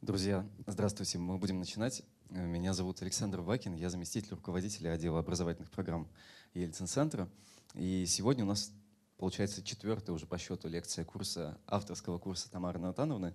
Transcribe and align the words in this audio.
Друзья, 0.00 0.46
здравствуйте. 0.68 1.18
Мы 1.18 1.38
будем 1.38 1.58
начинать. 1.58 2.04
Меня 2.30 2.72
зовут 2.72 3.02
Александр 3.02 3.40
Вакин, 3.40 3.74
я 3.74 3.90
заместитель 3.90 4.30
руководителя 4.30 4.92
отдела 4.92 5.18
образовательных 5.18 5.72
программ 5.72 6.06
Ельцин-центра. 6.54 7.28
И 7.74 8.06
сегодня 8.06 8.44
у 8.44 8.46
нас 8.46 8.70
получается 9.16 9.60
четвертая 9.60 10.14
уже 10.14 10.26
по 10.26 10.38
счету 10.38 10.68
лекция 10.68 11.04
курса, 11.04 11.58
авторского 11.66 12.18
курса 12.18 12.48
Тамары 12.48 12.78
Натановны, 12.78 13.34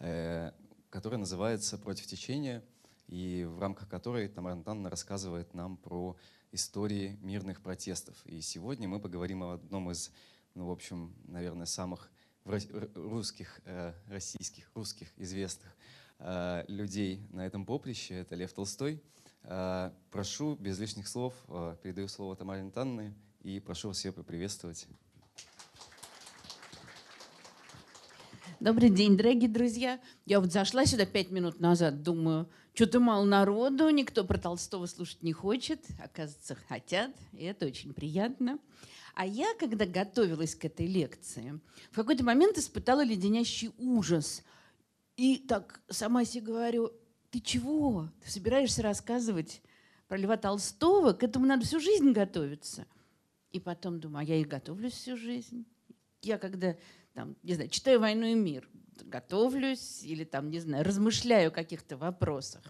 э, 0.00 0.50
которая 0.90 1.20
называется 1.20 1.78
«Против 1.78 2.08
течения», 2.08 2.64
и 3.06 3.46
в 3.48 3.60
рамках 3.60 3.88
которой 3.88 4.26
Тамара 4.26 4.56
Натановна 4.56 4.90
рассказывает 4.90 5.54
нам 5.54 5.76
про 5.76 6.16
истории 6.50 7.20
мирных 7.22 7.60
протестов. 7.60 8.16
И 8.26 8.40
сегодня 8.40 8.88
мы 8.88 8.98
поговорим 8.98 9.44
о 9.44 9.52
одном 9.52 9.92
из, 9.92 10.10
ну, 10.56 10.66
в 10.66 10.72
общем, 10.72 11.14
наверное, 11.28 11.66
самых 11.66 12.10
русских, 12.44 13.60
э, 13.64 13.92
российских, 14.08 14.70
русских 14.74 15.08
известных 15.16 15.76
э, 16.20 16.64
людей 16.68 17.26
на 17.32 17.44
этом 17.44 17.66
поприще. 17.66 18.14
Это 18.14 18.36
Лев 18.36 18.52
Толстой. 18.52 19.02
Прошу, 20.10 20.54
без 20.56 20.78
лишних 20.78 21.08
слов, 21.08 21.34
передаю 21.82 22.08
слово 22.08 22.36
Тамаре 22.36 22.62
Натановне 22.62 23.14
и 23.42 23.58
прошу 23.58 23.88
вас 23.88 24.04
ее 24.04 24.12
поприветствовать. 24.12 24.86
Добрый 28.60 28.90
день, 28.90 29.16
дорогие 29.16 29.48
друзья. 29.48 29.98
Я 30.26 30.40
вот 30.40 30.52
зашла 30.52 30.84
сюда 30.84 31.06
пять 31.06 31.30
минут 31.30 31.58
назад, 31.58 32.02
думаю, 32.02 32.50
что-то 32.74 33.00
мало 33.00 33.24
народу, 33.24 33.88
никто 33.88 34.24
про 34.24 34.36
Толстого 34.36 34.84
слушать 34.84 35.22
не 35.22 35.32
хочет. 35.32 35.86
Оказывается, 35.98 36.54
хотят, 36.68 37.10
и 37.32 37.44
это 37.44 37.64
очень 37.64 37.94
приятно. 37.94 38.58
А 39.14 39.24
я, 39.24 39.54
когда 39.58 39.86
готовилась 39.86 40.54
к 40.54 40.66
этой 40.66 40.86
лекции, 40.86 41.58
в 41.90 41.94
какой-то 41.94 42.24
момент 42.24 42.58
испытала 42.58 43.02
леденящий 43.02 43.70
ужас. 43.78 44.42
И 45.20 45.36
так 45.36 45.82
сама 45.90 46.24
себе 46.24 46.46
говорю, 46.46 46.94
ты 47.30 47.40
чего? 47.40 48.08
Ты 48.24 48.30
собираешься 48.30 48.80
рассказывать 48.80 49.60
про 50.08 50.16
Льва 50.16 50.38
Толстого? 50.38 51.12
К 51.12 51.24
этому 51.24 51.44
надо 51.44 51.66
всю 51.66 51.78
жизнь 51.78 52.12
готовиться. 52.12 52.86
И 53.52 53.60
потом 53.60 54.00
думаю, 54.00 54.22
а 54.22 54.24
я 54.24 54.36
и 54.36 54.44
готовлюсь 54.44 54.94
всю 54.94 55.18
жизнь. 55.18 55.66
Я 56.22 56.38
когда 56.38 56.74
там, 57.12 57.36
не 57.42 57.52
знаю, 57.52 57.68
читаю 57.68 58.00
«Войну 58.00 58.28
и 58.28 58.34
мир», 58.34 58.66
готовлюсь 59.04 60.02
или 60.04 60.24
там, 60.24 60.48
не 60.48 60.58
знаю, 60.58 60.86
размышляю 60.86 61.48
о 61.48 61.50
каких-то 61.50 61.98
вопросах, 61.98 62.62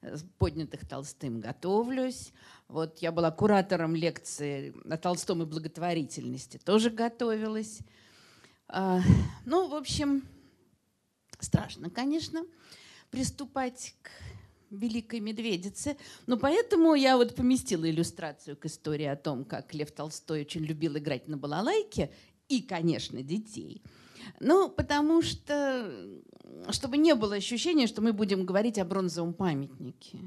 э, 0.00 0.16
поднятых 0.38 0.88
Толстым, 0.88 1.38
готовлюсь. 1.38 2.32
Вот 2.68 3.00
я 3.00 3.12
была 3.12 3.30
куратором 3.30 3.94
лекции 3.94 4.72
о 4.90 4.96
Толстом 4.96 5.42
и 5.42 5.44
благотворительности, 5.44 6.56
тоже 6.64 6.88
готовилась. 6.88 7.80
А, 8.68 9.02
ну, 9.44 9.68
в 9.68 9.74
общем, 9.74 10.22
страшно, 11.42 11.90
конечно, 11.90 12.44
приступать 13.10 13.94
к 14.02 14.10
Великой 14.70 15.20
Медведице. 15.20 15.96
Но 16.26 16.36
поэтому 16.36 16.94
я 16.94 17.16
вот 17.16 17.34
поместила 17.34 17.88
иллюстрацию 17.90 18.56
к 18.56 18.66
истории 18.66 19.06
о 19.06 19.16
том, 19.16 19.44
как 19.44 19.74
Лев 19.74 19.90
Толстой 19.90 20.42
очень 20.42 20.64
любил 20.64 20.96
играть 20.96 21.28
на 21.28 21.36
балалайке 21.36 22.10
и, 22.48 22.62
конечно, 22.62 23.22
детей. 23.22 23.82
Ну, 24.38 24.68
потому 24.68 25.22
что, 25.22 25.92
чтобы 26.70 26.98
не 26.98 27.14
было 27.14 27.36
ощущения, 27.36 27.86
что 27.86 28.02
мы 28.02 28.12
будем 28.12 28.44
говорить 28.44 28.78
о 28.78 28.84
бронзовом 28.84 29.34
памятнике. 29.34 30.18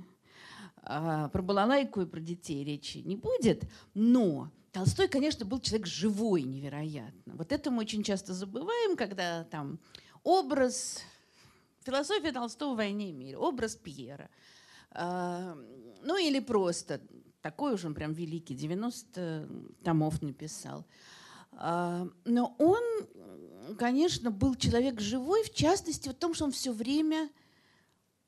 А 0.86 1.30
про 1.30 1.42
балалайку 1.42 2.02
и 2.02 2.06
про 2.06 2.20
детей 2.20 2.64
речи 2.64 2.98
не 2.98 3.16
будет, 3.16 3.64
но 3.94 4.52
Толстой, 4.74 5.08
конечно, 5.08 5.46
был 5.46 5.62
человек 5.62 5.88
живой 5.88 6.42
невероятно. 6.42 7.36
Вот 7.36 7.52
это 7.52 7.72
мы 7.72 7.82
очень 7.82 8.04
часто 8.04 8.34
забываем, 8.34 8.98
когда 8.98 9.46
там 9.46 9.80
образ, 10.24 11.02
философия 11.84 12.32
Толстого 12.32 12.76
«Войне 12.76 13.10
и 13.10 13.14
мире», 13.14 13.38
образ 13.38 13.76
Пьера. 13.76 14.30
А, 14.92 15.58
ну 16.04 16.18
или 16.18 16.40
просто 16.40 17.02
такой 17.42 17.74
уж 17.74 17.86
он 17.86 17.94
прям 17.94 18.14
великий, 18.14 18.56
90 18.56 19.50
томов 19.84 20.22
написал. 20.22 20.86
А, 21.52 22.08
но 22.26 22.56
он, 22.58 23.78
конечно, 23.78 24.32
был 24.32 24.56
человек 24.56 25.00
живой, 25.00 25.44
в 25.44 25.54
частности, 25.54 26.10
в 26.10 26.14
том, 26.14 26.34
что 26.34 26.46
он 26.46 26.52
все 26.52 26.72
время, 26.72 27.30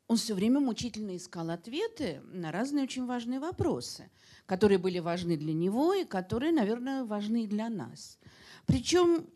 он 0.07 0.17
все 0.17 0.33
время 0.33 0.59
мучительно 0.59 1.15
искал 1.15 1.49
ответы 1.49 2.21
на 2.25 2.51
разные 2.51 2.83
очень 2.83 3.05
важные 3.05 3.39
вопросы, 3.39 4.11
которые 4.45 4.77
были 4.77 4.99
важны 4.99 5.37
для 5.37 5.53
него 5.53 5.93
и 5.93 6.03
которые, 6.03 6.51
наверное, 6.51 7.05
важны 7.05 7.45
и 7.45 7.47
для 7.47 7.69
нас. 7.69 8.19
Причем 8.65 9.27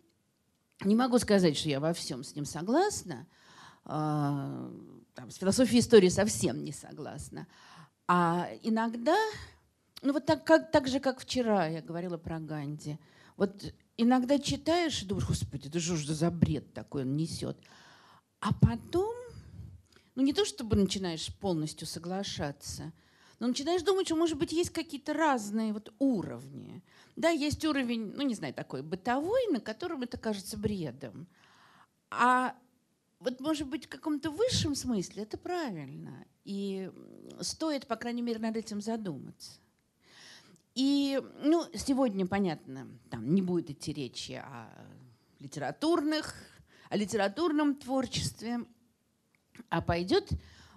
не 0.84 0.96
могу 0.96 1.20
сказать, 1.20 1.58
что 1.58 1.70
я 1.70 1.80
во 1.80 1.94
всем 1.94 2.24
с 2.24 2.36
ним 2.36 2.46
согласна, 2.46 3.28
а, 3.86 4.72
там, 5.14 5.32
с 5.32 5.36
философией 5.36 5.82
истории 5.82 6.10
совсем 6.10 6.64
не 6.64 6.72
согласна. 6.72 7.48
А 8.08 8.48
иногда, 8.64 9.18
ну 10.02 10.14
вот 10.14 10.26
так, 10.26 10.44
как, 10.44 10.72
так 10.72 10.88
же, 10.88 11.00
как 11.00 11.20
вчера 11.20 11.68
я 11.68 11.82
говорила 11.82 12.18
про 12.18 12.40
Ганди– 12.40 12.98
вот 13.40 13.74
иногда 13.96 14.38
читаешь 14.38 15.02
и 15.02 15.06
думаешь, 15.06 15.26
господи, 15.26 15.70
это 15.70 15.80
что 15.80 15.96
же 15.96 16.14
за 16.14 16.30
бред 16.30 16.74
такой 16.74 17.04
он 17.04 17.16
несет. 17.16 17.58
А 18.42 18.54
потом, 18.54 19.16
ну 20.16 20.24
не 20.24 20.34
то 20.34 20.44
чтобы 20.44 20.76
начинаешь 20.76 21.34
полностью 21.38 21.88
соглашаться, 21.88 22.92
но 23.40 23.48
начинаешь 23.48 23.82
думать, 23.84 24.08
что, 24.08 24.16
может 24.16 24.38
быть, 24.38 24.52
есть 24.52 24.70
какие-то 24.70 25.14
разные 25.14 25.74
вот 25.74 25.94
уровни. 26.00 26.84
Да, 27.16 27.30
есть 27.30 27.64
уровень, 27.66 28.14
ну 28.16 28.24
не 28.24 28.36
знаю, 28.36 28.54
такой 28.54 28.82
бытовой, 28.82 29.48
на 29.52 29.60
котором 29.60 30.04
это 30.04 30.18
кажется 30.18 30.58
бредом. 30.58 31.28
А 32.12 32.56
вот, 33.20 33.40
может 33.40 33.68
быть, 33.68 33.86
в 33.86 33.90
каком-то 33.90 34.30
высшем 34.30 34.76
смысле 34.76 35.24
это 35.24 35.38
правильно. 35.38 36.26
И 36.44 36.92
стоит, 37.42 37.88
по 37.88 37.96
крайней 37.96 38.22
мере, 38.22 38.40
над 38.40 38.58
этим 38.58 38.82
задуматься. 38.82 39.60
И 40.76 41.22
ну, 41.42 41.66
сегодня, 41.74 42.26
понятно, 42.26 42.88
там 43.10 43.34
не 43.34 43.42
будет 43.42 43.70
идти 43.70 43.92
речи 43.92 44.34
о 44.34 44.70
литературных, 45.40 46.36
о 46.90 46.98
литературном 46.98 47.76
творчестве, 47.76 48.66
а 49.70 49.82
пойдет, 49.82 50.30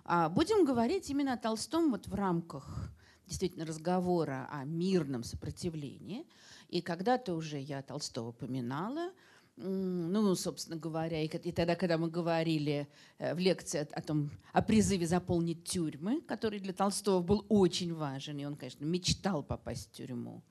а 0.05 0.29
будем 0.29 0.65
говорить 0.65 1.11
именно 1.11 1.35
о 1.35 1.37
Толстом 1.37 1.91
вот 1.91 2.07
в 2.07 2.15
рамках 2.15 2.91
действительно 3.27 3.65
разговора 3.65 4.49
о 4.51 4.65
мирном 4.65 5.25
сопротивлении. 5.25 6.27
И 6.69 6.81
когда-то 6.81 7.35
уже 7.35 7.59
я 7.59 7.83
Толстого 7.83 8.33
поминала– 8.33 9.13
ну, 9.57 10.35
собственно 10.35 10.77
говоря, 10.77 11.23
и, 11.23 11.27
и 11.27 11.53
тогда, 11.53 11.77
когда 11.77 11.99
мы 11.99 12.09
говорили 12.09 12.89
э, 13.19 13.35
в 13.35 13.39
лекции 13.39 13.81
о, 13.81 13.99
о 13.99 14.03
том, 14.03 14.31
о 14.53 14.63
призыве 14.63 15.07
заполнить 15.07 15.65
тюрьмы, 15.65 16.23
который 16.23 16.59
для 16.59 16.73
Толстого 16.73 17.21
был 17.23 17.45
очень 17.49 17.95
важен, 17.95 18.39
и 18.39 18.45
он, 18.45 18.57
конечно, 18.57 18.85
мечтал 18.85 19.43
попасть 19.43 19.91
в 19.91 19.93
тюрьму, 19.93 20.43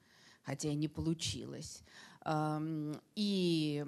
хотя 0.44 0.70
и 0.70 0.76
не 0.76 0.88
получилось. 0.88 1.84
И 2.26 3.86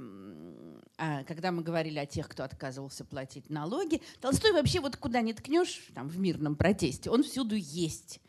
а 0.98 1.24
когда 1.24 1.52
мы 1.52 1.62
говорили 1.64 2.00
о 2.00 2.06
тех, 2.06 2.28
кто 2.30 2.44
отказывался 2.44 3.06
платить 3.06 3.50
налоги, 3.50 4.02
Толстой 4.22 4.54
вообще 4.54 4.80
вот 4.80 4.98
куда 4.98 5.22
ни 5.22 5.34
ткнешь, 5.34 5.90
там 5.94 6.08
в 6.08 6.18
мирном 6.18 6.56
протесте, 6.56 7.10
он 7.10 7.24
всюду 7.24 7.56
есть. 7.56 8.20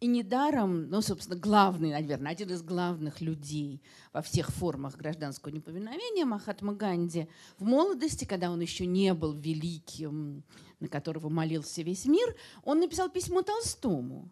И 0.00 0.06
недаром, 0.06 0.90
ну, 0.90 1.00
собственно, 1.00 1.38
главный, 1.38 1.90
наверное, 1.90 2.32
один 2.32 2.50
из 2.50 2.62
главных 2.62 3.20
людей 3.20 3.80
во 4.12 4.20
всех 4.20 4.48
формах 4.50 4.96
гражданского 4.96 5.52
неповиновения 5.52 6.24
Махатма 6.24 6.74
Ганди 6.74 7.28
в 7.58 7.64
молодости, 7.64 8.24
когда 8.24 8.50
он 8.50 8.60
еще 8.60 8.84
не 8.84 9.14
был 9.14 9.32
великим, 9.32 10.42
на 10.80 10.88
которого 10.88 11.28
молился 11.28 11.82
весь 11.82 12.06
мир, 12.06 12.34
он 12.64 12.80
написал 12.80 13.10
письмо 13.10 13.42
Толстому. 13.42 14.28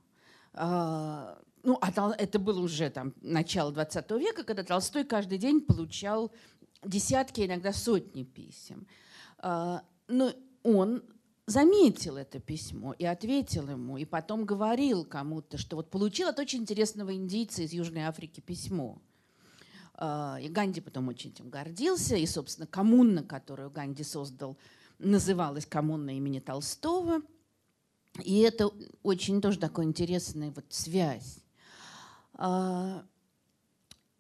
Ну, 1.63 1.79
а 1.81 2.15
это 2.17 2.39
было 2.39 2.61
уже 2.61 2.91
там 2.91 3.15
начало 3.21 3.73
20 3.73 4.11
века, 4.13 4.45
когда 4.45 4.63
Толстой 4.63 5.05
каждый 5.05 5.39
день 5.39 5.61
получал 5.61 6.33
десятки, 6.85 7.45
иногда 7.45 7.73
сотни 7.73 8.25
писем. 8.25 8.87
А, 9.39 9.83
но 10.09 10.33
он 10.63 11.03
заметил 11.47 12.17
это 12.17 12.39
письмо 12.39 12.95
и 12.95 13.05
ответил 13.05 13.69
ему, 13.69 13.99
и 13.99 14.05
потом 14.05 14.47
говорил 14.47 15.05
кому-то, 15.05 15.59
что 15.59 15.77
вот 15.77 15.91
получил 15.91 16.29
от 16.29 16.39
очень 16.39 16.61
интересного 16.61 17.15
индийца 17.15 17.63
из 17.63 17.73
Южной 17.73 18.03
Африки 18.03 18.41
письмо. 18.41 19.03
А, 19.95 20.39
и 20.41 20.49
Ганди 20.49 20.81
потом 20.81 21.09
очень 21.09 21.31
этим 21.31 21.51
гордился, 21.51 22.17
и, 22.17 22.25
собственно, 22.27 22.67
коммуна, 22.67 23.23
которую 23.23 23.71
Ганди 23.71 24.03
создал, 24.03 24.57
называлась 24.99 25.67
коммуна 25.67 26.17
имени 26.17 26.39
Толстого. 26.39 27.21
И 28.25 28.39
это 28.41 28.71
очень 29.03 29.41
тоже 29.41 29.59
такая 29.59 29.87
интересная 29.87 30.51
вот 30.51 30.65
связь. 30.71 31.40
А, 32.43 33.05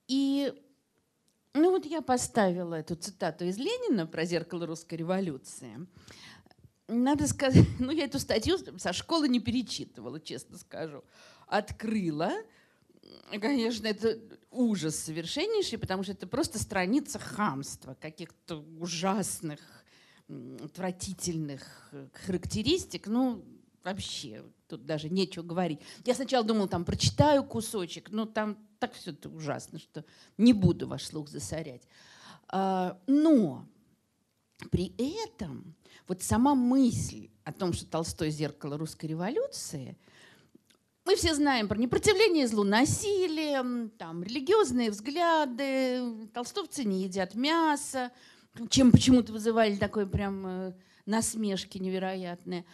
и 0.07 0.53
ну 1.55 1.71
вот 1.71 1.87
я 1.87 2.03
поставила 2.03 2.75
эту 2.75 2.95
цитату 2.95 3.45
из 3.47 3.57
Ленина 3.57 4.07
про 4.07 4.25
зеркало 4.25 4.67
русской 4.67 4.95
революции 4.95 5.87
надо 6.91 7.27
сказать, 7.27 7.67
ну 7.79 7.91
я 7.93 8.05
эту 8.05 8.19
статью 8.19 8.59
со 8.79 8.93
школы 8.93 9.29
не 9.29 9.41
перечитывала, 9.41 10.21
честно 10.21 10.59
скажу. 10.59 11.05
Открыла. 11.47 12.33
Конечно, 13.31 13.87
это 13.87 14.21
ужас 14.51 14.97
совершеннейший, 14.97 15.79
потому 15.79 16.03
что 16.03 16.13
это 16.13 16.27
просто 16.27 16.59
страница 16.59 17.19
хамства, 17.19 17.95
каких-то 17.95 18.65
ужасных 18.79 19.61
отвратительных 20.63 21.89
э, 21.91 22.07
характеристик, 22.25 23.09
ну, 23.09 23.45
вообще, 23.85 24.45
тут 24.69 24.85
даже 24.87 25.09
нечего 25.09 25.43
говорить. 25.43 25.81
Я 26.05 26.15
сначала 26.15 26.45
думала, 26.45 26.69
там, 26.69 26.85
прочитаю 26.85 27.45
кусочек, 27.45 28.11
но 28.11 28.27
там 28.27 28.57
так 28.79 28.95
все 28.95 29.11
это 29.11 29.29
ужасно, 29.29 29.79
что 29.79 30.05
не 30.39 30.53
буду 30.53 30.89
ваш 30.89 31.05
слух 31.05 31.29
засорять. 31.29 31.83
А, 32.49 32.99
но 33.07 33.67
при 34.71 34.95
этом 35.25 35.75
вот 36.09 36.23
сама 36.23 36.55
мысль 36.55 37.31
о 37.45 37.53
том, 37.53 37.73
что 37.73 37.87
Толстой– 37.87 38.31
зеркало 38.31 38.77
русской 38.79 39.07
революции, 39.07 39.97
мы 41.05 41.17
все 41.17 41.35
знаем 41.35 41.67
про 41.67 41.79
непротивление 41.79 42.47
злу 42.47 42.63
насилием, 42.63 43.91
там, 43.91 44.23
религиозные 44.23 44.91
взгляды, 44.91 46.29
толстовцы 46.33 46.85
не 46.85 47.05
едят 47.05 47.35
мясо, 47.35 48.13
чем 48.69 48.93
почему-то 48.93 49.33
вызывали 49.33 49.77
такое 49.77 50.07
прям 50.07 50.47
э, 50.47 50.73
насмешки 51.07 51.79
невероятные. 51.79 52.65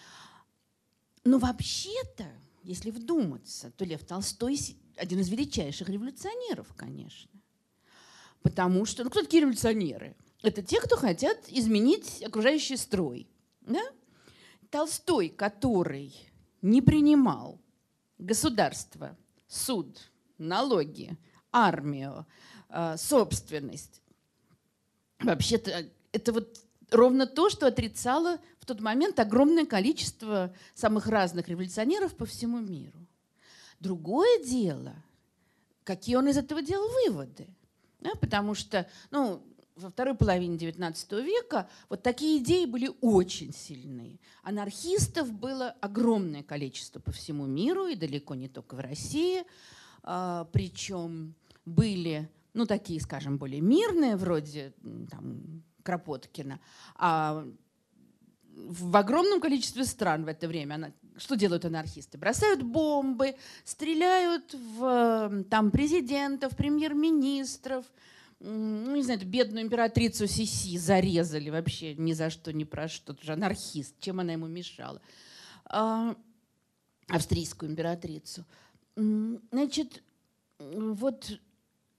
Но 1.26 1.38
вообще-то, 1.38 2.24
если 2.62 2.92
вдуматься, 2.92 3.72
то 3.72 3.84
Лев 3.84 4.04
Толстой 4.04 4.56
один 4.96 5.18
из 5.18 5.28
величайших 5.28 5.88
революционеров, 5.88 6.72
конечно. 6.76 7.28
Потому 8.42 8.84
что, 8.84 9.02
ну 9.02 9.10
кто 9.10 9.22
такие 9.22 9.40
революционеры? 9.40 10.14
Это 10.42 10.62
те, 10.62 10.80
кто 10.80 10.96
хотят 10.96 11.48
изменить 11.48 12.22
окружающий 12.22 12.76
строй. 12.76 13.28
Да? 13.62 13.82
Толстой, 14.70 15.28
который 15.28 16.14
не 16.62 16.80
принимал 16.80 17.60
государство, 18.18 19.18
суд, 19.48 19.98
налоги, 20.38 21.18
армию, 21.50 22.24
э, 22.68 22.96
собственность, 22.96 24.00
вообще-то 25.18 25.90
это 26.12 26.32
вот 26.32 26.60
ровно 26.90 27.26
то, 27.26 27.48
что 27.48 27.66
отрицало 27.66 28.38
в 28.58 28.66
тот 28.66 28.80
момент 28.80 29.18
огромное 29.18 29.66
количество 29.66 30.54
самых 30.74 31.06
разных 31.06 31.48
революционеров 31.48 32.16
по 32.16 32.26
всему 32.26 32.58
миру. 32.60 33.06
Другое 33.80 34.42
дело, 34.44 34.94
какие 35.84 36.16
он 36.16 36.28
из 36.28 36.36
этого 36.36 36.62
делал 36.62 36.88
выводы. 37.04 37.48
Да, 38.00 38.10
потому 38.20 38.54
что 38.54 38.88
ну, 39.10 39.42
во 39.76 39.90
второй 39.90 40.14
половине 40.14 40.56
XIX 40.56 41.22
века 41.22 41.68
вот 41.88 42.02
такие 42.02 42.38
идеи 42.42 42.64
были 42.64 42.90
очень 43.00 43.52
сильные. 43.52 44.18
Анархистов 44.42 45.32
было 45.32 45.70
огромное 45.80 46.42
количество 46.42 46.98
по 46.98 47.12
всему 47.12 47.46
миру, 47.46 47.86
и 47.86 47.94
далеко 47.94 48.34
не 48.34 48.48
только 48.48 48.74
в 48.74 48.80
России. 48.80 49.44
А, 50.02 50.48
причем 50.52 51.34
были, 51.64 52.30
ну, 52.54 52.64
такие, 52.64 53.00
скажем, 53.00 53.38
более 53.38 53.60
мирные, 53.60 54.16
вроде 54.16 54.72
там, 55.10 55.62
Кропоткина, 55.86 56.60
а 56.96 57.46
в 58.56 58.96
огромном 58.96 59.40
количестве 59.40 59.84
стран 59.84 60.24
в 60.24 60.28
это 60.28 60.48
время 60.48 60.74
она, 60.74 60.92
что 61.16 61.36
делают 61.36 61.64
анархисты? 61.64 62.18
Бросают 62.18 62.62
бомбы, 62.62 63.36
стреляют 63.64 64.54
в 64.54 65.44
там, 65.50 65.70
президентов, 65.70 66.56
премьер-министров. 66.56 67.84
Ну, 68.40 68.96
не 68.96 69.02
знаю, 69.02 69.24
бедную 69.26 69.64
императрицу 69.64 70.26
Сиси 70.26 70.78
зарезали 70.78 71.50
вообще 71.50 71.94
ни 71.94 72.12
за 72.12 72.30
что, 72.30 72.52
ни 72.52 72.64
про 72.64 72.88
что. 72.88 73.12
Это 73.12 73.24
же 73.24 73.32
анархист. 73.32 73.94
Чем 74.00 74.20
она 74.20 74.32
ему 74.32 74.46
мешала? 74.46 75.00
А, 75.66 76.16
австрийскую 77.08 77.70
императрицу. 77.70 78.44
Значит, 78.96 80.02
вот 80.58 81.40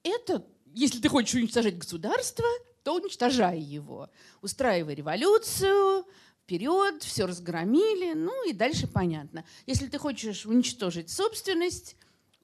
это, 0.02 0.44
если 0.74 1.00
ты 1.00 1.08
хочешь 1.08 1.34
уничтожать 1.34 1.78
государство, 1.78 2.44
то 2.88 2.94
уничтожай 2.94 3.60
его. 3.60 4.08
Устраивай 4.40 4.94
революцию, 4.94 6.06
вперед, 6.42 7.02
все 7.02 7.26
разгромили, 7.26 8.14
ну 8.14 8.48
и 8.48 8.54
дальше 8.54 8.86
понятно. 8.86 9.44
Если 9.66 9.88
ты 9.88 9.98
хочешь 9.98 10.46
уничтожить 10.46 11.10
собственность, 11.10 11.96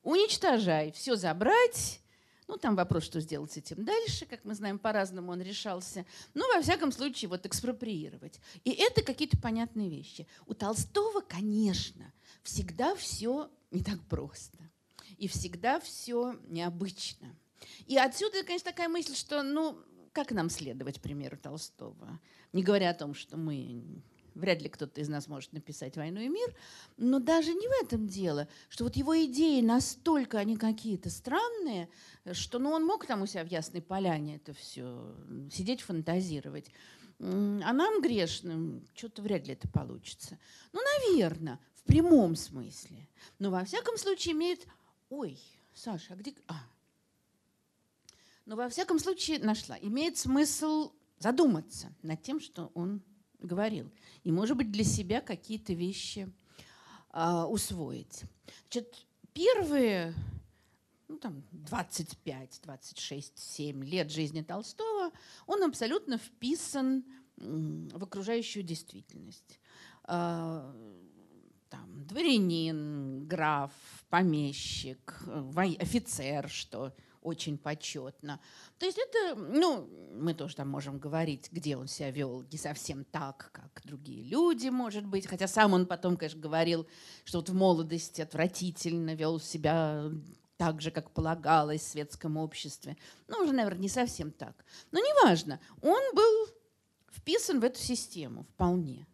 уничтожай, 0.02 0.92
все 0.92 1.16
забрать. 1.16 1.98
Ну, 2.46 2.58
там 2.58 2.76
вопрос, 2.76 3.04
что 3.04 3.20
сделать 3.20 3.52
с 3.52 3.56
этим 3.56 3.86
дальше, 3.86 4.26
как 4.26 4.44
мы 4.44 4.54
знаем, 4.54 4.78
по-разному 4.78 5.32
он 5.32 5.40
решался. 5.40 6.04
Ну, 6.34 6.44
во 6.54 6.60
всяком 6.60 6.92
случае, 6.92 7.30
вот 7.30 7.46
экспроприировать. 7.46 8.38
И 8.64 8.70
это 8.70 9.02
какие-то 9.02 9.38
понятные 9.38 9.88
вещи. 9.88 10.26
У 10.44 10.52
Толстого, 10.52 11.22
конечно, 11.22 12.12
всегда 12.42 12.94
все 12.96 13.48
не 13.70 13.82
так 13.82 13.98
просто. 14.10 14.58
И 15.16 15.26
всегда 15.26 15.80
все 15.80 16.38
необычно. 16.48 17.34
И 17.86 17.96
отсюда, 17.96 18.42
конечно, 18.44 18.70
такая 18.70 18.90
мысль, 18.90 19.14
что, 19.14 19.42
ну, 19.42 19.82
как 20.14 20.30
нам 20.30 20.48
следовать 20.48 21.00
примеру 21.00 21.36
Толстого? 21.36 22.20
Не 22.52 22.62
говоря 22.62 22.90
о 22.90 22.94
том, 22.94 23.14
что 23.14 23.36
мы 23.36 23.84
вряд 24.34 24.62
ли 24.62 24.68
кто-то 24.68 25.00
из 25.00 25.08
нас 25.08 25.28
может 25.28 25.52
написать 25.52 25.96
«Войну 25.96 26.20
и 26.20 26.28
мир», 26.28 26.54
но 26.96 27.18
даже 27.18 27.52
не 27.52 27.66
в 27.66 27.84
этом 27.84 28.06
дело, 28.06 28.48
что 28.68 28.84
вот 28.84 28.96
его 28.96 29.14
идеи 29.24 29.60
настолько, 29.60 30.38
они 30.38 30.56
какие-то 30.56 31.10
странные, 31.10 31.88
что 32.32 32.58
ну, 32.58 32.70
он 32.70 32.84
мог 32.84 33.06
там 33.06 33.22
у 33.22 33.26
себя 33.26 33.44
в 33.44 33.48
Ясной 33.48 33.82
Поляне 33.82 34.36
это 34.36 34.54
все 34.54 35.14
сидеть, 35.52 35.82
фантазировать. 35.82 36.70
А 37.20 37.72
нам, 37.72 38.02
грешным, 38.02 38.84
что-то 38.94 39.22
вряд 39.22 39.46
ли 39.46 39.54
это 39.54 39.68
получится. 39.68 40.38
Ну, 40.72 40.80
наверное, 41.08 41.60
в 41.74 41.84
прямом 41.84 42.34
смысле. 42.34 43.08
Но 43.38 43.50
во 43.50 43.64
всяком 43.64 43.96
случае 43.98 44.34
имеет... 44.34 44.66
Ой, 45.10 45.38
Саша, 45.74 46.14
а 46.14 46.16
где... 46.16 46.34
А, 46.48 46.54
но 48.46 48.56
во 48.56 48.68
всяком 48.68 48.98
случае 48.98 49.38
нашла. 49.38 49.76
Имеет 49.80 50.18
смысл 50.18 50.92
задуматься 51.18 51.94
над 52.02 52.22
тем, 52.22 52.40
что 52.40 52.70
он 52.74 53.02
говорил. 53.40 53.90
И, 54.22 54.32
может 54.32 54.56
быть, 54.56 54.70
для 54.70 54.84
себя 54.84 55.20
какие-то 55.20 55.72
вещи 55.72 56.30
э, 57.12 57.42
усвоить. 57.44 58.22
Значит, 58.64 59.06
первые 59.32 60.14
ну, 61.08 61.18
там, 61.18 61.44
25, 61.52 62.60
26, 62.62 63.38
7 63.38 63.84
лет 63.84 64.10
жизни 64.10 64.42
Толстого 64.42 65.12
он 65.46 65.62
абсолютно 65.62 66.18
вписан 66.18 67.04
в 67.36 68.02
окружающую 68.02 68.62
действительность. 68.62 69.60
Э, 70.06 70.72
там, 71.68 72.04
дворянин, 72.06 73.26
граф, 73.26 73.72
помещик, 74.08 75.22
офицер, 75.80 76.48
что 76.48 76.94
очень 77.24 77.58
почетно. 77.58 78.38
То 78.78 78.86
есть 78.86 78.98
это, 78.98 79.34
ну, 79.34 79.88
мы 80.12 80.34
тоже 80.34 80.54
там 80.54 80.68
можем 80.68 80.98
говорить, 80.98 81.48
где 81.50 81.76
он 81.76 81.88
себя 81.88 82.10
вел 82.10 82.44
не 82.52 82.58
совсем 82.58 83.04
так, 83.04 83.50
как 83.52 83.82
другие 83.84 84.22
люди, 84.22 84.68
может 84.68 85.04
быть. 85.06 85.26
Хотя 85.26 85.48
сам 85.48 85.72
он 85.72 85.86
потом, 85.86 86.16
конечно, 86.16 86.40
говорил, 86.40 86.86
что 87.24 87.38
вот 87.38 87.48
в 87.48 87.54
молодости 87.54 88.20
отвратительно 88.20 89.14
вел 89.14 89.40
себя 89.40 90.10
так 90.56 90.80
же, 90.80 90.90
как 90.90 91.10
полагалось 91.10 91.80
в 91.80 91.88
светском 91.88 92.36
обществе. 92.36 92.96
Ну, 93.26 93.42
уже, 93.42 93.52
наверное, 93.52 93.80
не 93.80 93.88
совсем 93.88 94.30
так. 94.30 94.64
Но 94.92 95.00
неважно, 95.00 95.60
он 95.80 96.02
был 96.14 96.48
вписан 97.10 97.58
в 97.58 97.64
эту 97.64 97.80
систему 97.80 98.44
вполне. 98.44 99.06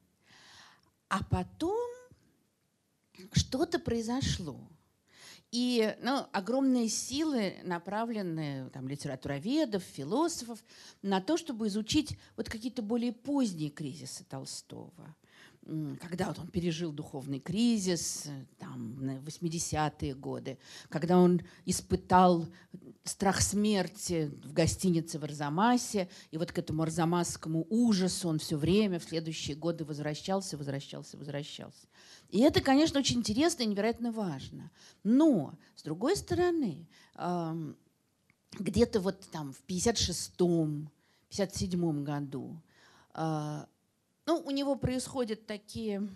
А 1.09 1.23
потом 1.25 1.79
что-то 3.33 3.79
произошло. 3.79 4.70
И 5.53 5.97
ну, 6.01 6.27
огромные 6.33 6.89
силы 6.89 7.57
направлены 7.65 8.71
там, 8.73 8.87
литературоведов, 8.87 9.83
философов 9.83 10.63
на 11.03 11.21
то, 11.21 11.37
чтобы 11.37 11.67
изучить 11.67 12.17
вот 12.37 12.49
какие-то 12.49 12.83
более 12.83 13.13
поздние 13.13 13.71
кризисы 13.71 14.25
Толстого. 14.25 15.17
Когда 16.01 16.27
вот 16.27 16.39
он 16.39 16.49
пережил 16.49 16.91
духовный 16.91 17.39
кризис, 17.39 18.27
там, 18.59 18.95
в 18.95 19.27
80-е 19.27 20.15
годы, 20.15 20.59
когда 20.89 21.19
он 21.19 21.43
испытал 21.67 22.47
страх 23.05 23.41
смерти 23.41 24.33
в 24.43 24.53
гостинице 24.53 25.19
в 25.19 25.25
Арзамасе, 25.25 26.09
и 26.31 26.39
вот 26.39 26.51
к 26.51 26.59
этому 26.59 26.83
арзамасскому 26.83 27.67
ужасу 27.69 28.29
он 28.29 28.39
все 28.39 28.57
время 28.57 28.99
в 28.99 29.05
следующие 29.05 29.55
годы 29.57 29.85
возвращался, 29.85 30.57
возвращался, 30.57 31.19
возвращался. 31.19 31.87
И 32.31 32.41
это, 32.41 32.61
конечно, 32.61 33.01
очень 33.01 33.19
интересно 33.19 33.63
и 33.63 33.67
невероятно 33.67 34.13
важно. 34.13 34.71
Но, 35.03 35.55
с 35.75 35.83
другой 35.83 36.17
стороны, 36.17 36.87
где-то 38.53 39.01
вот 39.01 39.21
там 39.31 39.53
в 39.53 39.63
56-м, 39.67 40.91
57 41.29 42.05
году, 42.05 42.57
а, 43.13 43.67
ну, 44.27 44.43
у 44.45 44.51
него 44.51 44.77
происходят 44.77 45.47
такие 45.47 46.09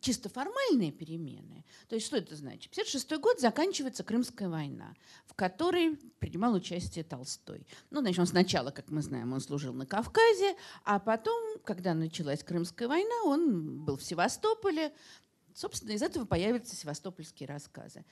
чисто 0.00 0.28
формальные 0.28 0.90
перемены. 0.90 1.64
То 1.88 1.96
есть 1.96 2.06
что 2.06 2.16
это 2.16 2.34
значит? 2.34 2.72
1956 2.72 3.20
год 3.20 3.40
заканчивается 3.40 4.02
Крымская 4.02 4.48
война, 4.48 4.94
в 5.26 5.34
которой 5.34 5.96
принимал 6.18 6.54
участие 6.54 7.04
Толстой. 7.04 7.66
Ну, 7.90 8.00
значит, 8.00 8.20
он 8.20 8.26
сначала, 8.26 8.70
как 8.70 8.90
мы 8.90 9.02
знаем, 9.02 9.32
он 9.32 9.40
служил 9.40 9.74
на 9.74 9.86
Кавказе, 9.86 10.56
а 10.84 10.98
потом, 10.98 11.58
когда 11.64 11.94
началась 11.94 12.42
Крымская 12.42 12.88
война, 12.88 13.24
он 13.24 13.84
был 13.84 13.96
в 13.96 14.02
Севастополе. 14.02 14.94
Собственно, 15.54 15.92
из 15.92 16.02
этого 16.02 16.24
появятся 16.24 16.74
севастопольские 16.74 17.48
рассказы. 17.48 18.04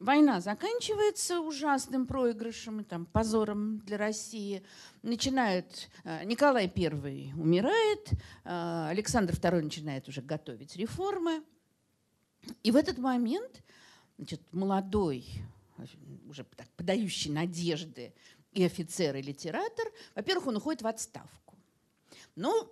война 0.00 0.40
заканчивается 0.40 1.40
ужасным 1.40 2.08
проигрышем, 2.08 2.84
там, 2.84 3.06
позором 3.06 3.78
для 3.78 3.98
России. 3.98 4.64
Начинает 5.02 5.88
э, 6.02 6.24
Николай 6.24 6.70
I 6.74 7.32
умирает, 7.36 8.10
э, 8.44 8.86
Александр 8.90 9.34
II 9.34 9.62
начинает 9.62 10.08
уже 10.08 10.22
готовить 10.22 10.74
реформы. 10.74 11.44
И 12.64 12.72
в 12.72 12.76
этот 12.76 12.98
момент 12.98 13.62
значит, 14.16 14.40
молодой, 14.50 15.24
уже 16.28 16.42
так, 16.56 16.68
подающий 16.76 17.30
надежды 17.30 18.12
и 18.52 18.64
офицер, 18.64 19.14
и 19.14 19.22
литератор, 19.22 19.86
во-первых, 20.16 20.48
он 20.48 20.56
уходит 20.56 20.82
в 20.82 20.86
отставку. 20.88 21.54
Ну, 22.34 22.68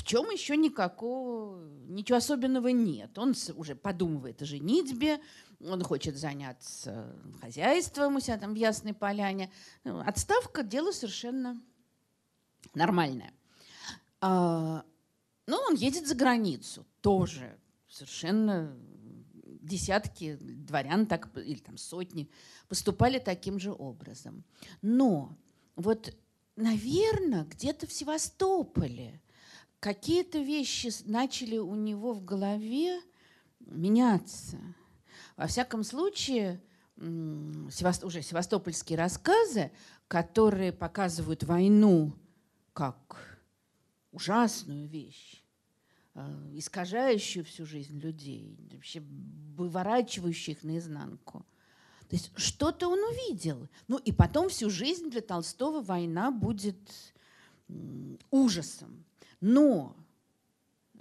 в 0.00 0.02
чем 0.02 0.30
еще 0.30 0.56
никакого, 0.56 1.62
ничего 1.86 2.16
особенного 2.16 2.68
нет. 2.68 3.18
Он 3.18 3.34
уже 3.54 3.74
подумывает 3.74 4.40
о 4.40 4.46
женитьбе, 4.46 5.20
он 5.60 5.82
хочет 5.82 6.16
заняться 6.16 7.14
хозяйством 7.42 8.16
у 8.16 8.20
себя 8.20 8.38
там 8.38 8.54
в 8.54 8.56
Ясной 8.56 8.94
Поляне. 8.94 9.52
Ну, 9.84 10.00
отставка– 10.00 10.62
дело 10.64 10.92
совершенно 10.92 11.60
нормальное. 12.72 13.34
А, 14.22 14.86
но 15.46 15.60
он 15.68 15.74
едет 15.74 16.06
за 16.06 16.14
границу 16.14 16.86
тоже. 17.02 17.58
Совершенно 17.86 18.74
десятки 19.44 20.38
дворян 20.40 21.04
так, 21.04 21.28
или 21.36 21.58
там 21.58 21.76
сотни 21.76 22.30
поступали 22.68 23.18
таким 23.18 23.60
же 23.60 23.70
образом. 23.70 24.44
Но 24.80 25.36
вот, 25.76 26.16
наверное, 26.56 27.44
где-то 27.44 27.86
в 27.86 27.92
Севастополе 27.92 29.20
какие-то 29.80 30.38
вещи 30.38 30.90
начали 31.06 31.56
у 31.56 31.74
него 31.74 32.12
в 32.12 32.24
голове 32.24 33.00
меняться. 33.60 34.58
Во 35.36 35.46
всяком 35.46 35.84
случае, 35.84 36.60
уже 36.96 38.22
севастопольские 38.22 38.98
рассказы, 38.98 39.72
которые 40.06 40.72
показывают 40.72 41.42
войну 41.44 42.12
как 42.74 43.40
ужасную 44.12 44.86
вещь, 44.86 45.42
э, 46.14 46.50
искажающую 46.54 47.44
всю 47.44 47.64
жизнь 47.64 47.98
людей, 48.00 48.58
вообще 48.72 49.00
выворачивающую 49.56 50.56
их 50.56 50.62
наизнанку. 50.62 51.46
То 52.08 52.16
есть 52.16 52.32
что-то 52.36 52.88
он 52.88 52.98
увидел. 52.98 53.68
Ну 53.86 53.98
и 53.98 54.12
потом 54.12 54.48
всю 54.48 54.68
жизнь 54.68 55.10
для 55.10 55.20
Толстого 55.20 55.80
война 55.80 56.32
будет 56.32 56.80
ужасом. 58.30 59.04
Но 59.40 59.96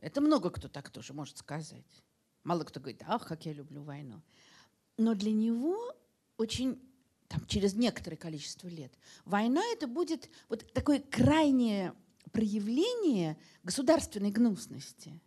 это 0.02 0.22
много 0.22 0.50
кто 0.50 0.68
так 0.68 0.90
тоже 0.90 1.14
может 1.14 1.38
сказать. 1.38 2.04
Мало 2.44 2.64
кто 2.64 2.80
говорит, 2.80 3.04
ах, 3.06 3.28
как 3.28 3.46
я 3.46 3.54
люблю 3.54 3.84
войну. 3.84 4.22
Но 4.98 5.14
для 5.14 5.32
него 5.32 5.96
очень 6.38 6.82
там, 7.28 7.46
через 7.46 7.76
некоторое 7.76 8.18
количество 8.18 8.68
лет 8.68 8.92
война 9.26 9.62
это 9.74 9.88
будет 9.88 10.30
вот 10.48 10.72
такое 10.74 11.00
крайнее 11.00 11.94
проявление 12.32 13.38
государственной 13.64 14.32
гнусности. 14.32 15.20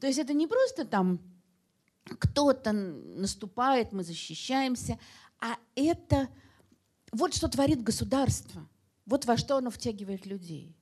То 0.00 0.06
есть 0.06 0.18
это 0.18 0.32
не 0.32 0.46
просто 0.46 0.84
там 0.84 1.20
кто-то 2.04 2.72
наступает, 2.72 3.92
мы 3.92 4.02
защищаемся, 4.02 4.98
а 5.38 5.56
это 5.74 6.28
вот 7.12 7.34
что 7.34 7.48
творит 7.48 7.82
государство, 7.82 8.68
вот 9.06 9.24
во 9.24 9.36
что 9.36 9.56
оно 9.56 9.70
втягивает 9.70 10.26
людей. 10.26 10.76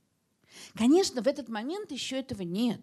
Конечно, 0.74 1.22
в 1.22 1.26
этот 1.26 1.48
момент 1.48 1.90
еще 1.92 2.18
этого 2.18 2.42
нет. 2.42 2.80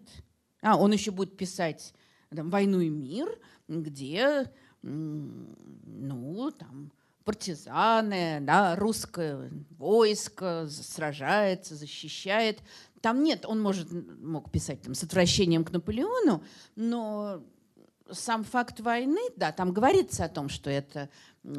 А, 0.62 0.76
он 0.76 0.92
еще 0.92 1.10
будет 1.10 1.36
писать 1.36 1.94
там, 2.34 2.50
«Войну 2.50 2.80
и 2.80 2.88
мир», 2.88 3.38
где, 3.68 4.50
ну, 4.82 6.50
там, 6.52 6.92
партизаны, 7.24 8.38
да, 8.42 8.76
русское 8.76 9.50
войско 9.70 10.68
сражается, 10.68 11.74
защищает. 11.74 12.60
Там 13.00 13.22
нет, 13.22 13.44
он 13.44 13.60
может, 13.60 13.88
мог 13.90 14.50
писать 14.50 14.82
там, 14.82 14.94
с 14.94 15.02
отвращением 15.02 15.64
к 15.64 15.72
Наполеону, 15.72 16.44
но 16.76 17.42
сам 18.12 18.44
факт 18.44 18.80
войны, 18.80 19.20
да, 19.34 19.50
там 19.50 19.72
говорится 19.72 20.24
о 20.24 20.28
том, 20.28 20.48
что 20.48 20.70
это 20.70 21.10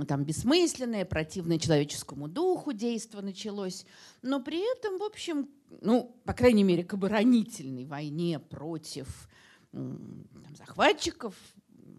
там 0.07 0.23
бессмысленное, 0.23 1.05
противное 1.05 1.59
человеческому 1.59 2.27
духу 2.27 2.73
действо 2.73 3.21
началось, 3.21 3.85
но 4.21 4.41
при 4.41 4.59
этом, 4.77 4.97
в 4.97 5.03
общем, 5.03 5.49
ну, 5.81 6.15
по 6.25 6.33
крайней 6.33 6.63
мере, 6.63 6.83
к 6.83 6.93
оборонительной 6.93 7.85
войне 7.85 8.39
против 8.39 9.29
там, 9.71 10.55
захватчиков, 10.55 11.35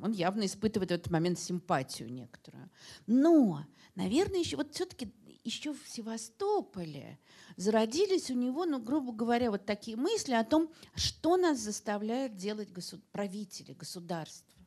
он 0.03 0.13
явно 0.13 0.47
испытывает 0.47 0.91
в 0.91 0.95
этот 0.95 1.11
момент 1.11 1.39
симпатию 1.39 2.13
некоторую. 2.13 2.71
Но, 3.07 3.67
наверное, 3.95 4.41
еще 4.41 4.57
вот 4.57 4.75
все-таки 4.75 5.13
еще 5.45 5.73
в 5.73 5.89
Севастополе 5.89 7.19
зародились 7.57 8.31
у 8.31 8.35
него, 8.35 8.65
ну, 8.65 8.81
грубо 8.81 9.13
говоря, 9.13 9.51
вот 9.51 9.65
такие 9.67 9.97
мысли 9.97 10.33
о 10.33 10.45
том, 10.45 10.71
что 10.95 11.37
нас 11.37 11.59
заставляет 11.59 12.37
делать 12.37 12.71
государ... 12.71 13.05
правители, 13.13 13.73
государства. 13.73 14.59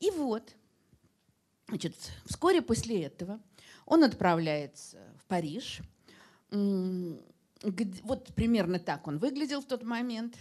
И 0.00 0.10
вот, 0.10 0.54
значит, 1.68 1.94
вскоре 2.24 2.62
после 2.62 3.02
этого 3.04 3.40
он 3.86 4.04
отправляется 4.04 4.98
в 5.18 5.24
Париж. 5.26 5.80
Вот 6.50 8.34
примерно 8.34 8.78
так 8.78 9.06
он 9.06 9.18
выглядел 9.18 9.60
в 9.60 9.66
тот 9.66 9.82
момент. 9.82 10.36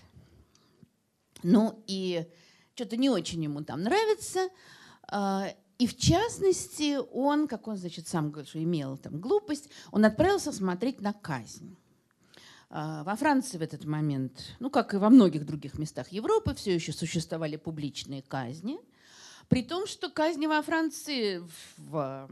Ну 1.42 1.84
и 1.88 2.26
что-то 2.76 2.98
не 2.98 3.10
очень 3.10 3.44
ему 3.44 3.64
там 3.64 3.84
нравится. 3.84 4.50
А, 5.08 5.48
и 5.78 5.88
в 5.88 5.98
частности, 5.98 6.98
он, 7.12 7.48
как 7.48 7.68
он, 7.68 7.78
значит, 7.78 8.08
сам 8.08 8.32
говорит, 8.32 8.50
что 8.50 8.64
имел 8.64 8.98
там 8.98 9.20
глупость, 9.20 9.70
он 9.92 10.06
отправился 10.06 10.52
смотреть 10.52 11.02
на 11.02 11.14
казнь. 11.14 11.76
А, 12.70 13.04
во 13.04 13.16
Франции 13.16 13.58
в 13.58 13.62
этот 13.62 13.86
момент, 13.86 14.56
ну, 14.60 14.70
как 14.70 14.94
и 14.94 14.98
во 14.98 15.10
многих 15.10 15.46
других 15.46 15.78
местах 15.78 16.10
Европы, 16.10 16.56
все 16.56 16.74
еще 16.74 16.94
существовали 16.94 17.58
публичные 17.58 18.22
казни. 18.22 18.80
При 19.54 19.64
том, 19.64 19.86
что 19.86 20.10
казни 20.10 20.48
во 20.48 20.62
Франции 20.62 21.44
в 21.88 22.28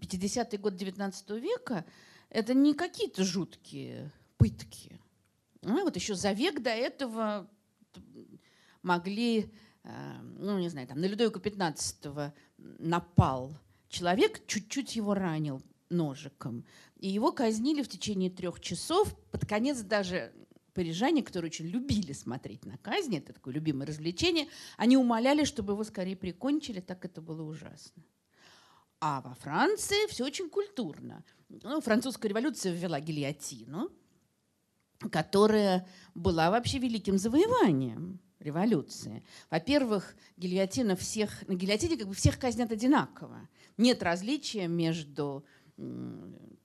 50-й 0.00 0.56
год 0.56 0.74
19 0.76 1.30
века 1.30 1.84
это 2.30 2.54
не 2.54 2.72
какие-то 2.72 3.24
жуткие 3.24 4.10
пытки. 4.38 4.98
А 5.62 5.82
вот 5.82 5.96
еще 5.96 6.14
за 6.14 6.32
век 6.32 6.62
до 6.62 6.70
этого 6.70 7.46
могли 8.82 9.52
Эм, 9.84 10.36
ну, 10.38 10.58
не 10.58 10.68
знаю, 10.68 10.86
там 10.86 11.00
на 11.00 11.06
Людовика 11.06 11.40
15 11.40 12.32
напал 12.78 13.52
человек, 13.88 14.46
чуть-чуть 14.46 14.96
его 14.96 15.14
ранил 15.14 15.60
ножиком. 15.90 16.64
И 16.98 17.08
его 17.08 17.32
казнили 17.32 17.82
в 17.82 17.88
течение 17.88 18.30
трех 18.30 18.60
часов. 18.60 19.14
Под 19.30 19.46
конец 19.46 19.80
даже 19.80 20.32
парижане, 20.74 21.22
которые 21.22 21.48
очень 21.48 21.66
любили 21.66 22.12
смотреть 22.12 22.64
на 22.64 22.78
казни, 22.78 23.18
это 23.18 23.32
такое 23.32 23.54
любимое 23.54 23.86
развлечение, 23.86 24.48
они 24.76 24.96
умоляли, 24.96 25.44
чтобы 25.44 25.72
его 25.72 25.84
скорее 25.84 26.16
прикончили, 26.16 26.80
так 26.80 27.04
это 27.04 27.20
было 27.20 27.42
ужасно. 27.42 28.02
А 29.00 29.20
во 29.20 29.34
Франции 29.34 30.06
все 30.08 30.24
очень 30.24 30.48
культурно. 30.48 31.24
Ну, 31.48 31.80
французская 31.80 32.28
революция 32.28 32.72
ввела 32.72 33.00
гильотину, 33.00 33.90
которая 35.10 35.88
была 36.14 36.50
вообще 36.50 36.78
великим 36.78 37.18
завоеванием 37.18 38.20
революции. 38.38 39.24
Во-первых, 39.50 40.14
гильотина 40.36 40.96
всех, 40.96 41.46
на 41.48 41.54
гильотине 41.54 41.96
как 41.96 42.08
бы 42.08 42.14
всех 42.14 42.38
казнят 42.38 42.70
одинаково. 42.70 43.48
Нет 43.76 44.02
различия 44.02 44.68
между 44.68 45.44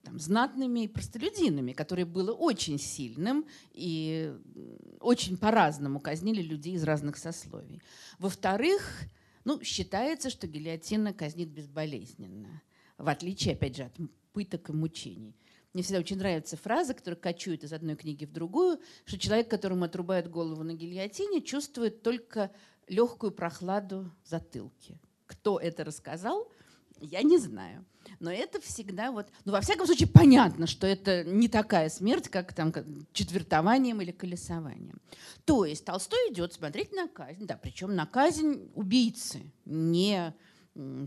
там, 0.08 0.20
знатными 0.20 0.86
и 0.86 0.88
простолюдинами, 0.88 1.74
которое 1.74 2.06
было 2.06 2.32
очень 2.32 2.80
сильным 2.80 3.46
и 3.74 4.34
очень 5.02 5.38
по-разному 5.38 6.00
казнили 6.00 6.42
людей 6.42 6.76
из 6.76 6.84
разных 6.84 7.18
сословий. 7.18 7.82
Во-вторых, 8.18 9.04
ну, 9.44 9.62
считается, 9.64 10.30
что 10.30 10.48
гильотина 10.48 11.14
казнит 11.14 11.50
безболезненно, 11.50 12.62
в 12.98 13.10
отличие, 13.10 13.56
опять 13.56 13.76
же, 13.76 13.84
от 13.84 13.98
пыток 14.32 14.70
и 14.70 14.74
мучений. 14.74 15.36
Мне 15.74 15.84
всегда 15.84 16.00
очень 16.00 16.18
нравится 16.18 16.56
фраза, 16.56 16.94
которая 16.94 17.20
кочует 17.20 17.66
из 17.66 17.74
одной 17.74 17.98
книги 17.98 18.24
в 18.24 18.32
другую, 18.32 18.80
что 19.04 19.20
человек, 19.20 19.50
которому 19.50 19.84
отрубают 19.84 20.28
голову 20.28 20.64
на 20.64 20.74
гильотине, 20.74 21.42
чувствует 21.42 22.02
только 22.02 22.50
легкую 22.88 23.34
прохладу 23.34 24.10
затылки. 24.24 25.00
Кто 25.26 25.60
это 25.60 25.84
рассказал, 25.84 26.50
я 27.02 27.22
не 27.24 27.38
знаю. 27.38 27.86
Но 28.20 28.32
это 28.32 28.60
всегда 28.62 29.12
вот... 29.12 29.28
Ну, 29.46 29.52
во 29.52 29.62
всяком 29.62 29.86
случае, 29.86 30.08
понятно, 30.08 30.68
что 30.68 30.88
это 30.88 31.24
не 31.24 31.48
такая 31.48 31.90
смерть, 31.90 32.30
как 32.30 32.54
там 32.54 32.74
четвертованием 33.14 34.02
или 34.02 34.12
колесованием. 34.12 35.00
То 35.46 35.66
есть 35.66 35.86
Толстой 35.86 36.32
идет 36.32 36.54
смотреть 36.54 36.94
на 36.94 37.08
казнь, 37.08 37.46
да, 37.46 37.58
причем 37.58 37.96
на 37.96 38.06
казнь 38.06 38.70
убийцы, 38.76 39.52
не 39.66 40.34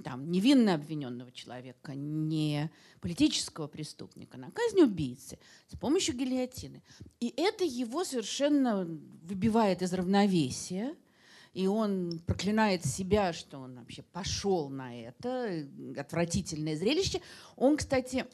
там, 0.05 0.31
невинно 0.31 0.75
обвиненного 0.75 1.31
человека, 1.31 1.95
не 1.95 2.71
политического 3.01 3.69
преступника, 3.69 4.37
на 4.37 4.51
казнь 4.51 4.81
убийцы 4.81 5.39
с 5.69 5.77
помощью 5.77 6.17
гильотины. 6.17 6.83
И 7.21 7.33
это 7.37 7.65
его 7.65 8.05
совершенно 8.05 8.85
выбивает 9.23 9.83
из 9.83 9.93
равновесия. 9.93 10.97
И 11.53 11.67
он 11.67 12.21
проклинает 12.27 12.85
себя, 12.85 13.33
что 13.33 13.59
он 13.59 13.77
вообще 13.77 14.03
пошел 14.03 14.69
на 14.69 14.95
это 14.95 15.67
отвратительное 15.97 16.77
зрелище. 16.77 17.21
Он, 17.57 17.77
кстати, 17.77 18.27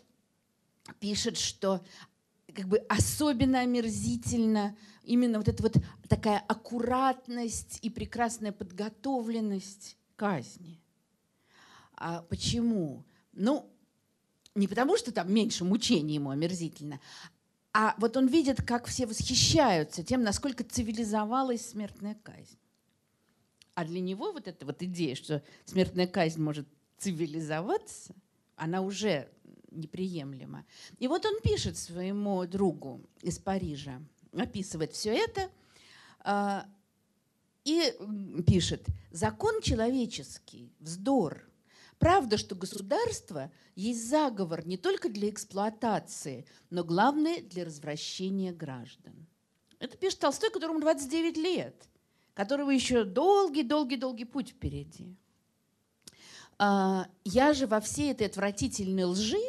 пишет, 1.00 1.38
что 1.38 1.85
как 2.54 2.68
бы 2.68 2.78
особенно 2.88 3.61
омерзительно 3.61 4.76
именно 5.02 5.38
вот 5.38 5.49
эта 5.49 5.62
вот 5.62 5.76
такая 6.08 6.38
аккуратность 6.38 7.78
и 7.82 7.90
прекрасная 7.90 8.52
подготовленность 8.52 9.96
казни. 10.16 10.80
А 11.94 12.23
почему? 12.23 13.04
Ну, 13.32 13.70
не 14.54 14.68
потому, 14.68 14.96
что 14.96 15.12
там 15.12 15.32
меньше 15.32 15.64
мучений 15.64 16.14
ему 16.14 16.30
омерзительно, 16.30 17.00
а 17.73 17.94
вот 17.99 18.16
он 18.16 18.26
видит, 18.26 18.62
как 18.62 18.87
все 18.87 19.06
восхищаются 19.06 20.02
тем, 20.02 20.23
насколько 20.23 20.64
цивилизовалась 20.64 21.70
смертная 21.70 22.14
казнь. 22.23 22.58
А 23.76 23.85
для 23.85 24.00
него 24.00 24.33
вот 24.33 24.49
эта 24.49 24.64
вот 24.64 24.83
идея, 24.83 25.14
что 25.14 25.42
смертная 25.66 26.06
казнь 26.06 26.40
может 26.40 26.66
цивилизоваться, 26.97 28.14
она 28.56 28.80
уже 28.80 29.30
неприемлема. 29.71 30.64
И 30.99 31.06
вот 31.06 31.26
он 31.26 31.38
пишет 31.42 31.76
своему 31.76 32.47
другу 32.47 33.02
из 33.21 33.38
Парижа, 33.38 34.00
описывает 34.33 34.92
все 34.92 35.11
это 35.11 35.50
а, 36.21 36.66
и 37.64 37.92
пишет, 38.47 38.87
закон 39.11 39.61
человеческий, 39.61 40.73
вздор. 40.80 41.47
Правда, 41.99 42.38
что 42.38 42.54
государство 42.54 43.52
есть 43.75 44.09
заговор 44.09 44.66
не 44.66 44.78
только 44.78 45.11
для 45.11 45.28
эксплуатации, 45.28 46.47
но 46.71 46.83
главное 46.83 47.42
для 47.42 47.66
развращения 47.66 48.54
граждан. 48.54 49.26
Это 49.80 49.99
пишет 49.99 50.21
Толстой, 50.21 50.50
которому 50.50 50.80
29 50.80 51.37
лет– 51.37 51.75
которого 52.37 52.71
еще 52.71 53.05
долгий-долгий-долгий 53.05 54.26
путь 54.26 54.50
впереди. 54.50 55.16
А, 56.59 57.09
я 57.25 57.55
же 57.55 57.66
во 57.66 57.81
всей 57.81 58.12
этой 58.12 58.26
отвратительной 58.26 59.05
лжи, 59.05 59.40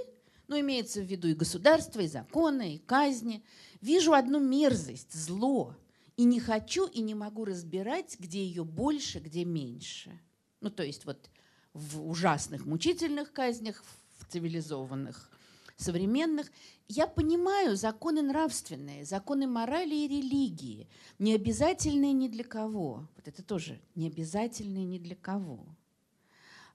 ну, 0.47 0.57
имеется 0.57 1.01
в 1.01 1.03
виду 1.03 1.27
и 1.27 1.33
государство, 1.33 1.99
и 1.99 2.07
законы, 2.07 2.75
и 2.75 2.79
казни, 2.79 3.43
вижу 3.81 4.13
одну 4.13 4.39
мерзость, 4.39 5.13
зло, 5.13 5.75
и 6.15 6.23
не 6.23 6.39
хочу 6.39 6.87
и 6.87 7.01
не 7.01 7.13
могу 7.13 7.43
разбирать, 7.43 8.15
где 8.19 8.43
ее 8.43 8.63
больше, 8.63 9.19
где 9.19 9.43
меньше. 9.43 10.17
Ну, 10.61 10.69
то 10.69 10.83
есть 10.83 11.03
вот 11.03 11.29
в 11.73 12.09
ужасных 12.09 12.65
мучительных 12.65 13.33
казнях, 13.33 13.83
в 14.17 14.31
цивилизованных 14.31 15.29
современных, 15.77 16.51
я 16.87 17.07
понимаю 17.07 17.77
законы 17.77 18.21
нравственные, 18.21 19.05
законы 19.05 19.47
морали 19.47 19.95
и 19.95 20.07
религии, 20.07 20.89
не 21.19 21.33
обязательные 21.35 22.13
ни 22.13 22.27
для 22.27 22.43
кого. 22.43 23.07
Вот 23.15 23.27
это 23.27 23.43
тоже 23.43 23.79
не 23.95 24.07
обязательные 24.07 24.85
ни 24.85 24.97
для 24.97 25.15
кого. 25.15 25.65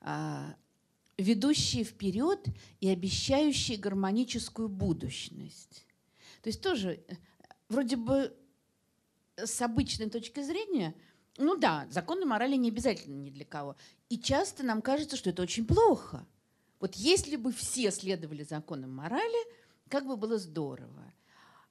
А, 0.01 0.55
ведущие 1.19 1.85
вперед 1.85 2.47
и 2.81 2.89
обещающие 2.89 3.77
гармоническую 3.77 4.69
будущность. 4.69 5.85
То 6.43 6.49
есть 6.49 6.63
тоже 6.63 7.03
э, 7.07 7.15
вроде 7.69 7.97
бы 7.97 8.35
с 9.37 9.61
обычной 9.63 10.11
точки 10.11 10.43
зрения, 10.43 10.95
ну 11.39 11.57
да, 11.57 11.87
законы 11.91 12.25
морали 12.25 12.57
не 12.57 12.69
обязательно 12.69 13.17
ни 13.17 13.31
для 13.31 13.45
кого. 13.45 13.77
И 14.09 14.19
часто 14.19 14.63
нам 14.63 14.81
кажется, 14.81 15.17
что 15.17 15.31
это 15.31 15.43
очень 15.43 15.67
плохо– 15.67 16.25
вот 16.83 16.97
если 16.97 17.37
бы 17.37 17.53
все 17.53 17.93
следовали 17.93 18.43
законам 18.43 18.93
морали, 18.93 19.47
как 19.89 20.05
бы 20.05 20.17
было 20.17 20.37
здорово. 20.37 21.15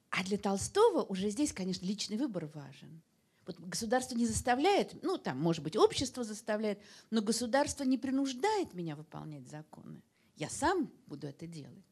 А 0.08 0.24
для 0.24 0.38
Толстого 0.38 1.02
уже 1.02 1.28
здесь, 1.28 1.52
конечно, 1.52 1.84
личный 1.84 2.16
выбор 2.16 2.46
важен. 2.46 3.02
Вот 3.44 3.60
государство 3.60 4.16
не 4.16 4.26
заставляет, 4.26 5.02
ну 5.02 5.18
там, 5.18 5.38
может 5.38 5.62
быть, 5.62 5.76
общество 5.76 6.24
заставляет, 6.24 6.80
но 7.10 7.20
государство 7.20 7.84
не 7.84 7.98
принуждает 7.98 8.72
меня 8.72 8.96
выполнять 8.96 9.46
законы. 9.50 10.00
Я 10.36 10.48
сам 10.48 10.90
буду 11.06 11.26
это 11.26 11.46
делать. 11.46 11.84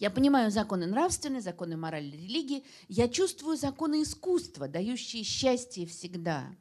Я 0.00 0.10
понимаю 0.10 0.50
законы 0.50 0.86
нравственные, 0.86 1.40
законы 1.40 1.76
морали, 1.76 2.10
религии. 2.10 2.64
Я 2.88 3.08
чувствую 3.08 3.56
законы 3.56 4.02
искусства, 4.02 4.66
дающие 4.66 5.22
счастье 5.22 5.86
всегда. 5.86 6.52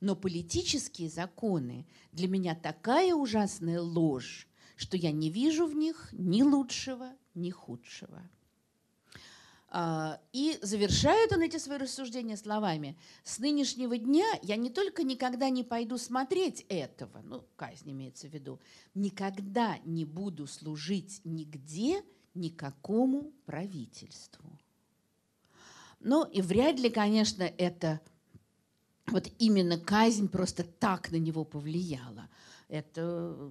Но 0.00 0.16
политические 0.16 1.10
законы 1.10 1.86
для 2.10 2.26
меня 2.26 2.56
такая 2.56 3.14
ужасная 3.14 3.80
ложь, 3.80 4.48
что 4.76 4.96
я 4.96 5.12
не 5.12 5.30
вижу 5.30 5.66
в 5.66 5.74
них 5.74 6.08
ни 6.12 6.42
лучшего, 6.42 7.10
ни 7.34 7.50
худшего. 7.50 8.22
А, 9.76 10.20
и 10.32 10.56
завершает 10.62 11.32
он 11.32 11.42
эти 11.42 11.56
свои 11.56 11.78
рассуждения 11.78 12.36
словами. 12.36 12.96
С 13.24 13.40
нынешнего 13.40 13.98
дня 13.98 14.26
я 14.42 14.54
не 14.54 14.70
только 14.70 15.02
никогда 15.02 15.50
не 15.50 15.64
пойду 15.64 15.98
смотреть 15.98 16.64
этого, 16.68 17.22
ну, 17.22 17.44
казнь 17.56 17.90
имеется 17.90 18.28
в 18.28 18.32
виду, 18.32 18.60
никогда 18.94 19.78
не 19.84 20.04
буду 20.04 20.46
служить 20.46 21.20
нигде 21.24 22.04
никакому 22.34 23.32
правительству. 23.46 24.58
Ну 25.98 26.24
и 26.24 26.40
вряд 26.40 26.78
ли, 26.78 26.88
конечно, 26.88 27.42
это 27.42 28.00
вот 29.06 29.28
именно 29.38 29.76
казнь 29.76 30.28
просто 30.28 30.62
так 30.62 31.10
на 31.10 31.16
него 31.16 31.44
повлияла. 31.44 32.28
Это 32.68 33.50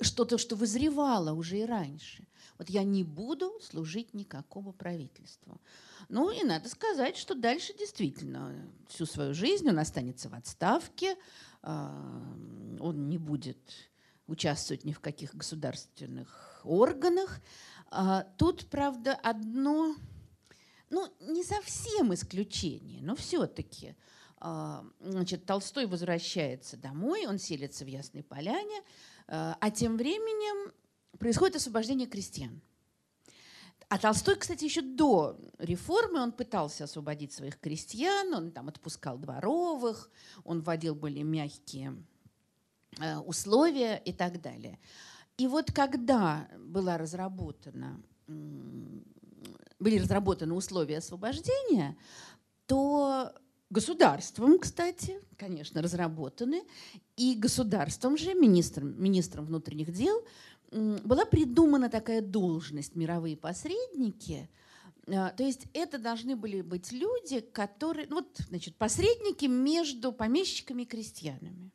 что-то, 0.00 0.38
что 0.38 0.56
вызревало 0.56 1.32
уже 1.32 1.58
и 1.58 1.64
раньше. 1.64 2.24
Вот 2.58 2.70
я 2.70 2.82
не 2.82 3.04
буду 3.04 3.52
служить 3.60 4.14
никакому 4.14 4.72
правительству. 4.72 5.60
Ну 6.08 6.30
и 6.30 6.44
надо 6.44 6.68
сказать, 6.68 7.16
что 7.16 7.34
дальше 7.34 7.72
действительно 7.76 8.54
всю 8.88 9.06
свою 9.06 9.34
жизнь 9.34 9.68
он 9.68 9.78
останется 9.78 10.28
в 10.28 10.34
отставке, 10.34 11.16
а, 11.62 12.34
он 12.80 13.08
не 13.08 13.18
будет 13.18 13.58
участвовать 14.26 14.84
ни 14.84 14.92
в 14.92 15.00
каких 15.00 15.34
государственных 15.34 16.60
органах. 16.64 17.40
А, 17.90 18.24
тут, 18.36 18.66
правда, 18.66 19.14
одно, 19.14 19.94
ну, 20.90 21.08
не 21.20 21.44
совсем 21.44 22.12
исключение, 22.14 23.02
но 23.02 23.16
все-таки. 23.16 23.94
А, 24.40 24.84
значит, 25.00 25.46
Толстой 25.46 25.86
возвращается 25.86 26.76
домой, 26.76 27.26
он 27.26 27.38
селится 27.38 27.84
в 27.84 27.88
Ясной 27.88 28.22
Поляне, 28.22 28.82
а 29.28 29.70
тем 29.70 29.96
временем 29.96 30.72
происходит 31.18 31.56
освобождение 31.56 32.06
крестьян. 32.06 32.60
А 33.90 33.98
Толстой, 33.98 34.36
кстати, 34.36 34.64
еще 34.64 34.82
до 34.82 35.38
реформы 35.58 36.20
он 36.20 36.32
пытался 36.32 36.84
освободить 36.84 37.32
своих 37.32 37.58
крестьян, 37.58 38.34
он 38.34 38.50
там 38.50 38.68
отпускал 38.68 39.16
дворовых, 39.16 40.10
он 40.44 40.60
вводил 40.60 40.94
более 40.94 41.24
мягкие 41.24 41.96
э, 43.00 43.16
условия 43.16 43.96
и 44.04 44.12
так 44.12 44.42
далее. 44.42 44.78
И 45.38 45.46
вот 45.46 45.72
когда 45.72 46.48
была 46.58 46.98
разработана, 46.98 48.02
были 48.26 49.98
разработаны 49.98 50.52
условия 50.52 50.98
освобождения, 50.98 51.96
то 52.66 53.32
Государством, 53.70 54.58
кстати, 54.58 55.20
конечно, 55.36 55.82
разработаны, 55.82 56.62
и 57.16 57.34
государством 57.34 58.16
же, 58.16 58.34
министром, 58.34 59.00
министром 59.02 59.44
внутренних 59.44 59.92
дел, 59.92 60.24
была 60.70 61.24
придумана 61.24 61.88
такая 61.88 62.22
должность 62.22 62.94
«мировые 62.94 63.36
посредники», 63.36 64.48
а, 65.10 65.30
то 65.30 65.42
есть 65.42 65.66
это 65.72 65.98
должны 65.98 66.36
были 66.36 66.60
быть 66.60 66.92
люди, 66.92 67.40
которые, 67.40 68.06
ну 68.08 68.16
вот, 68.16 68.40
значит, 68.48 68.76
посредники 68.76 69.46
между 69.46 70.12
помещиками 70.12 70.82
и 70.82 70.86
крестьянами. 70.86 71.70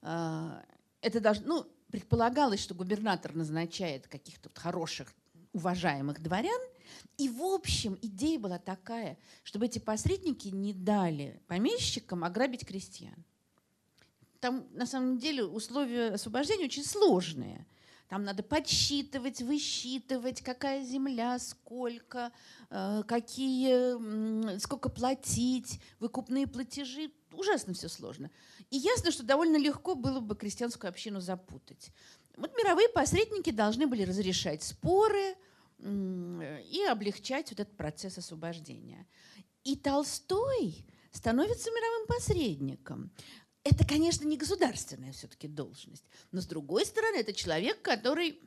А, 0.00 0.64
это 1.00 1.20
должно, 1.20 1.46
ну, 1.46 1.66
предполагалось, 1.90 2.60
что 2.60 2.74
губернатор 2.74 3.34
назначает 3.34 4.08
каких-то 4.08 4.50
хороших, 4.54 5.12
уважаемых 5.52 6.22
дворян, 6.22 6.60
и, 7.18 7.28
в 7.28 7.42
общем, 7.42 7.98
идея 8.02 8.38
была 8.38 8.58
такая, 8.58 9.18
чтобы 9.44 9.66
эти 9.66 9.78
посредники 9.78 10.48
не 10.48 10.72
дали 10.72 11.40
помещикам 11.46 12.24
ограбить 12.24 12.66
крестьян. 12.66 13.24
Там, 14.40 14.66
на 14.72 14.86
самом 14.86 15.18
деле, 15.18 15.44
условия 15.44 16.08
освобождения 16.08 16.64
очень 16.64 16.84
сложные. 16.84 17.66
Там 18.08 18.24
надо 18.24 18.42
подсчитывать, 18.42 19.40
высчитывать, 19.40 20.42
какая 20.42 20.84
земля, 20.84 21.38
сколько, 21.38 22.30
э, 22.68 23.02
какие, 23.08 24.58
сколько 24.58 24.90
платить, 24.90 25.80
выкупные 25.98 26.46
платежи. 26.46 27.10
Ужасно 27.32 27.72
все 27.72 27.88
сложно. 27.88 28.30
И 28.68 28.76
ясно, 28.76 29.12
что 29.12 29.22
довольно 29.22 29.56
легко 29.56 29.94
было 29.94 30.20
бы 30.20 30.36
крестьянскую 30.36 30.90
общину 30.90 31.20
запутать. 31.20 31.90
Вот 32.36 32.54
мировые 32.56 32.88
посредники 32.88 33.50
должны 33.50 33.86
были 33.86 34.02
разрешать 34.02 34.62
споры, 34.62 35.34
и 35.82 36.84
облегчать 36.88 37.50
вот 37.50 37.60
этот 37.60 37.76
процесс 37.76 38.18
освобождения. 38.18 39.06
И 39.64 39.76
Толстой 39.76 40.86
становится 41.10 41.70
мировым 41.70 42.06
посредником. 42.06 43.10
Это, 43.64 43.86
конечно, 43.86 44.24
не 44.26 44.36
государственная 44.36 45.12
все-таки 45.12 45.46
должность, 45.46 46.04
но 46.32 46.40
с 46.40 46.46
другой 46.46 46.84
стороны, 46.84 47.16
это 47.16 47.32
человек, 47.32 47.80
который 47.82 48.40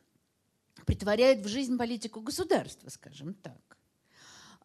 притворяет 0.85 1.45
в 1.45 1.47
жизнь 1.47 1.77
политику 1.77 2.19
государства, 2.19 2.89
скажем 2.89 3.33
так. 3.33 3.77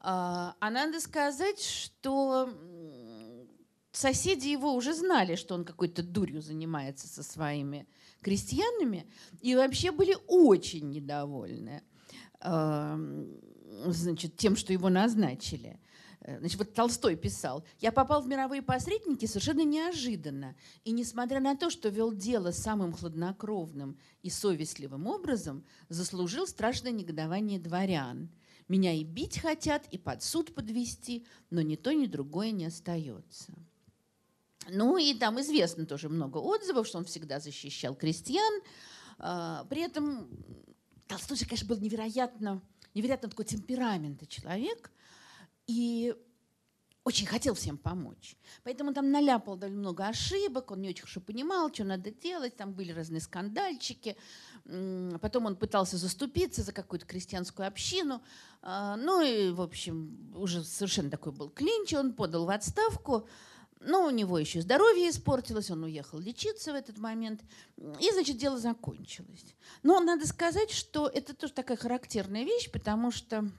А, 0.00 0.56
а 0.58 0.70
надо 0.70 0.98
сказать, 1.00 1.62
что 1.62 2.52
соседи 3.92 4.48
его 4.48 4.74
уже 4.74 4.94
знали, 4.94 5.36
что 5.36 5.54
он 5.54 5.64
какой-то 5.64 6.02
дурью 6.02 6.42
занимается 6.42 7.06
со 7.06 7.22
своими 7.22 7.86
крестьянами, 8.20 9.06
и 9.40 9.54
вообще 9.54 9.92
были 9.92 10.16
очень 10.26 10.90
недовольны 10.90 11.82
значит, 12.40 14.36
тем, 14.36 14.56
что 14.56 14.72
его 14.72 14.88
назначили. 14.88 15.78
Э, 16.20 16.38
значит, 16.38 16.58
вот 16.58 16.74
Толстой 16.74 17.16
писал, 17.16 17.64
«Я 17.78 17.92
попал 17.92 18.22
в 18.22 18.28
мировые 18.28 18.62
посредники 18.62 19.26
совершенно 19.26 19.64
неожиданно, 19.64 20.54
и 20.84 20.92
несмотря 20.92 21.40
на 21.40 21.56
то, 21.56 21.70
что 21.70 21.88
вел 21.88 22.12
дело 22.12 22.50
самым 22.50 22.92
хладнокровным 22.92 23.98
и 24.22 24.30
совестливым 24.30 25.06
образом, 25.06 25.64
заслужил 25.88 26.46
страшное 26.46 26.92
негодование 26.92 27.58
дворян. 27.58 28.30
Меня 28.68 28.92
и 28.92 29.02
бить 29.02 29.38
хотят, 29.38 29.86
и 29.90 29.98
под 29.98 30.22
суд 30.22 30.54
подвести, 30.54 31.26
но 31.50 31.62
ни 31.62 31.76
то, 31.76 31.92
ни 31.92 32.06
другое 32.06 32.50
не 32.50 32.66
остается». 32.66 33.52
Ну 34.68 34.98
и 34.98 35.14
там 35.14 35.40
известно 35.40 35.86
тоже 35.86 36.10
много 36.10 36.36
отзывов, 36.36 36.86
что 36.86 36.98
он 36.98 37.06
всегда 37.06 37.40
защищал 37.40 37.94
крестьян. 37.94 38.60
А, 39.18 39.64
при 39.70 39.82
этом 39.82 40.28
Толстой 41.10 41.36
же, 41.36 41.44
конечно, 41.44 41.68
был 41.68 41.76
невероятно, 41.76 42.62
невероятно 42.94 43.28
такой 43.28 43.44
темпераментный 43.44 44.26
человек– 44.26 44.90
и 45.70 46.16
очень 47.04 47.26
хотел 47.26 47.54
всем 47.54 47.78
помочь. 47.78 48.36
Поэтому 48.64 48.92
там 48.92 49.12
наляпал 49.12 49.56
довольно 49.56 49.78
много 49.78 50.08
ошибок, 50.08 50.72
он 50.72 50.80
не 50.80 50.88
очень 50.88 51.02
хорошо 51.02 51.20
понимал, 51.20 51.72
что 51.72 51.84
надо 51.84 52.10
делать, 52.10 52.56
там 52.56 52.72
были 52.72 52.90
разные 52.90 53.20
скандальчики. 53.20 54.16
Потом 55.20 55.46
он 55.46 55.54
пытался 55.54 55.96
заступиться 55.96 56.62
за 56.62 56.72
какую-то 56.72 57.06
крестьянскую 57.06 57.68
общину. 57.68 58.20
А, 58.62 58.96
ну 58.96 59.22
и, 59.22 59.50
в 59.50 59.60
общем, 59.60 60.32
уже 60.34 60.64
совершенно 60.64 61.08
такой 61.08 61.30
был 61.30 61.50
клинч, 61.50 61.94
он 61.94 62.14
подал 62.14 62.46
в 62.46 62.50
отставку. 62.50 63.28
Но 63.80 64.06
у 64.06 64.10
него 64.10 64.38
еще 64.38 64.60
здоровье 64.60 65.08
испортилось, 65.08 65.70
он 65.70 65.84
уехал 65.84 66.18
лечиться 66.18 66.72
в 66.72 66.76
этот 66.76 66.98
момент. 66.98 67.42
И, 67.98 68.10
значит, 68.12 68.36
дело 68.36 68.58
закончилось. 68.58 69.44
Но 69.82 70.00
надо 70.00 70.26
сказать, 70.26 70.70
что 70.70 71.08
это 71.08 71.34
тоже 71.34 71.54
такая 71.54 71.78
характерная 71.78 72.44
вещь, 72.44 72.70
потому 72.70 73.10
что 73.10 73.50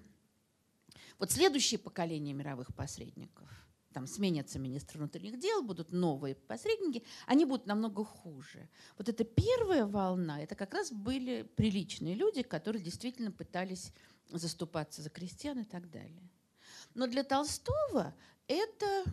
вот 1.18 1.32
следующее 1.32 1.80
поколение 1.80 2.36
мировых 2.36 2.74
посредников, 2.76 3.50
там 3.94 4.08
сменятся 4.08 4.60
министры 4.60 5.00
внутренних 5.00 5.40
дел, 5.40 5.64
будут 5.64 5.92
новые 5.92 6.36
посредники, 6.36 7.04
они 7.26 7.46
будут 7.46 7.66
намного 7.66 8.06
хуже. 8.06 8.70
Вот 8.98 9.10
эта 9.10 9.24
первая 9.24 9.86
волна, 9.86 10.42
это 10.42 10.56
как 10.56 10.74
раз 10.74 10.92
были 10.92 11.44
приличные 11.56 12.16
люди, 12.16 12.42
которые 12.42 12.84
действительно 12.84 13.32
пытались 13.32 13.92
заступаться 14.30 15.02
за 15.02 15.10
крестьян 15.10 15.60
и 15.60 15.66
так 15.66 15.90
далее. 15.90 16.30
Но 16.94 17.08
для 17.08 17.24
Толстого 17.24 18.14
это, 18.48 19.04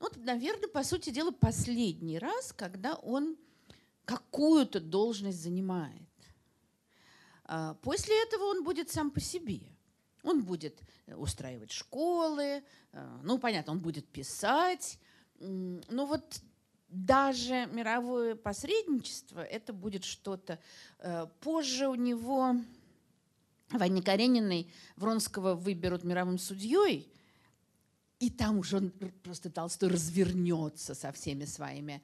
вот, 0.00 0.16
наверное, 0.16 0.68
по 0.68 0.82
сути 0.82 1.10
дела, 1.10 1.30
последний 1.30 2.18
раз, 2.18 2.52
когда 2.52 2.94
он 2.94 3.36
какую-то 4.04 4.80
должность 4.80 5.42
занимает. 5.42 6.02
А 7.44 7.74
после 7.74 8.22
этого 8.22 8.44
он 8.44 8.64
будет 8.64 8.90
сам 8.90 9.10
по 9.10 9.20
себе– 9.20 9.60
он 10.22 10.44
будет 10.44 10.80
э, 11.06 11.14
устраивать 11.14 11.70
школы, 11.70 12.62
э, 12.92 13.18
ну, 13.22 13.38
понятно, 13.38 13.72
он 13.72 13.80
будет 13.80 14.06
писать. 14.08 14.98
Но 15.38 16.06
вот 16.06 16.40
даже 16.88 17.66
мировое 17.72 18.34
посредничество, 18.34 19.40
это 19.40 19.72
будет 19.72 20.04
что-то. 20.04 20.58
Э, 20.98 21.26
позже 21.40 21.88
у 21.88 21.94
него 21.94 22.56
Ваня 23.70 24.02
Карениной 24.02 24.70
Вронского 24.96 25.54
выберут 25.54 26.04
мировым 26.04 26.38
судьей, 26.38 27.12
и 28.18 28.30
там 28.30 28.58
уже 28.58 28.80
просто 29.22 29.50
Толстой 29.50 29.90
развернется 29.90 30.94
со 30.94 31.12
всеми 31.12 31.44
своими 31.44 32.02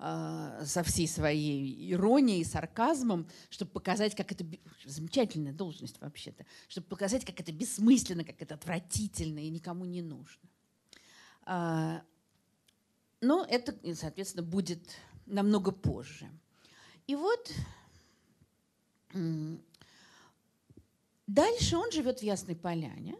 а, 0.00 0.64
со 0.64 0.84
всей 0.84 1.08
своей 1.08 1.92
иронией, 1.92 2.44
сарказмом, 2.44 3.28
чтобы 3.50 3.72
показать, 3.72 4.14
как 4.14 4.30
это 4.30 4.46
замечательная 4.84 5.52
должность 5.52 6.00
вообще-то, 6.00 6.46
чтобы 6.68 6.86
показать, 6.86 7.24
как 7.24 7.40
это 7.40 7.50
бессмысленно, 7.50 8.22
как 8.22 8.40
это 8.40 8.54
отвратительно 8.54 9.40
и 9.40 9.50
никому 9.50 9.84
не 9.84 10.00
нужно. 10.00 10.48
А, 11.42 12.02
но 13.20 13.44
это, 13.44 13.74
соответственно, 13.96 14.44
будет 14.44 14.88
намного 15.26 15.72
позже. 15.72 16.30
И 17.08 17.16
вот 17.16 17.52
дальше 21.26 21.76
он 21.76 21.90
живет 21.90 22.20
в 22.20 22.22
Ясной 22.22 22.54
Поляне. 22.54 23.16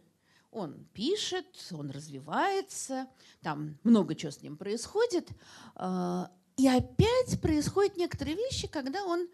Он 0.50 0.87
пишет, 0.94 1.46
он 1.72 1.90
развивается, 1.90 3.06
там 3.42 3.78
много 3.84 4.14
чего 4.14 4.30
с 4.30 4.42
ним 4.42 4.56
происходит. 4.56 5.28
А, 5.74 6.30
и 6.56 6.66
опять 6.66 7.40
происходят 7.40 7.96
некоторые 7.96 8.37
вещи, 8.37 8.66
когда 8.66 9.04
он 9.04 9.28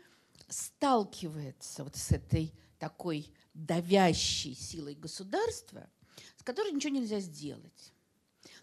сталкивается 0.48 1.84
вот 1.84 1.96
с 1.96 2.10
этой 2.10 2.52
такой 2.78 3.32
давящей 3.54 4.54
силой 4.54 4.94
государства, 4.94 5.88
с 6.36 6.42
которой 6.42 6.72
ничего 6.72 6.92
нельзя 6.92 7.20
сделать. 7.20 7.92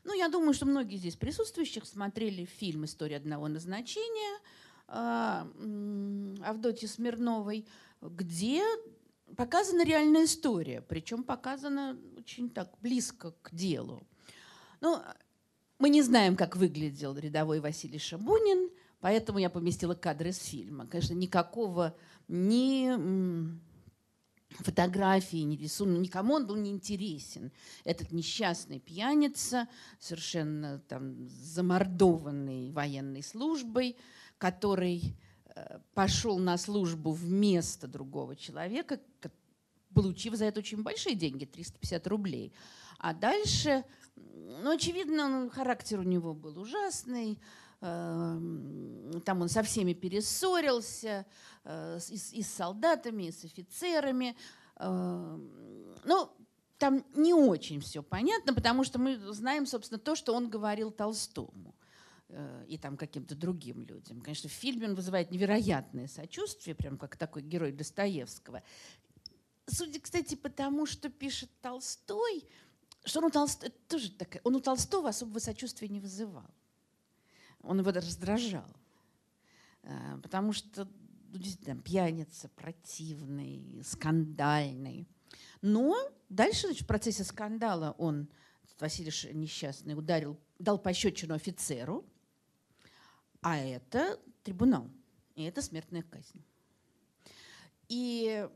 Ну, 0.04 0.14
я 0.14 0.30
думаю, 0.30 0.54
что 0.54 0.66
многие 0.66 0.98
здесь 0.98 1.16
присутствующих 1.16 1.86
смотрели 1.86 2.46
фильм 2.46 2.86
«История 2.86 3.18
одного 3.18 3.48
назначения» 3.48 4.40
а, 4.88 5.48
Авдотьи 6.44 6.88
Смирновой, 6.88 7.66
где 8.02 8.64
показана 9.36 9.84
реальная 9.86 10.26
история, 10.26 10.82
причем 10.82 11.24
показана 11.24 11.98
очень 12.18 12.50
так 12.50 12.74
близко 12.82 13.32
к 13.42 13.54
делу. 13.54 14.08
Ну, 14.82 15.02
мы 15.80 15.90
не 15.90 16.02
знаем, 16.02 16.36
как 16.36 16.56
выглядел 16.56 17.18
рядовой 17.18 17.60
Василий 17.60 18.00
Шабунин, 18.00 18.70
поэтому 19.00 19.40
я 19.40 19.50
поместила 19.50 19.96
кадры 19.96 20.30
из 20.30 20.38
фильма. 20.38 20.88
Конечно, 20.88 21.14
никакого 21.14 21.96
ни 22.28 22.92
фотографии, 24.60 25.38
ни 25.38 25.56
рисунка, 25.56 26.00
никому 26.00 26.36
он 26.36 26.46
был 26.46 26.56
не 26.56 26.72
интересен. 26.72 27.52
Этот 27.84 28.12
несчастный 28.12 28.80
пьяница, 28.80 29.68
совершенно 30.00 30.80
там 30.88 31.28
замордованный 31.28 32.72
военной 32.72 33.24
службой, 33.24 33.98
который 34.38 35.16
пошел 35.94 36.38
на 36.40 36.58
службу 36.58 37.12
вместо 37.12 37.88
другого 37.88 38.36
человека, 38.36 39.00
получив 39.94 40.36
за 40.36 40.46
это 40.46 40.60
очень 40.60 40.84
большие 40.84 41.16
деньги, 41.16 41.46
350 41.46 42.08
рублей. 42.08 42.54
А 42.98 43.14
дальше 43.14 43.84
ну, 44.16 44.72
очевидно, 44.72 45.50
характер 45.50 46.00
у 46.00 46.04
него 46.04 46.34
был 46.34 46.60
ужасный. 46.60 47.40
Эм, 47.82 49.22
там 49.26 49.42
он 49.42 49.50
со 49.50 49.64
всеми 49.64 49.94
перессорился, 49.94 51.26
э, 51.64 52.00
и 52.10 52.18
с, 52.18 52.34
и 52.34 52.44
с 52.44 52.52
солдатами, 52.52 53.24
и 53.24 53.32
с 53.32 53.44
офицерами. 53.44 54.36
Ну, 54.80 56.32
там 56.80 57.06
не 57.14 57.36
очень 57.36 57.80
все 57.82 58.02
понятно, 58.02 58.54
потому 58.54 58.84
что 58.84 58.98
мы 58.98 59.16
знаем, 59.32 59.68
собственно, 59.68 60.00
то, 60.00 60.16
что 60.16 60.34
он 60.34 60.50
говорил 60.50 60.90
Толстому 60.90 61.76
э, 61.76 61.81
и 62.68 62.78
там 62.78 62.98
каким-то 62.98 63.36
другим 63.36 63.82
людям. 63.82 64.22
Конечно, 64.22 64.50
в 64.50 64.54
фильме 64.54 64.88
он 64.88 64.96
вызывает 64.96 65.32
невероятное 65.32 66.08
сочувствие, 66.08 66.76
прям 66.76 66.98
как 66.98 67.18
такой 67.18 67.42
герой 67.42 67.72
Достоевского. 67.72 68.64
Судя, 69.68 70.00
кстати, 70.00 70.36
потому 70.36 70.86
что 70.86 71.10
пишет 71.10 71.50
Толстой, 71.62 72.46
что 73.04 73.20
он 73.20 73.26
у, 73.26 73.30
Толст... 73.30 73.70
тоже 73.88 74.12
такая, 74.12 74.42
он 74.44 74.56
у 74.56 74.60
Толстого 74.60 75.10
особого 75.10 75.40
сочувствия 75.40 75.88
не 75.88 76.00
вызывал. 76.00 76.50
Он 77.62 77.80
его 77.80 77.92
раздражал. 77.92 78.68
А, 79.84 80.18
потому 80.22 80.54
что 80.54 80.88
ну, 81.32 81.38
действительно, 81.40 81.82
пьяница, 81.82 82.50
противный, 82.50 83.82
скандальный. 83.84 85.08
Но 85.62 85.98
дальше 86.30 86.68
значит, 86.68 86.84
в 86.84 86.88
процессе 86.88 87.24
скандала 87.24 87.96
он, 87.98 88.28
Василий 88.80 89.12
несчастный, 89.34 89.94
ударил, 89.94 90.38
дал 90.60 90.80
пощечину 90.80 91.36
офицеру, 91.36 92.06
а 93.42 93.58
это 93.58 94.20
трибунал, 94.44 94.90
и 95.36 95.44
это 95.44 95.62
смертная 95.62 96.04
казнь. 96.04 96.44
И 97.90 98.48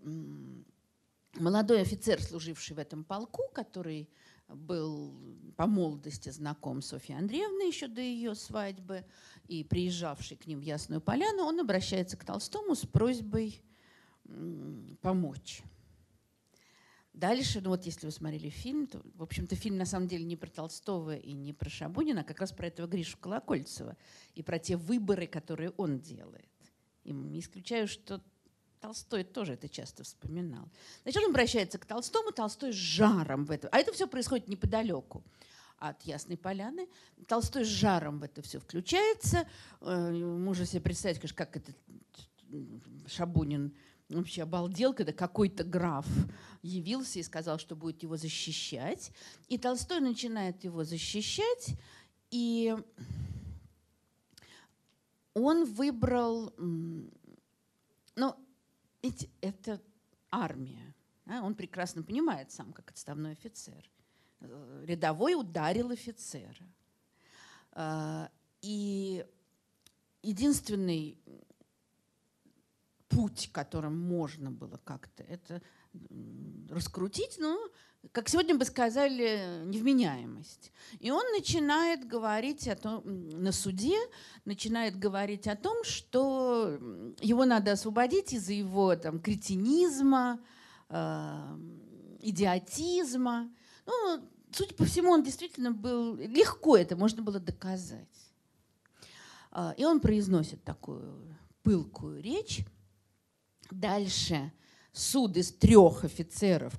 молодой 1.33 1.81
офицер, 1.81 2.21
служивший 2.21 2.75
в 2.75 2.79
этом 2.79 3.03
полку, 3.03 3.43
который 3.53 4.09
был 4.47 5.13
по 5.57 5.65
молодости 5.65 6.29
знаком 6.29 6.81
с 6.81 6.87
Софьей 6.87 7.17
Андреевной 7.17 7.67
еще 7.67 7.87
до 7.87 7.99
ее 7.99 8.35
свадьбы 8.35 9.03
и 9.47 9.63
приезжавший 9.63 10.37
к 10.37 10.45
ним 10.45 10.59
в 10.59 10.63
Ясную 10.63 11.01
Поляну, 11.01 11.43
он 11.43 11.59
обращается 11.59 12.15
к 12.15 12.23
Толстому 12.23 12.75
с 12.75 12.85
просьбой 12.85 13.61
помочь. 15.01 15.63
Дальше, 17.15 17.61
ну 17.61 17.69
вот 17.69 17.85
если 17.85 18.07
вы 18.07 18.11
смотрели 18.11 18.49
фильм, 18.49 18.87
то, 18.87 19.01
в 19.15 19.23
общем-то, 19.23 19.55
фильм 19.55 19.77
на 19.77 19.85
самом 19.85 20.09
деле 20.09 20.25
не 20.25 20.35
про 20.35 20.49
Толстого 20.49 21.15
и 21.15 21.31
не 21.31 21.53
про 21.53 21.69
Шабунина, 21.69 22.21
а 22.21 22.23
как 22.25 22.41
раз 22.41 22.51
про 22.51 22.67
этого 22.67 22.87
Гришу 22.87 23.17
Колокольцева 23.17 23.95
и 24.33 24.43
про 24.43 24.59
те 24.59 24.75
выборы, 24.75 25.25
которые 25.25 25.69
он 25.77 25.99
делает. 25.99 26.49
И 27.05 27.13
не 27.13 27.39
исключаю, 27.39 27.87
что 27.87 28.21
Толстой 28.81 29.23
тоже 29.23 29.53
это 29.53 29.69
часто 29.69 30.03
вспоминал. 30.03 30.69
Значит, 31.03 31.23
он 31.23 31.29
обращается 31.29 31.77
к 31.77 31.85
Толстому, 31.85 32.33
Толстой 32.33 32.73
с 32.73 32.75
жаром 32.75 33.45
в 33.45 33.51
этом. 33.51 33.69
А 33.71 33.79
это 33.79 33.93
все 33.93 34.07
происходит 34.07 34.49
неподалеку. 34.49 35.23
от 35.77 36.01
Ясной 36.03 36.37
Поляны. 36.37 36.89
Толстой 37.27 37.63
с 37.63 37.69
жаром 37.69 38.19
в 38.19 38.23
это 38.23 38.41
все 38.41 38.59
включается. 38.59 39.47
Э, 39.79 40.11
можно 40.11 40.65
себе 40.65 40.81
представить, 40.81 41.19
как 41.33 41.55
этот 41.55 41.77
Шабунин 43.07 43.73
вообще 44.09 44.43
обалдел, 44.43 44.93
когда 44.93 45.13
какой-то 45.13 45.63
граф 45.63 46.05
явился 46.61 47.19
и 47.19 47.23
сказал, 47.23 47.57
что 47.57 47.75
будет 47.75 48.03
его 48.03 48.17
защищать. 48.17 49.11
И 49.47 49.57
Толстой 49.57 49.99
начинает 49.99 50.63
его 50.63 50.83
защищать, 50.83 51.75
и 52.31 52.75
он 55.33 55.65
выбрал, 55.65 56.53
ну, 56.57 58.35
ведь 59.01 59.29
это 59.41 59.81
армия. 60.31 60.95
Да? 61.25 61.43
Он 61.43 61.55
прекрасно 61.55 62.03
понимает 62.03 62.51
сам, 62.51 62.73
как 62.73 62.91
отставной 62.91 63.33
офицер. 63.33 63.89
Э, 64.41 64.83
рядовой 64.85 65.35
ударил 65.35 65.91
офицера. 65.91 66.65
А, 67.71 68.29
и 68.61 69.25
единственный 70.23 71.17
путь, 73.15 73.49
которым 73.53 73.97
можно 73.97 74.51
было 74.51 74.77
как-то 74.83 75.23
это 75.23 75.61
раскрутить, 76.69 77.37
ну, 77.39 77.57
как 78.11 78.27
сегодня 78.27 78.57
бы 78.57 78.65
сказали, 78.65 79.63
невменяемость. 79.63 80.73
И 80.99 81.11
он 81.11 81.23
начинает 81.31 82.05
говорить 82.05 82.67
о 82.67 82.75
том, 82.75 83.03
на 83.05 83.53
суде, 83.53 83.97
начинает 84.43 84.99
говорить 84.99 85.47
о 85.47 85.55
том, 85.55 85.85
что 85.85 86.77
его 87.21 87.45
надо 87.45 87.71
освободить 87.71 88.33
из-за 88.33 88.51
его 88.51 88.97
там, 88.97 89.19
кретинизма, 89.19 90.41
э, 90.89 91.57
идиотизма. 92.19 93.49
Ну, 93.85 94.29
судя 94.51 94.75
по 94.75 94.83
всему, 94.83 95.11
он 95.11 95.23
действительно 95.23 95.71
был... 95.71 96.17
Легко 96.17 96.75
это 96.75 96.97
можно 96.97 97.23
было 97.23 97.39
доказать. 97.39 98.33
А, 99.51 99.73
и 99.77 99.85
он 99.85 100.01
произносит 100.01 100.65
такую 100.65 101.33
пылкую 101.63 102.21
речь. 102.21 102.65
Дальше 103.71 104.51
суд 104.91 105.37
из 105.37 105.51
трех 105.51 106.03
офицеров, 106.03 106.73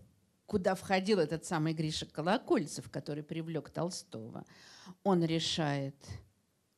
куда 0.47 0.75
входил 0.75 1.19
этот 1.19 1.45
самый 1.45 1.75
Гриша 1.75 2.07
Колокольцев, 2.07 2.91
который 2.91 3.23
привлек 3.23 3.71
Толстого, 3.71 4.45
он 5.03 5.25
решает 5.25 5.97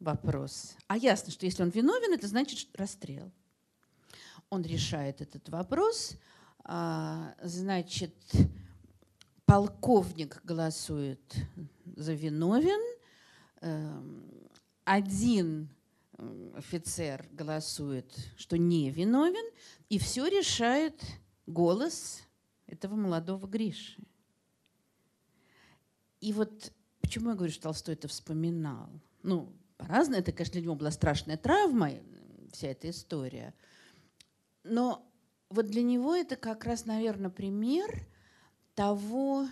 вопрос. 0.01 0.77
А 0.87 0.97
ясно, 0.97 1.33
что 1.33 1.47
если 1.47 1.63
он 1.63 1.71
виновен, 1.71 2.15
это 2.15 2.27
значит 2.27 2.69
расстрел. 2.75 3.31
Он 4.51 4.63
решает 4.63 5.21
этот 5.21 5.49
вопрос. 5.49 6.17
А, 6.65 7.35
значит, 7.43 8.15
полковник 9.45 10.41
голосует 10.45 11.35
за 11.97 12.15
виновен, 12.15 12.81
эм, 13.61 14.31
один 14.85 15.69
офицер 16.55 17.27
голосует, 17.33 18.15
что 18.37 18.59
не 18.59 18.91
виновен, 18.91 19.53
и 19.89 19.99
все 19.99 20.27
решает 20.27 21.03
голос 21.47 22.21
этого 22.67 22.95
молодого 22.97 23.47
Гриши. 23.47 24.03
И 26.21 26.33
вот 26.33 26.73
почему 27.01 27.31
я 27.31 27.37
говорю, 27.37 27.53
что 27.53 27.63
Толстой 27.63 27.95
это 27.95 28.09
вспоминал? 28.09 28.91
Ну, 29.23 29.53
по-разному, 29.77 30.21
это, 30.21 30.33
конечно, 30.33 30.55
для 30.55 30.63
него 30.63 30.75
была 30.75 30.91
страшная 30.91 31.37
травма, 31.37 31.93
вся 32.53 32.69
эта 32.69 32.91
история. 32.91 33.55
Но 34.65 35.09
вот 35.49 35.67
для 35.67 35.83
него 35.83 36.15
это 36.15 36.37
как 36.37 36.65
раз, 36.65 36.85
наверное, 36.85 37.31
пример– 37.31 38.07
того, 38.79 39.49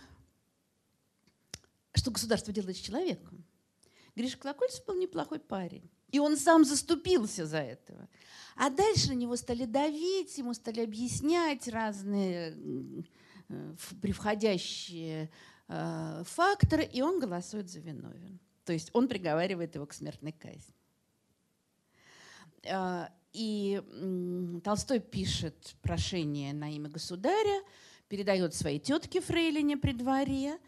что 1.95 2.13
государство 2.13 2.53
делает 2.53 2.77
с 2.77 2.81
человеком. 2.81 3.45
Гриша 4.15 4.39
Колокольцев 4.39 4.87
был 4.87 4.95
неплохой 4.95 5.41
парень. 5.41 5.91
И 6.11 6.19
он 6.19 6.37
сам 6.37 6.65
заступился 6.65 7.47
за 7.47 7.59
этого. 7.59 8.09
А 8.57 8.71
дальше 8.71 9.09
на 9.09 9.15
него 9.15 9.37
стали 9.37 9.65
давить, 9.65 10.39
ему 10.39 10.55
стали 10.55 10.81
объяснять 10.81 11.69
разные 11.69 12.57
э, 13.49 13.75
превходящие 14.01 15.31
э, 15.69 16.23
факторы, 16.25 16.85
и 16.85 17.03
он 17.03 17.21
голосует 17.21 17.69
за 17.69 17.81
виновен. 17.81 18.39
То 18.65 18.73
есть 18.73 18.91
он 18.95 19.09
приговаривает 19.09 19.75
его 19.75 19.85
к 19.87 19.93
смертной 19.93 20.33
казни. 20.33 20.75
Э, 22.63 23.09
и 23.37 23.83
Толстой 24.65 25.01
пишет 25.01 25.77
прошение 25.83 26.55
на 26.55 26.75
имя 26.75 26.89
государя, 26.89 27.63
передает 28.09 28.55
своей 28.55 28.79
тетке 28.79 29.21
Фрейлине 29.21 29.77
при 29.77 29.93
дворе. 29.93 30.59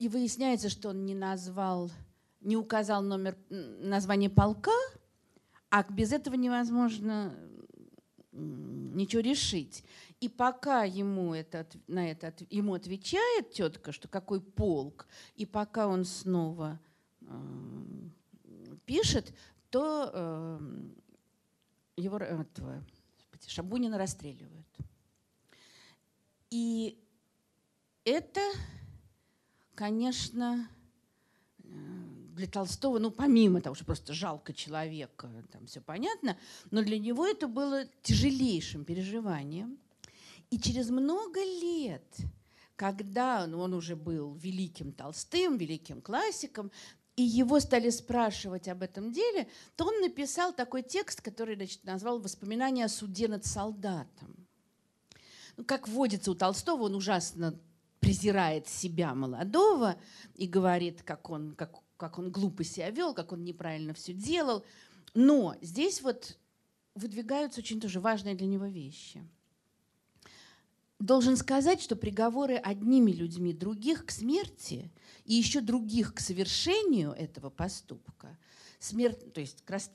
И 0.00 0.08
выясняется, 0.08 0.68
что 0.68 0.88
он 0.88 1.04
не 1.04 1.14
назвал, 1.14 1.92
не 2.42 2.56
указал 2.56 3.02
номер, 3.02 3.36
название 3.48 4.30
полка, 4.30 4.72
а 5.70 5.84
без 5.84 6.12
этого 6.12 6.34
невозможно 6.34 7.34
ничего 8.32 9.22
решить. 9.22 9.84
И 10.20 10.28
пока 10.28 10.84
ему 10.84 11.34
это, 11.34 11.66
на 11.86 12.10
это 12.10 12.34
ему 12.50 12.74
отвечает 12.74 13.50
тетка, 13.50 13.92
что 13.92 14.08
какой 14.08 14.40
полк, 14.40 15.06
и 15.34 15.46
пока 15.46 15.86
он 15.88 16.04
снова 16.04 16.78
э, 17.20 17.26
пишет, 18.86 19.34
то 19.70 20.10
э, 20.12 20.58
его 21.96 22.18
этого, 22.18 22.84
Шабунина 23.46 23.98
расстреливают. 23.98 24.66
И 26.50 27.02
это, 28.04 28.40
конечно, 29.74 30.68
э, 31.64 32.11
для 32.34 32.46
Толстого, 32.46 32.98
ну, 32.98 33.10
помимо 33.10 33.60
того, 33.60 33.74
что 33.74 33.84
просто 33.84 34.12
жалко 34.12 34.52
человека, 34.52 35.30
там 35.52 35.66
все 35.66 35.80
понятно, 35.80 36.36
но 36.70 36.82
для 36.82 36.98
него 36.98 37.26
это 37.26 37.46
было 37.48 37.84
тяжелейшим 38.02 38.84
переживанием. 38.84 39.78
И 40.50 40.58
через 40.58 40.90
много 40.90 41.40
лет, 41.40 42.04
когда 42.76 43.46
ну, 43.46 43.60
он 43.60 43.74
уже 43.74 43.96
был 43.96 44.34
великим 44.34 44.92
Толстым, 44.92 45.56
великим 45.56 46.02
классиком, 46.02 46.70
и 47.16 47.22
его 47.22 47.60
стали 47.60 47.90
спрашивать 47.90 48.68
об 48.68 48.82
этом 48.82 49.12
деле, 49.12 49.48
то 49.76 49.86
он 49.86 50.00
написал 50.00 50.52
такой 50.52 50.82
текст, 50.82 51.20
который 51.20 51.56
значит, 51.56 51.84
назвал 51.84 52.18
«Воспоминания 52.20 52.86
о 52.86 52.88
суде 52.88 53.28
над 53.28 53.44
солдатом». 53.44 54.46
Ну, 55.56 55.64
как 55.64 55.88
водится 55.88 56.30
у 56.30 56.34
Толстого, 56.34 56.84
он 56.84 56.94
ужасно 56.94 57.58
презирает 58.00 58.68
себя 58.68 59.14
молодого 59.14 59.96
и 60.34 60.46
говорит, 60.46 61.02
как 61.02 61.30
он, 61.30 61.54
как, 61.54 61.76
как 62.02 62.18
он 62.18 62.32
глупо 62.32 62.64
себя 62.64 62.90
вел, 62.90 63.14
как 63.14 63.30
он 63.30 63.44
неправильно 63.44 63.94
все 63.94 64.12
делал. 64.12 64.64
Но 65.14 65.54
здесь 65.62 66.02
вот 66.02 66.36
выдвигаются 66.96 67.60
очень 67.60 67.80
тоже 67.80 68.00
важные 68.00 68.34
для 68.34 68.48
него 68.48 68.66
вещи. 68.66 69.22
Должен 70.98 71.36
сказать, 71.36 71.80
что 71.80 71.94
приговоры 71.94 72.56
одними 72.56 73.12
людьми 73.12 73.52
других 73.52 74.04
к 74.04 74.10
смерти 74.10 74.90
и 75.24 75.34
еще 75.34 75.60
других 75.60 76.12
к 76.12 76.18
совершению 76.18 77.12
этого 77.12 77.50
поступка, 77.50 78.36
смерть, 78.80 79.32
то 79.32 79.40
есть 79.40 79.62
к, 79.62 79.70
рас, 79.70 79.92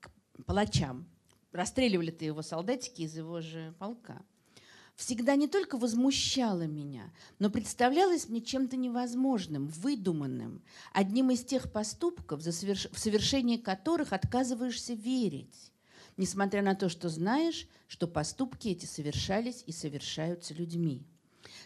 к 0.00 0.10
палачам, 0.46 1.06
расстреливали-то 1.52 2.24
его 2.24 2.40
солдатики 2.40 3.02
из 3.02 3.14
его 3.18 3.42
же 3.42 3.74
полка– 3.78 4.22
всегда 5.00 5.34
не 5.34 5.48
только 5.48 5.78
возмущало 5.78 6.66
меня, 6.66 7.10
но 7.38 7.48
представлялось 7.48 8.28
мне 8.28 8.42
чем-то 8.42 8.76
невозможным, 8.76 9.66
выдуманным, 9.68 10.62
одним 10.92 11.30
из 11.30 11.42
тех 11.42 11.72
поступков, 11.72 12.42
в 12.42 12.52
совершении 12.98 13.56
которых 13.56 14.12
отказываешься 14.12 14.92
верить, 14.92 15.72
несмотря 16.18 16.60
на 16.60 16.74
то, 16.74 16.90
что 16.90 17.08
знаешь, 17.08 17.66
что 17.88 18.06
поступки 18.06 18.68
эти 18.68 18.84
совершались 18.84 19.64
и 19.66 19.72
совершаются 19.72 20.52
людьми. 20.52 21.02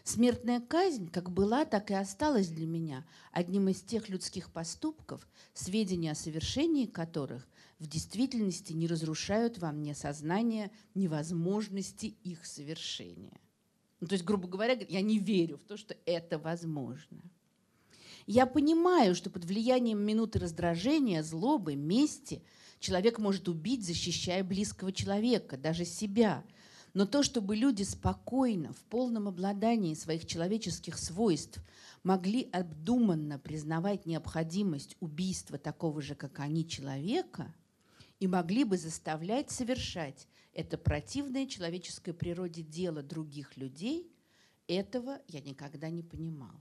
Смертная 0.04 0.60
казнь 0.60 1.10
как 1.10 1.30
была, 1.30 1.64
так 1.64 1.90
и 1.90 1.94
осталась 1.94 2.48
для 2.48 2.66
меня 2.66 3.04
одним 3.32 3.68
из 3.68 3.82
тех 3.82 4.08
людских 4.08 4.52
поступков, 4.52 5.26
сведения 5.54 6.12
о 6.12 6.14
совершении 6.14 6.86
которых 6.86 7.48
в 7.78 7.86
действительности 7.86 8.72
не 8.72 8.86
разрушают 8.86 9.58
во 9.58 9.72
мне 9.72 9.94
сознание 9.94 10.70
невозможности 10.94 12.06
их 12.22 12.46
совершения. 12.46 13.40
Ну, 14.00 14.06
то 14.06 14.14
есть, 14.14 14.24
грубо 14.24 14.48
говоря, 14.48 14.78
я 14.88 15.00
не 15.00 15.18
верю 15.18 15.56
в 15.56 15.64
то, 15.64 15.76
что 15.76 15.96
это 16.04 16.38
возможно. 16.38 17.22
Я 18.26 18.46
понимаю, 18.46 19.14
что 19.14 19.30
под 19.30 19.44
влиянием 19.44 19.98
минуты 19.98 20.38
раздражения, 20.38 21.22
злобы, 21.22 21.74
мести 21.74 22.42
человек 22.80 23.18
может 23.18 23.48
убить, 23.48 23.84
защищая 23.84 24.44
близкого 24.44 24.92
человека, 24.92 25.56
даже 25.56 25.84
себя. 25.84 26.44
Но 26.94 27.06
то, 27.06 27.22
чтобы 27.22 27.56
люди 27.56 27.82
спокойно, 27.82 28.72
в 28.72 28.84
полном 28.84 29.26
обладании 29.28 29.94
своих 29.94 30.26
человеческих 30.26 30.96
свойств 30.96 31.60
могли 32.02 32.48
обдуманно 32.52 33.38
признавать 33.38 34.06
необходимость 34.06 34.96
убийства 35.00 35.58
такого 35.58 36.00
же, 36.00 36.14
как 36.14 36.38
они, 36.38 36.66
человека– 36.66 37.52
и 38.20 38.26
могли 38.26 38.64
бы 38.64 38.76
заставлять 38.76 39.50
совершать 39.50 40.26
это 40.52 40.78
противное 40.78 41.46
человеческой 41.46 42.12
природе 42.14 42.62
дело 42.62 43.02
других 43.02 43.56
людей, 43.56 44.10
этого 44.68 45.20
я 45.28 45.40
никогда 45.40 45.90
не 45.90 46.02
понимал. 46.02 46.60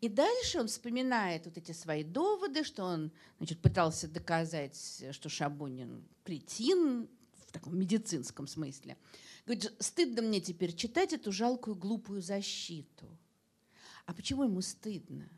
И 0.00 0.08
дальше 0.08 0.60
он 0.60 0.68
вспоминает 0.68 1.46
вот 1.46 1.56
эти 1.56 1.72
свои 1.72 2.04
доводы, 2.04 2.64
что 2.64 2.84
он 2.84 3.10
значит, 3.38 3.60
пытался 3.60 4.08
доказать, 4.08 5.04
что 5.12 5.28
Шабунин 5.28 6.04
кретин 6.24 7.08
в 7.46 7.52
таком 7.52 7.78
медицинском 7.78 8.46
смысле. 8.46 8.96
Говорит, 9.46 9.72
стыдно 9.80 10.22
мне 10.22 10.40
теперь 10.40 10.74
читать 10.74 11.12
эту 11.12 11.32
жалкую 11.32 11.76
глупую 11.76 12.22
защиту. 12.22 13.06
А 14.06 14.14
почему 14.14 14.44
ему 14.44 14.60
стыдно? 14.60 15.28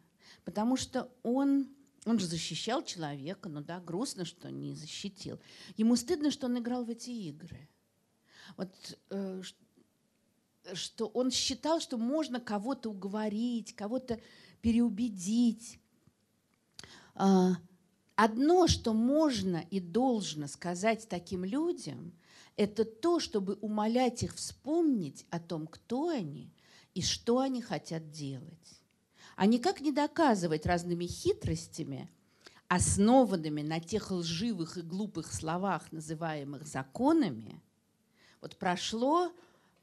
Потому 0.45 0.77
что 0.77 1.11
он, 1.23 1.69
он 2.05 2.19
же 2.19 2.27
защищал 2.27 2.83
человека, 2.83 3.49
ну 3.49 3.61
да, 3.61 3.81
грустно, 3.81 4.25
что 4.25 4.51
не 4.51 4.75
защитил. 4.75 5.41
Ему 5.77 5.97
стыдно, 5.97 6.31
что 6.31 6.47
он 6.47 6.59
играл 6.59 6.85
в 6.85 6.91
эти 6.91 7.11
игры. 7.11 7.69
Вот 8.57 8.99
э, 9.11 9.43
что 10.75 11.07
он 11.09 11.31
считал, 11.31 11.81
что 11.81 11.99
можно 11.99 12.41
кого-то 12.41 12.91
уговорить, 12.91 13.75
кого-то 13.75 14.21
переубедить. 14.61 15.79
А, 17.15 17.53
одно, 18.17 18.67
что 18.67 18.93
можно 18.93 19.65
и 19.71 19.81
должно 19.81 20.47
сказать 20.47 21.09
таким 21.09 21.45
людям, 21.45 22.13
это 22.57 22.85
то, 22.85 23.19
чтобы 23.21 23.55
умолять 23.61 24.23
их 24.23 24.35
вспомнить 24.35 25.27
о 25.31 25.41
том, 25.41 25.67
кто 25.67 26.09
они 26.09 26.53
и 26.95 27.03
что 27.03 27.39
они 27.39 27.63
хотят 27.63 28.11
делать. 28.11 28.82
А 29.37 29.47
никак 29.47 29.81
не 29.81 29.93
доказывать 29.93 30.67
разными 30.67 31.07
хитростями, 31.07 32.11
основанными 32.69 33.63
на 33.63 33.81
тех 33.81 34.11
лживых 34.11 34.79
и 34.79 34.83
глупых 34.83 35.33
словах, 35.33 35.91
называемых 35.93 36.67
законами. 36.67 37.61
Вот 38.41 38.57
прошло 38.57 39.33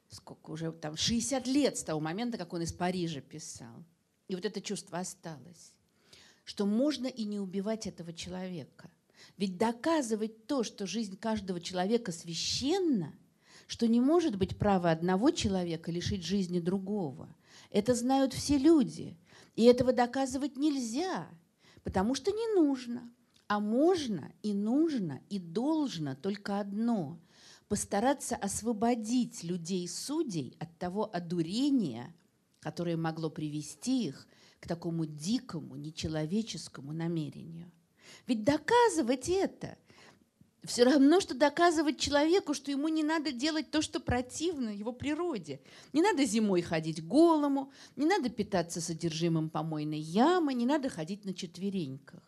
сколько 0.09 0.51
уже 0.51 0.71
там 0.71 0.97
60 0.97 1.47
лет 1.47 1.77
с 1.77 1.83
того 1.83 1.99
момента, 1.99 2.37
как 2.37 2.53
он 2.53 2.63
из 2.63 2.73
Парижа 2.73 3.21
писал. 3.21 3.83
И 4.27 4.35
вот 4.35 4.45
это 4.45 4.61
чувство 4.61 4.99
осталось, 4.99 5.73
что 6.43 6.65
можно 6.65 7.07
и 7.07 7.25
не 7.25 7.39
убивать 7.39 7.87
этого 7.87 8.13
человека. 8.13 8.89
Ведь 9.37 9.57
доказывать 9.57 10.47
то, 10.47 10.63
что 10.63 10.87
жизнь 10.87 11.17
каждого 11.17 11.59
человека 11.59 12.11
священна, 12.11 13.13
что 13.67 13.87
не 13.87 14.01
может 14.01 14.37
быть 14.37 14.57
право 14.57 14.89
одного 14.89 15.31
человека 15.31 15.91
лишить 15.91 16.23
жизни 16.23 16.59
другого. 16.59 17.29
Это 17.69 17.93
знают 17.93 18.33
все 18.33 18.57
люди. 18.57 19.17
И 19.55 19.63
этого 19.63 19.93
доказывать 19.93 20.57
нельзя, 20.57 21.27
потому 21.83 22.15
что 22.15 22.31
не 22.31 22.55
нужно. 22.55 23.11
А 23.47 23.59
можно 23.59 24.31
и 24.43 24.53
нужно 24.53 25.21
и 25.29 25.39
должно 25.39 26.15
только 26.15 26.59
одно 26.59 27.19
постараться 27.67 28.35
освободить 28.35 29.43
людей-судей 29.43 30.55
от 30.59 30.77
того 30.77 31.09
одурения, 31.11 32.13
которое 32.59 32.97
могло 32.97 33.29
привести 33.29 34.05
их 34.07 34.27
к 34.59 34.67
такому 34.67 35.05
дикому, 35.05 35.75
нечеловеческому 35.77 36.91
намерению. 36.93 37.71
Ведь 38.27 38.43
доказывать 38.43 39.29
это 39.29 39.77
все 40.63 40.83
равно, 40.83 41.21
что 41.21 41.35
доказывать 41.35 41.99
человеку, 41.99 42.53
что 42.53 42.71
ему 42.71 42.89
не 42.89 43.03
надо 43.03 43.31
делать 43.31 43.71
то, 43.71 43.81
что 43.81 43.99
противно 43.99 44.69
его 44.69 44.91
природе. 44.91 45.61
Не 45.93 46.01
надо 46.01 46.25
зимой 46.25 46.61
ходить 46.61 47.05
голому, 47.05 47.71
не 47.95 48.05
надо 48.05 48.29
питаться 48.29 48.81
содержимым 48.81 49.49
помойной 49.49 49.99
ямы, 49.99 50.53
не 50.53 50.65
надо 50.65 50.89
ходить 50.89 51.23
на 51.23 51.33
четвереньках. 51.33 52.21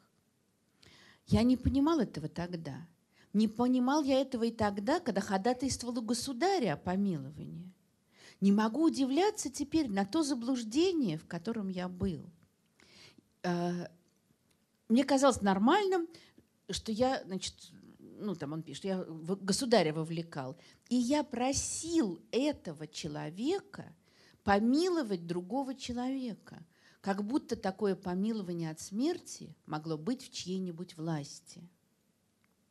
Я 1.28 1.44
не 1.44 1.58
понимал 1.58 2.00
этого 2.00 2.30
тогда. 2.30 2.88
Не 3.34 3.48
понимал 3.48 4.04
я 4.04 4.20
этого 4.20 4.44
и 4.44 4.52
тогда, 4.52 5.00
когда 5.00 5.22
ходатайствовал 5.22 6.00
у 6.00 6.02
государя 6.02 6.74
о 6.74 6.78
помиловании. 6.78 7.72
Не 8.42 8.52
могу 8.52 8.86
удивляться 8.86 9.50
теперь 9.50 9.90
на 9.90 10.06
то 10.06 10.24
заблуждение, 10.24 11.18
в 11.18 11.28
котором 11.28 11.70
я 11.70 11.88
был. 11.88 12.26
А, 13.44 13.90
мне 14.90 15.04
казалось 15.04 15.42
нормальным, 15.42 16.08
что 16.70 16.92
я, 16.92 17.24
значит, 17.26 17.56
ну 18.22 18.36
там 18.36 18.54
он 18.54 18.64
пишет, 18.64 18.86
я 18.86 19.04
государя 19.04 19.94
вовлекал, 19.94 20.58
и 20.90 20.96
я 20.96 21.24
просил 21.24 22.22
этого 22.32 22.88
человека 22.88 23.94
помиловать 24.44 25.28
другого 25.28 25.76
человека, 25.76 26.66
как 27.02 27.24
будто 27.26 27.56
такое 27.56 27.96
помилование 27.96 28.72
от 28.72 28.80
смерти 28.80 29.56
могло 29.66 29.98
быть 29.98 30.24
в 30.24 30.32
чьей-нибудь 30.32 30.96
власти. 30.98 31.68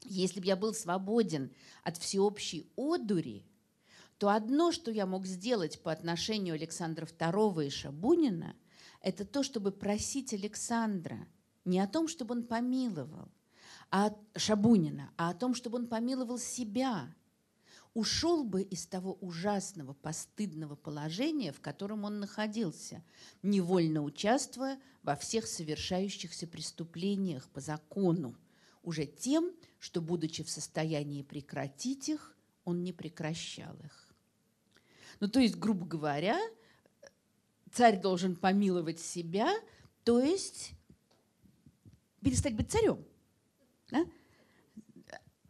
Если 0.02 0.40
бы 0.40 0.46
я 0.46 0.56
был 0.56 0.72
свободен 0.72 1.52
от 1.82 1.98
всеобщей 1.98 2.70
одури, 2.76 3.44
то 4.18 4.30
одно, 4.30 4.72
что 4.72 4.90
я 4.90 5.06
мог 5.06 5.26
сделать 5.26 5.82
по 5.82 5.92
отношению 5.92 6.54
Александра 6.54 7.06
II 7.06 7.66
и 7.66 7.70
Шабунина, 7.70 8.54
это 9.00 9.24
то, 9.24 9.42
чтобы 9.42 9.72
просить 9.72 10.32
Александра 10.32 11.26
не 11.64 11.80
о 11.80 11.86
том, 11.86 12.06
чтобы 12.06 12.34
он 12.34 12.44
помиловал 12.44 13.30
а 13.90 14.14
Шабунина, 14.36 15.12
а 15.16 15.30
о 15.30 15.34
том, 15.34 15.54
чтобы 15.54 15.78
он 15.78 15.86
помиловал 15.86 16.38
себя, 16.38 17.12
ушел 17.94 18.44
бы 18.44 18.62
из 18.62 18.86
того 18.86 19.14
ужасного, 19.20 19.94
постыдного 19.94 20.76
положения, 20.76 21.52
в 21.52 21.60
котором 21.60 22.04
он 22.04 22.20
находился, 22.20 23.02
невольно 23.42 24.02
участвуя 24.02 24.80
во 25.02 25.16
всех 25.16 25.46
совершающихся 25.46 26.46
преступлениях 26.46 27.48
по 27.48 27.60
закону, 27.60 28.36
уже 28.82 29.06
тем, 29.06 29.52
что, 29.78 30.00
будучи 30.00 30.42
в 30.42 30.50
состоянии 30.50 31.22
прекратить 31.22 32.08
их, 32.08 32.36
он 32.64 32.84
не 32.84 32.92
прекращал 32.92 33.74
их. 33.84 34.14
Ну, 35.18 35.28
то 35.28 35.40
есть, 35.40 35.56
грубо 35.56 35.84
говоря, 35.84 36.38
царь 37.72 38.00
должен 38.00 38.36
помиловать 38.36 39.00
себя, 39.00 39.52
то 40.04 40.20
есть 40.20 40.72
перестать 42.22 42.54
быть 42.54 42.70
царем. 42.70 43.04
Да? 43.90 44.06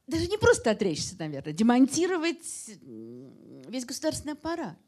Даже 0.06 0.26
не 0.26 0.38
просто 0.38 0.72
отречься, 0.72 1.14
наверное, 1.18 1.52
демонтировать 1.52 2.70
весь 3.68 3.84
государственный 3.84 4.32
аппарат. 4.32 4.78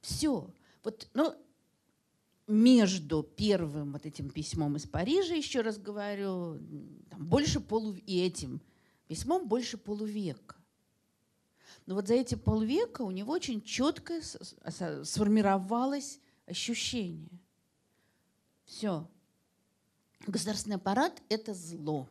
Все. 0.00 0.52
Вот, 0.84 1.08
ну, 1.14 1.34
между 2.46 3.22
первым 3.22 3.92
вот 3.92 4.06
этим 4.06 4.30
письмом 4.30 4.76
из 4.76 4.86
Парижа, 4.86 5.34
еще 5.34 5.62
раз 5.62 5.78
говорю, 5.78 6.58
там 7.10 7.26
больше 7.26 7.60
полу... 7.60 7.94
и 7.94 8.20
этим 8.20 8.60
письмом 9.08 9.48
больше 9.48 9.78
полувека. 9.78 10.56
Но 11.86 11.94
вот 11.94 12.06
за 12.06 12.14
эти 12.14 12.34
полвека 12.34 13.02
у 13.02 13.10
него 13.10 13.32
очень 13.32 13.62
четко 13.62 14.20
сформировалось 15.02 16.20
ощущение. 16.46 17.40
Все. 18.64 19.08
Государственный 20.26 20.76
аппарат– 20.76 21.20
это 21.28 21.54
зло. 21.54 22.08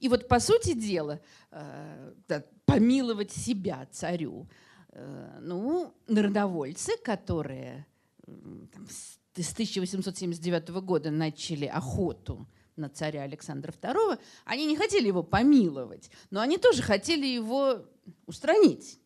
И 0.00 0.08
вот, 0.08 0.28
по 0.28 0.40
сути 0.40 0.74
дела, 0.74 1.20
э, 1.50 2.42
помиловать 2.66 3.32
себя 3.32 3.86
царю, 3.90 4.48
э, 4.90 5.38
ну, 5.40 5.94
народовольцы, 6.06 6.96
которые 7.02 7.86
там, 8.26 8.86
с 8.88 9.18
1879 9.32 10.68
года 10.82 11.10
начали 11.10 11.66
охоту 11.66 12.46
на 12.76 12.88
царя 12.88 13.22
Александра 13.22 13.72
II, 13.72 14.18
они 14.44 14.66
не 14.66 14.76
хотели 14.76 15.06
его 15.06 15.22
помиловать, 15.22 16.10
но 16.30 16.40
они 16.40 16.58
тоже 16.58 16.82
хотели 16.82 17.26
его 17.26 17.84
устранить. 18.26 18.98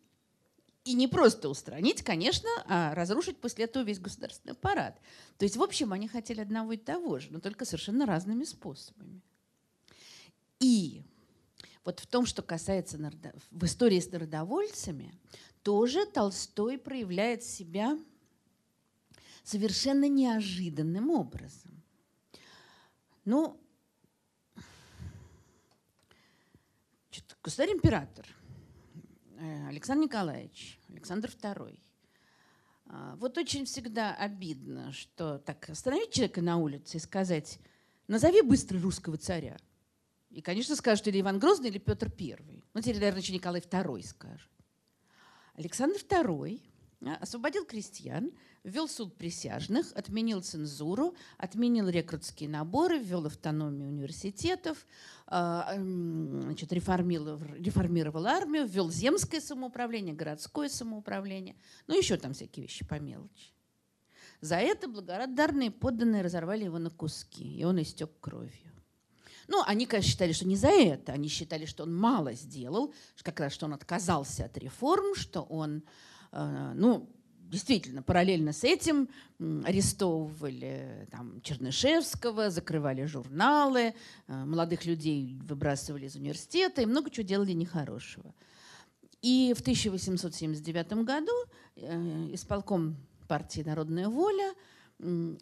И 0.85 0.95
не 0.95 1.07
просто 1.07 1.47
устранить, 1.47 2.03
конечно, 2.03 2.49
а 2.65 2.93
разрушить 2.93 3.39
после 3.39 3.65
этого 3.65 3.83
весь 3.83 3.99
государственный 3.99 4.51
аппарат. 4.51 4.99
То 5.37 5.45
есть, 5.45 5.55
в 5.55 5.63
общем, 5.63 5.93
они 5.93 6.09
хотели 6.09 6.41
одного 6.41 6.73
и 6.73 6.77
того 6.77 7.19
же, 7.19 7.31
но 7.31 7.39
только 7.39 7.63
совершенно 7.63 8.05
разными 8.05 8.43
способами. 8.43 9.21
И 10.59 11.03
вот 11.85 11.99
в 11.99 12.07
том, 12.07 12.25
что 12.25 12.41
касается 12.41 12.97
народов... 12.97 13.41
в 13.51 13.63
истории 13.65 13.99
с 13.99 14.11
народовольцами, 14.11 15.13
тоже 15.63 16.05
Толстой 16.05 16.77
проявляет 16.77 17.43
себя 17.43 17.97
совершенно 19.43 20.07
неожиданным 20.09 21.09
образом. 21.09 21.81
Ну, 23.25 23.57
государь-император 27.41 28.25
Александр 29.67 30.05
Николаевич, 30.05 30.79
Александр 30.89 31.29
II. 31.29 31.79
А, 32.85 33.15
вот 33.17 33.37
очень 33.37 33.65
всегда 33.65 34.15
обидно, 34.15 34.91
что 34.91 35.37
так 35.39 35.69
остановить 35.69 36.11
человека 36.11 36.41
на 36.41 36.57
улице 36.57 36.97
и 36.97 36.99
сказать, 36.99 37.59
назови 38.07 38.41
быстро 38.41 38.79
русского 38.79 39.17
царя. 39.17 39.57
И, 40.29 40.41
конечно, 40.41 40.75
скажут 40.75 41.07
или 41.07 41.21
Иван 41.21 41.39
Грозный, 41.39 41.69
или 41.69 41.77
Петр 41.77 42.11
I. 42.19 42.63
Ну, 42.73 42.81
теперь, 42.81 42.95
наверное, 42.95 43.21
еще 43.21 43.33
Николай 43.33 43.61
II 43.61 44.01
скажет. 44.03 44.49
Александр 45.55 45.97
II 45.97 46.61
освободил 47.21 47.65
крестьян, 47.65 48.31
ввел 48.63 48.87
суд 48.87 49.15
присяжных, 49.15 49.91
отменил 49.93 50.41
цензуру, 50.41 51.15
отменил 51.37 51.89
рекрутские 51.89 52.49
наборы, 52.49 52.97
ввел 52.97 53.25
автономию 53.25 53.87
университетов, 53.89 54.85
а, 55.27 55.73
значит, 55.75 56.71
реформировал, 56.71 57.39
реформировал 57.57 58.25
армию, 58.27 58.67
ввел 58.67 58.89
земское 58.89 59.41
самоуправление, 59.41 60.13
городское 60.13 60.69
самоуправление, 60.69 61.55
ну 61.87 61.97
еще 61.97 62.17
там 62.17 62.33
всякие 62.33 62.63
вещи 62.63 62.85
по 62.85 62.99
мелочи. 62.99 63.53
За 64.41 64.57
это 64.57 64.87
благодарные 64.87 65.71
подданные 65.71 66.21
разорвали 66.21 66.65
его 66.65 66.77
на 66.77 66.89
куски, 66.89 67.57
и 67.57 67.63
он 67.63 67.81
истек 67.81 68.11
кровью. 68.19 68.73
Ну, 69.47 69.61
они, 69.65 69.85
конечно, 69.85 70.11
считали, 70.11 70.31
что 70.31 70.47
не 70.47 70.55
за 70.55 70.69
это. 70.69 71.13
Они 71.13 71.27
считали, 71.27 71.65
что 71.65 71.83
он 71.83 71.95
мало 71.95 72.33
сделал, 72.33 72.93
как 73.21 73.39
раз, 73.39 73.53
что 73.53 73.65
он 73.65 73.73
отказался 73.73 74.45
от 74.45 74.57
реформ, 74.57 75.15
что 75.15 75.41
он, 75.41 75.83
ну, 76.33 77.07
действительно, 77.53 78.01
параллельно 78.01 78.51
с 78.51 78.63
этим 78.63 79.07
арестовывали 79.63 81.07
там, 81.11 81.39
Чернышевского, 81.41 82.49
закрывали 82.49 83.05
журналы, 83.05 83.93
э, 84.27 84.45
молодых 84.45 84.85
людей 84.85 85.37
выбрасывали 85.43 86.07
из 86.07 86.15
университета 86.15 86.81
и 86.81 86.87
много 86.87 87.11
чего 87.11 87.25
делали 87.25 87.51
нехорошего. 87.51 88.33
И 89.21 89.53
в 89.55 89.61
1879 89.61 90.93
году 91.03 91.31
э, 91.75 92.33
исполком 92.33 92.97
партии 93.27 93.61
«Народная 93.61 94.09
воля» 94.09 94.53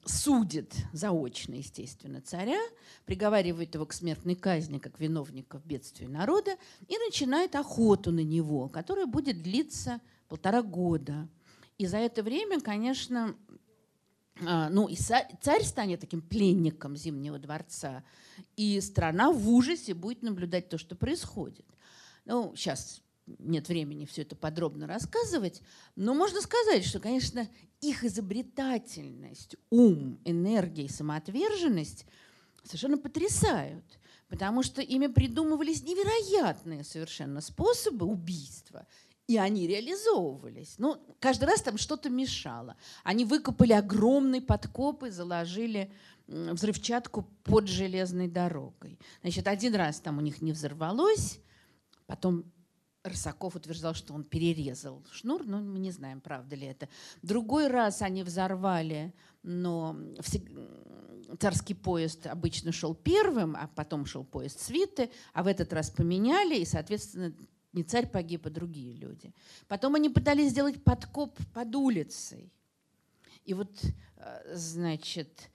судит 0.05 0.73
заочно, 0.91 1.53
естественно, 1.53 2.21
царя, 2.21 2.59
приговаривает 3.05 3.75
его 3.75 3.85
к 3.85 3.93
смертной 3.93 4.35
казни 4.35 4.79
как 4.79 4.99
виновника 4.99 5.59
в 5.59 5.65
бедствии 5.65 6.07
народа 6.07 6.55
и 6.87 6.97
начинает 6.97 7.55
охоту 7.55 8.11
на 8.11 8.21
него, 8.23 8.69
которая 8.69 9.05
будет 9.05 9.43
длиться 9.43 10.01
полтора 10.31 10.61
года. 10.61 11.27
И 11.77 11.85
за 11.85 11.97
это 11.97 12.23
время, 12.23 12.61
конечно, 12.61 13.35
а, 14.47 14.69
ну 14.69 14.87
и 14.87 14.95
царь 14.95 15.63
станет 15.63 15.99
таким 15.99 16.21
пленником 16.21 16.95
Зимнего 16.95 17.37
дворца, 17.37 18.05
и 18.55 18.79
страна 18.79 19.33
в 19.33 19.49
ужасе 19.49 19.93
будет 19.93 20.21
наблюдать 20.23 20.69
то, 20.69 20.77
что 20.77 20.95
происходит. 20.95 21.65
Ну, 22.23 22.55
сейчас 22.55 23.01
нет 23.39 23.67
времени 23.67 24.05
все 24.05 24.21
это 24.21 24.37
подробно 24.37 24.87
рассказывать, 24.87 25.61
но 25.97 26.13
можно 26.13 26.39
сказать, 26.39 26.85
что, 26.85 27.01
конечно, 27.01 27.49
их 27.81 28.05
изобретательность, 28.05 29.57
ум, 29.69 30.17
энергия 30.23 30.85
и 30.85 30.89
самоотверженность 30.89 32.05
совершенно 32.63 32.97
потрясают, 32.97 33.99
потому 34.29 34.63
что 34.63 34.81
ими 34.81 35.07
придумывались 35.07 35.83
невероятные 35.83 36.85
совершенно 36.85 37.41
способы 37.41 38.05
убийства, 38.05 38.87
и 39.31 39.37
они 39.37 39.65
реализовывались. 39.65 40.75
Ну, 40.77 40.97
каждый 41.21 41.45
раз 41.45 41.61
там 41.61 41.77
что-то 41.77 42.09
мешало. 42.09 42.75
Они 43.05 43.23
выкопали 43.23 43.71
огромный 43.71 44.41
подкоп 44.41 45.03
и 45.03 45.09
заложили 45.09 45.89
взрывчатку 46.27 47.25
под 47.43 47.69
железной 47.69 48.27
дорогой. 48.27 48.99
Значит, 49.21 49.47
один 49.47 49.75
раз 49.75 50.01
там 50.01 50.17
у 50.17 50.21
них 50.21 50.41
не 50.41 50.51
взорвалось, 50.51 51.39
потом 52.07 52.43
Рысаков 53.03 53.55
утверждал, 53.55 53.93
что 53.93 54.13
он 54.13 54.25
перерезал 54.25 55.01
шнур, 55.11 55.45
но 55.45 55.61
мы 55.61 55.79
не 55.79 55.91
знаем, 55.91 56.19
правда 56.19 56.57
ли 56.57 56.67
это. 56.67 56.89
Другой 57.21 57.67
раз 57.67 58.01
они 58.01 58.23
взорвали, 58.23 59.13
но 59.43 59.95
царский 61.39 61.73
поезд 61.73 62.27
обычно 62.27 62.73
шел 62.73 62.93
первым, 62.93 63.55
а 63.55 63.69
потом 63.75 64.05
шел 64.05 64.25
поезд 64.25 64.59
свиты, 64.59 65.09
а 65.33 65.41
в 65.43 65.47
этот 65.47 65.71
раз 65.71 65.89
поменяли, 65.89 66.57
и, 66.57 66.65
соответственно, 66.65 67.33
не 67.73 67.83
царь 67.83 68.07
погиб, 68.07 68.45
а 68.47 68.49
другие 68.49 68.93
люди. 68.93 69.33
Потом 69.67 69.95
они 69.95 70.09
пытались 70.09 70.51
сделать 70.51 70.83
подкоп 70.83 71.37
под 71.53 71.75
улицей. 71.75 72.51
И 73.45 73.53
вот, 73.53 73.83
э, 74.17 74.55
значит, 74.55 75.49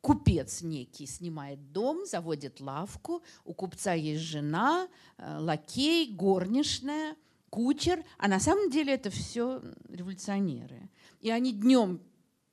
купец 0.00 0.62
некий 0.62 1.06
снимает 1.06 1.72
дом, 1.72 2.06
заводит 2.06 2.60
лавку, 2.60 3.22
у 3.44 3.52
купца 3.52 3.92
есть 3.92 4.22
жена, 4.22 4.88
э, 5.18 5.38
лакей, 5.38 6.12
горничная, 6.12 7.16
кучер, 7.50 8.04
а 8.18 8.28
на 8.28 8.38
самом 8.38 8.70
деле 8.70 8.94
это 8.94 9.10
все 9.10 9.62
революционеры. 9.88 10.88
И 11.20 11.30
они 11.30 11.52
днем 11.52 12.00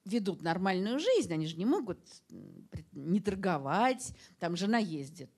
ведут 0.05 0.41
нормальную 0.41 0.99
жизнь, 0.99 1.33
они 1.33 1.45
же 1.45 1.55
не 1.57 1.65
могут 1.65 1.99
не 2.91 3.19
торговать, 3.19 4.13
там 4.39 4.57
жена 4.57 4.77
ездит, 4.77 5.31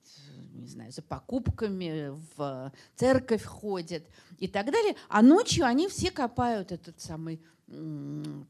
не 0.62 0.68
знаю, 0.68 0.92
за 0.92 1.02
покупками, 1.02 2.12
в 2.36 2.72
церковь 2.96 3.44
ходит 3.44 4.08
и 4.40 4.48
так 4.48 4.72
далее, 4.72 4.96
а 5.10 5.22
ночью 5.22 5.66
они 5.66 5.88
все 5.88 6.12
копают 6.12 6.72
этот 6.72 7.00
самый 7.00 7.42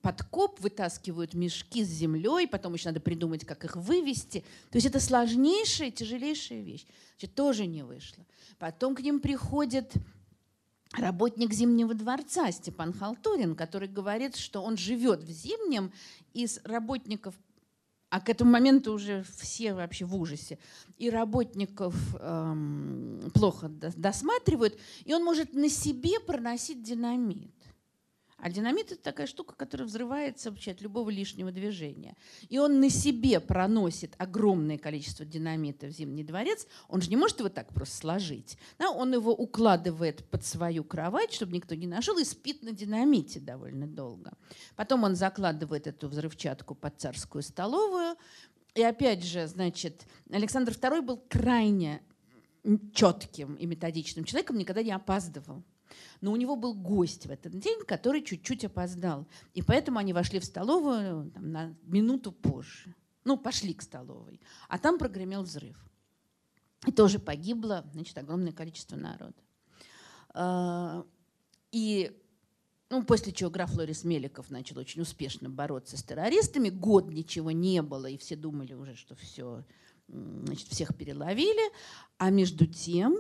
подкоп, 0.01 0.59
вытаскивают 0.59 1.33
мешки 1.33 1.83
с 1.83 1.87
землей, 1.87 2.47
потом 2.47 2.73
еще 2.73 2.89
надо 2.89 2.99
придумать, 2.99 3.45
как 3.45 3.63
их 3.63 3.75
вывести. 3.77 4.43
То 4.71 4.75
есть 4.77 4.87
это 4.87 4.99
сложнейшая, 4.99 5.91
тяжелейшая 5.91 6.61
вещь. 6.61 6.85
Значит, 7.17 7.35
тоже 7.35 7.65
не 7.65 7.83
вышло. 7.83 8.25
Потом 8.59 8.93
к 8.93 8.99
ним 8.99 9.21
приходит 9.21 9.93
работник 10.91 11.53
Зимнего 11.53 11.93
дворца 11.93 12.51
Степан 12.51 12.93
Халтурин, 12.93 13.55
который 13.55 13.87
говорит, 13.87 14.35
что 14.35 14.61
он 14.61 14.75
живет 14.75 15.23
в 15.23 15.31
Зимнем, 15.31 15.93
из 16.33 16.59
работников 16.65 17.35
а 18.09 18.21
к 18.21 18.29
этому 18.29 18.51
моменту 18.51 18.93
уже 18.93 19.23
все 19.37 19.73
вообще 19.73 20.05
в 20.05 20.15
ужасе. 20.15 20.57
И 20.97 21.09
работников 21.09 21.95
эм, 22.19 23.31
плохо 23.33 23.69
досматривают, 23.69 24.77
и 25.03 25.13
он 25.13 25.23
может 25.23 25.53
на 25.53 25.69
себе 25.69 26.19
проносить 26.19 26.83
динамит. 26.83 27.54
А 28.37 28.49
динамит 28.49 28.91
это 28.91 29.01
такая 29.01 29.27
штука, 29.27 29.55
которая 29.55 29.87
взрывается 29.87 30.51
вообще 30.51 30.71
от 30.71 30.81
любого 30.81 31.09
лишнего 31.09 31.51
движения. 31.51 32.15
И 32.49 32.59
он 32.59 32.79
на 32.79 32.89
себе 32.89 33.39
проносит 33.39 34.13
огромное 34.17 34.77
количество 34.77 35.25
динамита 35.25 35.87
в 35.87 35.91
Зимний 35.91 36.23
дворец. 36.23 36.67
Он 36.89 37.01
же 37.01 37.09
не 37.09 37.15
может 37.15 37.39
его 37.39 37.49
так 37.49 37.73
просто 37.73 37.95
сложить. 37.95 38.57
Да? 38.77 38.91
Он 38.91 39.13
его 39.13 39.33
укладывает 39.33 40.29
под 40.29 40.45
свою 40.45 40.83
кровать, 40.83 41.33
чтобы 41.33 41.53
никто 41.53 41.75
не 41.75 41.87
нашел, 41.87 42.17
и 42.17 42.25
спит 42.25 42.61
на 42.61 42.71
динамите 42.71 43.39
довольно 43.39 43.87
долго. 43.87 44.33
Потом 44.75 45.05
он 45.05 45.15
закладывает 45.15 45.87
эту 45.87 46.09
взрывчатку 46.09 46.75
под 46.75 46.99
царскую 46.99 47.41
столовую. 47.41 48.15
И 48.75 48.83
опять 48.83 49.23
же, 49.23 49.47
значит, 49.47 50.05
Александр 50.29 50.73
II 50.73 51.01
был 51.01 51.23
крайне 51.29 52.01
четким 52.93 53.55
и 53.55 53.65
методичным 53.65 54.25
человеком, 54.25 54.57
никогда 54.57 54.83
не 54.83 54.91
опаздывал. 54.91 55.63
Но 56.25 56.31
у 56.31 56.37
него 56.37 56.55
был 56.55 56.73
гость 56.73 57.27
в 57.27 57.29
этот 57.29 57.59
день, 57.59 57.81
который 57.85 58.23
чуть-чуть 58.23 58.65
опоздал. 58.65 59.27
И 59.53 59.61
поэтому 59.61 59.99
они 59.99 60.11
вошли 60.11 60.39
в 60.39 60.43
столовую 60.43 61.29
там, 61.29 61.51
на 61.51 61.75
минуту 61.83 62.31
позже. 62.31 62.95
Ну, 63.25 63.37
пошли 63.37 63.75
к 63.75 63.83
столовой. 63.83 64.41
А 64.67 64.79
там 64.79 64.97
прогремел 64.97 65.43
взрыв. 65.43 65.77
И 66.87 66.91
тоже 66.91 67.19
погибло 67.19 67.85
значит, 67.93 68.17
огромное 68.17 68.53
количество 68.53 68.95
народа. 68.95 69.35
А, 70.29 71.05
и 71.71 72.19
ну, 72.89 73.03
после 73.03 73.31
чего 73.31 73.51
граф 73.51 73.75
Лорис 73.75 74.03
Меликов 74.03 74.49
начал 74.49 74.79
очень 74.79 75.03
успешно 75.03 75.47
бороться 75.47 75.95
с 75.95 76.01
террористами. 76.01 76.69
Год 76.69 77.11
ничего 77.11 77.51
не 77.51 77.83
было, 77.83 78.07
и 78.07 78.17
все 78.17 78.35
думали 78.35 78.73
уже, 78.73 78.95
что 78.95 79.13
все, 79.13 79.63
значит, 80.07 80.69
всех 80.69 80.97
переловили. 80.97 81.71
А 82.17 82.31
между 82.31 82.65
тем 82.65 83.15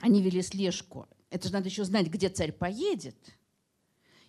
они 0.00 0.20
вели 0.20 0.42
слежку 0.42 1.08
это 1.34 1.48
же 1.48 1.54
надо 1.54 1.68
еще 1.68 1.82
знать, 1.82 2.06
где 2.06 2.28
царь 2.28 2.52
поедет. 2.52 3.16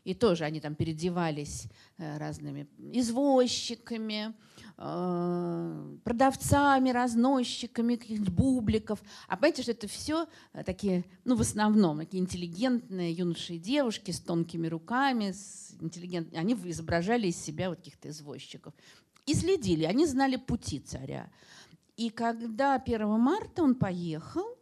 И 0.06 0.16
тоже 0.16 0.43
они 0.43 0.60
там 0.60 0.74
переодевались 0.74 1.68
э, 1.97 2.18
разными 2.18 2.68
извозчиками, 2.80 4.34
э, 4.78 5.97
продавцами, 6.03 6.89
разносчиками 6.89 7.95
каких-нибудь 7.95 8.34
бубликов. 8.34 9.03
А 9.28 9.36
понимаете, 9.36 9.62
что 9.62 9.72
это 9.72 9.88
все 9.88 10.28
э, 10.53 10.64
такие, 10.64 11.06
ну, 11.26 11.36
в 11.36 11.41
основном, 11.41 11.99
такие 11.99 12.22
интеллигентные 12.24 13.12
юноши 13.12 13.56
и 13.56 13.60
девушки 13.60 14.10
с 14.10 14.20
тонкими 14.20 14.68
руками, 14.68 15.32
с 15.32 15.76
интеллигент... 15.80 16.36
они 16.36 16.53
изображали 16.53 17.28
из 17.28 17.38
себя 17.38 17.70
вот 17.70 17.80
каких-то 17.80 18.10
извозчиков. 18.10 18.74
И 19.28 19.36
следили, 19.36 19.86
они 19.86 20.08
знали 20.08 20.38
пути 20.38 20.80
царя. 20.80 21.32
И 21.97 22.10
когда 22.10 22.76
1 22.76 23.08
марта 23.20 23.62
он 23.62 23.76
поехал, 23.76 24.55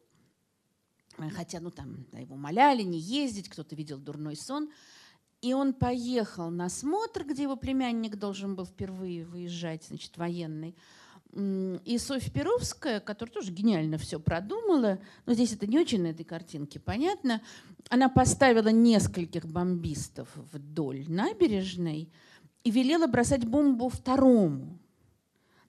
хотя, 1.18 1.60
ну 1.60 1.72
там, 1.72 2.06
его 2.14 2.36
умоляли 2.36 2.82
не 2.82 3.00
ездить, 3.00 3.50
кто-то 3.50 3.76
видел 3.76 3.98
дурной 3.98 4.36
сон. 4.36 4.70
И 5.42 5.54
он 5.54 5.74
поехал 5.74 6.50
на 6.50 6.70
смотр, 6.70 7.26
где 7.26 7.44
его 7.44 7.58
племянник 7.58 8.16
должен 8.16 8.56
был 8.56 8.66
впервые 8.66 9.26
выезжать, 9.26 9.84
значит, 9.86 10.18
военный. 10.18 10.76
И 11.36 11.98
Софья 11.98 12.32
Перовская, 12.32 13.00
которая 13.00 13.34
тоже 13.34 13.52
гениально 13.52 13.98
все 13.98 14.20
продумала, 14.20 15.00
но 15.26 15.34
здесь 15.34 15.52
это 15.52 15.68
не 15.68 15.80
очень 15.80 16.02
на 16.04 16.08
этой 16.08 16.24
картинке 16.24 16.80
понятно, 16.80 17.42
она 17.90 18.08
поставила 18.08 18.70
нескольких 18.70 19.46
бомбистов 19.46 20.30
вдоль 20.36 21.10
набережной 21.10 22.10
и 22.64 22.72
велела 22.72 23.08
бросать 23.08 23.46
бомбу 23.46 23.90
второму. 23.90 24.80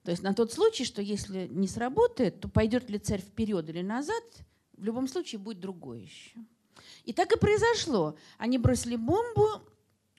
То 0.03 0.11
есть 0.11 0.21
на 0.23 0.33
тот 0.35 0.53
случай, 0.53 0.85
что 0.85 1.01
если 1.01 1.47
не 1.47 1.67
сработает, 1.67 2.39
то 2.39 2.47
пойдет 2.47 2.89
ли 2.89 2.99
царь 2.99 3.21
вперед 3.21 3.67
или 3.69 3.81
назад– 3.81 4.23
в 4.77 4.83
любом 4.83 5.07
случае 5.07 5.39
будет 5.39 5.59
другое 5.59 5.99
еще. 5.99 6.39
И 7.03 7.13
так 7.13 7.31
и 7.31 7.39
произошло. 7.39 8.17
Они 8.37 8.57
бросили 8.57 8.95
бомбу, 8.95 9.61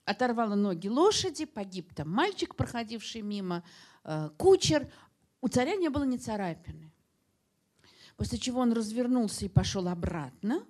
оторвало 0.05 0.55
ноги 0.55 0.87
лошади, 0.87 1.45
погиб 1.45 1.93
там 1.93 2.09
мальчик, 2.09 2.55
проходивший 2.55 3.21
мимо, 3.21 3.63
э, 4.03 4.29
кучер. 4.37 4.91
У 5.41 5.47
царя 5.47 5.75
не 5.75 5.89
было 5.89 6.03
ни 6.03 6.17
царапины. 6.17 6.91
После 8.15 8.39
чего 8.39 8.61
он 8.61 8.73
развернулся 8.73 9.45
и 9.45 9.49
пошел 9.49 9.87
обратно. 9.87 10.65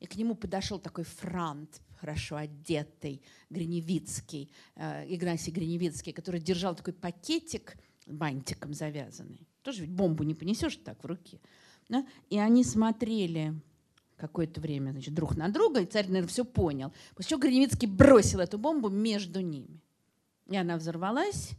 И 0.00 0.06
к 0.06 0.16
нему 0.16 0.34
подошел 0.34 0.78
такой 0.78 1.04
франт, 1.04 1.80
хорошо 1.98 2.36
одетый 2.36 3.22
Гриневицкий, 3.50 4.50
э, 4.74 5.14
Игнасий 5.14 5.52
Гриневицкий, 5.52 6.12
который 6.12 6.40
держал 6.40 6.74
такой 6.74 6.92
пакетик 6.94 7.76
бантиком 8.06 8.74
завязанный. 8.74 9.46
Тоже 9.62 9.82
ведь 9.82 9.92
бомбу 9.92 10.24
не 10.24 10.34
понесешь 10.34 10.76
так 10.76 11.02
в 11.02 11.06
руке. 11.06 11.40
Да? 11.88 12.06
И 12.30 12.38
они 12.38 12.64
смотрели 12.64 13.54
какое-то 14.16 14.60
время 14.60 14.92
значит, 14.92 15.14
друг 15.14 15.36
на 15.36 15.48
друга, 15.48 15.80
и 15.80 15.86
царь, 15.86 16.06
наверное, 16.06 16.28
все 16.28 16.44
понял. 16.44 16.92
После 17.14 17.30
чего 17.30 17.40
Гриневицкий 17.40 17.88
бросил 17.88 18.40
эту 18.40 18.58
бомбу 18.58 18.88
между 18.88 19.40
ними. 19.40 19.80
И 20.46 20.56
она 20.56 20.76
взорвалась. 20.76 21.50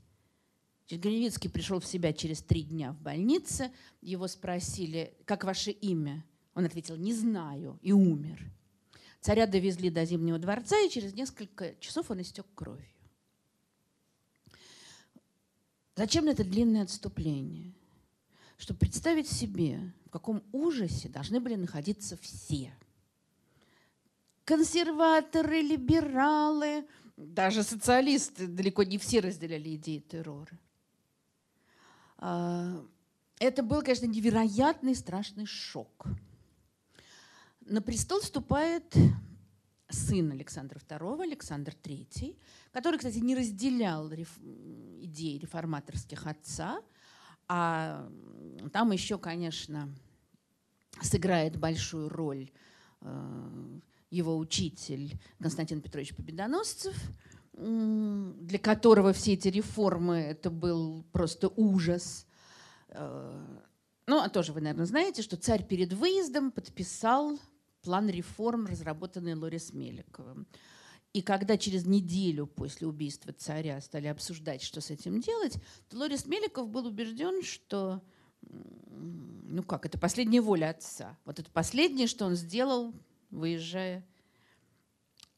Гриневицкий 0.90 1.50
пришел 1.50 1.80
в 1.80 1.86
себя 1.86 2.14
через 2.14 2.42
три 2.42 2.64
дня 2.64 2.94
в 2.94 3.02
больнице. 3.02 3.72
Его 4.02 4.28
спросили, 4.28 5.14
как 5.26 5.44
ваше 5.44 5.72
имя? 5.72 6.24
Он 6.54 6.66
ответил, 6.66 6.96
не 6.96 7.14
знаю, 7.14 7.80
и 7.82 7.92
умер. 7.92 8.40
Царя 9.20 9.48
довезли 9.48 9.90
до 9.90 10.06
Зимнего 10.06 10.38
дворца, 10.38 10.80
и 10.80 10.90
через 10.90 11.14
несколько 11.14 11.76
часов 11.80 12.12
он 12.12 12.22
истек 12.22 12.46
кровью. 12.54 12.86
Зачем 15.96 16.28
это 16.28 16.44
длинное 16.44 16.84
отступление? 16.84 17.74
Чтобы 18.58 18.80
представить 18.80 19.30
себе, 19.30 19.94
в 20.06 20.10
каком 20.10 20.44
ужасе 20.52 21.10
должны 21.10 21.40
были 21.40 21.56
находиться 21.56 22.18
все. 22.18 22.74
Консерваторы, 24.46 25.62
либералы, 25.62 26.88
даже 27.18 27.64
социалисты, 27.64 28.48
далеко 28.48 28.84
не 28.84 28.98
все 28.98 29.20
разделяли 29.20 29.76
идеи 29.76 30.00
террора. 30.00 30.60
А, 32.18 32.86
это 33.40 33.64
был, 33.64 33.82
конечно, 33.82 34.06
невероятный 34.06 34.96
страшный 34.96 35.46
шок. 35.46 36.08
На 37.62 37.82
престол 37.82 38.22
вступает 38.22 38.96
сын 39.90 40.32
Александра 40.32 40.80
II, 40.80 41.24
Александр 41.24 41.74
III, 41.84 42.38
который, 42.72 42.98
кстати, 42.98 43.18
не 43.18 43.36
разделял 43.36 44.12
реф... 44.12 44.38
идеи 44.40 45.38
реформаторских 45.38 46.28
отца, 46.28 46.82
а 47.48 48.10
там 48.74 48.92
еще, 48.92 49.18
конечно, 49.18 49.90
сыграет 51.02 51.58
большую 51.58 52.10
роль 52.10 52.52
э, 53.02 53.80
его 54.10 54.38
учитель 54.38 55.20
Константин 55.40 55.82
Петрович 55.82 56.16
Победоносцев, 56.16 56.96
для 57.54 58.60
которого 58.60 59.14
все 59.14 59.34
эти 59.34 59.48
реформы 59.48 60.18
это 60.18 60.50
был 60.50 61.06
просто 61.12 61.50
ужас. 61.56 62.26
Э, 62.90 63.62
ну, 64.08 64.20
а 64.20 64.30
тоже 64.30 64.54
вы, 64.54 64.62
наверное, 64.62 64.86
знаете, 64.86 65.22
что 65.22 65.38
царь 65.38 65.64
перед 65.64 65.94
выездом 65.94 66.52
подписал 66.52 67.40
план 67.82 68.10
реформ, 68.10 68.66
разработанный 68.66 69.36
Лорис 69.36 69.74
Меликовым. 69.74 70.48
И 71.16 71.22
когда 71.22 71.58
через 71.58 71.86
неделю 71.86 72.46
после 72.46 72.88
убийства 72.88 73.32
царя 73.32 73.80
стали 73.80 74.08
обсуждать, 74.08 74.62
что 74.62 74.82
с 74.82 74.92
этим 74.92 75.22
делать, 75.22 75.58
то 75.88 75.98
Лорис 75.98 76.26
Меликов 76.26 76.68
был 76.68 76.86
убежден, 76.86 77.42
что 77.42 78.02
ну 78.42 79.64
как, 79.64 79.86
это 79.86 79.98
последняя 79.98 80.42
воля 80.42 80.72
отца. 80.72 81.18
Вот 81.24 81.40
это 81.40 81.50
последнее, 81.50 82.08
что 82.08 82.26
он 82.26 82.36
сделал, 82.36 82.94
выезжая. 83.32 84.06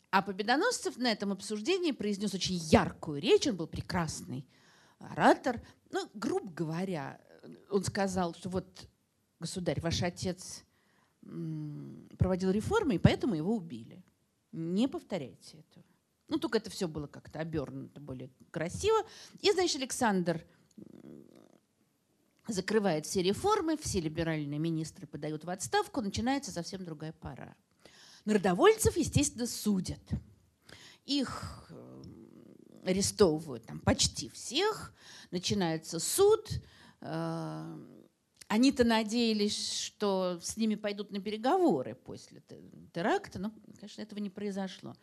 А 0.09 0.23
Победоносцев 0.23 0.97
на 0.97 1.11
этом 1.11 1.32
обсуждении 1.32 1.91
произнес 1.91 2.34
очень 2.34 2.55
яркую 2.55 3.21
речь, 3.21 3.45
он 3.45 3.57
был 3.57 3.67
прекрасный 3.67 4.47
оратор. 4.97 5.61
Ну, 5.91 6.09
грубо 6.15 6.51
говоря, 6.51 7.21
он 7.69 7.84
сказал, 7.84 8.34
что 8.34 8.49
вот, 8.49 8.89
государь, 9.39 9.80
ваш 9.82 10.01
отец 10.01 10.63
проводил 12.17 12.49
реформы, 12.49 12.95
и 12.95 12.97
поэтому 12.97 13.36
его 13.36 13.55
убили. 13.55 14.03
Не 14.58 14.88
повторяйте 14.88 15.60
этого. 15.60 15.86
Ну, 16.30 16.39
только 16.39 16.58
это 16.58 16.70
все 16.72 16.88
было 16.88 17.05
как-то 17.05 17.39
обернуто 17.39 17.99
более 18.01 18.32
красиво. 18.51 18.97
И, 19.39 19.51
значит, 19.51 19.78
Александр 19.78 20.43
закрывает 22.47 23.05
все 23.05 23.22
реформы, 23.22 23.78
все 23.78 23.99
либеральные 23.99 24.60
министры 24.60 25.05
подают 25.05 25.45
в 25.45 25.49
отставку, 25.49 26.01
начинается 26.01 26.51
совсем 26.51 26.84
другая 26.84 27.14
пора. 27.14 27.55
Народовольцев, 28.26 28.97
естественно, 28.97 29.45
судят. 29.45 30.01
Их 31.05 31.68
э, 31.70 32.03
арестовывают 32.84 33.66
там, 33.66 33.80
почти 33.80 34.30
всех, 34.30 34.93
начинается 35.30 35.99
суд, 35.99 36.49
э, 37.01 37.78
они-то 38.48 38.86
надеялись, 38.86 39.82
что 39.82 40.39
с 40.41 40.56
ними 40.56 40.76
пойдут 40.76 41.12
на 41.12 41.20
переговоры 41.20 41.95
после 41.95 42.41
теракта, 42.93 43.39
но, 43.39 43.52
конечно, 43.78 44.02
этого 44.02 44.20
не 44.20 44.30
произошло. 44.30 44.95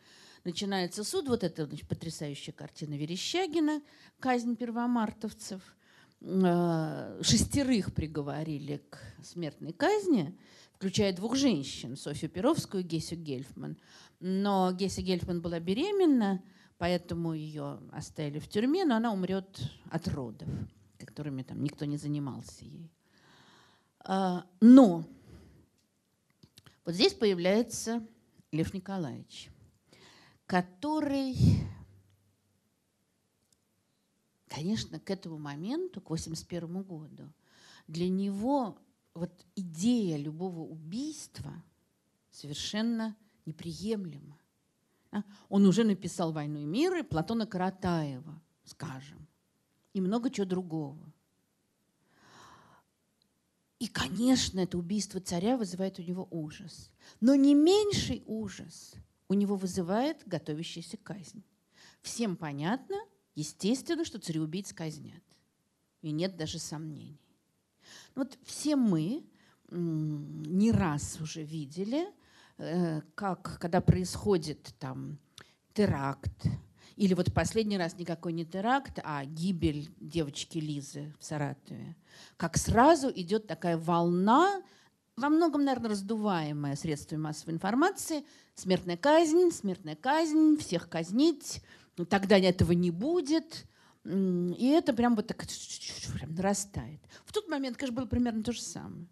Начинается 0.43 1.03
суд, 1.03 1.27
вот 1.27 1.43
эта 1.43 1.65
значит, 1.65 1.87
потрясающая 1.87 2.53
картина 2.53 2.95
Верещагина, 2.95 3.81
казнь 4.19 4.55
первомартовцев. 4.55 5.61
Э, 6.21 7.19
шестерых 7.21 7.93
приговорили 7.93 8.77
к 8.89 8.97
смертной 9.23 9.73
казни, 9.73 10.35
включая 10.73 11.15
двух 11.15 11.35
женщин, 11.35 11.95
Софью 11.97 12.29
Перовскую 12.29 12.83
и 12.83 12.87
Гесю 12.87 13.15
Гельфман. 13.15 13.77
Но 14.19 14.71
Геся 14.71 15.03
Гельфман 15.03 15.41
была 15.41 15.59
беременна, 15.59 16.43
поэтому 16.79 17.33
ее 17.33 17.79
оставили 17.91 18.39
в 18.39 18.47
тюрьме, 18.47 18.85
но 18.85 18.95
она 18.95 19.13
умрет 19.13 19.61
от 19.91 20.07
родов, 20.07 20.49
которыми 20.97 21.43
там 21.43 21.63
никто 21.63 21.85
не 21.85 21.97
занимался 21.97 22.65
ей. 22.65 22.94
А, 24.07 24.45
но 24.61 25.03
вот 26.85 26.93
здесь 26.93 27.15
появляется 27.15 28.05
Лев 28.51 28.71
Николаевич, 28.75 29.49
который, 30.45 31.35
конечно, 34.47 34.99
к 34.99 35.09
этому 35.09 35.39
моменту, 35.39 36.01
к 36.01 36.05
1981 36.05 36.83
году, 36.83 37.33
для 37.87 38.07
него 38.07 38.77
вот 39.15 39.31
идея 39.55 40.17
любого 40.17 40.59
убийства 40.59 41.63
совершенно 42.29 43.17
неприемлема. 43.47 44.37
А, 45.09 45.23
он 45.49 45.65
уже 45.65 45.83
написал 45.83 46.31
«Войну 46.31 46.59
и 46.59 46.65
мир» 46.65 46.95
и 46.95 47.01
Платона 47.01 47.47
Каратаева, 47.47 48.39
скажем, 48.65 49.27
и 49.93 50.01
много 50.01 50.29
чего 50.29 50.45
другого. 50.45 51.11
И, 53.79 53.87
конечно, 53.87 54.61
это 54.61 54.77
убийство 54.77 55.19
царя 55.19 55.57
вызывает 55.57 55.99
у 55.99 56.01
него 56.01 56.27
ужас. 56.31 56.91
Но 57.19 57.35
не 57.35 57.53
меньший 57.53 58.23
ужас 58.25 58.95
у 59.27 59.33
него 59.33 59.55
вызывает 59.55 60.25
готовящаяся 60.25 60.97
казнь. 60.97 61.43
Всем 62.01 62.37
понятно, 62.37 62.95
естественно, 63.35 64.05
что 64.05 64.19
цареубийц 64.19 64.71
казнят. 64.71 65.23
И 66.01 66.11
нет 66.11 66.37
даже 66.37 66.59
сомнений. 66.59 67.19
Вот 68.15 68.37
все 68.43 68.75
мы 68.75 69.25
не 69.71 70.71
раз 70.71 71.19
уже 71.19 71.43
видели, 71.43 72.07
э, 72.57 73.01
как 73.15 73.59
когда 73.59 73.81
происходит 73.81 74.73
там 74.79 75.17
теракт, 75.73 76.45
или 76.95 77.13
вот 77.13 77.33
последний 77.33 77.77
раз 77.77 77.97
никакой 77.97 78.33
не 78.33 78.45
теракт, 78.45 78.99
а 79.03 79.25
гибель 79.25 79.89
девочки 79.99 80.57
Лизы 80.59 81.13
в 81.19 81.25
Саратове. 81.25 81.95
Как 82.37 82.57
сразу 82.57 83.11
идет 83.13 83.47
такая 83.47 83.77
волна, 83.77 84.61
во 85.17 85.29
многом, 85.29 85.63
наверное, 85.63 85.91
раздуваемая 85.91 86.75
средствами 86.75 87.21
массовой 87.21 87.53
информации. 87.53 88.25
Смертная 88.53 88.97
казнь, 88.97 89.51
смертная 89.51 89.95
казнь, 89.95 90.57
всех 90.57 90.89
казнить. 90.89 91.61
Ну, 91.97 92.05
тогда 92.05 92.37
этого 92.37 92.73
не 92.73 92.91
будет. 92.91 93.65
И 94.03 94.67
это 94.67 94.93
прям 94.93 95.15
вот 95.15 95.27
так 95.27 95.45
прям 96.17 96.35
нарастает. 96.35 97.01
В 97.25 97.31
тот 97.31 97.47
момент, 97.47 97.77
конечно, 97.77 97.95
было 97.95 98.05
примерно 98.05 98.43
то 98.43 98.51
же 98.51 98.61
самое. 98.61 99.07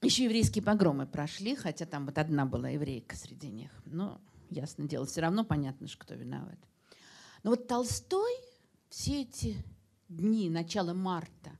Еще 0.00 0.24
еврейские 0.24 0.62
погромы 0.62 1.06
прошли, 1.06 1.56
хотя 1.56 1.84
там 1.84 2.06
вот 2.06 2.18
одна 2.18 2.46
была 2.46 2.68
еврейка 2.68 3.16
среди 3.16 3.50
них. 3.50 3.70
Но, 3.84 4.20
ясно 4.48 4.86
дело, 4.86 5.06
все 5.06 5.20
равно 5.20 5.44
понятно, 5.44 5.88
что 5.88 5.98
кто 5.98 6.14
виноват. 6.14 6.58
Но 7.42 7.50
вот 7.50 7.66
Толстой 7.66 8.32
все 8.88 9.22
эти 9.22 9.56
дни, 10.08 10.48
начала 10.50 10.94
марта, 10.94 11.50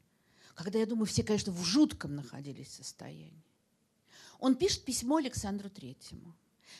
когда, 0.54 0.78
я 0.78 0.86
думаю, 0.86 1.06
все, 1.06 1.22
конечно, 1.22 1.52
в 1.52 1.62
жутком 1.64 2.14
находились 2.14 2.74
состоянии, 2.74 3.44
он 4.38 4.54
пишет 4.54 4.84
письмо 4.84 5.16
Александру 5.16 5.68
Третьему. 5.68 6.36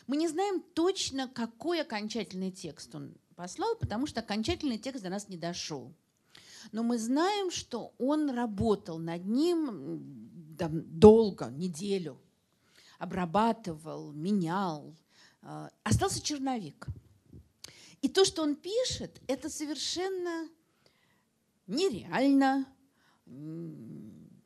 Мы 0.06 0.16
не 0.16 0.28
знаем 0.28 0.62
точно, 0.74 1.28
какой 1.28 1.80
окончательный 1.80 2.50
текст 2.50 2.94
он 2.94 3.14
послал, 3.34 3.74
потому 3.76 4.06
что 4.06 4.20
окончательный 4.20 4.78
текст 4.78 5.02
до 5.02 5.10
нас 5.10 5.28
не 5.28 5.36
дошел. 5.36 5.92
Но 6.72 6.82
мы 6.82 6.98
знаем, 6.98 7.50
что 7.50 7.94
он 7.98 8.30
работал 8.30 8.98
над 8.98 9.24
ним 9.26 10.37
там, 10.58 10.82
долго, 10.98 11.46
неделю, 11.46 12.20
обрабатывал, 12.98 14.12
менял. 14.12 14.94
А, 15.40 15.70
остался 15.84 16.20
черновик. 16.20 16.86
И 18.02 18.08
то, 18.08 18.24
что 18.24 18.42
он 18.42 18.56
пишет, 18.56 19.20
это 19.26 19.48
совершенно 19.48 20.48
нереально, 21.66 22.66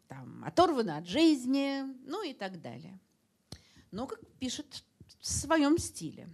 там, 0.09 0.45
оторвано 0.45 0.99
от 0.99 1.07
жизни, 1.07 1.83
ну 2.07 2.23
и 2.23 2.33
так 2.33 2.61
далее. 2.61 2.99
но 3.91 4.07
как 4.07 4.21
пишет 4.39 4.85
в 5.21 5.27
своем 5.27 5.79
стиле. 5.79 6.29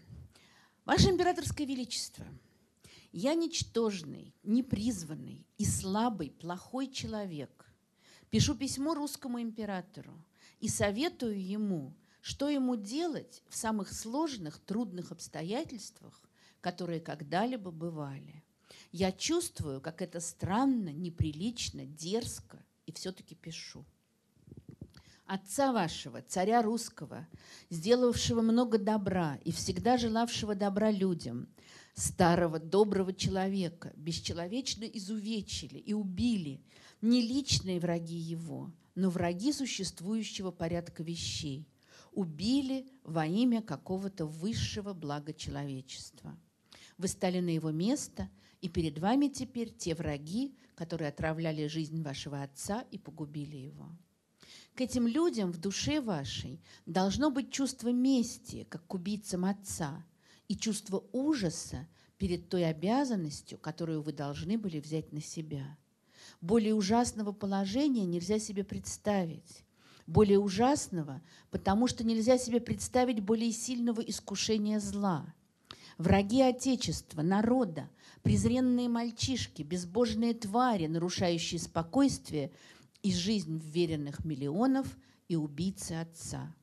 Ваше 0.85 1.11
императорское 1.11 1.67
величество, 1.67 2.25
я 3.13 3.35
ничтожный, 3.35 4.35
непризванный 4.43 5.45
и 5.59 5.65
слабый, 5.65 6.31
плохой 6.31 6.89
человек. 6.89 7.68
Пишу 8.31 8.55
письмо 8.55 8.95
русскому 8.95 9.41
императору 9.41 10.13
и 10.61 10.69
советую 10.69 11.43
ему, 11.43 11.95
что 12.21 12.49
ему 12.49 12.77
делать 12.77 13.43
в 13.49 13.57
самых 13.57 13.93
сложных, 13.93 14.59
трудных 14.59 15.13
обстоятельствах, 15.13 16.23
которые 16.61 17.01
когда-либо 17.01 17.71
бывали. 17.71 18.45
Я 18.93 19.13
чувствую, 19.13 19.81
как 19.81 20.03
это 20.03 20.21
странно, 20.21 20.91
неприлично, 20.91 21.87
дерзко, 21.87 22.63
и 22.87 22.93
все-таки 22.93 23.35
пишу. 23.35 23.85
Отца 25.27 25.73
вашего, 25.73 26.23
царя 26.23 26.63
русского, 26.63 27.29
сделавшего 27.69 28.41
много 28.41 28.79
добра 28.79 29.39
и 29.45 29.53
всегда 29.53 29.99
желавшего 29.99 30.55
добра 30.55 30.91
людям, 30.91 31.49
старого 31.95 32.59
доброго 32.59 33.13
человека, 33.13 33.93
бесчеловечно 33.97 34.85
изувечили 34.85 35.79
и 35.79 35.93
убили 35.93 36.63
не 37.01 37.21
личные 37.23 37.81
враги 37.81 38.17
его, 38.17 38.73
но 38.95 39.11
враги 39.11 39.53
существующего 39.53 40.51
порядка 40.51 41.03
вещей, 41.03 41.69
убили 42.13 42.87
во 43.05 43.27
имя 43.27 43.63
какого-то 43.63 44.27
высшего 44.27 44.93
блага 44.93 45.33
человечества. 45.33 46.37
Вы 46.97 47.09
стали 47.09 47.41
на 47.41 47.51
его 47.51 47.71
место, 47.71 48.29
и 48.61 48.69
перед 48.69 48.99
вами 48.99 49.29
теперь 49.29 49.73
те 49.73 49.95
враги, 49.95 50.57
которые 50.75 51.11
отравляли 51.11 51.69
жизнь 51.69 52.03
вашего 52.03 52.43
отца 52.43 52.85
и 52.91 52.99
погубили 52.99 53.57
его. 53.57 53.89
К 54.75 54.81
этим 54.81 55.07
людям 55.07 55.53
в 55.53 55.59
душе 55.59 56.01
вашей 56.01 56.61
должно 56.87 57.31
быть 57.31 57.53
чувство 57.53 57.91
мести, 57.91 58.65
как 58.69 58.87
к 58.87 58.95
убийцам 58.95 59.45
отца, 59.45 60.05
и 60.49 60.57
чувство 60.57 61.05
ужаса 61.13 61.87
перед 62.17 62.49
той 62.49 62.65
обязанностью, 62.69 63.59
которую 63.59 64.03
вы 64.03 64.13
должны 64.13 64.59
были 64.59 64.81
взять 64.81 65.13
на 65.13 65.21
себя. 65.21 65.77
Более 66.41 66.75
ужасного 66.75 67.33
положения 67.33 68.05
нельзя 68.05 68.39
себе 68.39 68.63
представить. 68.63 69.65
Более 70.07 70.39
ужасного, 70.39 71.21
потому 71.51 71.89
что 71.89 72.05
нельзя 72.05 72.39
себе 72.39 72.61
представить 72.61 73.21
более 73.21 73.51
сильного 73.51 74.01
искушения 74.01 74.79
зла. 74.79 75.35
Враги 75.99 76.41
Отечества, 76.41 77.23
народа, 77.23 77.91
презренные 78.23 78.89
мальчишки, 78.89 79.63
безбожные 79.63 80.33
твари, 80.33 80.87
нарушающие 80.87 81.59
спокойствие 81.59 82.53
и 83.03 83.13
жизнь 83.13 83.59
вверенных 83.59 84.25
миллионов 84.25 84.97
и 85.27 85.35
убийцы 85.35 85.93
отца. 85.93 86.55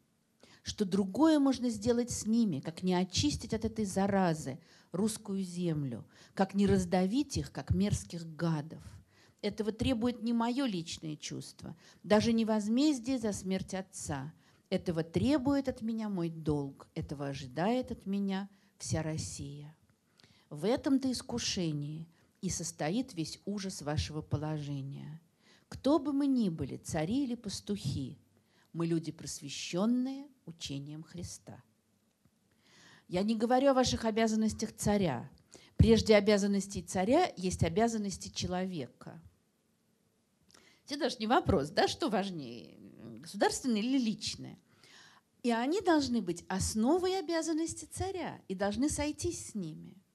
Что 0.63 0.85
другое 0.85 1.37
можно 1.37 1.69
сделать 1.69 2.11
с 2.11 2.25
ними, 2.25 2.61
как 2.61 2.81
не 2.81 2.95
очистить 2.95 3.53
от 3.53 3.65
этой 3.65 3.83
заразы 3.83 4.57
русскую 4.93 5.43
землю, 5.43 6.07
как 6.33 6.55
не 6.55 6.65
раздавить 6.65 7.35
их, 7.37 7.51
как 7.51 7.71
мерзких 7.71 8.25
гадов. 8.35 8.94
Этого 9.45 9.71
требует 9.71 10.23
не 10.23 10.33
мое 10.33 10.65
личное 10.65 11.15
чувство, 11.15 11.77
даже 12.01 12.33
не 12.33 12.45
возмездие 12.45 13.19
за 13.19 13.31
смерть 13.31 13.75
отца. 13.75 14.33
Этого 14.71 15.03
требует 15.03 15.69
от 15.69 15.83
меня 15.83 16.09
мой 16.09 16.29
долг, 16.29 16.87
этого 16.95 17.27
ожидает 17.27 17.91
от 17.91 18.07
меня 18.07 18.49
вся 18.79 19.03
Россия. 19.03 19.77
В 20.49 20.65
этом-то 20.65 21.11
искушении 21.11 22.07
и 22.41 22.49
состоит 22.49 23.13
весь 23.13 23.39
ужас 23.45 23.83
вашего 23.83 24.23
положения. 24.23 25.21
Кто 25.69 25.99
бы 25.99 26.11
мы 26.11 26.25
ни 26.25 26.49
были, 26.49 26.77
цари 26.77 27.23
или 27.23 27.35
пастухи, 27.35 28.17
мы 28.73 28.87
люди 28.87 29.11
просвещенные 29.11 30.25
учением 30.47 31.03
Христа. 31.03 31.61
Я 33.07 33.21
не 33.21 33.35
говорю 33.35 33.69
о 33.69 33.75
ваших 33.75 34.05
обязанностях 34.05 34.75
царя. 34.75 35.29
Прежде 35.77 36.15
обязанностей 36.15 36.81
царя 36.81 37.31
есть 37.37 37.63
обязанности 37.63 38.29
человека. 38.29 39.21
Это 40.87 40.99
даже 40.99 41.17
не 41.19 41.27
вопрос, 41.27 41.69
да, 41.69 41.87
что 41.87 42.09
важнее, 42.09 42.77
государственное 43.19 43.81
или 43.81 43.97
личное. 43.97 44.57
И 45.43 45.51
они 45.51 45.81
должны 45.81 46.21
быть 46.21 46.43
основой 46.47 47.19
обязанности 47.19 47.85
царя 47.85 48.41
и 48.47 48.55
должны 48.55 48.89
сойтись 48.89 49.47
с 49.47 49.55
ними– 49.55 49.97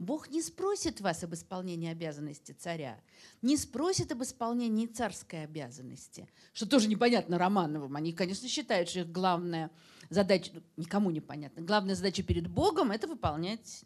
Бог 0.00 0.30
не 0.30 0.40
спросит 0.40 1.02
вас 1.02 1.22
об 1.24 1.34
исполнении 1.34 1.90
обязанности 1.90 2.52
царя, 2.52 2.98
не 3.42 3.58
спросит 3.58 4.10
об 4.10 4.22
исполнении 4.22 4.86
царской 4.86 5.44
обязанности, 5.44 6.26
что 6.54 6.66
тоже 6.66 6.88
непонятно 6.88 7.36
Романовым. 7.36 7.94
Они, 7.96 8.14
конечно, 8.14 8.48
считают, 8.48 8.88
что 8.88 9.00
их 9.00 9.12
главная 9.12 9.70
задача, 10.08 10.52
ну, 10.54 10.62
никому 10.78 11.10
не 11.10 11.20
понятно, 11.20 11.60
главная 11.60 11.94
задача 11.94 12.22
перед 12.22 12.48
Богом– 12.48 12.90
это 12.92 13.06
выполнять 13.08 13.84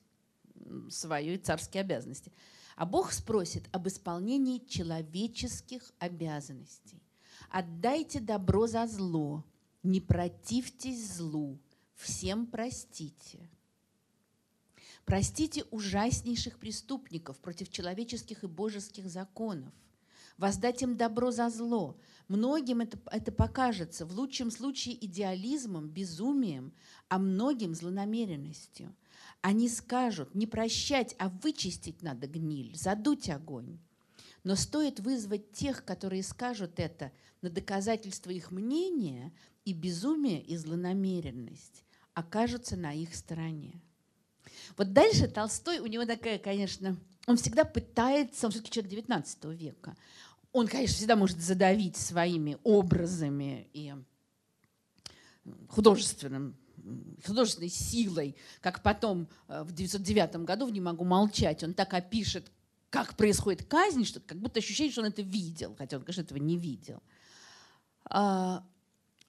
свои 0.88 1.36
царские 1.36 1.80
обязанности. 1.80 2.32
А 2.76 2.86
Бог 2.86 3.12
спросит 3.12 3.68
об 3.72 3.88
исполнении 3.88 4.58
человеческих 4.58 5.92
обязанностей. 5.98 7.02
Отдайте 7.50 8.20
добро 8.20 8.66
за 8.66 8.86
зло, 8.86 9.44
не 9.82 10.00
противьтесь 10.00 11.16
злу, 11.16 11.58
всем 11.94 12.46
простите– 12.46 13.48
Простите 15.04 15.64
ужаснейших 15.70 16.58
преступников 16.58 17.38
против 17.38 17.70
человеческих 17.70 18.42
и 18.42 18.46
божеских 18.46 19.08
законов. 19.08 19.72
Воздать 20.38 20.82
им 20.82 20.96
добро 20.96 21.30
за 21.30 21.50
зло. 21.50 21.96
Многим 22.26 22.80
это, 22.80 22.98
это 23.10 23.30
покажется 23.30 24.06
в 24.06 24.12
лучшем 24.12 24.50
случае 24.50 25.04
идеализмом, 25.04 25.88
безумием, 25.88 26.72
а 27.08 27.18
многим 27.18 27.74
злонамеренностью. 27.74 28.94
Они 29.44 29.68
скажут, 29.68 30.34
не 30.34 30.46
прощать, 30.46 31.14
а 31.18 31.28
вычистить 31.28 32.00
надо 32.00 32.26
гниль, 32.26 32.74
задуть 32.74 33.28
огонь. 33.28 33.78
Но 34.42 34.56
стоит 34.56 35.00
вызвать 35.00 35.52
тех, 35.52 35.84
которые 35.84 36.22
скажут 36.22 36.80
это 36.80 37.12
на 37.42 37.50
доказательство 37.50 38.30
их 38.30 38.50
мнения, 38.50 39.34
и 39.66 39.74
безумие, 39.74 40.42
и 40.42 40.56
злонамеренность 40.56 41.84
окажутся 42.14 42.76
на 42.76 42.94
их 42.94 43.14
стороне. 43.14 43.82
Вот 44.78 44.94
дальше 44.94 45.28
Толстой, 45.28 45.80
у 45.80 45.86
него 45.88 46.06
такая, 46.06 46.38
конечно, 46.38 46.96
он 47.26 47.36
всегда 47.36 47.66
пытается, 47.66 48.46
он 48.46 48.50
все-таки 48.50 48.70
человек 48.70 48.92
19 48.92 49.44
века, 49.60 49.94
он, 50.52 50.68
конечно, 50.68 50.96
всегда 50.96 51.16
может 51.16 51.38
задавить 51.38 51.98
своими 51.98 52.56
образами 52.62 53.68
и 53.74 53.92
художественным 55.68 56.56
художественной 57.24 57.68
силой, 57.68 58.36
как 58.60 58.82
потом 58.82 59.28
э, 59.48 59.62
в 59.62 59.72
1909 59.72 60.36
году 60.44 60.66
в 60.66 60.72
«Не 60.72 60.80
могу 60.80 61.04
молчать» 61.04 61.62
он 61.62 61.74
так 61.74 61.94
опишет, 61.94 62.50
как 62.90 63.16
происходит 63.16 63.64
казнь, 63.64 64.04
что 64.04 64.20
как 64.20 64.38
будто 64.38 64.60
ощущение, 64.60 64.92
что 64.92 65.00
он 65.00 65.08
это 65.08 65.22
видел, 65.22 65.74
хотя 65.76 65.96
он, 65.96 66.04
конечно, 66.04 66.22
этого 66.22 66.38
не 66.38 66.56
видел. 66.56 67.02
А, 68.04 68.64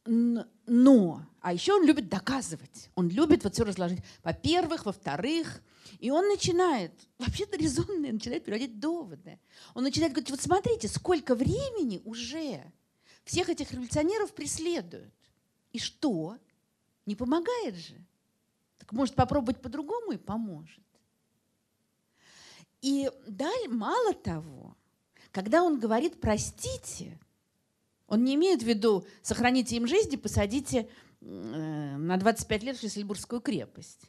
но, 0.05 1.25
а 1.41 1.53
еще 1.53 1.73
он 1.73 1.85
любит 1.85 2.09
доказывать. 2.09 2.89
Он 2.95 3.09
любит 3.09 3.43
вот 3.43 3.53
все 3.53 3.63
разложить. 3.63 3.99
Во-первых, 4.23 4.85
во-вторых. 4.85 5.61
И 5.99 6.11
он 6.11 6.27
начинает, 6.27 6.91
вообще-то 7.17 7.57
резонные, 7.57 8.13
начинает 8.13 8.43
приводить 8.43 8.79
доводы. 8.79 9.39
Он 9.73 9.83
начинает 9.83 10.13
говорить, 10.13 10.29
вот 10.29 10.41
смотрите, 10.41 10.87
сколько 10.87 11.33
времени 11.33 12.01
уже 12.05 12.63
всех 13.23 13.49
этих 13.49 13.71
революционеров 13.71 14.33
преследуют. 14.33 15.13
И 15.73 15.79
что? 15.79 16.37
Не 17.05 17.15
помогает 17.15 17.75
же. 17.75 17.95
Так 18.77 18.91
может 18.91 19.15
попробовать 19.15 19.61
по-другому 19.61 20.11
и 20.13 20.17
поможет. 20.17 20.83
И 22.81 23.09
далее, 23.27 23.69
мало 23.69 24.13
того, 24.13 24.75
когда 25.31 25.63
он 25.63 25.79
говорит 25.79 26.19
«простите», 26.21 27.19
он 28.07 28.23
не 28.23 28.35
имеет 28.35 28.61
в 28.61 28.65
виду 28.65 29.05
сохраните 29.21 29.75
им 29.77 29.87
жизнь 29.87 30.13
и 30.13 30.17
посадите 30.17 30.87
э, 31.21 31.25
на 31.25 32.17
25 32.17 32.63
лет 32.63 32.77
в 32.77 32.81
Шлиссельбургскую 32.81 33.41
крепость. 33.41 34.01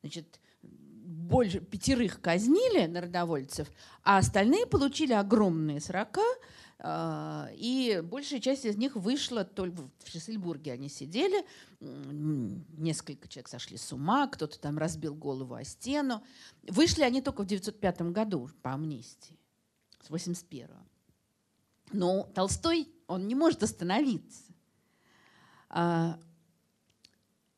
Значит, 0.00 0.40
больше 0.62 1.60
пятерых 1.60 2.20
казнили 2.20 2.86
народовольцев, 2.86 3.68
а 4.02 4.18
остальные 4.18 4.66
получили 4.66 5.12
огромные 5.12 5.80
срока, 5.80 6.20
и 6.82 8.02
большая 8.04 8.40
часть 8.40 8.64
из 8.64 8.76
них 8.76 8.96
вышла 8.96 9.44
только 9.44 9.82
в 9.82 10.10
Шлиссельбурге. 10.10 10.72
Они 10.72 10.88
сидели, 10.88 11.44
несколько 11.80 13.28
человек 13.28 13.48
сошли 13.48 13.76
с 13.76 13.92
ума, 13.92 14.26
кто-то 14.26 14.58
там 14.58 14.78
разбил 14.78 15.14
голову 15.14 15.54
о 15.54 15.64
стену. 15.64 16.22
Вышли 16.68 17.02
они 17.02 17.22
только 17.22 17.42
в 17.42 17.46
905 17.46 18.02
году 18.12 18.50
по 18.62 18.72
амнистии, 18.72 19.38
с 20.02 20.10
81 20.10 20.66
-го. 20.66 20.82
Но 21.92 22.24
Толстой 22.34 22.88
он 23.06 23.28
не 23.28 23.34
может 23.34 23.62
остановиться. 23.62 24.52
А, 25.68 26.18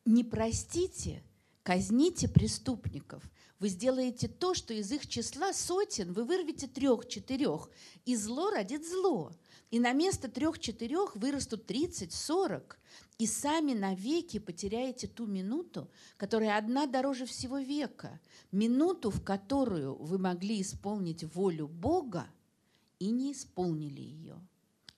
не 0.04 0.24
простите, 0.24 1.22
казните 1.62 2.28
преступников. 2.28 3.22
Вы 3.58 3.68
сделаете 3.68 4.28
то, 4.28 4.54
что 4.54 4.74
из 4.74 4.90
их 4.92 5.06
числа 5.06 5.52
сотен 5.52 6.12
вы 6.12 6.24
вырвете 6.24 6.66
трех-четырех, 6.66 7.70
и 8.04 8.16
зло 8.16 8.50
родит 8.50 8.86
зло. 8.86 9.32
И 9.70 9.80
на 9.80 9.92
место 9.92 10.28
трех-четырех 10.28 11.16
вырастут 11.16 11.66
тридцать, 11.66 12.12
сорок, 12.12 12.78
и 13.18 13.26
сами 13.26 13.72
навеки 13.72 14.38
потеряете 14.38 15.06
ту 15.06 15.26
минуту, 15.26 15.90
которая 16.16 16.58
одна 16.58 16.86
дороже 16.86 17.24
всего 17.24 17.58
века, 17.58 18.20
минуту, 18.52 19.10
в 19.10 19.24
которую 19.24 19.96
вы 19.96 20.18
могли 20.18 20.60
исполнить 20.60 21.24
волю 21.34 21.66
Бога 21.66 22.26
и 22.98 23.10
не 23.10 23.32
исполнили 23.32 24.00
ее. 24.00 24.36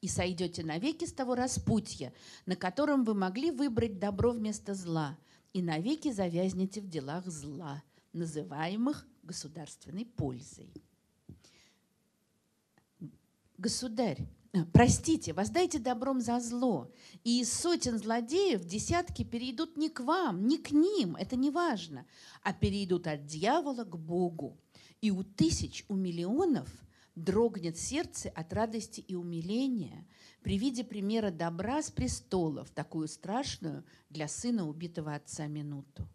И 0.00 0.08
сойдете 0.08 0.64
навеки 0.64 1.04
с 1.04 1.12
того 1.12 1.34
распутья, 1.34 2.12
на 2.46 2.54
котором 2.54 3.04
вы 3.04 3.14
могли 3.14 3.50
выбрать 3.50 3.98
добро 3.98 4.32
вместо 4.32 4.74
зла, 4.74 5.16
и 5.52 5.62
навеки 5.62 6.12
завязнете 6.12 6.80
в 6.80 6.88
делах 6.88 7.26
зла, 7.26 7.82
называемых 8.12 9.06
государственной 9.22 10.04
пользой. 10.04 10.72
Государь, 13.58 14.28
э, 14.52 14.64
простите, 14.72 15.32
воздайте 15.32 15.78
добром 15.78 16.20
за 16.20 16.38
зло, 16.38 16.92
и 17.24 17.40
из 17.40 17.52
сотен 17.52 17.98
злодеев 17.98 18.64
десятки 18.64 19.24
перейдут 19.24 19.76
не 19.76 19.88
к 19.88 20.00
вам, 20.00 20.46
не 20.46 20.58
к 20.58 20.70
ним, 20.70 21.16
это 21.16 21.34
не 21.34 21.50
важно, 21.50 22.06
а 22.42 22.52
перейдут 22.52 23.08
от 23.08 23.26
дьявола 23.26 23.84
к 23.84 23.98
Богу. 23.98 24.56
И 25.00 25.10
у 25.10 25.24
тысяч, 25.24 25.84
у 25.88 25.96
миллионов 25.96 26.68
дрогнет 27.16 27.76
сердце 27.76 28.28
от 28.30 28.52
радости 28.52 29.00
и 29.00 29.16
умиления 29.16 30.06
при 30.42 30.56
виде 30.56 30.84
примера 30.84 31.30
добра 31.30 31.82
с 31.82 31.90
престолов, 31.90 32.70
такую 32.70 33.08
страшную 33.08 33.84
для 34.08 34.28
сына 34.28 34.68
убитого 34.68 35.14
отца 35.14 35.46
минуту. 35.46 36.08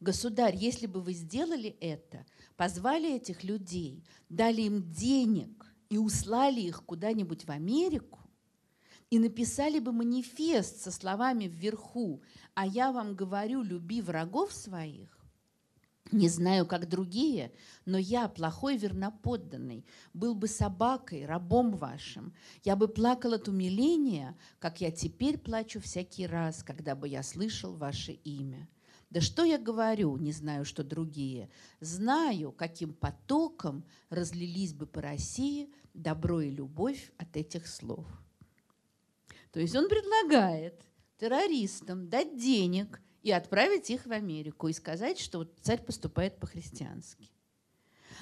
Государь, 0.00 0.56
если 0.56 0.86
бы 0.86 1.00
вы 1.00 1.12
сделали 1.12 1.76
это, 1.80 2.26
позвали 2.56 3.14
этих 3.14 3.44
людей, 3.44 4.04
дали 4.28 4.62
им 4.62 4.90
денег 4.90 5.66
и 5.88 5.98
услали 5.98 6.60
их 6.60 6.84
куда-нибудь 6.84 7.44
в 7.44 7.50
Америку, 7.50 8.20
и 9.10 9.18
написали 9.18 9.78
бы 9.78 9.92
манифест 9.92 10.80
со 10.82 10.90
словами 10.90 11.44
вверху 11.44 12.22
«А 12.54 12.66
я 12.66 12.90
вам 12.90 13.14
говорю, 13.14 13.62
люби 13.62 14.00
врагов 14.00 14.52
своих», 14.52 15.14
не 16.12 16.28
знаю, 16.28 16.66
как 16.66 16.88
другие, 16.88 17.50
но 17.86 17.96
я, 17.96 18.28
плохой 18.28 18.76
верноподданный, 18.76 19.86
был 20.12 20.34
бы 20.34 20.48
собакой, 20.48 21.24
рабом 21.24 21.76
вашим. 21.76 22.34
Я 22.62 22.76
бы 22.76 22.88
плакал 22.88 23.32
от 23.32 23.48
умиления, 23.48 24.36
как 24.58 24.80
я 24.80 24.90
теперь 24.90 25.38
плачу 25.38 25.80
всякий 25.80 26.26
раз, 26.26 26.62
когда 26.62 26.94
бы 26.94 27.08
я 27.08 27.22
слышал 27.22 27.74
ваше 27.74 28.12
имя. 28.12 28.68
Да 29.14 29.20
что 29.20 29.44
я 29.44 29.58
говорю, 29.58 30.16
не 30.16 30.32
знаю, 30.32 30.64
что 30.64 30.82
другие. 30.82 31.48
Знаю, 31.78 32.50
каким 32.50 32.92
потоком 32.92 33.84
разлились 34.10 34.74
бы 34.74 34.86
по 34.86 35.00
России 35.00 35.72
добро 35.94 36.40
и 36.40 36.50
любовь 36.50 37.12
от 37.16 37.36
этих 37.36 37.68
слов. 37.68 38.04
То 39.52 39.60
есть 39.60 39.76
он 39.76 39.88
предлагает 39.88 40.82
террористам 41.16 42.08
дать 42.08 42.36
денег 42.36 43.00
и 43.22 43.30
отправить 43.30 43.88
их 43.88 44.04
в 44.04 44.10
Америку 44.10 44.66
и 44.66 44.72
сказать, 44.72 45.20
что 45.20 45.38
вот 45.38 45.60
царь 45.62 45.80
поступает 45.80 46.40
по-христиански. 46.40 47.30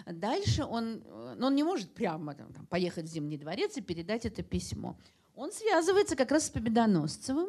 Дальше 0.04 0.62
он, 0.62 1.02
ну, 1.38 1.46
он 1.46 1.54
не 1.54 1.62
может 1.62 1.94
прямо 1.94 2.34
там, 2.34 2.66
поехать 2.66 3.06
в 3.06 3.08
Зимний 3.08 3.38
дворец 3.38 3.78
и 3.78 3.80
передать 3.80 4.26
это 4.26 4.42
письмо. 4.42 4.98
Он 5.34 5.52
связывается 5.52 6.16
как 6.16 6.30
раз 6.32 6.48
с 6.48 6.50
Победоносцевым, 6.50 7.48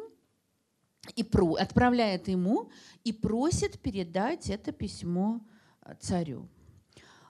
и 1.12 1.22
про, 1.22 1.54
отправляет 1.54 2.28
ему 2.28 2.70
и 3.04 3.12
просит 3.12 3.80
передать 3.80 4.50
это 4.50 4.72
письмо 4.72 5.40
э, 5.82 5.94
царю. 6.00 6.48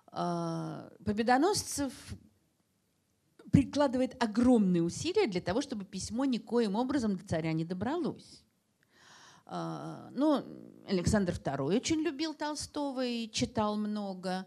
А, 0.06 0.90
Победоносцев 1.04 1.92
прикладывает 3.50 4.20
огромные 4.22 4.82
усилия 4.82 5.26
для 5.26 5.40
того, 5.40 5.60
чтобы 5.60 5.84
письмо 5.84 6.24
никоим 6.24 6.76
образом 6.76 7.16
до 7.16 7.26
царя 7.26 7.52
не 7.52 7.64
добралось. 7.64 8.42
А, 9.46 10.08
ну, 10.12 10.44
Александр 10.88 11.34
II 11.34 11.76
очень 11.76 12.00
любил 12.00 12.34
Толстого 12.34 13.04
и 13.04 13.30
читал 13.30 13.76
много. 13.76 14.46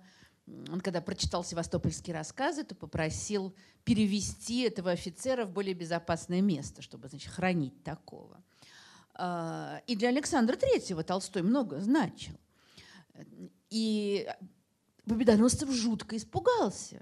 Он, 0.71 0.79
когда 0.79 1.01
прочитал 1.01 1.43
севастопольские 1.43 2.15
рассказы, 2.15 2.63
то 2.63 2.73
попросил 2.73 3.53
перевести 3.83 4.61
этого 4.61 4.91
офицера 4.91 5.45
в 5.45 5.51
более 5.51 5.73
безопасное 5.73 6.41
место, 6.41 6.81
чтобы 6.81 7.09
значит, 7.09 7.31
хранить 7.31 7.83
такого. 7.83 8.41
А, 9.17 9.81
и 9.87 9.95
для 9.95 10.09
Александра 10.09 10.55
Третьего 10.55 11.03
Толстой 11.03 11.41
много 11.41 11.79
значил. 11.79 12.33
И 13.69 14.27
Победоносцев 15.05 15.69
жутко 15.71 16.15
испугался. 16.17 17.01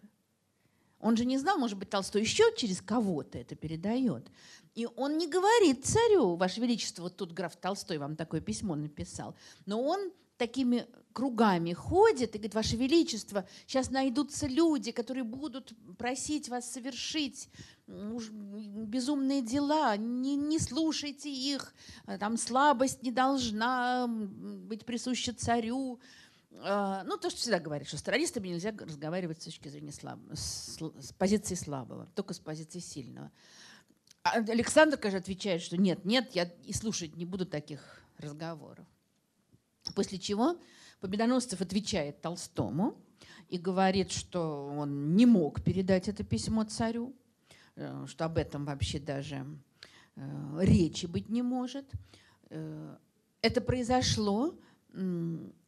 Он 1.00 1.18
же 1.18 1.26
не 1.26 1.38
знал, 1.38 1.58
может 1.58 1.78
быть, 1.78 1.90
Толстой 1.90 2.22
еще 2.22 2.44
через 2.56 2.82
кого-то 2.82 3.38
это 3.38 3.56
передает. 3.56 4.32
И 4.74 4.88
он 4.96 5.18
не 5.18 5.28
говорит 5.28 5.86
царю, 5.86 6.36
Ваше 6.36 6.62
Величество, 6.62 7.04
вот 7.04 7.18
тут 7.18 7.34
граф 7.34 7.56
Толстой 7.58 7.98
вам 7.98 8.16
такое 8.16 8.42
письмо 8.42 8.76
написал, 8.76 9.36
но 9.66 9.82
он 9.82 10.12
такими 10.38 10.88
кругами 11.14 11.74
ходит 11.74 12.36
и 12.36 12.38
говорит, 12.38 12.56
Ваше 12.56 12.76
Величество, 12.76 13.48
сейчас 13.68 13.90
найдутся 13.90 14.48
люди, 14.48 14.92
которые 14.92 15.24
будут 15.24 15.74
просить 15.98 16.50
вас 16.50 16.70
совершить 16.70 17.50
безумные 17.88 19.42
дела, 19.42 19.96
не, 19.98 20.36
не 20.36 20.60
слушайте 20.60 21.30
их, 21.30 21.74
там 22.20 22.38
слабость 22.38 23.04
не 23.04 23.12
должна 23.12 24.08
быть 24.08 24.86
присуща 24.86 25.34
царю. 25.34 26.00
А, 26.62 27.04
ну, 27.04 27.18
то, 27.18 27.30
что 27.30 27.40
всегда 27.40 27.60
говорят, 27.60 27.88
что 27.88 27.98
с 27.98 28.02
террористами 28.02 28.48
нельзя 28.48 28.72
разговаривать 28.72 29.42
с 29.42 29.46
точки 29.46 29.68
зрения 29.68 29.92
слаб... 29.92 30.20
с, 30.34 30.78
с 30.78 31.14
позиции 31.14 31.56
слабого, 31.56 32.08
только 32.16 32.34
с 32.34 32.40
позиции 32.40 32.80
сильного. 32.80 33.32
А 34.24 34.38
Александр, 34.38 34.98
конечно, 34.98 35.20
отвечает, 35.20 35.62
что 35.62 35.78
нет, 35.78 36.06
нет, 36.06 36.34
я 36.34 36.46
и 36.64 36.74
слушать 36.74 37.16
не 37.16 37.26
буду 37.26 37.46
таких 37.46 38.02
разговоров. 38.18 38.88
После 39.94 40.18
чего 40.18 40.58
Победоносцев 41.02 41.62
отвечает 41.62 42.22
Толстому 42.22 42.98
и 43.50 43.60
говорит, 43.60 44.12
что 44.12 44.74
он 44.76 45.16
не 45.16 45.28
мог 45.28 45.62
передать 45.62 46.08
это 46.08 46.24
письмо 46.24 46.64
царю, 46.64 47.14
э, 47.14 47.25
что 48.08 48.26
об 48.26 48.38
этом 48.38 48.66
вообще 48.66 49.00
даже 49.00 49.46
э, 50.16 50.60
речи 50.62 51.06
быть 51.06 51.30
не 51.30 51.42
может. 51.42 51.86
Э, 52.50 52.98
это 53.42 53.62
произошло 53.62 54.58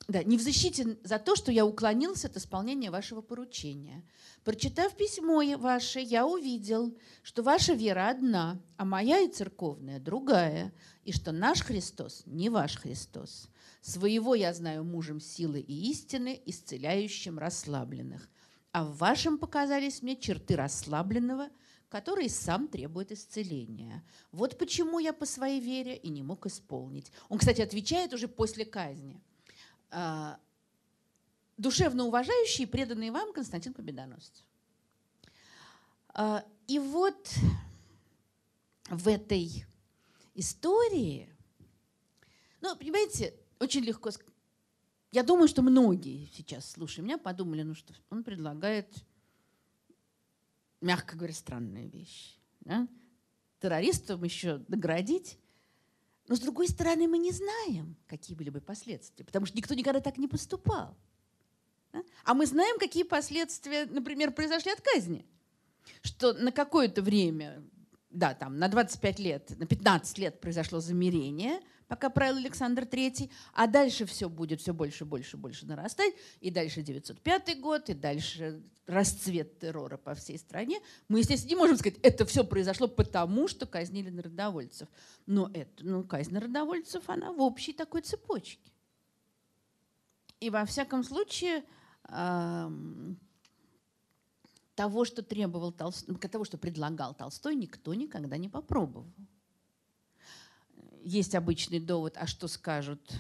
да, 0.08 0.24
не 0.24 0.38
в 0.38 0.42
защите 0.42 0.98
за 1.04 1.20
то, 1.20 1.36
что 1.36 1.52
я 1.52 1.66
уклонился 1.66 2.28
от 2.28 2.38
исполнения 2.38 2.90
вашего 2.90 3.22
поручения. 3.22 4.06
Прочитав 4.46 4.96
письмо 4.96 5.44
ваше, 5.58 6.00
я 6.00 6.26
увидел, 6.26 6.98
что 7.24 7.44
ваша 7.44 7.74
вера 7.74 8.10
одна, 8.10 8.58
а 8.78 8.86
моя 8.86 9.20
и 9.20 9.28
церковная 9.28 10.00
другая, 10.00 10.74
и 11.04 11.12
что 11.12 11.34
наш 11.34 11.62
Христос 11.62 12.24
не 12.26 12.50
ваш 12.50 12.78
Христос. 12.78 13.50
Своего 13.82 14.34
я 14.34 14.54
знаю 14.54 14.86
мужем 14.86 15.20
силы 15.20 15.60
и 15.60 15.92
истины, 15.92 16.42
исцеляющим 16.46 17.38
расслабленных. 17.38 18.30
А 18.72 18.86
в 18.86 18.98
вашем 18.98 19.38
показались 19.38 20.02
мне 20.02 20.16
черты 20.16 20.56
расслабленного, 20.56 21.50
который 21.90 22.30
сам 22.30 22.68
требует 22.68 23.12
исцеления. 23.12 24.04
Вот 24.32 24.58
почему 24.58 25.00
я 25.00 25.14
по 25.14 25.26
своей 25.26 25.62
вере 25.62 25.96
и 25.96 26.10
не 26.10 26.22
мог 26.22 26.46
исполнить. 26.46 27.12
Он, 27.30 27.38
кстати, 27.38 27.62
отвечает 27.62 28.14
уже 28.14 28.28
после 28.28 28.66
казни. 28.66 29.22
А, 29.90 30.40
душевно 31.58 32.06
уважающий 32.06 32.64
и 32.64 32.68
преданный 32.68 33.10
вам 33.10 33.32
Константин 33.34 33.74
Победоносцев. 33.74 34.46
А, 36.14 36.44
и 36.68 36.80
вот 36.80 37.34
в 38.90 39.08
этой 39.08 39.66
истории, 40.36 41.30
ну, 42.62 42.76
понимаете, 42.76 43.34
очень 43.60 43.82
легко... 43.82 44.10
Я 45.12 45.24
думаю, 45.24 45.48
что 45.48 45.62
многие 45.62 46.30
сейчас, 46.34 46.72
слушая 46.72 47.06
меня, 47.06 47.18
подумали, 47.18 47.64
ну 47.64 47.76
что, 47.76 47.94
он 48.10 48.24
предлагает, 48.24 48.94
мягко 50.82 51.16
говоря, 51.16 51.34
странные 51.34 51.88
вещи. 51.88 52.36
Да? 52.62 52.88
Террористам 53.60 54.24
еще 54.24 54.64
наградить, 54.68 55.40
но 56.28 56.36
с 56.36 56.40
другой 56.40 56.68
стороны, 56.68 57.08
мы 57.08 57.18
не 57.18 57.32
знаем, 57.32 57.96
какие 58.08 58.36
были 58.36 58.50
бы 58.50 58.60
последствия, 58.60 59.24
потому 59.24 59.46
что 59.46 59.58
никто 59.58 59.74
никогда 59.74 60.02
так 60.02 60.18
не 60.18 60.28
поступал. 60.28 60.98
А 62.26 62.34
мы 62.34 62.46
знаем, 62.46 62.78
какие 62.80 63.04
последствия, 63.04 63.86
например, 63.86 64.32
произошли 64.32 64.72
от 64.72 64.82
казни. 64.82 65.26
Что 66.02 66.34
на 66.34 66.52
какое-то 66.52 67.02
время, 67.02 67.64
да, 68.10 68.34
там, 68.34 68.60
на 68.60 68.68
25 68.68 69.20
лет, 69.20 69.58
на 69.58 69.66
15 69.66 70.18
лет 70.18 70.40
произошло 70.42 70.80
замерение– 70.80 71.62
пока 71.88 72.10
правил 72.10 72.38
Александр 72.38 72.84
III, 72.84 73.30
а 73.54 73.68
дальше 73.68 74.06
все 74.06 74.30
будет 74.30 74.62
все 74.62 74.74
больше, 74.74 75.06
больше, 75.06 75.38
больше 75.38 75.66
нарастать, 75.66 76.14
и 76.42 76.52
дальше 76.52 76.82
905 76.82 77.60
год, 77.60 77.90
и 77.90 77.94
дальше 77.94 78.62
расцвет 78.86 79.60
террора 79.60 79.98
по 79.98 80.16
всей 80.16 80.38
стране. 80.38 80.80
Мы, 81.08 81.20
естественно, 81.20 81.50
не 81.50 81.56
можем 81.56 81.78
сказать, 81.78 82.00
это 82.04 82.26
все 82.26 82.44
произошло 82.44 82.88
потому, 82.88 83.48
что 83.48 83.66
казнили 83.66 84.10
народовольцев. 84.10 84.88
Но 85.26 85.50
это, 85.54 85.86
ну, 85.86 86.04
казнь 86.04 86.34
народовольцев, 86.34 87.10
она 87.10 87.32
в 87.32 87.42
общей 87.42 87.74
такой 87.74 88.02
цепочке. 88.02 88.72
И 90.40 90.50
во 90.50 90.66
всяком 90.66 91.04
случае, 91.04 91.64
того, 94.76 95.06
что 95.06 95.24
требовал 95.24 95.72
Толстой, 95.72 96.16
того, 96.16 96.46
что 96.46 96.58
предлагал 96.58 97.14
Толстой, 97.16 97.56
никто 97.56 97.94
никогда 97.94 98.38
не 98.38 98.48
попробовал. 98.48 99.12
Есть 101.10 101.36
обычный 101.36 101.80
довод, 101.80 102.18
а 102.18 102.28
что 102.28 102.50
скажут 102.50 103.14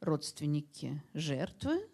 родственники 0.00 1.00
жертвы? 1.14 1.88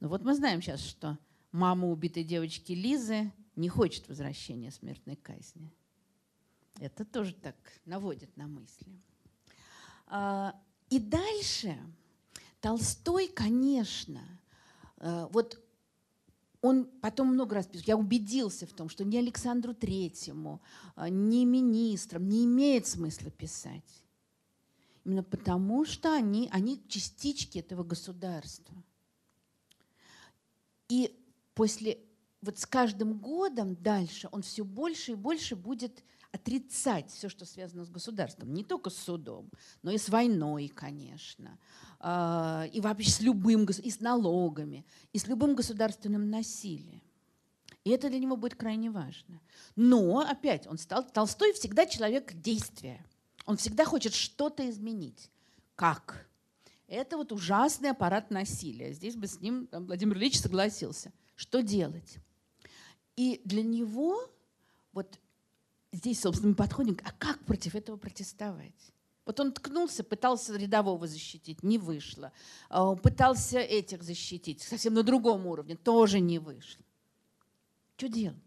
Ну 0.00 0.08
вот 0.08 0.22
мы 0.22 0.34
знаем 0.34 0.60
сейчас, 0.60 0.80
что 0.80 1.16
мама 1.52 1.86
убитой 1.86 2.24
девочки 2.24 2.72
Лизы 2.72 3.30
не 3.54 3.68
хочет 3.68 4.08
возвращения 4.08 4.72
смертной 4.72 5.14
казни. 5.14 5.72
Это 6.80 7.04
тоже 7.04 7.32
так 7.32 7.54
наводит 7.84 8.36
на 8.36 8.48
мысли. 8.48 9.00
А, 10.08 10.60
и 10.90 10.98
дальше 10.98 11.78
Толстой, 12.60 13.28
конечно, 13.28 14.20
э, 14.96 15.28
вот 15.30 15.64
он 16.66 16.86
потом 17.00 17.28
много 17.28 17.54
раз 17.54 17.66
пишет, 17.66 17.88
я 17.88 17.96
убедился 17.96 18.66
в 18.66 18.72
том, 18.72 18.88
что 18.88 19.04
ни 19.04 19.16
Александру 19.16 19.72
Третьему, 19.72 20.60
а, 20.94 21.08
ни 21.08 21.44
министрам 21.44 22.28
не 22.28 22.44
имеет 22.44 22.86
смысла 22.86 23.30
писать. 23.30 24.02
Именно 25.04 25.22
потому, 25.22 25.84
что 25.84 26.12
они, 26.12 26.48
они 26.52 26.82
частички 26.88 27.58
этого 27.58 27.84
государства. 27.84 28.74
И 30.88 31.16
после, 31.54 32.00
вот 32.42 32.58
с 32.58 32.66
каждым 32.66 33.18
годом 33.18 33.76
дальше 33.76 34.28
он 34.32 34.42
все 34.42 34.64
больше 34.64 35.12
и 35.12 35.14
больше 35.14 35.54
будет 35.54 36.02
отрицать 36.36 37.10
все, 37.10 37.28
что 37.28 37.44
связано 37.44 37.84
с 37.84 37.90
государством. 37.90 38.54
Не 38.54 38.64
только 38.64 38.90
с 38.90 38.96
судом, 38.96 39.50
но 39.82 39.90
и 39.90 39.98
с 39.98 40.08
войной, 40.08 40.68
конечно. 40.68 41.58
А, 41.98 42.66
и 42.72 42.80
вообще 42.80 43.10
с 43.10 43.20
любым, 43.20 43.64
и 43.64 43.90
с 43.90 44.00
налогами, 44.00 44.86
и 45.12 45.18
с 45.18 45.26
любым 45.26 45.54
государственным 45.54 46.30
насилием. 46.30 47.02
И 47.84 47.90
это 47.90 48.08
для 48.08 48.18
него 48.18 48.36
будет 48.36 48.56
крайне 48.56 48.90
важно. 48.90 49.40
Но, 49.76 50.20
опять, 50.20 50.66
он 50.66 50.78
стал, 50.78 51.04
Толстой 51.04 51.52
всегда 51.52 51.86
человек 51.86 52.32
действия. 52.34 53.04
Он 53.44 53.56
всегда 53.56 53.84
хочет 53.84 54.12
что-то 54.14 54.68
изменить. 54.68 55.30
Как? 55.76 56.28
Это 56.88 57.16
вот 57.16 57.32
ужасный 57.32 57.90
аппарат 57.90 58.30
насилия. 58.30 58.92
Здесь 58.92 59.16
бы 59.16 59.26
с 59.26 59.40
ним 59.40 59.66
там, 59.66 59.86
Владимир 59.86 60.16
Ильич 60.16 60.40
согласился. 60.40 61.12
Что 61.36 61.62
делать? 61.62 62.18
И 63.14 63.40
для 63.44 63.62
него 63.62 64.30
вот 64.92 65.18
здесь, 65.96 66.20
собственно, 66.20 66.50
мы 66.50 66.56
подходим, 66.56 66.98
а 67.04 67.12
как 67.12 67.38
против 67.44 67.74
этого 67.74 67.96
протестовать? 67.96 68.92
Вот 69.24 69.40
он 69.40 69.52
ткнулся, 69.52 70.04
пытался 70.04 70.56
рядового 70.56 71.08
защитить, 71.08 71.62
не 71.62 71.78
вышло. 71.78 72.32
А, 72.68 72.94
пытался 72.94 73.58
этих 73.58 74.02
защитить, 74.02 74.62
совсем 74.62 74.94
на 74.94 75.02
другом 75.02 75.46
уровне, 75.46 75.74
тоже 75.74 76.20
не 76.20 76.38
вышло. 76.38 76.84
Что 77.96 78.08
делать? 78.08 78.38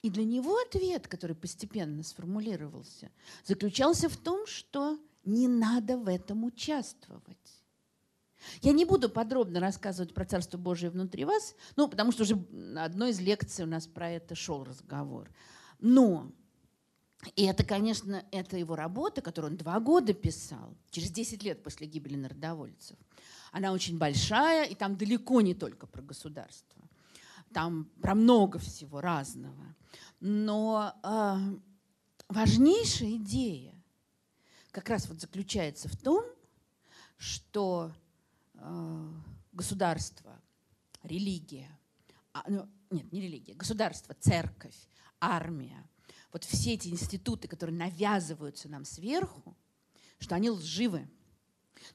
И 0.00 0.10
для 0.10 0.24
него 0.24 0.56
ответ, 0.58 1.08
который 1.08 1.36
постепенно 1.36 2.02
сформулировался, 2.02 3.10
заключался 3.44 4.08
в 4.08 4.16
том, 4.16 4.46
что 4.46 4.98
не 5.24 5.48
надо 5.48 5.98
в 5.98 6.08
этом 6.08 6.44
участвовать. 6.44 7.64
Я 8.60 8.72
не 8.72 8.84
буду 8.84 9.08
подробно 9.08 9.60
рассказывать 9.60 10.14
про 10.14 10.24
Царство 10.24 10.58
Божие 10.58 10.90
внутри 10.90 11.24
вас, 11.24 11.54
ну, 11.76 11.88
потому 11.88 12.12
что 12.12 12.22
уже 12.22 12.36
на 12.50 12.84
одной 12.84 13.10
из 13.10 13.20
лекций 13.20 13.64
у 13.64 13.68
нас 13.68 13.86
про 13.86 14.10
это 14.10 14.34
шел 14.34 14.64
разговор. 14.64 15.30
Но 15.80 16.32
и 17.36 17.44
это, 17.44 17.64
конечно, 17.64 18.24
это 18.30 18.56
его 18.56 18.76
работа, 18.76 19.22
которую 19.22 19.52
он 19.52 19.56
два 19.56 19.80
года 19.80 20.12
писал, 20.12 20.76
через 20.90 21.10
10 21.10 21.42
лет 21.42 21.62
после 21.62 21.86
гибели 21.86 22.16
народовольцев. 22.16 22.98
Она 23.52 23.72
очень 23.72 23.98
большая, 23.98 24.64
и 24.64 24.74
там 24.74 24.96
далеко 24.96 25.40
не 25.40 25.54
только 25.54 25.86
про 25.86 26.02
государство. 26.02 26.82
Там 27.52 27.84
про 28.02 28.14
много 28.14 28.58
всего 28.58 29.00
разного. 29.00 29.74
Но 30.20 30.92
э, 31.02 31.36
важнейшая 32.28 33.16
идея 33.16 33.74
как 34.70 34.88
раз 34.88 35.08
вот 35.08 35.20
заключается 35.20 35.88
в 35.88 35.96
том, 35.96 36.24
что 37.16 37.92
э, 38.54 39.08
государство, 39.52 40.40
религия, 41.04 41.70
а, 42.32 42.42
ну, 42.48 42.68
нет, 42.90 43.12
не 43.12 43.20
религия, 43.20 43.54
государство, 43.54 44.14
церковь, 44.14 44.76
армия– 45.20 45.88
вот 46.34 46.42
все 46.42 46.74
эти 46.74 46.88
институты, 46.88 47.46
которые 47.46 47.76
навязываются 47.76 48.68
нам 48.68 48.84
сверху, 48.84 49.56
что 50.18 50.34
они 50.34 50.50
лживы. 50.50 51.08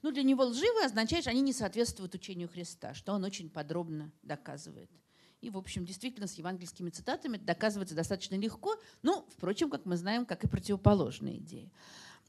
Ну, 0.00 0.12
для 0.12 0.22
него 0.22 0.44
лживы 0.44 0.82
означает, 0.82 1.24
что 1.24 1.30
они 1.30 1.42
не 1.42 1.52
соответствуют 1.52 2.14
учению 2.14 2.48
Христа, 2.48 2.94
что 2.94 3.12
он 3.12 3.22
очень 3.22 3.50
подробно 3.50 4.10
доказывает. 4.22 4.90
И, 5.42 5.50
в 5.50 5.58
общем, 5.58 5.84
действительно, 5.84 6.26
с 6.26 6.38
евангельскими 6.38 6.88
цитатами 6.88 7.36
доказывается 7.36 7.94
достаточно 7.94 8.34
легко, 8.34 8.76
ну, 9.02 9.26
впрочем, 9.36 9.68
как 9.68 9.84
мы 9.84 9.98
знаем, 9.98 10.24
как 10.24 10.42
и 10.42 10.48
противоположные 10.48 11.36
идеи. 11.36 11.70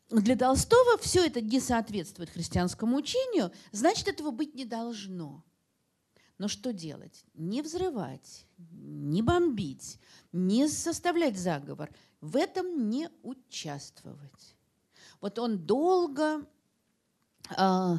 Для 0.09 0.35
Толстого 0.35 0.97
все 0.97 1.25
это 1.25 1.39
не 1.39 1.61
соответствует 1.61 2.29
христианскому 2.29 2.97
учению, 2.97 3.53
значит, 3.71 4.09
этого 4.09 4.31
быть 4.31 4.53
не 4.53 4.65
должно. 4.65 5.45
Но 6.41 6.47
что 6.47 6.73
делать? 6.73 7.23
Не 7.35 7.61
взрывать, 7.61 8.47
не 8.57 9.21
бомбить, 9.21 9.99
не 10.31 10.67
составлять 10.67 11.37
заговор. 11.37 11.93
В 12.19 12.35
этом 12.35 12.89
не 12.89 13.09
участвовать. 13.21 14.55
Вот 15.19 15.37
он 15.37 15.59
долго 15.59 16.43
э, 17.55 17.95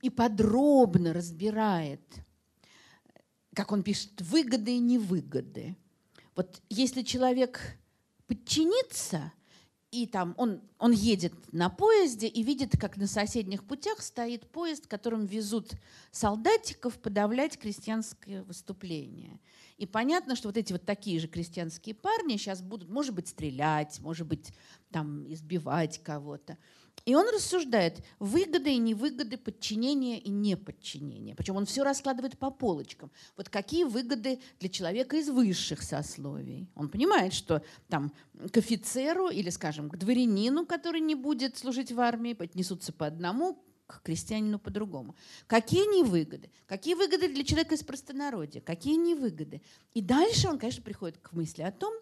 и 0.00 0.08
подробно 0.08 1.12
разбирает, 1.12 2.00
как 3.52 3.70
он 3.70 3.82
пишет, 3.82 4.18
выгоды 4.22 4.76
и 4.76 4.78
невыгоды. 4.78 5.76
Вот 6.34 6.62
если 6.70 7.02
человек 7.02 7.60
подчинится, 8.28 9.30
и 9.92 10.06
там 10.06 10.34
он, 10.38 10.62
он 10.78 10.92
едет 10.92 11.34
на 11.52 11.68
поезде 11.68 12.26
и 12.26 12.42
видит, 12.42 12.78
как 12.80 12.96
на 12.96 13.06
соседних 13.06 13.62
путях 13.62 14.00
стоит 14.00 14.50
поезд, 14.50 14.86
которым 14.86 15.26
везут 15.26 15.72
солдатиков 16.10 16.98
подавлять 16.98 17.58
крестьянское 17.58 18.42
выступление. 18.42 19.38
И 19.76 19.84
понятно, 19.84 20.34
что 20.34 20.48
вот 20.48 20.56
эти 20.56 20.72
вот 20.72 20.86
такие 20.86 21.20
же 21.20 21.28
крестьянские 21.28 21.94
парни 21.94 22.38
сейчас 22.38 22.62
будут, 22.62 22.88
может 22.88 23.14
быть, 23.14 23.28
стрелять, 23.28 24.00
может 24.00 24.26
быть, 24.26 24.54
там, 24.90 25.30
избивать 25.30 26.02
кого-то. 26.02 26.56
И 27.04 27.14
он 27.14 27.28
рассуждает 27.34 28.02
выгоды 28.18 28.74
и 28.74 28.78
невыгоды 28.78 29.36
подчинения 29.36 30.18
и 30.18 30.30
неподчинения. 30.30 31.34
Причем 31.34 31.56
он 31.56 31.66
все 31.66 31.82
раскладывает 31.82 32.38
по 32.38 32.50
полочкам. 32.50 33.10
Вот 33.36 33.48
какие 33.48 33.84
выгоды 33.84 34.40
для 34.60 34.68
человека 34.68 35.16
из 35.16 35.28
высших 35.28 35.82
сословий. 35.82 36.68
Он 36.74 36.88
понимает, 36.88 37.32
что 37.32 37.62
там 37.88 38.12
к 38.52 38.56
офицеру 38.56 39.28
или, 39.28 39.50
скажем, 39.50 39.90
к 39.90 39.96
дворянину, 39.96 40.64
который 40.64 41.00
не 41.00 41.14
будет 41.14 41.58
служить 41.58 41.90
в 41.90 41.98
армии, 41.98 42.34
поднесутся 42.34 42.92
по 42.92 43.06
одному, 43.06 43.58
к 43.86 44.02
крестьянину 44.02 44.58
по-другому. 44.58 45.16
Какие 45.46 45.84
невыгоды? 45.98 46.50
Какие 46.66 46.94
выгоды 46.94 47.28
для 47.28 47.44
человека 47.44 47.74
из 47.74 47.82
простонародья? 47.82 48.60
Какие 48.60 48.96
невыгоды? 48.96 49.60
И 49.92 50.00
дальше 50.00 50.48
он, 50.48 50.58
конечно, 50.58 50.82
приходит 50.82 51.18
к 51.18 51.32
мысли 51.32 51.62
о 51.62 51.72
том, 51.72 51.92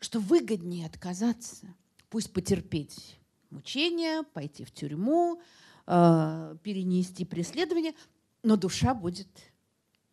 что 0.00 0.18
выгоднее 0.18 0.86
отказаться, 0.86 1.74
пусть 2.10 2.32
потерпеть 2.32 3.18
мучения, 3.54 4.22
пойти 4.22 4.64
в 4.64 4.72
тюрьму, 4.72 5.40
э, 5.86 6.56
перенести 6.62 7.24
преследование, 7.24 7.94
но 8.42 8.56
душа 8.56 8.94
будет 8.94 9.28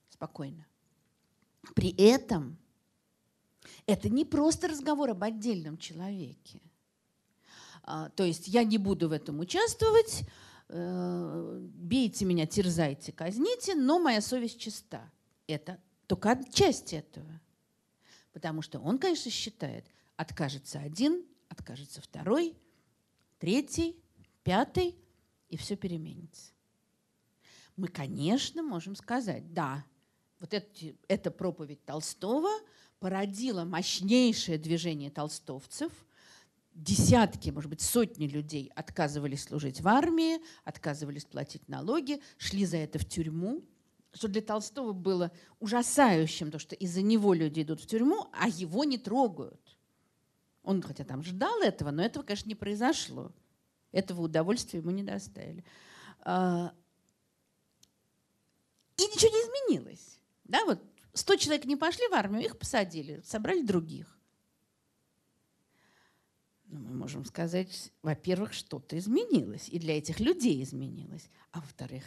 спокойна. 0.10 0.66
При 1.76 1.90
этом 1.98 2.58
это 3.86 4.10
не 4.10 4.26
просто 4.26 4.68
разговор 4.68 5.10
об 5.10 5.24
отдельном 5.24 5.78
человеке. 5.78 6.62
А, 7.84 8.10
то 8.10 8.24
есть 8.24 8.48
я 8.48 8.64
не 8.64 8.78
буду 8.78 9.10
в 9.10 9.12
этом 9.12 9.40
участвовать, 9.40 10.24
э, 10.70 11.60
бейте 11.74 12.26
меня, 12.26 12.46
терзайте, 12.46 13.12
казните, 13.12 13.76
но 13.76 14.00
моя 14.00 14.22
совесть 14.22 14.60
чиста. 14.60 15.10
Это 15.48 15.80
только 16.08 16.40
часть 16.54 16.94
этого. 16.94 17.42
Потому 18.34 18.62
что 18.62 18.80
он, 18.80 18.98
конечно, 18.98 19.32
считает, 19.32 19.86
откажется 20.16 20.80
один, 20.80 21.26
откажется 21.50 22.02
второй– 22.02 22.56
третий, 23.42 24.00
пятый, 24.44 24.96
и 25.50 25.58
все 25.58 25.76
переменится. 25.76 26.54
Мы, 27.76 27.88
конечно, 27.88 28.62
можем 28.62 28.96
сказать, 28.96 29.52
да, 29.52 29.84
вот 30.40 30.54
эти, 30.54 30.96
эта 31.08 31.32
проповедь 31.32 31.84
Толстого 31.84 32.50
породила 33.00 33.64
мощнейшее 33.66 34.60
движение 34.60 35.10
толстовцев. 35.10 35.92
Десятки, 36.76 37.50
может 37.50 37.70
быть, 37.72 37.82
сотни 37.82 38.28
людей 38.28 38.72
отказывались 38.76 39.44
служить 39.44 39.82
в 39.82 39.88
армии, 39.88 40.38
отказывались 40.64 41.26
платить 41.26 41.68
налоги, 41.68 42.22
шли 42.38 42.64
за 42.64 42.78
это 42.78 43.00
в 43.00 43.06
тюрьму, 43.06 43.64
что 44.14 44.28
для 44.28 44.42
Толстого 44.42 44.94
было 44.94 45.32
ужасающим, 45.60 46.52
то, 46.52 46.60
что 46.60 46.76
из-за 46.76 47.02
него 47.02 47.34
люди 47.34 47.64
идут 47.64 47.82
в 47.82 47.88
тюрьму, 47.88 48.28
а 48.34 48.48
его 48.48 48.84
не 48.84 49.00
трогают. 49.00 49.71
Он 50.64 50.82
хотя 50.82 51.04
там 51.04 51.24
ждал 51.24 51.62
этого, 51.62 51.92
но 51.92 52.04
этого, 52.04 52.24
конечно, 52.24 52.48
не 52.48 52.56
произошло. 52.56 53.32
Этого 53.92 54.22
удовольствия 54.22 54.80
ему 54.80 54.92
не 54.92 55.04
доставили. 55.04 55.66
А, 56.20 56.74
И 58.98 59.04
ничего 59.04 59.32
не 59.32 59.38
изменилось. 59.38 60.20
Да, 60.44 60.64
вот 60.66 60.80
100 61.14 61.36
человек 61.38 61.66
не 61.66 61.76
пошли 61.76 62.08
в 62.08 62.14
армию, 62.14 62.44
их 62.44 62.58
посадили, 62.58 63.22
собрали 63.26 63.62
других. 63.62 64.18
Но 66.66 66.80
мы 66.80 66.94
можем 66.94 67.26
сказать, 67.26 67.92
во-первых, 68.02 68.54
что-то 68.54 68.98
изменилось, 68.98 69.68
и 69.68 69.80
для 69.80 69.98
этих 69.98 70.20
людей 70.20 70.64
изменилось. 70.64 71.30
А 71.52 71.60
во-вторых, 71.60 72.06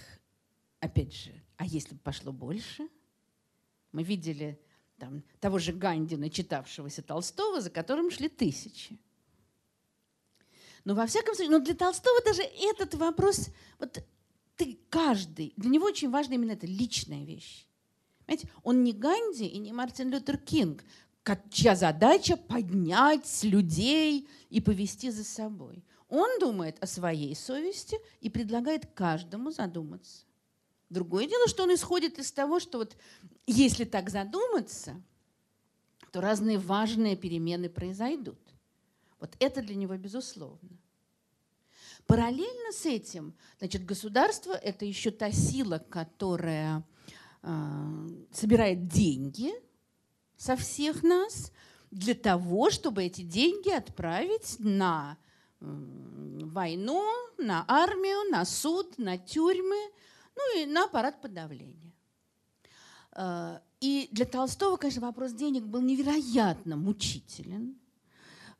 опять 0.80 1.14
же, 1.14 1.32
а 1.56 1.66
если 1.66 1.94
бы 1.94 2.00
пошло 2.00 2.32
больше? 2.32 2.88
Мы 3.92 4.04
видели 4.04 4.58
там, 4.98 5.22
того 5.40 5.58
же 5.58 5.72
Ганди, 5.72 6.16
начитавшегося 6.16 7.02
Толстого, 7.02 7.60
за 7.60 7.70
которым 7.70 8.10
шли 8.10 8.28
тысячи. 8.28 8.98
Но 10.84 10.94
во 10.94 11.06
всяком 11.06 11.34
случае, 11.34 11.50
но 11.50 11.64
для 11.64 11.74
Толстого 11.74 12.20
даже 12.24 12.42
этот 12.42 12.94
вопрос, 12.94 13.48
вот 13.78 14.02
ты 14.56 14.78
каждый, 14.90 15.52
для 15.56 15.70
него 15.70 15.86
очень 15.86 16.10
важна 16.10 16.34
именно 16.34 16.52
эта 16.52 16.66
личная 16.66 17.24
вещь. 17.24 17.66
Понимаете, 18.26 18.50
он 18.62 18.84
не 18.84 18.92
Ганди 18.92 19.46
и 19.46 19.58
не 19.58 19.72
Мартин 19.72 20.10
Лютер 20.10 20.38
Кинг, 20.38 20.84
чья 21.50 21.74
задача 21.74 22.36
поднять 22.36 23.42
людей 23.42 24.28
и 24.50 24.60
повести 24.60 25.10
за 25.10 25.24
собой. 25.24 25.84
Он 26.08 26.38
думает 26.38 26.76
о 26.82 26.86
своей 26.86 27.34
совести 27.34 27.98
и 28.20 28.28
предлагает 28.28 28.86
каждому 28.94 29.50
задуматься. 29.50 30.24
Другое 30.90 31.26
дело, 31.26 31.48
что 31.48 31.64
он 31.64 31.74
исходит 31.74 32.18
из 32.18 32.30
того, 32.32 32.60
что 32.60 32.78
вот 32.78 32.96
если 33.46 33.84
так 33.84 34.10
задуматься, 34.10 35.02
то 36.12 36.20
разные 36.20 36.58
важные 36.58 37.16
перемены 37.16 37.68
произойдут. 37.68 38.38
Вот 39.18 39.34
это 39.40 39.62
для 39.62 39.74
него 39.74 39.96
безусловно. 39.96 40.78
Параллельно 42.06 42.72
с 42.72 42.84
этим, 42.84 43.34
значит, 43.58 43.84
государство– 43.86 44.52
это 44.52 44.84
еще 44.84 45.10
та 45.10 45.32
сила, 45.32 45.78
которая 45.78 46.86
э, 47.42 48.08
собирает 48.30 48.88
деньги 48.88 49.52
со 50.36 50.54
всех 50.56 51.02
нас 51.02 51.50
для 51.90 52.14
того, 52.14 52.70
чтобы 52.70 53.04
эти 53.04 53.22
деньги 53.22 53.70
отправить 53.70 54.56
на 54.58 55.16
э, 55.60 55.64
войну, 55.64 57.02
на 57.38 57.64
армию, 57.66 58.30
на 58.30 58.44
суд, 58.44 58.98
на 58.98 59.16
тюрьмы, 59.16 59.90
ну 60.36 60.58
и 60.58 60.66
на 60.66 60.84
аппарат 60.84 61.20
подавления. 61.20 61.92
Э, 63.12 63.60
и 63.80 64.08
для 64.12 64.24
Толстого, 64.24 64.76
конечно, 64.76 65.02
вопрос 65.02 65.32
денег 65.32 65.64
был 65.64 65.80
невероятно 65.80 66.76
мучителен 66.76 67.78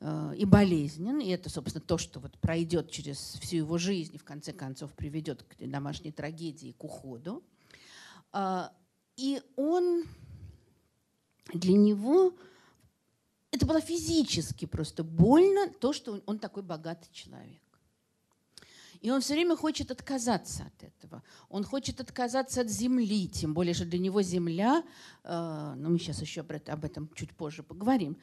э, 0.01 0.35
и 0.37 0.45
болезнен. 0.45 1.21
И 1.21 1.29
это, 1.29 1.51
собственно, 1.51 1.85
то, 1.85 1.99
что 1.99 2.21
вот 2.21 2.39
пройдет 2.39 2.91
через 2.91 3.19
всю 3.41 3.57
его 3.57 3.79
жизнь 3.79 4.15
и 4.15 4.19
в 4.19 4.25
конце 4.25 4.53
концов 4.53 4.93
приведет 4.93 5.43
к 5.43 5.57
домашней 5.67 6.13
трагедии, 6.13 6.73
к 6.73 6.85
уходу. 6.85 7.43
Э, 8.33 8.69
и 9.17 9.41
он 9.57 10.05
для 11.53 11.75
него 11.75 12.35
это 13.55 13.67
было 13.67 13.81
физически 13.81 14.65
просто 14.65 15.05
больно, 15.05 15.69
то, 15.69 15.93
что 15.93 16.21
он 16.27 16.41
такой 16.41 16.65
богатый 16.65 17.09
человек. 17.13 17.63
И 19.05 19.11
он 19.11 19.21
все 19.21 19.35
время 19.35 19.55
хочет 19.55 19.91
отказаться 19.91 20.65
от 20.65 20.83
этого. 20.83 21.23
Он 21.51 21.63
хочет 21.63 22.01
отказаться 22.01 22.63
от 22.63 22.71
земли, 22.71 23.29
тем 23.29 23.53
более, 23.53 23.75
что 23.75 23.85
для 23.85 23.99
него 23.99 24.23
земля, 24.23 24.83
э, 25.25 25.75
ну 25.77 25.91
мы 25.91 25.99
сейчас 25.99 26.23
еще 26.23 26.41
об 26.41 26.85
этом 26.85 27.11
чуть 27.15 27.37
позже 27.37 27.63
поговорим, 27.63 28.17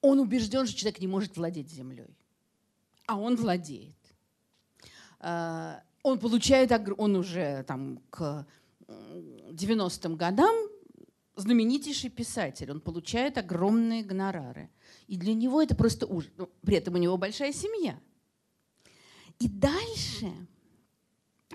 он 0.00 0.18
убежден, 0.18 0.66
что 0.66 0.78
человек 0.78 1.00
не 1.00 1.06
может 1.06 1.36
владеть 1.36 1.70
землей. 1.70 2.16
А 3.06 3.18
он 3.18 3.36
владеет. 3.36 3.98
Э, 5.18 5.80
он 6.02 6.18
получает, 6.18 6.72
он 6.96 7.16
уже 7.16 7.62
там 7.64 8.00
к 8.08 8.46
90-м 8.88 10.16
годам 10.16 10.56
знаменитейший 11.36 12.08
писатель, 12.08 12.70
он 12.70 12.80
получает 12.80 13.36
огромные 13.36 14.02
гонорары. 14.02 14.70
И 15.08 15.18
для 15.18 15.34
него 15.34 15.60
это 15.60 15.74
просто 15.74 16.06
ужас. 16.06 16.30
Ну, 16.38 16.48
при 16.62 16.76
этом 16.76 16.94
у 16.94 16.96
него 16.96 17.18
большая 17.18 17.52
семья– 17.52 18.00
и 19.40 19.48
дальше 19.48 20.32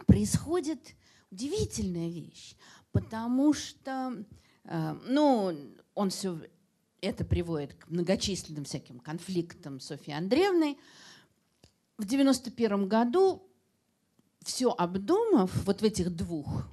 происходит 0.08 0.96
удивительная 1.32 2.10
вещь, 2.10 2.56
потому 2.92 3.54
что, 3.54 4.26
э, 4.66 4.94
ну, 5.08 5.56
он 5.94 6.10
все 6.10 6.42
это 7.02 7.24
приводит 7.24 7.76
к 7.76 7.88
многочисленным 7.88 8.66
всяким 8.66 9.00
конфликтам 9.00 9.80
с 9.80 9.86
Софьей 9.86 10.18
Андреевной. 10.18 10.78
В 11.98 12.06
91 12.06 12.88
году, 12.88 13.48
все 14.44 14.72
обдумав, 14.72 15.52
вот 15.66 15.82
в 15.82 15.84
этих 15.84 16.14
двух 16.14 16.68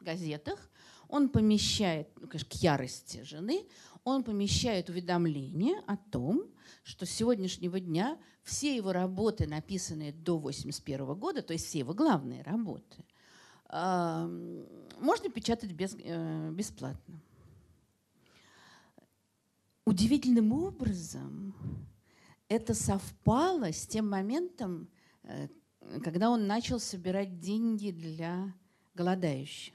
газетах, 0.00 0.70
он 1.08 1.28
помещает, 1.28 2.08
ну, 2.20 2.28
конечно, 2.28 2.50
к 2.50 2.54
ярости 2.54 3.22
жены, 3.22 3.66
он 4.04 4.22
помещает 4.22 4.88
уведомление 4.90 5.82
о 5.86 5.96
том, 5.96 6.44
что 6.82 7.06
с 7.06 7.10
сегодняшнего 7.10 7.80
дня 7.80 8.18
все 8.42 8.76
его 8.76 8.92
работы, 8.92 9.46
написанные 9.46 10.12
до 10.12 10.36
1981 10.36 11.14
года, 11.14 11.42
то 11.42 11.52
есть 11.52 11.66
все 11.66 11.78
его 11.80 11.94
главные 11.94 12.42
работы, 12.42 13.04
можно 13.70 15.30
печатать 15.34 15.72
без, 15.72 15.96
э, 15.98 16.50
бесплатно. 16.52 17.20
Удивительным 19.84 20.52
образом 20.52 21.54
это 22.48 22.74
совпало 22.74 23.72
с 23.72 23.86
тем 23.86 24.08
моментом, 24.08 24.88
э, 25.24 25.48
когда 26.02 26.30
он 26.30 26.46
начал 26.46 26.78
собирать 26.78 27.40
деньги 27.40 27.90
для 27.90 28.54
голодающих. 28.94 29.73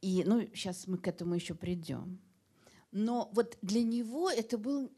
И, 0.00 0.22
ну, 0.24 0.48
сейчас 0.54 0.86
мы 0.86 0.98
к 0.98 1.08
этому 1.08 1.34
еще 1.34 1.54
придем. 1.54 2.20
Но 2.92 3.30
вот 3.32 3.58
для 3.62 3.82
него 3.82 4.30
это, 4.30 4.58
был, 4.58 4.92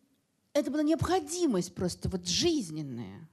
это 0.53 0.71
была 0.71 0.83
необходимость 0.83 1.75
просто 1.75 2.09
вот 2.09 2.27
жизненная. 2.27 3.29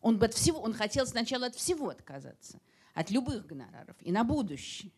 Он, 0.00 0.18
бы 0.18 0.26
от 0.26 0.34
всего, 0.34 0.60
он 0.60 0.72
хотел 0.72 1.06
сначала 1.06 1.46
от 1.46 1.54
всего 1.54 1.90
отказаться, 1.90 2.60
от 2.94 3.10
любых 3.10 3.46
гонораров 3.46 3.96
и 4.00 4.12
на 4.12 4.24
будущее. 4.24 4.92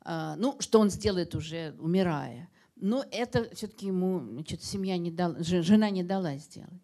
А, 0.00 0.36
ну, 0.36 0.56
что 0.60 0.80
он 0.80 0.90
сделает 0.90 1.34
уже 1.34 1.74
умирая. 1.78 2.48
Но 2.76 3.04
это 3.10 3.52
все-таки 3.54 3.86
ему 3.86 4.20
значит, 4.20 4.62
семья 4.62 4.96
не 4.96 5.10
дала, 5.10 5.36
жена 5.42 5.90
не 5.90 6.02
дала 6.02 6.36
сделать. 6.36 6.82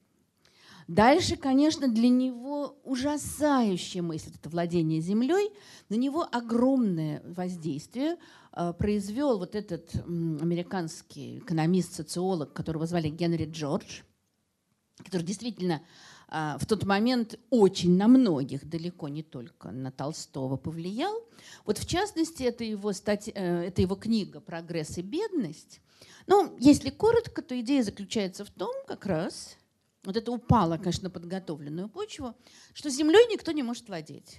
Дальше, 0.89 1.37
конечно, 1.37 1.89
для 1.89 2.09
него 2.09 2.77
ужасающая 2.85 4.03
мысль, 4.03 4.33
это 4.35 4.51
владение 4.51 5.01
землей, 5.01 5.51
на 5.89 5.95
него 5.95 6.27
огромное 6.31 7.23
воздействие 7.25 8.17
э, 8.53 8.73
произвел 8.79 9.39
вот 9.39 9.55
этот 9.55 9.95
американский 10.05 11.39
экономист-социолог, 11.39 12.53
которого 12.53 12.87
звали 12.87 13.09
Генри 13.09 13.47
Джордж, 13.51 14.03
который 14.99 15.23
действительно 15.23 15.81
э, 16.29 16.57
в 16.61 16.67
тот 16.67 16.85
момент 16.85 17.39
очень 17.49 17.97
на 17.97 18.07
многих, 18.07 18.69
далеко 18.69 19.09
не 19.09 19.23
только 19.23 19.71
на 19.71 19.91
Толстого, 19.91 20.57
повлиял. 20.57 21.15
Вот 21.65 21.79
в 21.79 21.87
частности, 21.87 22.43
это 22.43 22.63
его, 22.63 22.93
статья, 22.93 23.33
э, 23.35 23.65
это 23.69 23.81
его 23.81 23.97
книга 23.97 24.41
«Прогресс 24.41 24.99
и 24.99 25.03
бедность». 25.03 25.81
Ну, 26.27 26.55
если 26.59 26.91
коротко, 26.91 27.43
то 27.43 27.59
идея 27.61 27.83
заключается 27.83 28.45
в 28.45 28.51
том, 28.51 28.75
как 28.87 29.05
раз, 29.07 29.57
вот 30.05 30.17
это 30.17 30.31
упало, 30.33 30.77
конечно, 30.79 31.11
подготовленную 31.11 31.89
почву, 31.89 32.35
что 32.73 32.91
землей 32.91 33.27
никто 33.31 33.53
не 33.53 33.63
может 33.63 33.89
владеть. 33.89 34.39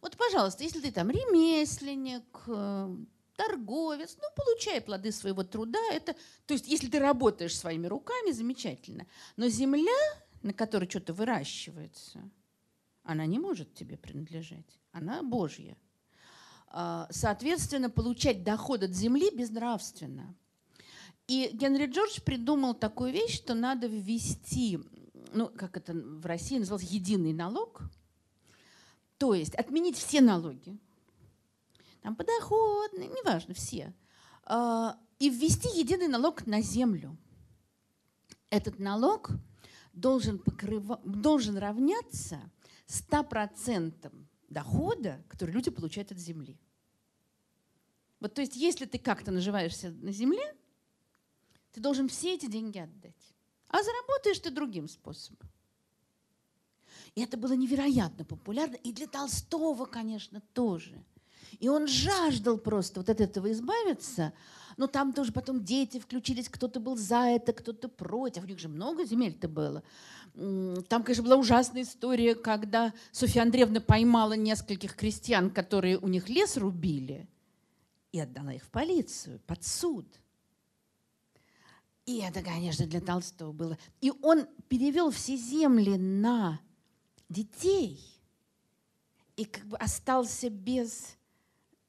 Вот, 0.00 0.16
пожалуйста, 0.16 0.64
если 0.64 0.80
ты 0.80 0.92
там 0.92 1.10
ремесленник, 1.10 2.24
э, 2.46 2.96
торговец, 3.36 4.16
ну, 4.20 4.28
получай 4.36 4.80
плоды 4.80 5.12
своего 5.12 5.42
труда. 5.44 5.80
Это, 5.90 6.14
то 6.46 6.54
есть, 6.54 6.68
если 6.68 6.88
ты 6.88 6.98
работаешь 6.98 7.56
своими 7.56 7.86
руками, 7.86 8.32
замечательно. 8.32 9.06
Но 9.36 9.48
земля, 9.48 9.92
на 10.42 10.52
которой 10.52 10.88
что-то 10.88 11.12
выращивается, 11.12 12.30
она 13.02 13.26
не 13.26 13.38
может 13.38 13.74
тебе 13.74 13.96
принадлежать. 13.96 14.78
Она 14.92 15.22
Божья. 15.22 15.76
А, 16.68 17.06
соответственно, 17.10 17.90
получать 17.90 18.44
доход 18.44 18.82
от 18.82 18.92
земли 18.92 19.30
безнравственно. 19.30 20.34
И 21.32 21.48
Генри 21.54 21.86
Джордж 21.86 22.20
придумал 22.20 22.74
такую 22.74 23.10
вещь, 23.10 23.36
что 23.36 23.54
надо 23.54 23.86
ввести, 23.86 24.78
ну, 25.32 25.48
как 25.48 25.78
это 25.78 25.94
в 25.94 26.26
России 26.26 26.58
называлось, 26.58 26.84
единый 26.84 27.32
налог. 27.32 27.80
То 29.16 29.32
есть 29.32 29.54
отменить 29.54 29.96
все 29.96 30.20
налоги. 30.20 30.76
Там 32.02 32.16
подоходные, 32.16 33.08
неважно, 33.08 33.54
все. 33.54 33.94
А, 34.44 34.98
и 35.18 35.30
ввести 35.30 35.70
единый 35.70 36.06
налог 36.06 36.46
на 36.46 36.60
землю. 36.60 37.16
Этот 38.50 38.78
налог 38.78 39.30
должен, 39.94 40.38
покрыва, 40.38 41.00
должен 41.02 41.56
равняться 41.56 42.42
100% 42.88 44.12
дохода, 44.50 45.24
который 45.30 45.52
люди 45.52 45.70
получают 45.70 46.12
от 46.12 46.18
земли. 46.18 46.60
Вот, 48.20 48.34
то 48.34 48.42
есть, 48.42 48.54
если 48.54 48.84
ты 48.84 48.98
как-то 48.98 49.30
наживаешься 49.30 49.92
на 49.92 50.12
земле, 50.12 50.54
ты 51.72 51.80
должен 51.80 52.08
все 52.08 52.34
эти 52.34 52.46
деньги 52.46 52.78
отдать. 52.78 53.34
А 53.68 53.82
заработаешь 53.82 54.38
ты 54.38 54.50
другим 54.50 54.88
способом. 54.88 55.48
И 57.14 57.22
это 57.22 57.36
было 57.36 57.52
невероятно 57.54 58.24
популярно. 58.24 58.76
И 58.76 58.92
для 58.92 59.06
Толстого, 59.06 59.86
конечно, 59.86 60.40
тоже. 60.52 61.02
И 61.58 61.68
он 61.68 61.86
жаждал 61.86 62.58
просто 62.58 63.00
вот 63.00 63.08
от 63.08 63.20
этого 63.20 63.50
избавиться. 63.52 64.32
Но 64.76 64.86
там 64.86 65.12
тоже 65.12 65.32
потом 65.32 65.64
дети 65.64 65.98
включились, 65.98 66.48
кто-то 66.48 66.80
был 66.80 66.96
за 66.96 67.26
это, 67.28 67.52
кто-то 67.52 67.88
против. 67.88 68.44
У 68.44 68.46
них 68.46 68.58
же 68.58 68.68
много 68.68 69.04
земель-то 69.04 69.48
было. 69.48 69.82
Там, 70.34 71.02
конечно, 71.02 71.24
была 71.24 71.36
ужасная 71.36 71.82
история, 71.82 72.34
когда 72.34 72.94
Софья 73.10 73.42
Андреевна 73.42 73.80
поймала 73.80 74.32
нескольких 74.32 74.96
крестьян, 74.96 75.50
которые 75.50 75.98
у 75.98 76.08
них 76.08 76.30
лес 76.30 76.56
рубили, 76.56 77.28
и 78.12 78.20
отдала 78.20 78.54
их 78.54 78.62
в 78.64 78.70
полицию, 78.70 79.40
под 79.46 79.62
суд. 79.64 80.06
И 82.06 82.18
это, 82.18 82.42
конечно, 82.42 82.86
для 82.86 83.00
Толстого 83.00 83.52
было. 83.52 83.78
И 84.00 84.12
он 84.22 84.46
перевел 84.68 85.10
все 85.10 85.36
земли 85.36 85.96
на 85.96 86.60
детей 87.28 88.00
и 89.36 89.44
как 89.44 89.64
бы 89.64 89.76
остался 89.76 90.50
без 90.50 91.16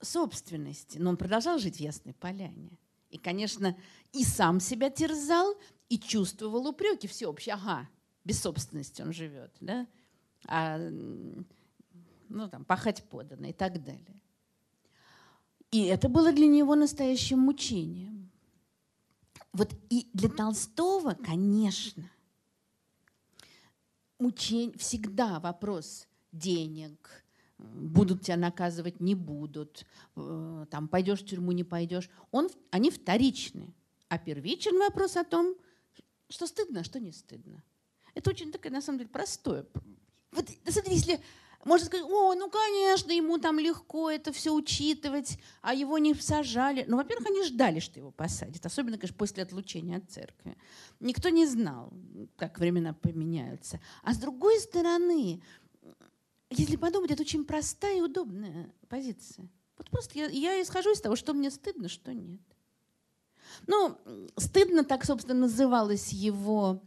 собственности. 0.02 0.98
Но 0.98 1.10
он 1.10 1.18
продолжал 1.18 1.58
жить 1.58 1.78
в 1.78 1.80
Ясной 1.80 2.14
Поляне. 2.14 2.78
И, 3.10 3.18
конечно, 3.18 3.78
и 4.12 4.24
сам 4.24 4.60
себя 4.60 4.90
терзал, 4.90 5.56
и 5.90 6.00
чувствовал 6.00 6.68
упреки 6.68 7.08
всеобщие. 7.08 7.56
Ага, 7.56 7.88
без 8.24 8.42
собственности 8.42 9.02
он 9.02 9.14
живет, 9.14 9.56
да? 9.60 9.86
А, 10.48 10.78
ну, 10.80 12.50
там, 12.50 12.66
пахать 12.66 13.04
подано 13.04 13.48
и 13.48 13.54
так 13.54 13.84
далее. 13.84 14.20
И 15.70 15.84
это 15.84 16.10
было 16.10 16.32
для 16.32 16.48
него 16.48 16.76
настоящим 16.76 17.40
мучением. 17.40 18.23
Вот 19.54 19.72
и 19.90 20.08
для 20.14 20.30
Толстого, 20.30 21.14
конечно, 21.14 22.10
мучение 24.18 24.76
всегда 24.78 25.40
вопрос 25.40 26.08
денег, 26.32 27.24
будут 27.60 28.24
тебя 28.24 28.38
наказывать, 28.38 29.00
не 29.00 29.16
будут, 29.16 29.86
э, 30.16 30.66
там 30.70 30.88
пойдешь 30.88 31.22
в 31.22 31.26
тюрьму, 31.26 31.52
не 31.52 31.64
пойдешь. 31.64 32.10
Он, 32.32 32.50
они 32.72 32.90
вторичны. 32.90 33.74
А 34.10 34.18
первичен 34.18 34.78
вопрос 34.80 35.18
о 35.18 35.24
том, 35.24 35.56
что 36.30 36.48
стыдно, 36.48 36.82
а 36.82 36.84
что 36.84 37.00
не 37.00 37.12
стыдно. 37.12 37.64
Это 38.16 38.30
очень 38.30 38.52
такое, 38.52 38.72
на 38.72 38.82
самом 38.82 39.00
деле, 39.00 39.10
простое. 39.10 39.66
Вот, 40.32 40.50
смотри, 40.68 40.96
если 40.96 41.20
можно 41.66 41.86
сказать, 41.86 42.06
о, 42.06 42.34
ну, 42.36 42.50
конечно, 42.50 43.12
ему 43.12 43.38
там 43.38 43.58
легко 43.60 44.10
это 44.10 44.32
все 44.32 44.54
учитывать, 44.54 45.38
а 45.62 45.74
его 45.74 45.98
не 45.98 46.14
сажали. 46.14 46.84
Ну, 46.88 46.98
во-первых, 46.98 47.28
они 47.28 47.44
ждали, 47.44 47.80
что 47.80 48.00
его 48.00 48.12
посадят, 48.12 48.66
особенно, 48.66 48.98
конечно, 48.98 49.18
после 49.18 49.44
отлучения 49.44 49.98
от 49.98 50.10
церкви. 50.12 50.58
Никто 51.00 51.30
не 51.30 51.46
знал, 51.46 51.94
как 52.36 52.60
времена 52.60 52.94
поменяются. 52.94 53.80
А 54.04 54.14
с 54.14 54.18
другой 54.18 54.60
стороны, 54.60 55.42
если 56.50 56.76
подумать, 56.76 57.12
это 57.12 57.22
очень 57.22 57.46
простая 57.46 57.98
и 57.98 58.02
удобная 58.02 58.74
позиция. 58.90 59.50
Вот 59.78 59.90
просто 59.90 60.20
я, 60.20 60.28
я 60.28 60.62
исхожу 60.62 60.92
из 60.92 61.02
того, 61.02 61.16
что 61.16 61.34
мне 61.34 61.50
стыдно, 61.50 61.88
что 61.88 62.14
нет. 62.14 62.42
Ну, 63.68 63.98
стыдно 64.38 64.84
так, 64.84 65.06
собственно, 65.06 65.42
называлась 65.42 66.12
его 66.12 66.84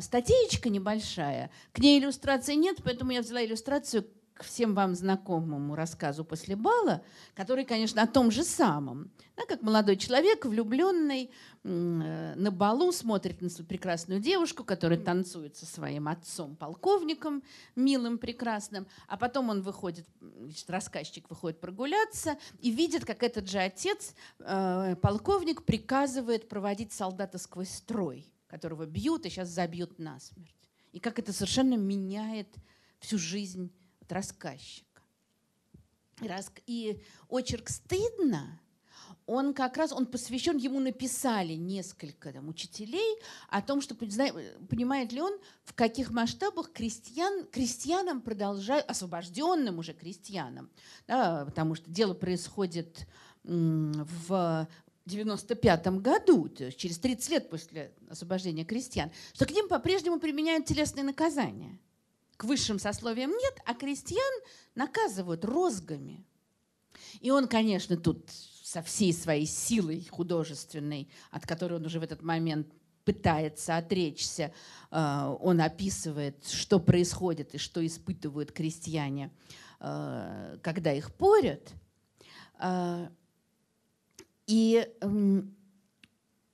статейка 0.00 0.68
небольшая. 0.68 1.50
К 1.72 1.78
ней 1.78 2.00
иллюстрации 2.00 2.54
нет, 2.54 2.78
поэтому 2.84 3.12
я 3.12 3.20
взяла 3.20 3.44
иллюстрацию 3.44 4.06
к 4.36 4.44
всем 4.44 4.74
вам 4.74 4.94
знакомому 4.94 5.74
рассказу 5.74 6.24
«После 6.24 6.56
бала», 6.56 7.02
который, 7.34 7.64
конечно, 7.64 8.02
о 8.02 8.06
том 8.06 8.30
же 8.30 8.44
самом. 8.44 9.10
Да, 9.34 9.44
как 9.46 9.62
молодой 9.62 9.96
человек, 9.96 10.44
влюбленный, 10.44 11.30
э, 11.64 12.34
на 12.36 12.50
балу 12.50 12.92
смотрит 12.92 13.40
на 13.40 13.48
свою 13.48 13.66
прекрасную 13.66 14.20
девушку, 14.20 14.62
которая 14.62 14.98
танцует 14.98 15.56
со 15.56 15.64
своим 15.64 16.06
отцом-полковником, 16.08 17.42
милым, 17.76 18.18
прекрасным, 18.18 18.86
а 19.08 19.16
потом 19.16 19.48
он 19.48 19.62
выходит, 19.62 20.06
значит, 20.20 20.68
рассказчик 20.68 21.28
выходит 21.30 21.58
прогуляться 21.58 22.36
и 22.60 22.70
видит, 22.70 23.06
как 23.06 23.22
этот 23.22 23.48
же 23.48 23.58
отец, 23.58 24.14
э, 24.38 24.96
полковник, 25.00 25.62
приказывает 25.62 26.48
проводить 26.48 26.92
солдата 26.92 27.38
сквозь 27.38 27.70
строй, 27.70 28.26
которого 28.56 28.86
бьют 28.86 29.26
и 29.26 29.28
сейчас 29.30 29.48
забьют 29.48 29.98
насмерть. 29.98 30.54
И 30.92 30.98
как 30.98 31.18
это 31.18 31.32
совершенно 31.32 31.74
меняет 31.74 32.48
всю 33.00 33.18
жизнь 33.18 33.70
рассказчика. 34.08 35.02
И 36.66 36.98
очерк 37.28 37.68
«Стыдно» 37.68 38.58
он 39.26 39.54
как 39.54 39.76
раз 39.76 39.92
он 39.92 40.06
посвящен, 40.06 40.56
ему 40.56 40.80
написали 40.80 41.54
несколько 41.54 42.32
там, 42.32 42.48
учителей 42.48 43.18
о 43.48 43.60
том, 43.60 43.80
что 43.80 43.94
понимает 43.94 45.12
ли 45.12 45.20
он, 45.20 45.36
в 45.64 45.74
каких 45.74 46.10
масштабах 46.10 46.72
крестьян, 46.72 47.44
крестьянам 47.50 48.20
продолжают, 48.20 48.88
освобожденным 48.88 49.78
уже 49.78 49.94
крестьянам, 49.94 50.70
да, 51.06 51.44
потому 51.44 51.74
что 51.74 51.90
дело 51.90 52.14
происходит 52.14 53.06
в 53.42 54.68
95 55.06 55.86
году, 56.00 56.48
то 56.48 56.64
есть 56.64 56.78
через 56.78 56.98
30 56.98 57.30
лет 57.30 57.50
после 57.50 57.92
освобождения 58.08 58.64
крестьян, 58.64 59.10
что 59.34 59.46
к 59.46 59.50
ним 59.50 59.68
по-прежнему 59.68 60.18
применяют 60.18 60.66
телесные 60.66 61.04
наказания– 61.04 61.78
к 62.36 62.44
высшим 62.44 62.78
сословиям 62.78 63.30
нет, 63.30 63.54
а 63.64 63.74
крестьян 63.74 64.42
наказывают 64.74 65.44
розгами. 65.44 66.24
И 67.20 67.30
он, 67.30 67.48
конечно, 67.48 67.96
тут 67.96 68.28
со 68.62 68.82
всей 68.82 69.12
своей 69.12 69.46
силой 69.46 70.06
художественной, 70.10 71.08
от 71.30 71.46
которой 71.46 71.74
он 71.74 71.86
уже 71.86 72.00
в 72.00 72.02
этот 72.02 72.22
момент 72.22 72.68
пытается 73.04 73.76
отречься, 73.76 74.52
э, 74.90 75.36
он 75.40 75.60
описывает, 75.60 76.46
что 76.46 76.80
происходит 76.80 77.54
и 77.54 77.58
что 77.58 77.86
испытывают 77.86 78.52
крестьяне, 78.52 79.30
э, 79.80 80.58
когда 80.62 80.92
их 80.92 81.14
порят. 81.14 81.72
И 84.46 84.88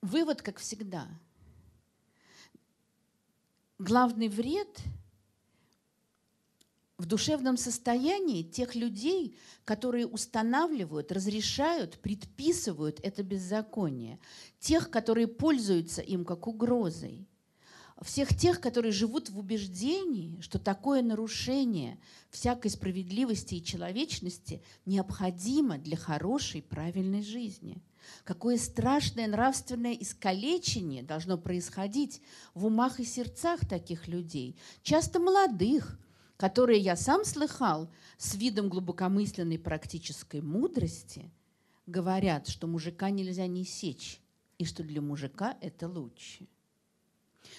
вывод, 0.01 0.43
как 0.43 0.59
всегда, 0.59 1.09
главный 3.79 4.29
вред– 4.29 4.81
в 7.03 7.07
душевном 7.07 7.57
состоянии 7.57 8.45
тех 8.45 8.77
людей, 8.77 9.37
которые 9.65 10.07
устанавливают, 10.07 11.11
разрешают, 11.11 11.99
предписывают 11.99 13.01
это 13.03 13.25
беззаконие, 13.25 14.21
тех, 14.61 14.89
которые 14.89 15.27
пользуются 15.27 16.01
им 16.01 16.25
как 16.25 16.47
угрозой, 16.47 17.27
всех 18.03 18.37
тех, 18.37 18.61
которые 18.61 18.93
живут 18.93 19.31
в 19.31 19.39
убеждении, 19.39 20.41
что 20.41 20.59
такое 20.59 21.03
нарушение 21.03 21.99
всякой 22.31 22.71
справедливости 22.71 23.57
и 23.57 23.65
человечности 23.65 24.63
необходимо 24.87 25.79
для 25.79 25.97
хорошей, 25.97 26.63
правильной 26.63 27.23
жизни. 27.23 27.83
Какое 28.25 28.57
страшное 28.57 29.29
нравственное 29.29 29.95
искалечение 29.95 31.03
должно 31.03 31.39
происходить 31.39 32.21
в 32.55 32.67
умах 32.67 32.99
и 32.99 33.05
сердцах 33.05 33.61
таких 33.69 34.09
людей, 34.09 34.57
часто 34.83 35.21
молодых, 35.21 35.99
которые 36.37 36.81
я 36.81 36.97
сам 36.97 37.25
слыхал 37.25 37.89
с 38.19 38.35
видом 38.35 38.69
глубокомысленной 38.69 39.59
практической 39.59 40.41
мудрости, 40.41 41.31
говорят, 41.87 42.49
что 42.49 42.67
мужика 42.67 43.11
нельзя 43.11 43.47
не 43.47 43.65
сечь, 43.65 44.21
и 44.59 44.65
что 44.65 44.83
для 44.83 45.01
мужика 45.01 45.57
это 45.61 45.89
лучше. 45.89 46.49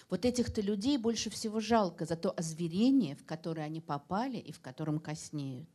Вот 0.10 0.26
этих-то 0.26 0.62
людей 0.62 0.98
больше 0.98 1.30
всего 1.30 1.60
жалко 1.60 2.06
за 2.06 2.16
то 2.16 2.32
озверение, 2.32 3.16
в 3.16 3.26
которое 3.26 3.64
они 3.64 3.82
попали 3.82 4.38
и 4.38 4.52
в 4.52 4.60
котором 4.60 5.00
коснеют. 5.00 5.70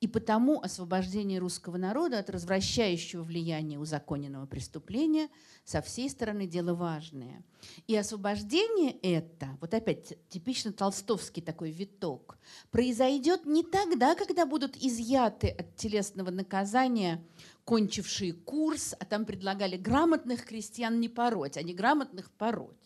И 0.00 0.06
потому 0.06 0.60
освобождение 0.60 1.38
русского 1.38 1.78
народа 1.78 2.18
от 2.18 2.28
развращающего 2.28 3.22
влияния 3.22 3.78
узаконенного 3.78 4.46
преступления 4.46 5.28
со 5.64 5.80
всей 5.80 6.10
стороны 6.10 6.46
дело 6.46 6.74
важное. 6.74 7.42
И 7.86 7.96
освобождение 7.96 8.92
это, 9.02 9.56
вот 9.60 9.72
опять 9.72 10.18
типично 10.28 10.72
толстовский 10.72 11.42
такой 11.42 11.70
виток, 11.70 12.38
произойдет 12.70 13.46
не 13.46 13.62
тогда, 13.62 14.14
когда 14.14 14.44
будут 14.44 14.76
изъяты 14.76 15.48
от 15.48 15.76
телесного 15.76 16.30
наказания 16.30 17.24
кончившие 17.64 18.34
курс, 18.34 18.94
а 18.98 19.04
там 19.06 19.24
предлагали 19.24 19.76
грамотных 19.76 20.44
крестьян 20.44 21.00
не 21.00 21.08
пороть, 21.08 21.56
а 21.56 21.62
не 21.62 21.74
грамотных 21.74 22.30
пороть 22.30 22.85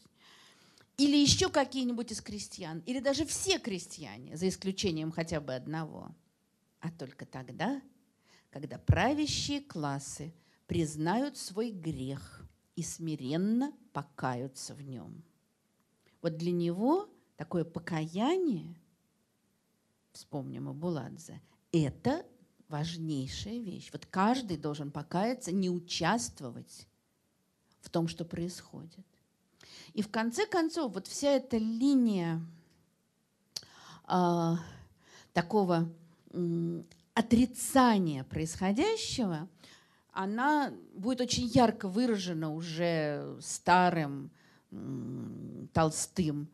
или 1.00 1.16
еще 1.16 1.48
какие-нибудь 1.48 2.12
из 2.12 2.20
крестьян, 2.20 2.82
или 2.86 3.00
даже 3.00 3.24
все 3.24 3.58
крестьяне, 3.58 4.36
за 4.36 4.48
исключением 4.48 5.12
хотя 5.12 5.40
бы 5.40 5.54
одного– 5.54 6.14
а 6.80 6.90
только 6.90 7.26
тогда, 7.26 7.80
когда 8.50 8.78
правящие 8.78 9.60
классы 9.60 10.34
признают 10.66 11.36
свой 11.36 11.70
грех 11.70 12.42
и 12.74 12.82
смиренно 12.82 13.72
покаются 13.92 14.74
в 14.74 14.80
нем. 14.82 15.22
Вот 16.22 16.36
для 16.36 16.52
него 16.52 17.08
такое 17.36 17.64
покаяние, 17.64 18.80
вспомним 20.12 20.68
о 20.68 20.72
Буладзе, 20.72 21.40
это 21.72 22.26
важнейшая 22.68 23.58
вещь. 23.58 23.90
Вот 23.92 24.06
каждый 24.06 24.56
должен 24.56 24.90
покаяться, 24.90 25.52
не 25.52 25.68
участвовать 25.68 26.86
в 27.80 27.90
том, 27.90 28.08
что 28.08 28.24
происходит. 28.24 29.06
И 29.92 30.02
в 30.02 30.10
конце 30.10 30.46
концов, 30.46 30.94
вот 30.94 31.06
вся 31.06 31.30
эта 31.30 31.58
линия 31.58 32.40
э, 34.08 34.54
такого 35.32 35.92
э, 36.30 36.82
отрицания 37.14 38.24
происходящего, 38.24 39.48
она 40.12 40.72
будет 40.94 41.20
очень 41.20 41.46
ярко 41.46 41.88
выражена 41.88 42.52
уже 42.54 43.36
старым 43.40 44.30
э, 44.70 45.66
Толстым 45.72 46.48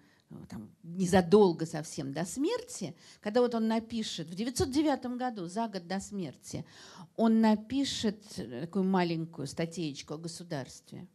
там, 0.48 0.70
незадолго 0.82 1.66
совсем 1.66 2.12
до 2.12 2.24
смерти, 2.24 2.94
когда 3.20 3.40
вот 3.40 3.54
он 3.54 3.68
напишет, 3.68 4.28
в 4.28 4.34
909 4.34 5.16
году, 5.16 5.46
за 5.46 5.68
год 5.68 5.86
до 5.86 6.00
смерти, 6.00 6.64
он 7.16 7.40
напишет 7.40 8.20
такую 8.34 8.84
маленькую 8.84 9.46
статейку 9.46 10.14
о 10.14 10.18
государстве. 10.18 11.06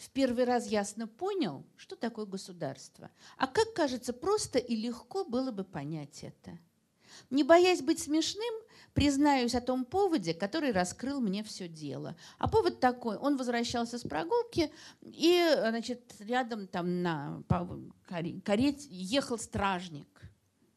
В 0.00 0.08
первый 0.08 0.44
раз 0.44 0.66
ясно 0.66 1.06
понял, 1.06 1.62
что 1.76 1.94
такое 1.94 2.24
государство. 2.24 3.10
А 3.36 3.46
как 3.46 3.74
кажется, 3.74 4.14
просто 4.14 4.58
и 4.58 4.74
легко 4.74 5.24
было 5.24 5.52
бы 5.52 5.62
понять 5.62 6.24
это. 6.24 6.58
Не 7.28 7.44
боясь 7.44 7.82
быть 7.82 7.98
смешным, 7.98 8.54
признаюсь 8.94 9.54
о 9.54 9.60
том 9.60 9.84
поводе, 9.84 10.32
который 10.32 10.72
раскрыл 10.72 11.20
мне 11.20 11.44
все 11.44 11.68
дело. 11.68 12.16
А 12.38 12.48
повод 12.48 12.80
такой, 12.80 13.18
он 13.18 13.36
возвращался 13.36 13.98
с 13.98 14.02
прогулки, 14.02 14.72
и 15.02 15.46
значит, 15.58 16.14
рядом 16.20 16.66
там 16.66 17.02
на 17.02 17.42
карете 18.06 18.86
ехал 18.88 19.38
стражник. 19.38 20.08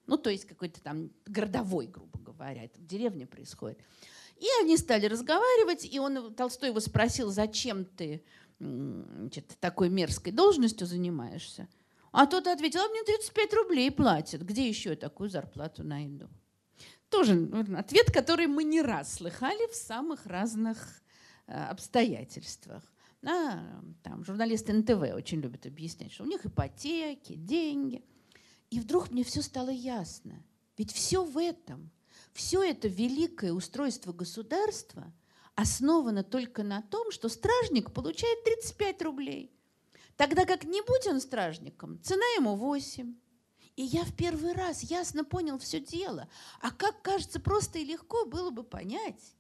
Ну, 0.05 0.17
то 0.17 0.29
есть 0.29 0.43
какой-то 0.43 0.81
там 0.81 1.11
городовой, 1.25 1.87
грубо 1.87 2.19
говоря, 2.19 2.65
это 2.65 2.77
в 2.77 2.85
деревне 2.85 3.25
происходит. 3.25 3.79
И 4.35 4.47
они 4.61 4.75
стали 4.75 5.05
разговаривать, 5.05 5.85
и 5.85 5.97
он, 5.99 6.33
Толстой 6.33 6.69
его 6.69 6.81
спросил, 6.81 7.29
зачем 7.29 7.85
ты 7.85 8.21
значит, 8.59 9.57
такой 9.59 9.89
мерзкой 9.89 10.31
должностью 10.31 10.88
занимаешься? 10.88 11.67
А 12.11 12.27
тот 12.27 12.47
ответил, 12.47 12.81
а 12.81 12.89
мне 12.89 13.03
35 13.03 13.53
рублей 13.53 13.91
платят. 13.91 14.43
Где 14.43 14.67
еще 14.67 14.91
я 14.91 14.95
такую 14.95 15.30
зарплату 15.30 15.84
найду? 15.84 16.30
Тоже 17.09 17.49
ответ, 17.75 18.11
который 18.11 18.47
мы 18.47 18.63
не 18.63 18.81
раз 18.81 19.15
слыхали 19.15 19.69
в 19.71 19.75
самых 19.75 20.25
разных 20.25 21.03
э, 21.47 21.53
обстоятельствах. 21.53 22.84
А, 23.25 23.81
там, 24.03 24.23
журналисты 24.25 24.73
НТВ 24.73 25.15
очень 25.15 25.39
любят 25.39 25.65
объяснять, 25.65 26.11
что 26.11 26.23
у 26.23 26.27
них 26.27 26.45
ипотеки, 26.45 27.34
деньги. 27.34 28.03
И 28.69 28.80
вдруг 28.80 29.11
мне 29.11 29.23
все 29.23 29.41
стало 29.41 29.69
ясно. 29.69 30.43
Ведь 30.77 30.91
все 30.91 31.23
в 31.23 31.38
этом, 31.38 31.91
все 32.34 32.63
это 32.63 32.88
великое 32.88 33.53
устройство 33.53 34.11
государства 34.11 35.13
основано 35.55 36.23
только 36.23 36.63
на 36.63 36.81
том, 36.81 37.11
что 37.11 37.30
стражник 37.30 37.93
получает 37.93 38.43
35 38.43 39.01
рублей. 39.03 39.51
Тогда 40.17 40.45
как 40.45 40.63
не 40.63 40.81
будь 40.81 41.07
он 41.07 41.19
стражником, 41.19 42.01
цена 42.03 42.25
ему 42.38 42.55
8. 42.55 43.15
И 43.75 43.81
я 43.81 44.03
в 44.03 44.15
первый 44.15 44.53
раз 44.53 44.84
ясно 44.84 45.23
понял 45.23 45.57
все 45.57 45.80
дело. 45.80 46.30
А 46.61 46.69
как, 46.69 47.01
кажется, 47.01 47.39
просто 47.39 47.80
и 47.80 47.85
легко 47.85 48.25
было 48.25 48.51
бы 48.51 48.63
понять. 48.63 49.34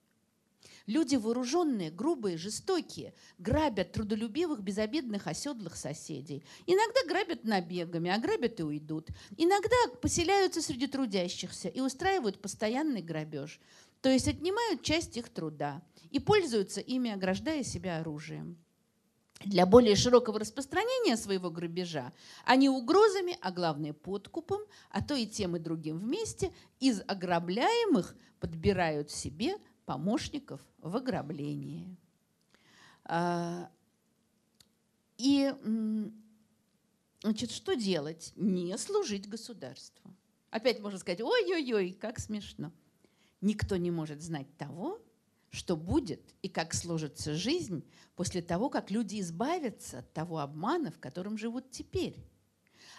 Люди 0.85 1.15
вооруженные, 1.15 1.91
грубые, 1.91 2.37
жестокие, 2.37 3.13
грабят 3.37 3.93
трудолюбивых, 3.93 4.61
безобидных, 4.61 5.27
оседлых 5.27 5.77
соседей. 5.77 6.43
Иногда 6.65 6.99
грабят 7.07 7.45
набегами, 7.45 8.11
а 8.11 8.17
грабят 8.17 8.59
и 8.59 8.63
уйдут. 8.63 9.07
Иногда 9.37 9.75
поселяются 10.01 10.61
среди 10.61 10.87
трудящихся 10.87 11.69
и 11.69 11.79
устраивают 11.79 12.41
постоянный 12.41 13.01
грабеж. 13.01 13.61
То 14.03 14.09
есть 14.09 14.27
отнимают 14.27 14.81
часть 14.81 15.15
их 15.15 15.29
труда 15.29 15.81
и 16.11 16.19
пользуются 16.19 16.81
ими, 16.81 17.09
ограждая 17.09 17.63
себя 17.63 17.99
оружием 17.99 18.57
для 19.45 19.65
более 19.65 19.95
широкого 19.95 20.39
распространения 20.39 21.15
своего 21.15 21.49
грабежа, 21.49 22.11
они 22.43 22.67
угрозами, 22.67 23.37
а 23.41 23.49
главное 23.49 23.93
подкупом, 23.93 24.59
а 24.89 25.01
то 25.01 25.15
и 25.15 25.25
тем 25.25 25.55
и 25.55 25.59
другим 25.59 25.99
вместе, 25.99 26.53
из 26.81 27.01
ограбляемых 27.07 28.13
подбирают 28.41 29.09
себе 29.09 29.55
помощников 29.85 30.59
в 30.79 30.97
ограблении. 30.97 31.95
А, 33.05 33.69
и 35.17 35.53
значит, 37.21 37.51
что 37.51 37.73
делать? 37.73 38.33
Не 38.35 38.77
служить 38.77 39.29
государству. 39.29 40.13
Опять 40.49 40.81
можно 40.81 40.99
сказать, 40.99 41.21
ой-ой-ой, 41.21 41.93
как 41.93 42.19
смешно. 42.19 42.73
Никто 43.43 43.75
не 43.75 43.91
может 43.91 44.21
знать 44.21 44.47
того, 44.57 45.01
что 45.49 45.75
будет 45.75 46.33
и 46.41 46.47
как 46.47 46.73
сложится 46.73 47.33
жизнь 47.33 47.83
после 48.15 48.41
того, 48.41 48.69
как 48.69 48.89
люди 48.89 49.19
избавятся 49.19 49.99
от 49.99 50.13
того 50.13 50.39
обмана, 50.39 50.91
в 50.91 50.99
котором 50.99 51.37
живут 51.37 51.69
теперь. 51.69 52.25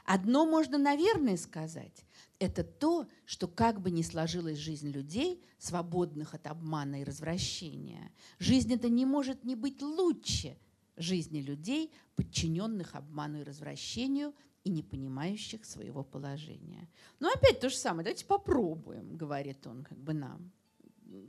Одно 0.05 0.45
можно, 0.45 0.77
наверное, 0.77 1.39
сказать. 1.39 2.05
Это 2.39 2.63
то, 2.63 3.09
что 3.25 3.49
как 3.49 3.81
бы 3.81 3.91
ни 3.91 4.03
сложилась 4.03 4.59
жизнь 4.59 4.91
людей, 4.91 5.43
свободных 5.57 6.35
от 6.35 6.47
обмана 6.47 7.01
и 7.01 7.05
развращения, 7.05 8.13
жизнь 8.39 8.75
это 8.75 8.91
не 8.91 9.07
может 9.07 9.45
не 9.45 9.57
быть 9.57 9.81
лучше 9.81 10.59
жизни 10.99 11.41
людей, 11.41 11.91
подчиненных 12.17 12.95
обману 12.95 13.41
и 13.41 13.45
развращению 13.45 14.35
и 14.65 14.71
не 14.71 14.83
понимающих 14.83 15.65
своего 15.65 16.03
положения. 16.03 16.89
Но 17.21 17.31
опять 17.31 17.61
то 17.61 17.69
же 17.69 17.77
самое. 17.77 18.05
Давайте 18.05 18.27
попробуем, 18.27 19.17
говорит 19.17 19.67
он 19.67 19.85
как 19.85 19.99
бы 19.99 20.15
нам 20.15 20.53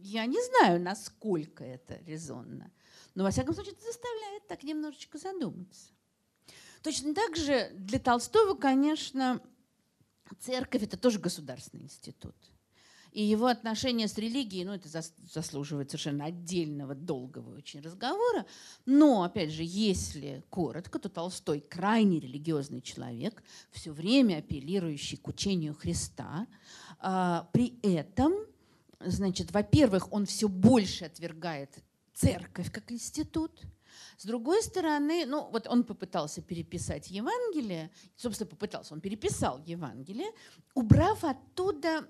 я 0.01 0.25
не 0.25 0.41
знаю, 0.43 0.81
насколько 0.81 1.63
это 1.63 1.99
резонно. 2.05 2.71
Но, 3.13 3.23
во 3.23 3.31
всяком 3.31 3.53
случае, 3.53 3.73
это 3.73 3.83
заставляет 3.83 4.47
так 4.47 4.63
немножечко 4.63 5.17
задуматься. 5.17 5.91
Точно 6.81 7.13
так 7.13 7.35
же 7.35 7.71
для 7.73 7.99
Толстого, 7.99 8.55
конечно, 8.55 9.41
церковь– 10.39 10.83
это 10.83 10.97
тоже 10.97 11.19
государственный 11.19 11.83
институт. 11.83 12.35
И 13.15 13.23
его 13.23 13.45
отношения 13.45 14.09
с 14.09 14.17
религией, 14.17 14.65
ну, 14.65 14.73
это 14.73 14.89
заслуживает 15.33 15.89
совершенно 15.89 16.25
отдельного, 16.25 16.95
долгого 16.95 17.55
очень 17.55 17.79
разговора. 17.79 18.45
Но, 18.85 19.23
опять 19.23 19.51
же, 19.51 19.63
если 19.63 20.43
коротко, 20.49 20.99
то 20.99 21.07
Толстой 21.07 21.61
крайне 21.61 22.19
религиозный 22.19 22.81
человек, 22.81 23.41
все 23.71 23.93
время 23.93 24.39
апеллирующий 24.39 25.17
к 25.17 25.29
учению 25.29 25.73
Христа. 25.75 26.45
А, 26.99 27.47
при 27.53 27.79
этом 27.83 28.33
значит, 28.99 29.53
во-первых, 29.53 30.11
он 30.11 30.25
все 30.25 30.49
больше 30.49 31.05
отвергает 31.05 31.69
церковь 32.13 32.69
как 32.69 32.91
институт. 32.91 33.61
С 34.17 34.25
другой 34.25 34.61
стороны, 34.61 35.25
ну 35.25 35.49
вот 35.51 35.67
он 35.67 35.85
попытался 35.85 36.41
переписать 36.41 37.09
Евангелие, 37.11 37.91
собственно, 38.17 38.49
попытался, 38.49 38.93
он 38.93 38.99
переписал 38.99 39.61
Евангелие, 39.65 40.31
убрав 40.73 41.23
оттуда 41.23 42.05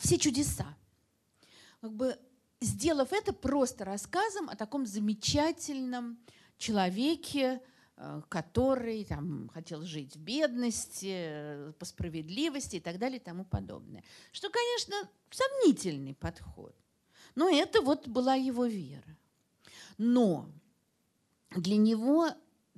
все 0.00 0.18
чудеса. 0.18 0.76
Как 1.80 1.92
бы 1.92 2.18
сделав 2.60 3.12
это 3.12 3.32
просто 3.32 3.84
рассказом 3.84 4.48
о 4.48 4.56
таком 4.56 4.86
замечательном 4.86 6.18
человеке, 6.56 7.60
Э, 7.96 8.22
который 8.28 9.04
там, 9.04 9.48
хотел 9.54 9.84
жить 9.84 10.16
в 10.16 10.18
бедности, 10.18 11.12
э, 11.12 11.72
по 11.78 11.84
справедливости 11.84 12.76
и 12.76 12.80
так 12.80 12.98
далее 12.98 13.18
и 13.18 13.22
тому 13.22 13.44
подобное. 13.44 14.02
Что, 14.32 14.50
конечно, 14.50 15.08
сомнительный 15.30 16.14
подход. 16.14 16.74
Но 17.36 17.48
это 17.48 17.80
вот 17.82 18.08
была 18.08 18.34
его 18.34 18.66
вера. 18.66 19.16
Но 19.96 20.50
для 21.54 21.76
него 21.76 22.30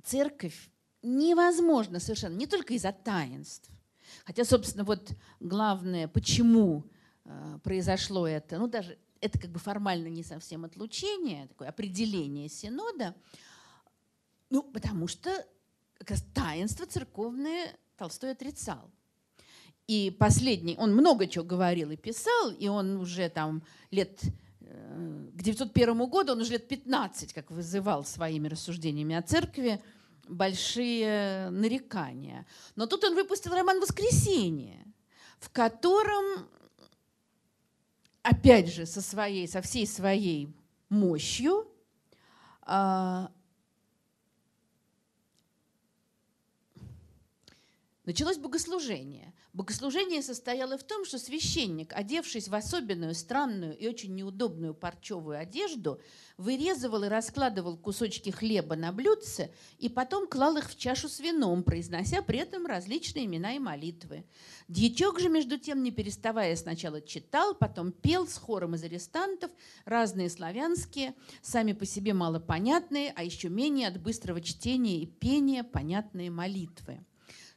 церковь 0.03 0.69
невозможно 1.01 1.99
совершенно, 1.99 2.35
не 2.35 2.45
только 2.45 2.75
из-за 2.75 2.91
таинств. 2.91 3.71
Хотя, 4.23 4.45
собственно, 4.45 4.83
вот 4.83 5.13
главное, 5.39 6.07
почему 6.07 6.83
произошло 7.63 8.27
это, 8.27 8.57
ну 8.57 8.67
даже 8.67 8.97
это 9.19 9.39
как 9.39 9.51
бы 9.51 9.59
формально 9.59 10.07
не 10.07 10.23
совсем 10.23 10.65
отлучение, 10.65 11.47
такое 11.47 11.69
определение 11.69 12.49
синода– 12.49 13.15
ну, 14.49 14.63
потому 14.63 15.07
что 15.07 15.29
как 15.97 16.11
раз 16.11 16.23
таинство 16.33 16.85
церковное 16.85 17.75
Толстой 17.97 18.31
отрицал. 18.31 18.89
И 19.87 20.15
последний, 20.19 20.75
он 20.77 20.93
много 20.93 21.27
чего 21.27 21.43
говорил 21.43 21.91
и 21.91 21.97
писал, 21.97 22.51
и 22.51 22.67
он 22.67 22.97
уже 22.97 23.29
там 23.29 23.63
лет 23.89 24.21
э, 24.61 25.29
к 25.33 25.41
901 25.41 26.09
году, 26.09 26.33
он 26.33 26.41
уже 26.41 26.53
лет 26.53 26.67
15 26.67 27.33
как 27.33 27.51
вызывал 27.51 28.03
своими 28.03 28.47
рассуждениями 28.47 29.15
о 29.15 29.21
церкви 29.21 29.81
большие 30.27 31.49
нарекания. 31.49 32.45
Но 32.75 32.85
тут 32.85 33.03
он 33.05 33.15
выпустил 33.15 33.53
роман 33.53 33.79
«Воскресенье», 33.79 34.85
в 35.39 35.49
котором, 35.49 36.47
опять 38.29 38.67
же, 38.67 38.85
со, 38.85 39.01
своей, 39.01 39.47
со 39.47 39.61
всей 39.61 39.87
своей 39.87 40.53
мощью 40.89 41.67
а, 42.61 43.31
Началось 48.03 48.37
богослужение. 48.37 49.33
Богослужение 49.57 50.21
состояло 50.21 50.77
в 50.77 50.83
том, 50.83 51.03
что 51.03 51.17
священник, 51.17 51.91
одевшись 51.95 52.47
в 52.47 52.53
особенную, 52.53 53.15
странную 53.15 53.75
и 53.75 53.87
очень 53.87 54.13
неудобную 54.13 54.75
парчевую 54.75 55.39
одежду, 55.39 55.99
вырезывал 56.37 57.05
и 57.05 57.07
раскладывал 57.07 57.75
кусочки 57.75 58.29
хлеба 58.29 58.75
на 58.75 58.91
блюдце 58.91 59.49
и 59.79 59.89
потом 59.89 60.27
клал 60.27 60.57
их 60.57 60.69
в 60.69 60.77
чашу 60.77 61.09
с 61.09 61.19
вином, 61.19 61.63
произнося 61.63 62.21
при 62.21 62.37
этом 62.37 62.67
различные 62.67 63.25
имена 63.25 63.55
и 63.55 63.59
молитвы. 63.59 64.25
Дьячок 64.67 65.19
же, 65.19 65.27
между 65.27 65.57
тем, 65.57 65.81
не 65.81 65.89
переставая, 65.89 66.55
сначала 66.55 67.01
читал, 67.01 67.55
потом 67.55 67.91
пел 67.91 68.27
с 68.27 68.37
хором 68.37 68.75
из 68.75 68.83
арестантов, 68.83 69.49
разные 69.85 70.29
славянские, 70.29 71.15
сами 71.41 71.73
по 71.73 71.87
себе 71.87 72.13
малопонятные, 72.13 73.11
а 73.15 73.23
еще 73.23 73.49
менее 73.49 73.87
от 73.87 73.99
быстрого 73.99 74.39
чтения 74.39 74.99
и 74.99 75.07
пения 75.07 75.63
понятные 75.63 76.29
молитвы. 76.29 77.06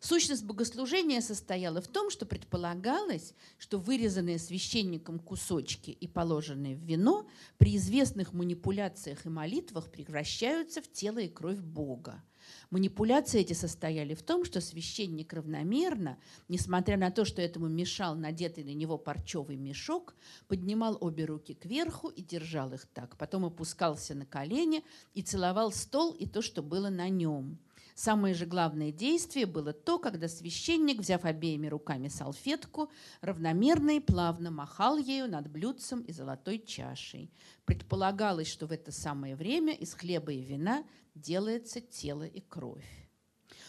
Сущность 0.00 0.44
богослужения 0.44 1.20
состояла 1.20 1.82
в 1.82 1.86
том, 1.86 2.08
что 2.08 2.24
предполагалось, 2.24 3.34
что 3.58 3.78
вырезанные 3.78 4.38
священником 4.38 5.18
кусочки 5.18 5.90
и 5.90 6.08
положенные 6.08 6.74
в 6.74 6.80
вино 6.80 7.28
при 7.58 7.76
известных 7.76 8.32
манипуляциях 8.32 9.26
и 9.26 9.28
молитвах 9.28 9.90
превращаются 9.90 10.80
в 10.80 10.90
тело 10.90 11.18
и 11.18 11.28
кровь 11.28 11.58
Бога. 11.58 12.24
Манипуляции 12.70 13.42
эти 13.42 13.52
состояли 13.52 14.14
в 14.14 14.22
том, 14.22 14.46
что 14.46 14.62
священник 14.62 15.34
равномерно, 15.34 16.18
несмотря 16.48 16.96
на 16.96 17.10
то, 17.10 17.26
что 17.26 17.42
этому 17.42 17.68
мешал 17.68 18.14
надетый 18.14 18.64
на 18.64 18.72
него 18.72 18.96
парчевый 18.96 19.56
мешок, 19.56 20.14
поднимал 20.48 20.96
обе 21.00 21.26
руки 21.26 21.52
кверху 21.52 22.08
и 22.08 22.22
держал 22.22 22.72
их 22.72 22.86
так. 22.86 23.18
Потом 23.18 23.44
опускался 23.44 24.14
на 24.14 24.24
колени 24.24 24.82
и 25.12 25.20
целовал 25.20 25.72
стол 25.72 26.12
и 26.14 26.26
то, 26.26 26.40
что 26.40 26.62
было 26.62 26.88
на 26.88 27.10
нем. 27.10 27.58
Самое 28.00 28.32
же 28.32 28.46
главное 28.46 28.92
действие 28.92 29.44
было 29.44 29.74
то, 29.74 29.98
когда 29.98 30.26
священник, 30.26 31.00
взяв 31.00 31.26
обеими 31.26 31.66
руками 31.66 32.08
салфетку, 32.08 32.90
равномерно 33.20 33.98
и 33.98 34.00
плавно 34.00 34.50
махал 34.50 34.96
ею 34.96 35.30
над 35.30 35.50
блюдцем 35.50 36.00
и 36.00 36.10
золотой 36.10 36.60
чашей. 36.60 37.30
Предполагалось, 37.66 38.48
что 38.48 38.66
в 38.66 38.72
это 38.72 38.90
самое 38.90 39.36
время 39.36 39.74
из 39.74 39.92
хлеба 39.92 40.32
и 40.32 40.40
вина 40.40 40.82
делается 41.14 41.82
тело 41.82 42.22
и 42.22 42.40
кровь. 42.40 42.88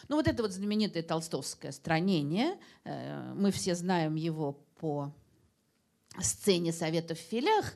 Ну 0.08 0.16
вот 0.16 0.30
это 0.30 0.44
вот 0.44 0.54
знаменитое 0.54 1.04
толстовское 1.04 1.74
странение, 1.74 2.58
э, 2.86 3.34
мы 3.34 3.52
все 3.52 3.76
знаем 3.76 4.16
его 4.16 4.54
по 4.80 5.14
сцене 6.22 6.72
«Советов 6.72 7.20
в 7.20 7.22
филях», 7.22 7.76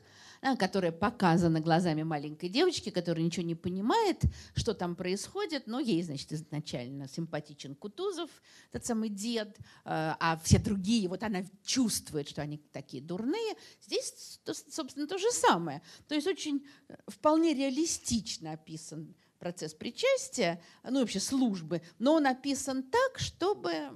которая 0.58 0.92
показана 0.92 1.60
глазами 1.60 2.02
маленькой 2.02 2.48
девочки, 2.48 2.90
которая 2.90 3.24
ничего 3.24 3.44
не 3.46 3.54
понимает, 3.54 4.22
что 4.54 4.74
там 4.74 4.96
происходит, 4.96 5.66
но 5.66 5.80
ей, 5.80 6.02
значит, 6.02 6.32
изначально 6.32 7.08
симпатичен 7.08 7.74
Кутузов, 7.74 8.30
этот 8.70 8.86
самый 8.86 9.08
дед, 9.08 9.56
э, 9.58 9.62
а 9.84 10.40
все 10.44 10.58
другие, 10.58 11.08
вот 11.08 11.22
она 11.22 11.44
чувствует, 11.64 12.28
что 12.28 12.42
они 12.42 12.58
такие 12.72 13.02
дурные. 13.02 13.54
Здесь, 13.82 14.40
собственно, 14.70 15.06
то 15.06 15.18
же 15.18 15.30
самое. 15.30 15.82
То 16.08 16.14
есть 16.14 16.26
очень 16.26 16.66
э, 16.88 16.94
вполне 17.08 17.54
реалистично 17.54 18.52
описан 18.52 19.14
процесс 19.38 19.74
причастия, 19.74 20.62
ну 20.82 20.98
и 20.98 21.00
вообще 21.02 21.20
службы, 21.20 21.82
но 21.98 22.14
он 22.14 22.26
описан 22.26 22.82
так, 22.82 23.18
чтобы 23.18 23.90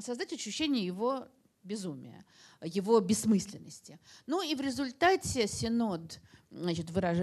создать 0.00 0.32
ощущение 0.32 0.84
его 0.84 1.28
безумия 1.64 2.24
его 2.62 3.00
бессмысленности. 3.00 3.98
Ну 4.26 4.42
и 4.42 4.54
в 4.54 4.60
результате 4.60 5.46
Синод 5.46 6.20
значит, 6.50 6.90
выраж... 6.90 7.18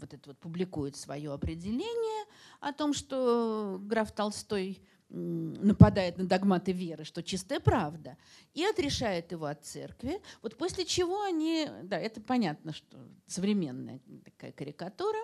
вот 0.00 0.14
это 0.14 0.30
вот 0.30 0.38
публикует 0.38 0.96
свое 0.96 1.32
определение 1.32 2.26
о 2.60 2.72
том, 2.72 2.92
что 2.92 3.78
граф 3.80 4.12
Толстой 4.12 4.82
нападает 5.10 6.18
на 6.18 6.26
догматы 6.26 6.72
веры, 6.72 7.04
что 7.04 7.22
чистая 7.22 7.60
правда, 7.60 8.18
и 8.52 8.62
отрешает 8.64 9.32
его 9.32 9.46
от 9.46 9.64
церкви. 9.64 10.20
Вот 10.42 10.58
после 10.58 10.84
чего 10.84 11.22
они, 11.22 11.66
да, 11.84 11.98
это 11.98 12.20
понятно, 12.20 12.74
что 12.74 12.98
современная 13.26 14.00
такая 14.24 14.52
карикатура, 14.52 15.18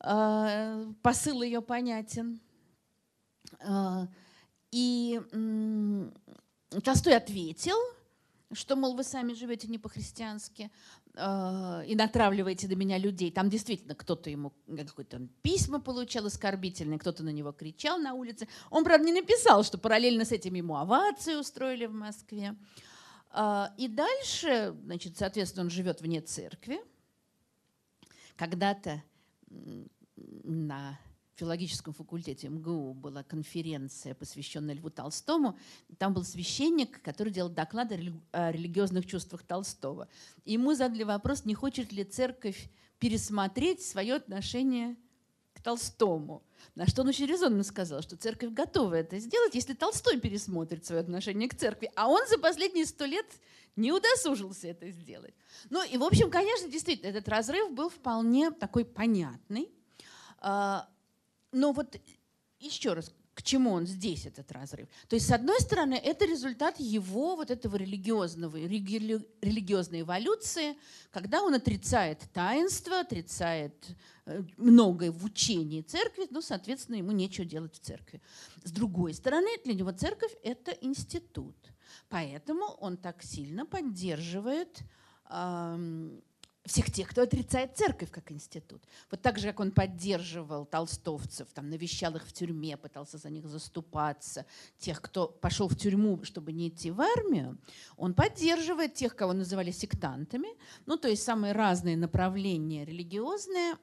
а, 0.00 0.84
посыл 1.00 1.40
ее 1.40 1.62
понятен. 1.62 2.40
А, 3.60 4.06
и 4.70 5.18
Толстой 6.82 7.16
ответил, 7.16 7.76
что, 8.52 8.76
мол, 8.76 8.94
вы 8.94 9.02
сами 9.02 9.32
живете 9.32 9.68
не 9.68 9.78
по-христиански 9.78 10.70
э, 11.14 11.84
и 11.86 11.94
натравливаете 11.94 12.68
на 12.68 12.74
меня 12.74 12.98
людей. 12.98 13.30
Там 13.30 13.48
действительно 13.50 13.94
кто-то 13.94 14.30
ему 14.30 14.52
какое-то 14.66 15.28
письма 15.42 15.80
получал 15.80 16.26
оскорбительное, 16.26 16.98
кто-то 16.98 17.22
на 17.24 17.30
него 17.30 17.52
кричал 17.52 17.98
на 17.98 18.14
улице. 18.14 18.48
Он, 18.70 18.84
правда, 18.84 19.06
не 19.06 19.12
написал, 19.12 19.64
что 19.64 19.78
параллельно 19.78 20.24
с 20.24 20.32
этим 20.32 20.54
ему 20.54 20.76
овации 20.76 21.34
устроили 21.34 21.86
в 21.86 21.92
Москве. 21.92 22.56
Э, 23.32 23.66
и 23.76 23.88
дальше, 23.88 24.76
значит, 24.84 25.16
соответственно, 25.18 25.64
он 25.64 25.70
живет 25.70 26.00
вне 26.00 26.20
церкви. 26.20 26.80
Когда-то 28.36 29.02
на 30.44 30.98
филологическом 31.36 31.92
факультете 31.92 32.48
МГУ 32.48 32.94
была 32.94 33.22
конференция, 33.22 34.14
посвященная 34.14 34.74
Льву 34.74 34.90
Толстому. 34.90 35.58
Там 35.98 36.14
был 36.14 36.24
священник, 36.24 37.02
который 37.02 37.32
делал 37.32 37.50
доклады 37.50 38.12
о 38.32 38.50
религиозных 38.50 39.06
чувствах 39.06 39.42
Толстого. 39.42 40.08
И 40.44 40.54
ему 40.54 40.74
задали 40.74 41.02
вопрос, 41.02 41.44
не 41.44 41.54
хочет 41.54 41.92
ли 41.92 42.04
церковь 42.04 42.70
пересмотреть 42.98 43.82
свое 43.82 44.14
отношение 44.14 44.96
к 45.52 45.62
Толстому. 45.62 46.42
На 46.74 46.86
что 46.86 47.02
он 47.02 47.08
очень 47.08 47.26
резонно 47.26 47.62
сказал, 47.62 48.02
что 48.02 48.16
церковь 48.16 48.52
готова 48.52 48.94
это 48.94 49.18
сделать, 49.18 49.54
если 49.54 49.74
Толстой 49.74 50.18
пересмотрит 50.18 50.86
свое 50.86 51.02
отношение 51.02 51.48
к 51.48 51.54
церкви. 51.54 51.90
А 51.94 52.08
он 52.08 52.20
за 52.28 52.38
последние 52.38 52.86
сто 52.86 53.04
лет 53.04 53.26
не 53.76 53.92
удосужился 53.92 54.68
это 54.68 54.90
сделать. 54.90 55.34
Ну 55.68 55.84
и, 55.84 55.98
в 55.98 56.02
общем, 56.02 56.30
конечно, 56.30 56.68
действительно, 56.68 57.10
этот 57.10 57.28
разрыв 57.28 57.72
был 57.72 57.90
вполне 57.90 58.50
такой 58.50 58.86
понятный. 58.86 59.70
Но 61.56 61.72
вот 61.72 61.96
еще 62.58 62.92
раз, 62.92 63.10
к 63.32 63.42
чему 63.42 63.72
он 63.72 63.86
здесь, 63.86 64.26
этот 64.26 64.52
разрыв? 64.52 64.88
То 65.08 65.16
есть, 65.16 65.26
с 65.26 65.30
одной 65.30 65.58
стороны, 65.60 65.94
это 65.94 66.26
результат 66.26 66.78
его 66.78 67.34
вот 67.34 67.50
этого 67.50 67.76
религиозного, 67.76 68.58
религи, 68.58 68.98
религиозной 69.40 70.02
эволюции, 70.02 70.76
когда 71.10 71.42
он 71.42 71.54
отрицает 71.54 72.20
таинство, 72.34 73.00
отрицает 73.00 73.74
э, 74.26 74.42
многое 74.58 75.10
в 75.10 75.24
учении 75.24 75.80
церкви, 75.80 76.26
ну, 76.30 76.42
соответственно, 76.42 76.96
ему 76.96 77.12
нечего 77.12 77.46
делать 77.46 77.74
в 77.74 77.80
церкви. 77.80 78.20
С 78.62 78.70
другой 78.70 79.14
стороны, 79.14 79.48
для 79.64 79.72
него 79.72 79.92
церковь– 79.92 80.36
это 80.42 80.72
институт. 80.82 81.56
Поэтому 82.10 82.66
он 82.80 82.98
так 82.98 83.22
сильно 83.22 83.64
поддерживает 83.64 84.82
всех 86.66 86.90
тех, 86.92 87.08
кто 87.08 87.22
отрицает 87.22 87.76
церковь 87.76 88.10
как 88.10 88.30
институт. 88.32 88.82
Вот 89.10 89.22
так 89.22 89.38
же, 89.38 89.48
как 89.48 89.60
он 89.60 89.70
поддерживал 89.70 90.66
толстовцев, 90.66 91.48
там, 91.52 91.70
навещал 91.70 92.14
их 92.16 92.26
в 92.26 92.32
тюрьме, 92.32 92.76
пытался 92.76 93.18
за 93.18 93.30
них 93.30 93.46
заступаться, 93.46 94.46
тех, 94.78 95.00
кто 95.00 95.28
пошел 95.28 95.68
в 95.68 95.76
тюрьму, 95.76 96.22
чтобы 96.24 96.52
не 96.52 96.68
идти 96.68 96.90
в 96.90 97.00
армию, 97.00 97.58
он 97.96 98.14
поддерживает 98.14 98.94
тех, 98.94 99.14
кого 99.14 99.32
называли 99.32 99.70
сектантами, 99.70 100.48
ну, 100.86 100.96
то 100.96 101.08
есть 101.08 101.22
самые 101.22 101.52
разные 101.52 101.96
направления 101.96 102.84
религиозные, 102.84 103.76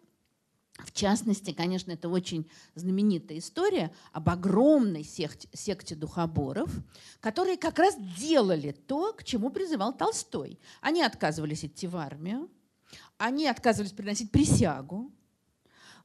в 0.79 0.91
частности, 0.91 1.53
конечно, 1.53 1.91
это 1.91 2.09
очень 2.09 2.49
знаменитая 2.73 3.37
история 3.37 3.93
об 4.11 4.29
огромной 4.29 5.03
секте, 5.03 5.47
секте 5.53 5.95
духоборов, 5.95 6.71
которые 7.19 7.57
как 7.57 7.77
раз 7.77 7.95
делали 8.17 8.71
то, 8.71 9.13
к 9.13 9.23
чему 9.23 9.51
призывал 9.51 9.93
Толстой. 9.93 10.59
Они 10.81 11.03
отказывались 11.03 11.63
идти 11.63 11.85
в 11.85 11.95
армию, 11.95 12.49
они 13.17 13.47
отказывались 13.47 13.91
приносить 13.91 14.31
присягу, 14.31 15.11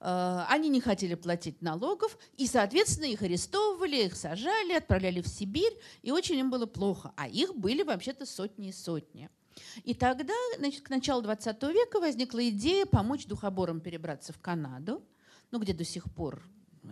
э, 0.01 0.45
они 0.49 0.69
не 0.69 0.81
хотели 0.81 1.15
платить 1.15 1.63
налогов, 1.63 2.19
и, 2.37 2.47
соответственно, 2.47 3.07
их 3.07 3.23
арестовывали, 3.23 4.07
их 4.07 4.17
сажали, 4.17 4.73
отправляли 4.73 5.21
в 5.21 5.29
Сибирь, 5.29 5.77
и 6.03 6.11
очень 6.11 6.39
им 6.39 6.51
было 6.51 6.67
плохо. 6.67 7.13
А 7.17 7.29
их 7.29 7.55
были 7.55 7.83
вообще-то 7.83 8.27
сотни 8.27 8.69
и 8.69 8.73
сотни. 8.73 9.31
И 9.85 9.95
тогда, 9.95 10.35
значит, 10.59 10.83
к 10.83 10.91
началу 10.91 11.23
20 11.23 11.63
века 11.65 12.01
возникла 12.01 12.49
идея 12.49 12.87
помочь 12.87 13.27
духоборам 13.27 13.81
перебраться 13.81 14.33
в 14.33 14.39
Канаду, 14.39 15.05
ну, 15.51 15.59
где 15.59 15.73
до 15.73 15.85
сих 15.85 16.05
пор 16.13 16.43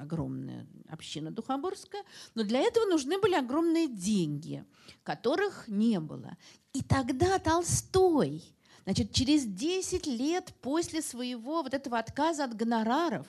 огромная 0.00 0.66
община 0.88 1.30
духоборская, 1.30 2.02
но 2.34 2.42
для 2.42 2.60
этого 2.60 2.86
нужны 2.86 3.18
были 3.18 3.34
огромные 3.34 3.88
деньги, 3.88 4.64
которых 5.02 5.68
не 5.68 6.00
было. 6.00 6.36
И 6.72 6.82
тогда 6.82 7.38
Толстой 7.38 8.42
Значит, 8.86 9.12
через 9.12 9.44
10 9.44 10.06
лет 10.06 10.54
после 10.62 11.02
своего 11.02 11.64
вот 11.64 11.74
этого 11.74 11.98
отказа 11.98 12.44
от 12.44 12.56
гонораров, 12.56 13.26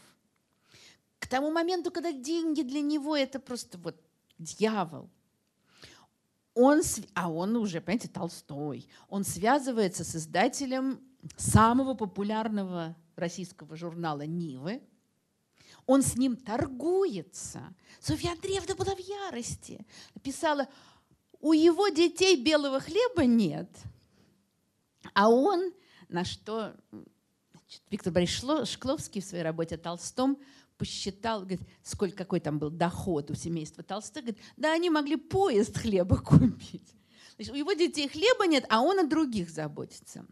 к 1.18 1.26
тому 1.26 1.50
моменту, 1.50 1.90
когда 1.90 2.12
деньги 2.12 2.62
для 2.62 2.80
него 2.80 3.18
это 3.18 3.40
просто 3.40 3.80
вот 3.80 4.00
дьявол, 4.38 5.10
он, 6.54 6.82
а 7.16 7.32
он 7.32 7.56
уже, 7.56 7.82
понимаете, 7.82 8.08
Толстой, 8.08 8.88
он 9.10 9.24
связывается 9.24 10.04
с 10.04 10.16
издателем 10.16 11.02
самого 11.38 11.96
популярного 11.96 12.96
российского 13.16 13.76
журнала 13.76 14.22
«Нивы», 14.22 14.80
Он 15.88 16.04
с 16.04 16.16
ним 16.16 16.36
торгуется. 16.36 17.74
Софья 18.00 18.32
Андреевна 18.32 18.76
была 18.76 18.94
в 18.94 19.00
ярости. 19.00 19.86
Писала, 20.22 20.68
у 21.40 21.54
его 21.54 21.88
детей 21.88 22.44
белого 22.44 22.80
хлеба 22.80 23.26
нет. 23.26 23.70
А 25.14 25.30
он, 25.30 25.74
на 26.10 26.24
что 26.24 26.76
значит, 27.68 27.82
Виктор 27.90 28.14
Борисович 28.14 28.70
Шкловский 28.70 29.22
в 29.22 29.26
своей 29.26 29.44
работе 29.44 29.76
о 29.76 29.78
Толстом 29.78 30.38
посчитал, 30.78 31.42
говорит, 31.42 31.62
сколько, 31.84 32.16
какой 32.16 32.40
там 32.40 32.60
был 32.60 32.70
доход 32.70 33.32
у 33.32 33.36
семейства 33.36 33.84
Толстых, 33.84 34.24
говорит, 34.24 34.44
да 34.58 34.74
они 34.74 34.90
могли 34.90 35.16
поезд 35.16 35.78
хлеба 35.78 36.18
купить. 36.24 36.94
Значит, 37.36 37.54
у 37.54 37.58
его 37.58 37.74
детей 37.74 38.08
хлеба 38.08 38.48
нет, 38.48 38.66
а 38.70 38.82
он 38.82 39.00
о 39.00 39.04
других 39.04 39.50
заботится. 39.50 40.26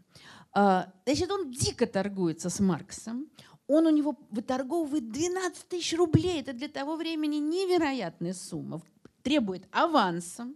А, 0.52 0.92
значит, 1.04 1.30
он 1.30 1.50
дико 1.50 1.86
торгуется 1.86 2.50
с 2.50 2.60
Марксом. 2.60 3.28
Он 3.68 3.86
у 3.86 3.90
него 3.90 4.16
выторговывает 4.30 5.10
12 5.10 5.68
тысяч 5.68 5.96
рублей. 5.96 6.40
Это 6.40 6.52
для 6.52 6.68
того 6.68 6.96
времени 6.96 7.36
невероятная 7.36 8.32
сумма. 8.32 8.80
Требует 9.22 9.66
аванса. 9.70 10.48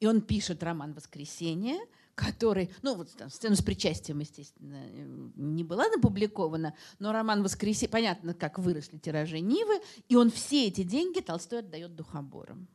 И 0.00 0.06
он 0.06 0.20
пишет 0.20 0.62
роман 0.62 0.92
«Воскресенье», 0.94 1.78
который, 2.14 2.70
ну 2.82 2.94
вот 2.94 3.10
там, 3.16 3.30
сцену 3.30 3.56
с 3.56 3.62
причастием, 3.62 4.20
естественно, 4.20 4.86
не 5.36 5.64
была 5.64 5.84
опубликована, 5.96 6.74
но 6.98 7.12
роман 7.12 7.42
«Воскресенье», 7.42 7.90
понятно, 7.90 8.34
как 8.34 8.58
выросли 8.58 8.98
тиражи 8.98 9.40
Нивы, 9.40 9.80
и 10.08 10.16
он 10.16 10.30
все 10.30 10.68
эти 10.68 10.82
деньги 10.82 11.20
Толстой 11.20 11.60
отдает 11.60 11.94
духоборам. 11.94 12.68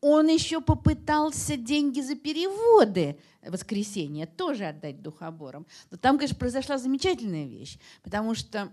Он 0.00 0.28
еще 0.28 0.60
попытался 0.60 1.56
деньги 1.56 2.00
за 2.00 2.14
переводы 2.14 3.18
«Воскресенье» 3.42 4.26
тоже 4.26 4.66
отдать 4.66 5.02
духоборам. 5.02 5.66
Но 5.90 5.98
там, 5.98 6.16
конечно, 6.16 6.36
произошла 6.36 6.78
замечательная 6.78 7.46
вещь, 7.46 7.78
потому 8.02 8.34
что 8.34 8.72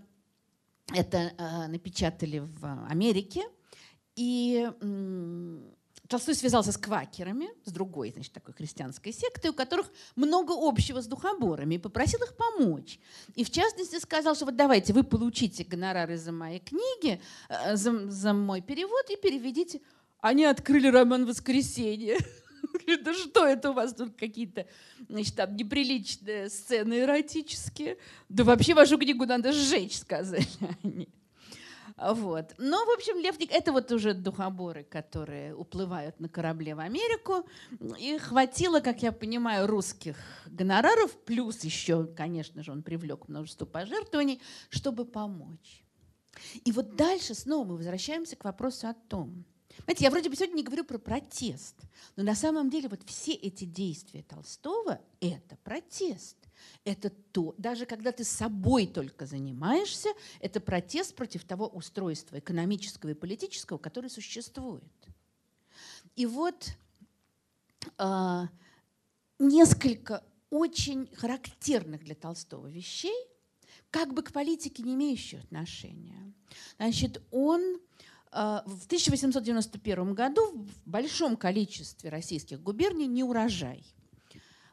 это 0.94 1.32
э, 1.36 1.66
напечатали 1.66 2.38
в 2.38 2.86
Америке, 2.88 3.42
и 4.14 4.70
Толстой 6.08 6.34
связался 6.34 6.72
с 6.72 6.76
квакерами, 6.76 7.48
с 7.64 7.72
другой, 7.72 8.12
значит, 8.12 8.32
такой 8.32 8.54
христианской 8.54 9.12
сектой, 9.12 9.50
у 9.50 9.54
которых 9.54 9.90
много 10.14 10.52
общего 10.56 11.00
с 11.00 11.06
духоборами, 11.06 11.76
и 11.76 11.78
попросил 11.78 12.22
их 12.22 12.36
помочь. 12.36 12.98
И 13.34 13.44
в 13.44 13.50
частности 13.50 13.98
сказал, 13.98 14.34
что 14.34 14.44
вот 14.44 14.56
давайте 14.56 14.92
вы 14.92 15.02
получите 15.02 15.64
гонорары 15.64 16.16
за 16.16 16.32
мои 16.32 16.60
книги, 16.60 17.20
э, 17.48 17.76
за, 17.76 18.10
за 18.10 18.32
мой 18.32 18.60
перевод 18.60 19.10
и 19.10 19.16
переведите. 19.16 19.80
Они 20.20 20.44
открыли 20.44 20.88
роман 20.88 21.26
«Воскресенье». 21.26 22.18
Да 23.02 23.14
что 23.14 23.46
это 23.46 23.70
у 23.70 23.74
вас 23.74 23.94
тут 23.94 24.16
какие-то, 24.16 24.66
значит, 25.08 25.34
там 25.34 25.56
неприличные 25.56 26.50
сцены 26.50 27.00
эротические? 27.00 27.96
Да 28.28 28.44
вообще 28.44 28.74
вашу 28.74 28.98
книгу 28.98 29.24
надо 29.24 29.52
сжечь, 29.52 29.98
сказали 29.98 30.46
они. 30.82 31.08
Вот. 31.96 32.54
Но, 32.58 32.84
в 32.84 32.90
общем, 32.90 33.18
Левник— 33.18 33.50
это 33.52 33.72
вот 33.72 33.90
уже 33.90 34.12
духоборы, 34.12 34.84
которые 34.84 35.54
уплывают 35.54 36.20
на 36.20 36.28
корабле 36.28 36.74
в 36.74 36.80
Америку. 36.80 37.48
И 37.98 38.18
хватило, 38.18 38.80
как 38.80 39.02
я 39.02 39.12
понимаю, 39.12 39.66
русских 39.66 40.16
гонораров, 40.46 41.16
плюс 41.24 41.64
еще, 41.64 42.04
конечно 42.04 42.62
же, 42.62 42.72
он 42.72 42.82
привлек 42.82 43.28
множество 43.28 43.64
пожертвований, 43.64 44.42
чтобы 44.68 45.06
помочь. 45.06 45.84
И 46.64 46.72
вот 46.72 46.96
дальше 46.96 47.34
снова 47.34 47.64
мы 47.64 47.76
возвращаемся 47.76 48.36
к 48.36 48.44
вопросу 48.44 48.88
о 48.88 48.94
том, 48.94 49.44
знаете, 49.84 50.04
я 50.04 50.10
вроде 50.10 50.28
бы 50.28 50.36
сегодня 50.36 50.56
не 50.56 50.62
говорю 50.62 50.84
про 50.84 50.98
протест, 50.98 51.76
но 52.16 52.22
на 52.22 52.34
самом 52.34 52.70
деле 52.70 52.88
вот 52.88 53.00
все 53.04 53.32
эти 53.32 53.64
действия 53.64 54.22
Толстого– 54.22 55.00
это 55.20 55.56
протест. 55.64 56.36
Это 56.84 57.10
то, 57.10 57.54
даже 57.58 57.86
когда 57.86 58.12
ты 58.12 58.24
собой 58.24 58.86
только 58.86 59.26
занимаешься, 59.26 60.10
это 60.40 60.60
протест 60.60 61.14
против 61.14 61.44
того 61.44 61.68
устройства 61.68 62.38
экономического 62.38 63.10
и 63.10 63.14
политического, 63.14 63.78
которое 63.78 64.08
существует. 64.08 64.84
И 66.14 66.26
вот 66.26 66.72
э, 67.98 68.42
несколько 69.38 70.24
очень 70.50 71.08
характерных 71.14 72.04
для 72.04 72.14
Толстого 72.14 72.66
вещей, 72.68 73.16
как 73.90 74.14
бы 74.14 74.22
к 74.22 74.32
политике 74.32 74.82
не 74.82 74.94
имеющих 74.94 75.44
отношения. 75.44 76.32
Значит, 76.78 77.22
он 77.30 77.80
а, 78.30 78.62
в 78.66 78.84
1891 78.86 80.14
году 80.14 80.52
в 80.52 80.88
большом 80.88 81.36
количестве 81.36 82.10
российских 82.10 82.62
губерний 82.62 83.06
не 83.06 83.24
урожай. 83.24 83.84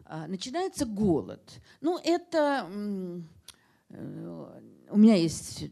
А, 0.05 0.27
начинается 0.27 0.85
голод. 0.85 1.41
Ну, 1.81 1.99
это... 2.03 2.69
Э, 3.89 4.61
у 4.89 4.97
меня 4.97 5.15
есть 5.15 5.63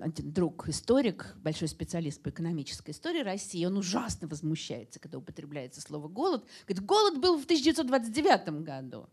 один 0.00 0.32
друг, 0.32 0.68
историк, 0.68 1.34
большой 1.42 1.68
специалист 1.68 2.22
по 2.22 2.28
экономической 2.28 2.90
истории 2.90 3.22
России. 3.22 3.64
Он 3.64 3.76
ужасно 3.76 4.28
возмущается, 4.28 5.00
когда 5.00 5.18
употребляется 5.18 5.80
слово 5.80 6.06
«голод». 6.06 6.44
Говорит, 6.66 6.86
голод 6.86 7.18
был 7.18 7.38
в 7.38 7.44
1929 7.44 8.62
году. 8.62 9.08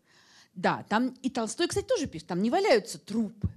Да, 0.54 0.84
там 0.88 1.14
и 1.22 1.30
Толстой, 1.30 1.66
кстати, 1.66 1.86
тоже 1.86 2.06
пишет, 2.06 2.28
там 2.28 2.42
не 2.42 2.50
валяются 2.50 2.98
трупы 2.98 3.50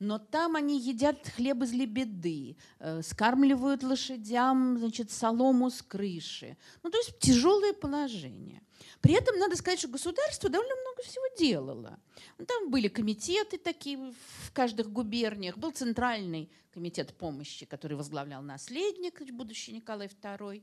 но 0.00 0.18
там 0.18 0.56
они 0.56 0.80
едят 0.80 1.28
хлеб 1.28 1.62
из 1.62 1.72
лебеды, 1.72 2.56
э, 2.78 3.02
скармливают 3.02 3.82
лошадям 3.82 4.78
значит, 4.78 5.10
солому 5.10 5.70
с 5.70 5.82
крыши. 5.82 6.56
Ну, 6.82 6.90
то 6.90 6.96
есть 6.96 7.18
тяжелое 7.18 7.74
положение. 7.74 8.62
При 9.02 9.14
этом 9.14 9.38
надо 9.38 9.56
сказать, 9.56 9.78
что 9.78 9.88
государство 9.88 10.48
довольно 10.48 10.74
много 10.74 11.02
всего 11.02 11.24
делало. 11.38 11.98
Ну, 12.38 12.46
там 12.46 12.70
были 12.70 12.88
комитеты 12.88 13.58
такие 13.58 13.98
в 13.98 14.52
каждых 14.52 14.90
губерниях. 14.90 15.58
Был 15.58 15.70
центральный 15.70 16.50
комитет 16.72 17.12
помощи, 17.14 17.66
который 17.66 17.96
возглавлял 17.96 18.42
наследник, 18.42 19.20
будущий 19.32 19.72
Николай 19.72 20.06
II. 20.06 20.62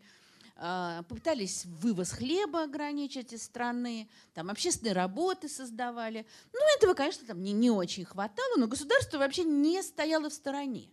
А, 0.59 1.03
попытались 1.03 1.65
вывоз 1.65 2.11
хлеба 2.11 2.63
ограничить 2.63 3.31
из 3.31 3.43
страны, 3.43 4.09
там 4.33 4.49
общественные 4.49 4.93
работы 4.93 5.47
создавали. 5.49 6.25
Ну, 6.51 6.59
этого, 6.75 6.95
конечно, 6.95 7.27
там 7.27 7.43
не, 7.43 7.53
не 7.53 7.69
очень 7.69 8.05
хватало, 8.05 8.57
но 8.57 8.65
государство 8.67 9.19
вообще 9.19 9.43
не 9.43 9.83
стояло 9.83 10.31
в 10.31 10.33
стороне. 10.33 10.89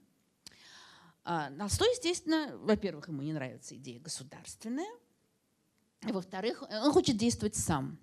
А 1.25 1.51
Толстой, 1.53 1.89
естественно, 1.93 2.55
во-первых, 2.59 3.09
ему 3.09 3.23
не 3.23 3.33
нравится 3.33 3.75
идея 3.77 3.99
государственная, 4.01 4.91
во-вторых, 6.03 6.63
он 6.69 6.93
хочет 6.93 7.17
действовать 7.17 7.57
сам. 7.57 7.99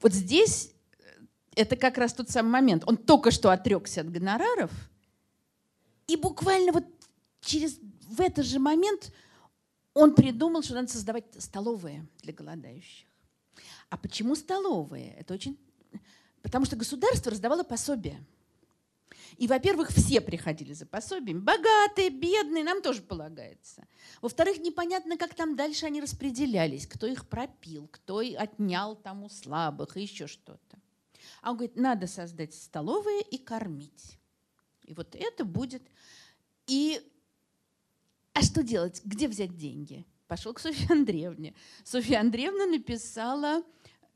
Вот 0.00 0.12
здесь 0.12 0.72
э, 0.98 1.04
это 1.54 1.76
как 1.76 1.98
раз 1.98 2.14
тот 2.14 2.30
самый 2.30 2.50
момент. 2.50 2.82
Он 2.88 2.96
только 2.96 3.30
что 3.30 3.50
отрекся 3.50 4.00
от 4.00 4.10
гонораров, 4.10 4.72
и 6.08 6.16
буквально 6.16 6.72
вот 6.72 6.84
через 7.40 7.78
в 8.08 8.20
этот 8.20 8.44
же 8.44 8.58
момент 8.58 9.12
он 9.94 10.14
придумал, 10.14 10.62
что 10.62 10.74
надо 10.74 10.88
создавать 10.88 11.24
столовые 11.38 12.06
для 12.22 12.32
голодающих. 12.32 13.06
А 13.88 13.96
почему 13.96 14.34
столовые? 14.34 15.14
Это 15.14 15.34
очень... 15.34 15.58
Потому 16.42 16.66
что 16.66 16.76
государство 16.76 17.30
раздавало 17.30 17.62
пособия. 17.62 18.22
И, 19.36 19.46
во-первых, 19.46 19.90
все 19.90 20.20
приходили 20.20 20.72
за 20.72 20.86
пособием. 20.86 21.42
Богатые, 21.42 22.10
бедные, 22.10 22.64
нам 22.64 22.82
тоже 22.82 23.02
полагается. 23.02 23.86
Во-вторых, 24.20 24.58
непонятно, 24.58 25.16
как 25.16 25.34
там 25.34 25.56
дальше 25.56 25.86
они 25.86 26.00
распределялись. 26.00 26.86
Кто 26.86 27.06
их 27.06 27.28
пропил, 27.28 27.88
кто 27.88 28.18
отнял 28.18 28.96
там 28.96 29.24
у 29.24 29.28
слабых 29.28 29.96
и 29.96 30.02
еще 30.02 30.26
что-то. 30.26 30.78
А 31.40 31.50
он 31.50 31.56
говорит, 31.56 31.76
надо 31.76 32.06
создать 32.06 32.54
столовые 32.54 33.22
и 33.22 33.38
кормить. 33.38 34.18
И 34.84 34.94
вот 34.94 35.14
это 35.14 35.44
будет... 35.44 35.82
И 36.66 37.00
а 38.34 38.42
что 38.42 38.62
делать? 38.62 39.00
Где 39.04 39.28
взять 39.28 39.56
деньги? 39.56 40.04
Пошел 40.26 40.52
к 40.52 40.60
Софье 40.60 40.88
Андреевне. 40.90 41.54
Софья 41.84 42.20
Андреевна 42.20 42.66
написала 42.66 43.62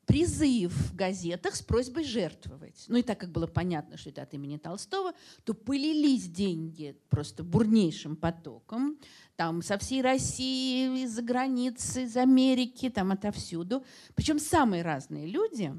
призыв 0.06 0.72
в 0.72 0.96
газетах 0.96 1.54
с 1.54 1.62
просьбой 1.62 2.02
жертвовать. 2.02 2.86
Ну 2.88 2.96
и 2.96 3.02
так 3.02 3.20
как 3.20 3.30
было 3.30 3.46
понятно, 3.46 3.98
что 3.98 4.08
это 4.08 4.22
от 4.22 4.32
имени 4.32 4.56
Толстого, 4.56 5.12
то 5.44 5.52
полились 5.52 6.28
деньги 6.28 6.98
просто 7.10 7.44
бурнейшим 7.44 8.16
потоком. 8.16 8.98
Там 9.36 9.60
со 9.62 9.76
всей 9.76 10.00
России, 10.00 11.04
из-за 11.04 11.20
границы, 11.22 12.04
из 12.04 12.16
Америки, 12.16 12.88
там 12.88 13.12
отовсюду. 13.12 13.84
Причем 14.14 14.38
самые 14.38 14.82
разные 14.82 15.26
люди. 15.26 15.74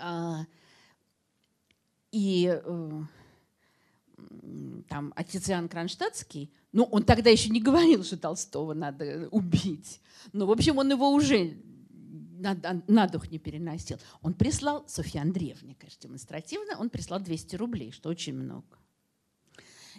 А, 0.00 0.46
и 2.10 2.60
э, 2.62 3.02
там 4.88 5.12
отец 5.16 5.48
Иоанн 5.48 5.68
Кронштадтский, 5.68 6.52
ну, 6.72 6.84
он 6.84 7.02
тогда 7.02 7.30
еще 7.30 7.50
не 7.50 7.60
говорил, 7.60 8.04
что 8.04 8.16
Толстого 8.16 8.74
надо 8.74 9.28
убить. 9.30 10.00
Но, 10.32 10.46
в 10.46 10.50
общем, 10.50 10.78
он 10.78 10.90
его 10.90 11.10
уже 11.10 11.56
на, 12.42 12.82
на 12.86 13.06
дух 13.06 13.30
не 13.30 13.38
переносил. 13.38 13.98
Он 14.20 14.34
прислал, 14.34 14.84
Софья 14.88 15.20
Андреевна, 15.20 15.74
конечно, 15.78 16.02
демонстративно, 16.02 16.78
он 16.78 16.90
прислал 16.90 17.20
200 17.20 17.56
рублей, 17.56 17.92
что 17.92 18.08
очень 18.08 18.34
много. 18.34 18.78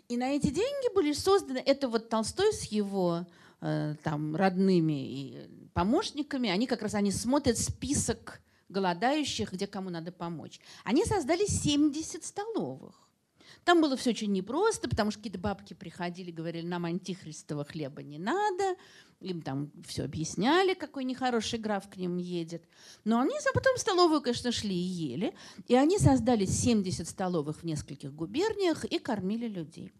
И 0.09 0.17
на 0.17 0.31
эти 0.31 0.47
деньги 0.47 0.93
были 0.93 1.13
созданы, 1.13 1.59
это 1.59 1.87
вот 1.87 2.09
Толстой 2.09 2.51
с 2.53 2.63
его 2.65 3.25
э, 3.61 3.95
там 4.03 4.35
родными 4.35 5.07
и 5.07 5.69
помощниками, 5.73 6.49
они 6.49 6.67
как 6.67 6.81
раз 6.81 6.93
они 6.93 7.11
смотрят 7.11 7.57
список 7.57 8.41
голодающих, 8.69 9.53
где 9.53 9.67
кому 9.67 9.89
надо 9.89 10.11
помочь. 10.11 10.59
Они 10.83 11.05
создали 11.05 11.45
70 11.45 12.23
столовых. 12.23 13.07
Там 13.63 13.81
было 13.81 13.95
все 13.95 14.11
очень 14.11 14.31
непросто, 14.31 14.89
потому 14.89 15.11
что 15.11 15.19
какие-то 15.19 15.39
бабки 15.39 15.73
приходили, 15.73 16.31
говорили, 16.31 16.65
нам 16.65 16.85
антихристового 16.85 17.65
хлеба 17.65 18.03
не 18.03 18.19
надо. 18.19 18.75
Им 19.21 19.41
там 19.41 19.71
все 19.88 20.03
объясняли, 20.03 20.73
какой 20.73 21.05
нехороший 21.05 21.59
граф 21.59 21.89
к 21.89 21.95
ним 21.95 22.17
едет. 22.17 22.67
Но 23.05 23.21
они 23.21 23.34
потом 23.53 23.75
в 23.77 23.80
столовую, 23.80 24.21
конечно, 24.21 24.51
шли 24.51 24.75
и 24.75 24.77
ели. 24.77 25.34
И 25.67 25.75
они 25.75 25.97
создали 25.97 26.45
70 26.45 27.07
столовых 27.07 27.59
в 27.59 27.63
нескольких 27.63 28.13
губерниях 28.13 28.84
и 28.85 28.99
кормили 28.99 29.47
людей. 29.47 29.91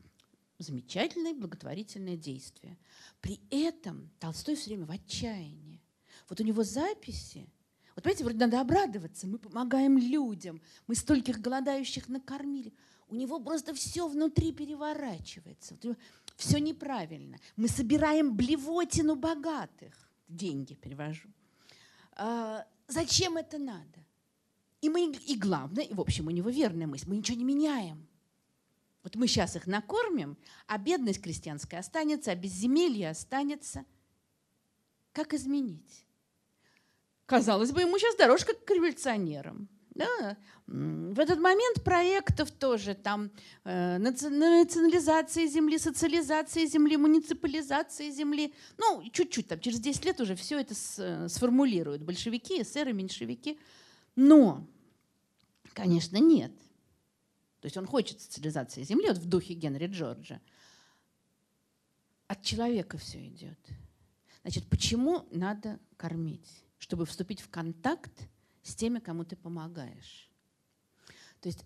Замечательное 0.60 1.34
благотворительное 1.34 2.18
действие. 2.18 2.78
При 3.22 3.40
этом 3.50 4.12
Толстой 4.20 4.56
все 4.56 4.72
время 4.72 4.86
в 4.86 4.92
отчаянии. 4.92 5.82
Вот 6.30 6.40
у 6.40 6.44
него 6.44 6.64
записи, 6.64 7.48
вот 7.96 8.04
понимаете, 8.04 8.24
вроде 8.24 8.40
надо 8.40 8.62
обрадоваться, 8.62 9.28
мы 9.28 9.38
помогаем 9.38 9.98
людям, 9.98 10.62
мы 10.88 10.96
стольких 10.96 11.40
голодающих 11.40 12.10
накормили. 12.10 12.74
У 13.14 13.16
него 13.16 13.40
просто 13.40 13.76
все 13.76 14.08
внутри 14.08 14.52
переворачивается. 14.52 15.78
Все 16.36 16.58
неправильно. 16.58 17.38
Мы 17.56 17.68
собираем 17.68 18.36
блевотину 18.36 19.16
богатых. 19.16 19.94
Деньги 20.28 20.74
перевожу. 20.74 21.30
А, 22.14 22.66
зачем 22.88 23.38
это 23.38 23.60
надо? 23.60 24.04
И, 24.82 24.90
мы, 24.90 25.12
и 25.12 25.38
главное, 25.38 25.84
и 25.84 25.94
в 25.94 26.02
общем 26.02 26.26
у 26.26 26.32
него 26.32 26.50
верная 26.50 26.88
мысль, 26.88 27.08
мы 27.08 27.18
ничего 27.18 27.38
не 27.38 27.44
меняем. 27.44 28.08
Вот 29.04 29.16
мы 29.16 29.28
сейчас 29.28 29.56
их 29.56 29.68
накормим, 29.68 30.36
а 30.66 30.80
бедность 30.80 31.22
крестьянская 31.22 31.82
останется, 31.82 32.32
а 32.32 32.36
безземелье 32.36 33.12
останется. 33.12 33.86
Как 35.12 35.36
изменить? 35.36 36.04
Казалось 37.28 37.74
бы, 37.74 37.82
ему 37.82 38.00
сейчас 38.00 38.16
дорожка 38.16 38.56
к 38.56 38.72
революционерам. 38.72 39.70
Да. 39.96 40.38
В 40.66 41.20
этот 41.20 41.40
момент 41.40 41.84
проектов 41.84 42.50
тоже 42.52 42.96
там 42.96 43.30
э, 43.64 43.98
национализация 44.00 45.48
земли, 45.48 45.78
социализация 45.78 46.66
земли, 46.66 46.98
муниципализация 46.98 48.10
земли. 48.10 48.54
Ну, 48.78 49.04
чуть-чуть 49.12 49.48
там, 49.48 49.60
через 49.60 49.80
10 49.80 50.06
лет 50.06 50.22
уже 50.22 50.36
все 50.36 50.60
это 50.60 50.74
с, 50.74 51.28
сформулируют 51.30 52.02
большевики, 52.02 52.62
эсеры, 52.62 52.94
меньшевики. 52.94 53.60
Но, 54.16 54.66
конечно, 55.74 56.18
нет. 56.18 56.54
То 57.60 57.68
есть 57.68 57.78
он 57.78 57.86
хочет 57.86 58.20
социализации 58.20 58.84
земли, 58.84 59.08
вот 59.10 59.18
в 59.18 59.30
духе 59.30 59.54
Генри 59.54 59.88
Джорджа. 59.88 60.42
От 62.28 62.42
человека 62.42 62.98
все 62.98 63.26
идет. 63.28 63.60
Значит, 64.42 64.68
почему 64.70 65.28
надо 65.32 65.80
кормить? 65.98 66.64
Чтобы 66.80 67.06
вступить 67.06 67.42
в 67.42 67.50
контакт 67.50 68.12
с 68.64 68.76
теми, 68.76 69.00
кому 69.00 69.24
ты 69.26 69.36
помогаешь. 69.36 70.30
То 71.42 71.50
есть 71.50 71.66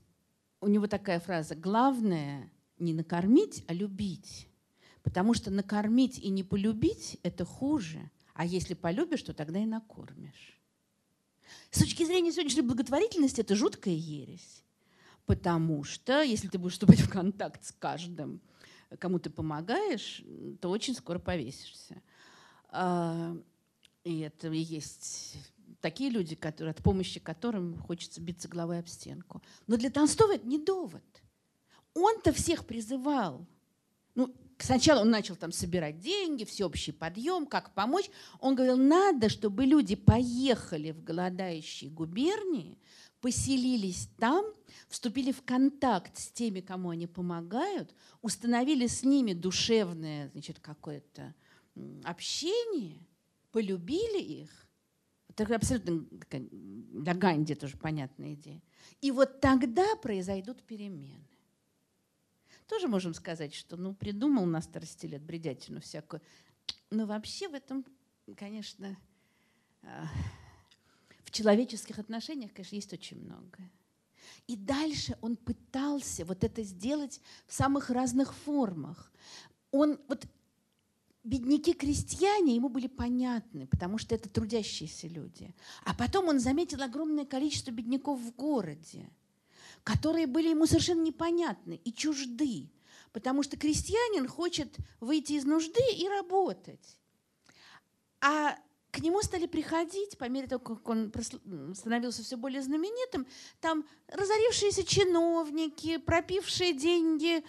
у 0.59 0.67
него 0.67 0.87
такая 0.87 1.19
фраза 1.19 1.55
«главное 1.55 2.51
не 2.79 2.93
накормить, 2.93 3.63
а 3.67 3.73
любить». 3.73 4.49
Потому 5.03 5.33
что 5.33 5.51
накормить 5.51 6.19
и 6.19 6.27
не 6.27 6.43
полюбить– 6.43 7.17
это 7.23 7.45
хуже. 7.45 8.11
А 8.33 8.45
если 8.45 8.73
полюбишь, 8.73 9.21
то 9.21 9.33
тогда 9.33 9.57
и 9.57 9.65
накормишь. 9.65 10.59
С 11.71 11.79
точки 11.79 12.03
зрения 12.03 12.33
сегодняшней 12.33 12.63
благотворительности 12.63 13.39
это 13.39 13.55
жуткая 13.55 13.93
ересь. 13.93 14.63
Потому 15.25 15.85
что 15.85 16.21
если 16.21 16.49
ты 16.49 16.57
будешь 16.57 16.73
вступать 16.73 16.99
в 16.99 17.09
контакт 17.09 17.63
с 17.63 17.71
каждым, 17.71 18.41
кому 18.99 19.19
ты 19.19 19.29
помогаешь, 19.29 20.23
то 20.59 20.69
очень 20.69 20.93
скоро 20.93 21.19
повесишься. 21.19 22.01
А, 22.69 23.33
и 24.03 24.19
это 24.19 24.51
и 24.51 24.59
есть 24.59 25.37
такие 25.87 26.09
люди, 26.09 26.35
которые, 26.35 26.71
от 26.71 26.83
помощи 26.83 27.17
которым 27.21 27.77
хочется 27.79 28.19
биться 28.19 28.49
головой 28.49 28.79
об 28.79 28.89
стенку. 28.89 29.41
Но 29.67 29.77
для 29.77 29.89
Толстого 29.89 30.35
это 30.35 30.45
не 30.45 30.57
довод. 30.57 31.05
Он-то 31.93 32.33
всех 32.33 32.65
призывал. 32.65 33.47
Ну, 34.13 34.35
сначала 34.57 34.99
он 34.99 35.09
начал 35.09 35.37
там 35.37 35.53
собирать 35.53 35.99
деньги, 35.99 36.43
всеобщий 36.43 36.91
подъем, 36.91 37.45
как 37.45 37.73
помочь. 37.73 38.09
Он 38.41 38.53
говорил, 38.53 38.75
надо, 38.75 39.29
чтобы 39.29 39.63
люди 39.65 39.95
поехали 39.95 40.91
в 40.91 41.01
голодающие 41.05 41.89
губернии, 41.89 42.77
поселились 43.21 44.09
там, 44.19 44.43
вступили 44.89 45.31
в 45.31 45.41
контакт 45.41 46.17
с 46.17 46.29
теми, 46.31 46.59
кому 46.59 46.89
они 46.89 47.07
помогают, 47.07 47.95
установили 48.21 48.87
с 48.87 49.03
ними 49.03 49.31
душевное 49.31 50.27
значит, 50.31 50.59
какое-то 50.59 51.33
общение, 52.03 52.99
полюбили 53.53 54.21
их, 54.21 54.66
это 55.43 55.55
абсолютно 55.55 56.05
для 56.29 57.13
Ганди 57.13 57.55
тоже 57.55 57.77
понятная 57.77 58.33
идея. 58.33 58.61
И 59.01 59.11
вот 59.11 59.39
тогда 59.39 59.95
произойдут 59.97 60.63
перемены. 60.63 61.27
Тоже 62.67 62.87
можем 62.87 63.13
сказать, 63.13 63.53
что 63.53 63.77
ну, 63.77 63.93
придумал 63.93 64.45
на 64.45 64.61
старости 64.61 65.05
лет 65.05 65.21
бредятину 65.21 65.79
всякую. 65.79 66.21
Но 66.89 67.05
вообще 67.05 67.47
в 67.47 67.53
этом, 67.53 67.85
конечно, 68.35 68.97
а, 69.83 70.07
в 71.23 71.31
человеческих 71.31 71.99
отношениях, 71.99 72.51
конечно, 72.53 72.75
есть 72.75 72.91
очень 72.91 73.23
многое. 73.23 73.71
И 74.47 74.55
дальше 74.55 75.17
он 75.21 75.37
пытался 75.37 76.25
вот 76.25 76.43
это 76.43 76.63
сделать 76.63 77.21
в 77.47 77.53
самых 77.53 77.89
разных 77.89 78.33
формах. 78.33 79.11
Он 79.71 79.99
вот 80.07 80.25
бедняки-крестьяне 81.27 82.55
ему 82.55 82.69
были 82.69 82.87
понятны, 82.87 83.67
потому 83.67 83.97
что 83.97 84.15
это 84.15 84.29
трудящиеся 84.29 85.07
люди. 85.07 85.53
А 85.83 85.93
потом 85.93 86.29
он 86.29 86.39
заметил 86.39 86.81
огромное 86.81 87.25
количество 87.25 87.71
бедняков 87.71 88.19
в 88.19 88.33
городе, 88.35 89.09
которые 89.83 90.25
были 90.25 90.49
ему 90.49 90.65
совершенно 90.65 91.01
непонятны 91.01 91.81
и 91.83 91.93
чужды, 91.93 92.69
потому 93.11 93.43
что 93.43 93.57
крестьянин 93.57 94.27
хочет 94.27 94.77
выйти 95.01 95.33
из 95.33 95.43
нужды 95.43 95.81
и 95.97 96.07
работать. 96.07 96.97
А 98.21 98.57
к 98.91 98.99
нему 98.99 99.21
стали 99.21 99.47
приходить, 99.47 100.17
по 100.17 100.29
мере 100.29 100.47
того, 100.47 100.63
как 100.63 100.87
он 100.87 101.11
становился 101.75 102.23
все 102.23 102.37
более 102.37 102.61
знаменитым, 102.61 103.27
там 103.59 103.85
разорившиеся 104.07 104.85
чиновники, 104.85 105.97
пропившие 105.97 106.73
деньги, 106.73 107.43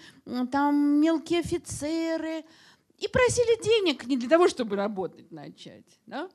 там 0.51 1.01
мелкие 1.01 1.41
офицеры– 1.41 2.45
и 2.99 3.09
просили 3.09 3.63
денег 3.63 4.07
не 4.07 4.17
для 4.17 4.29
того, 4.29 4.49
чтобы 4.49 4.77
работать 4.77 5.31
начать, 5.31 6.01
да, 6.07 6.29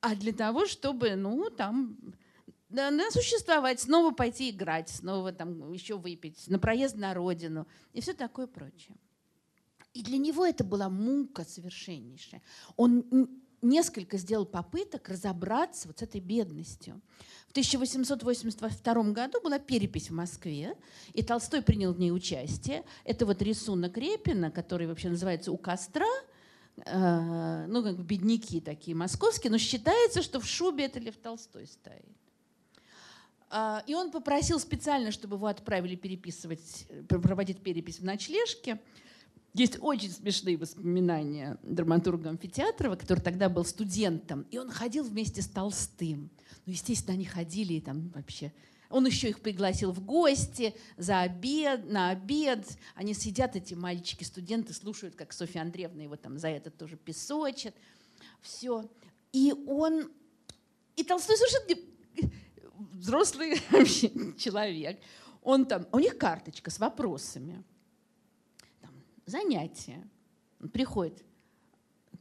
а 0.00 0.14
для 0.14 0.32
того, 0.32 0.66
чтобы, 0.66 1.14
ну, 1.16 1.50
там, 1.50 1.96
да, 2.68 2.90
да, 2.90 3.10
существовать, 3.10 3.80
снова 3.80 4.12
пойти 4.12 4.50
играть, 4.50 4.88
снова 4.88 5.32
там 5.32 5.72
еще 5.72 5.96
выпить, 5.96 6.48
на 6.48 6.58
проезд 6.58 6.96
на 6.96 7.14
родину 7.14 7.66
и 7.92 8.00
все 8.00 8.14
такое 8.14 8.46
прочее. 8.46 8.96
И 9.94 10.02
для 10.02 10.18
него 10.18 10.44
это 10.44 10.64
была 10.64 10.88
мука 10.88 11.44
совершеннейшая. 11.44 12.42
Он 12.76 13.04
несколько 13.62 14.18
сделал 14.18 14.46
попыток 14.46 15.08
разобраться 15.08 15.88
вот 15.88 15.98
с 15.98 16.02
этой 16.02 16.20
бедностью. 16.20 17.00
В 17.48 17.50
1882 17.52 19.02
году 19.12 19.40
была 19.42 19.58
перепись 19.58 20.10
в 20.10 20.14
Москве, 20.14 20.76
и 21.14 21.22
Толстой 21.22 21.62
принял 21.62 21.92
в 21.92 21.98
ней 21.98 22.12
участие. 22.12 22.84
Это 23.04 23.24
вот 23.26 23.40
рисунок 23.40 23.96
Репина, 23.96 24.50
который 24.50 24.86
вообще 24.86 25.08
называется 25.08 25.50
«У 25.50 25.56
костра», 25.56 26.06
э, 26.84 27.66
ну, 27.66 27.82
как 27.82 27.98
бедняки 28.04 28.60
такие 28.60 28.94
московские, 28.94 29.50
но 29.50 29.58
считается, 29.58 30.22
что 30.22 30.40
в 30.40 30.46
шубе 30.46 30.84
это 30.84 31.00
Лев 31.00 31.16
Толстой 31.16 31.66
стоит. 31.66 32.04
А, 33.50 33.82
и 33.86 33.94
он 33.94 34.10
попросил 34.10 34.60
специально, 34.60 35.10
чтобы 35.10 35.36
его 35.36 35.46
отправили 35.46 35.96
переписывать, 35.96 36.86
проводить 37.08 37.62
перепись 37.62 37.98
в 37.98 38.04
ночлежке. 38.04 38.78
Есть 39.58 39.78
очень 39.80 40.12
смешные 40.12 40.56
воспоминания 40.56 41.58
драматурга 41.64 42.30
Амфитеатрова, 42.30 42.94
который 42.94 43.18
тогда 43.18 43.48
был 43.48 43.64
студентом, 43.64 44.46
и 44.52 44.58
он 44.58 44.70
ходил 44.70 45.02
вместе 45.02 45.42
с 45.42 45.48
Толстым. 45.48 46.30
Ну, 46.64 46.72
естественно, 46.72 47.14
они 47.14 47.24
ходили 47.24 47.74
и 47.74 47.80
там 47.80 48.10
вообще... 48.10 48.52
Он 48.88 49.04
еще 49.04 49.30
их 49.30 49.40
пригласил 49.40 49.90
в 49.90 50.00
гости 50.02 50.74
за 50.96 51.22
обед, 51.22 51.90
на 51.90 52.10
обед. 52.10 52.64
Они 52.94 53.14
сидят, 53.14 53.56
эти 53.56 53.74
мальчики, 53.74 54.22
студенты, 54.22 54.72
слушают, 54.72 55.16
как 55.16 55.32
Софья 55.32 55.62
Андреевна 55.62 56.04
его 56.04 56.14
там 56.14 56.38
за 56.38 56.48
это 56.48 56.70
тоже 56.70 56.96
песочит. 56.96 57.74
Все. 58.40 58.88
И 59.32 59.52
он... 59.66 60.08
И 60.94 61.02
Толстой 61.02 61.36
совершенно 61.36 61.82
взрослый 62.92 63.60
вообще 63.70 64.12
человек. 64.38 65.00
Он 65.42 65.66
там... 65.66 65.84
У 65.90 65.98
них 65.98 66.16
карточка 66.16 66.70
с 66.70 66.78
вопросами. 66.78 67.64
Там, 69.28 69.42
занятия. 69.42 70.08
Он 70.60 70.68
приходит. 70.68 71.24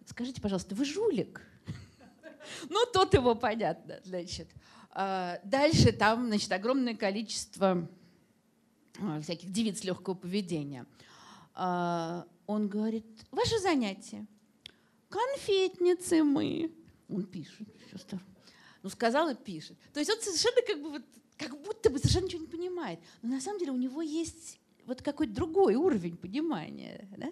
Скажите, 0.05 0.41
пожалуйста, 0.41 0.75
вы 0.75 0.85
жулик? 0.85 1.41
Ну, 2.69 2.85
тут 2.93 3.13
его 3.13 3.35
понятно, 3.35 3.99
значит. 4.05 4.47
А, 4.91 5.39
дальше 5.43 5.91
там, 5.91 6.27
значит, 6.27 6.49
огромное 6.51 6.95
количество 6.95 7.89
а, 8.99 9.21
всяких 9.21 9.51
девиц 9.51 9.83
легкого 9.83 10.13
поведения. 10.13 10.85
А, 11.53 12.25
он 12.45 12.69
говорит, 12.69 13.05
ваше 13.31 13.59
занятие. 13.59 14.25
Конфетницы 15.09 16.23
мы. 16.23 16.71
Он 17.09 17.25
пишет. 17.25 17.67
Ну, 18.81 18.89
сказал 18.89 19.29
и 19.29 19.35
пишет. 19.35 19.77
То 19.93 19.99
есть 19.99 20.09
он 20.09 20.21
совершенно 20.21 20.61
как 20.65 20.81
бы 20.81 20.89
вот, 20.89 21.03
как 21.37 21.61
будто 21.61 21.89
бы 21.89 21.99
совершенно 21.99 22.25
ничего 22.25 22.41
не 22.41 22.47
понимает. 22.47 22.99
Но 23.21 23.35
на 23.35 23.41
самом 23.41 23.59
деле 23.59 23.71
у 23.71 23.77
него 23.77 24.01
есть 24.01 24.59
вот 24.87 25.01
какой-то 25.01 25.33
другой 25.33 25.75
уровень 25.75 26.17
понимания. 26.17 27.07
Да? 27.15 27.27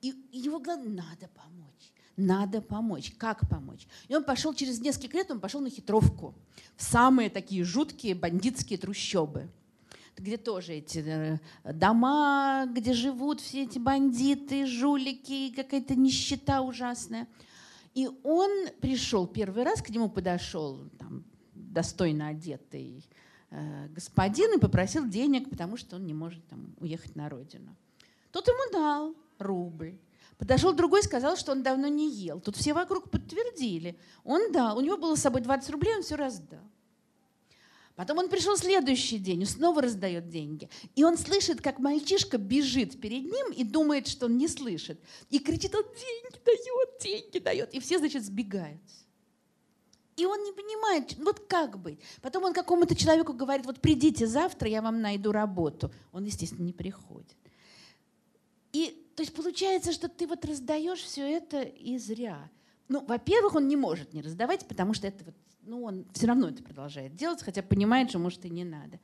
И 0.00 0.14
его 0.32 0.60
главное, 0.60 1.04
надо 1.04 1.28
помочь. 1.28 1.92
Надо 2.16 2.62
помочь. 2.62 3.12
Как 3.18 3.48
помочь? 3.48 3.86
И 4.08 4.14
он 4.14 4.24
пошел 4.24 4.54
через 4.54 4.80
несколько 4.80 5.16
лет, 5.16 5.30
он 5.30 5.40
пошел 5.40 5.60
на 5.60 5.68
хитровку. 5.68 6.34
В 6.76 6.82
самые 6.82 7.28
такие 7.28 7.64
жуткие 7.64 8.14
бандитские 8.14 8.78
трущобы 8.78 9.50
где 10.16 10.36
тоже 10.36 10.74
эти 10.74 10.98
э, 10.98 11.38
дома, 11.72 12.66
где 12.72 12.92
живут 12.92 13.40
все 13.40 13.64
эти 13.64 13.80
бандиты, 13.80 14.64
жулики, 14.64 15.52
какая-то 15.52 15.96
нищета 15.96 16.62
ужасная. 16.62 17.26
И 17.94 18.08
он 18.22 18.68
пришел 18.80 19.26
первый 19.26 19.64
раз, 19.64 19.82
к 19.82 19.90
нему 19.90 20.08
подошел 20.08 20.88
там, 21.00 21.24
достойно 21.52 22.28
одетый 22.28 23.04
господин 23.90 24.54
и 24.54 24.60
попросил 24.60 25.06
денег, 25.06 25.50
потому 25.50 25.76
что 25.76 25.96
он 25.96 26.06
не 26.06 26.14
может 26.14 26.46
там, 26.48 26.74
уехать 26.80 27.14
на 27.16 27.28
родину. 27.28 27.76
Тот 28.30 28.46
ему 28.48 28.72
дал 28.72 29.14
рубль. 29.38 29.98
Подошел 30.38 30.72
другой, 30.72 31.02
сказал, 31.02 31.36
что 31.36 31.52
он 31.52 31.62
давно 31.62 31.86
не 31.86 32.10
ел. 32.10 32.40
Тут 32.40 32.56
все 32.56 32.74
вокруг 32.74 33.10
подтвердили. 33.10 33.98
Он 34.24 34.50
дал. 34.50 34.78
У 34.78 34.80
него 34.80 34.96
было 34.96 35.14
с 35.14 35.20
собой 35.20 35.40
20 35.40 35.70
рублей, 35.70 35.96
он 35.96 36.02
все 36.02 36.16
раздал. 36.16 36.64
Потом 37.96 38.18
он 38.18 38.28
пришел 38.28 38.56
следующий 38.56 39.18
день 39.18 39.42
и 39.42 39.46
снова 39.46 39.80
раздает 39.80 40.28
деньги. 40.28 40.68
И 40.96 41.04
он 41.04 41.16
слышит, 41.16 41.60
как 41.60 41.78
мальчишка 41.78 42.38
бежит 42.38 43.00
перед 43.00 43.22
ним 43.22 43.52
и 43.52 43.62
думает, 43.62 44.08
что 44.08 44.26
он 44.26 44.36
не 44.36 44.48
слышит. 44.48 44.98
И 45.30 45.38
кричит, 45.38 45.74
он 45.76 45.84
деньги 45.84 46.44
дает, 46.44 47.00
деньги 47.00 47.38
дает. 47.38 47.72
И 47.72 47.78
все, 47.78 47.98
значит, 47.98 48.24
сбегаются. 48.24 49.03
И 50.16 50.26
он 50.26 50.42
не 50.44 50.52
понимает, 50.52 51.16
вот 51.18 51.40
как 51.40 51.78
быть. 51.78 51.98
Потом 52.22 52.44
он 52.44 52.52
какому-то 52.52 52.94
человеку 52.94 53.32
говорит, 53.32 53.66
вот 53.66 53.80
придите 53.80 54.26
завтра, 54.26 54.68
я 54.68 54.80
вам 54.80 55.00
найду 55.00 55.32
работу. 55.32 55.92
Он, 56.12 56.24
естественно, 56.24 56.64
не 56.64 56.72
приходит. 56.72 57.36
И 58.72 59.00
то 59.16 59.22
есть 59.22 59.34
получается, 59.34 59.92
что 59.92 60.08
ты 60.08 60.26
вот 60.26 60.44
раздаешь 60.44 61.00
все 61.00 61.22
это 61.22 61.62
и 61.62 61.98
зря. 61.98 62.50
Ну, 62.88 63.04
во-первых, 63.04 63.54
он 63.54 63.68
не 63.68 63.76
может 63.76 64.12
не 64.12 64.22
раздавать, 64.22 64.66
потому 64.66 64.94
что 64.94 65.06
это 65.06 65.24
вот 65.24 65.34
ну, 65.66 65.82
он 65.82 66.06
все 66.12 66.26
равно 66.26 66.48
это 66.48 66.62
продолжает 66.62 67.14
делать, 67.14 67.42
хотя 67.42 67.62
понимает, 67.62 68.10
что, 68.10 68.18
может, 68.18 68.44
и 68.44 68.50
не 68.50 68.64
надо. 68.64 69.00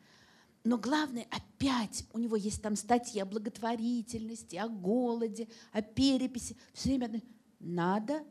Но 0.63 0.77
главное, 0.77 1.27
опять 1.31 2.05
у 2.13 2.19
него 2.19 2.37
есть 2.37 2.63
там 2.63 2.77
статьи 2.77 3.21
о 3.21 3.25
благотворительности, 3.25 4.57
о 4.57 4.69
голоде, 4.69 5.49
о 5.73 5.81
переписи. 5.81 6.57
Все 6.75 6.91
время 6.91 7.23
надо 7.59 8.23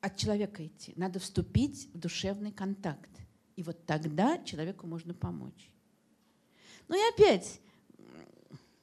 от 0.00 0.16
человека 0.16 0.66
идти, 0.66 0.92
надо 0.96 1.18
вступить 1.18 1.88
в 1.92 1.98
душевный 1.98 2.52
контакт. 2.52 3.10
И 3.56 3.62
вот 3.62 3.86
тогда 3.86 4.38
человеку 4.44 4.86
можно 4.86 5.14
помочь. 5.14 5.70
Ну 6.88 6.96
и 6.96 7.14
опять, 7.14 7.60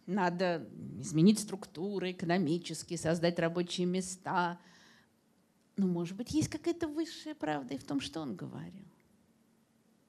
надо 0.06 0.68
изменить 1.00 1.40
структуры 1.40 2.12
экономические, 2.12 2.98
создать 2.98 3.40
рабочие 3.40 3.88
места– 3.88 4.60
ну, 5.76 5.88
может 5.88 6.16
быть, 6.16 6.32
есть 6.34 6.50
какая-то 6.50 6.88
высшая 6.88 7.34
правда 7.34 7.74
и 7.74 7.78
в 7.78 7.84
том, 7.84 8.00
что 8.00 8.22
он 8.22 8.36
говорил. 8.36 8.86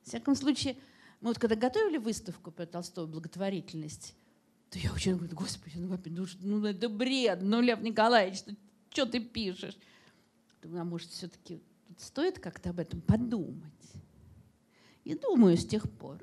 В 0.03 0.09
всяком 0.09 0.35
случае, 0.35 0.77
мы 1.21 1.29
вот 1.29 1.39
когда 1.39 1.57
готовили 1.57 1.97
выставку 1.97 2.51
про 2.51 2.67
Толстого 2.67 3.07
благотворительность, 3.07 4.15
то 4.69 4.79
я 4.79 4.93
очень 4.93 5.17
говорю, 5.17 5.35
господи, 5.35 5.77
ну, 5.77 5.99
ну 6.41 6.67
это 6.67 6.89
бред, 6.89 7.39
ну, 7.41 7.63
Лев 7.63 7.81
Николаевич, 7.81 8.41
ну, 8.47 8.57
что 8.91 9.07
ты 9.07 9.21
пишешь? 9.21 9.77
А 10.65 10.85
может, 10.85 11.11
все-таки 11.11 11.61
стоит 11.99 12.39
как-то 12.39 12.71
об 12.71 12.81
этом 12.81 13.01
подумать? 13.01 13.73
И 15.05 15.15
думаю 15.15 15.57
с 15.57 15.67
тех 15.67 15.91
пор. 15.91 16.23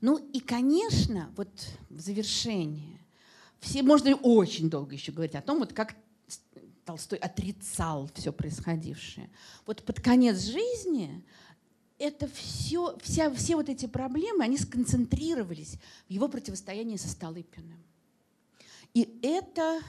Ну 0.00 0.18
и, 0.32 0.40
конечно, 0.40 1.32
вот 1.36 1.48
в 1.88 2.00
завершение, 2.00 2.98
все, 3.60 3.82
можно 3.82 4.14
очень 4.16 4.68
долго 4.68 4.94
еще 4.94 5.12
говорить 5.12 5.36
о 5.36 5.42
том, 5.42 5.60
вот 5.60 5.72
как 5.72 5.94
Толстой 6.84 7.18
отрицал 7.18 8.10
все 8.14 8.32
происходившее. 8.32 9.30
Вот 9.66 9.84
под 9.84 10.00
конец 10.00 10.40
жизни 10.40 11.24
это 11.98 12.26
все, 12.26 12.98
вся, 13.00 13.32
все 13.32 13.54
вот 13.54 13.68
эти 13.68 13.86
проблемы, 13.86 14.42
они 14.42 14.58
сконцентрировались 14.58 15.78
в 16.08 16.10
его 16.10 16.28
противостоянии 16.28 16.96
со 16.96 17.08
Столыпиным. 17.08 17.80
И 18.94 19.20
это 19.22 19.80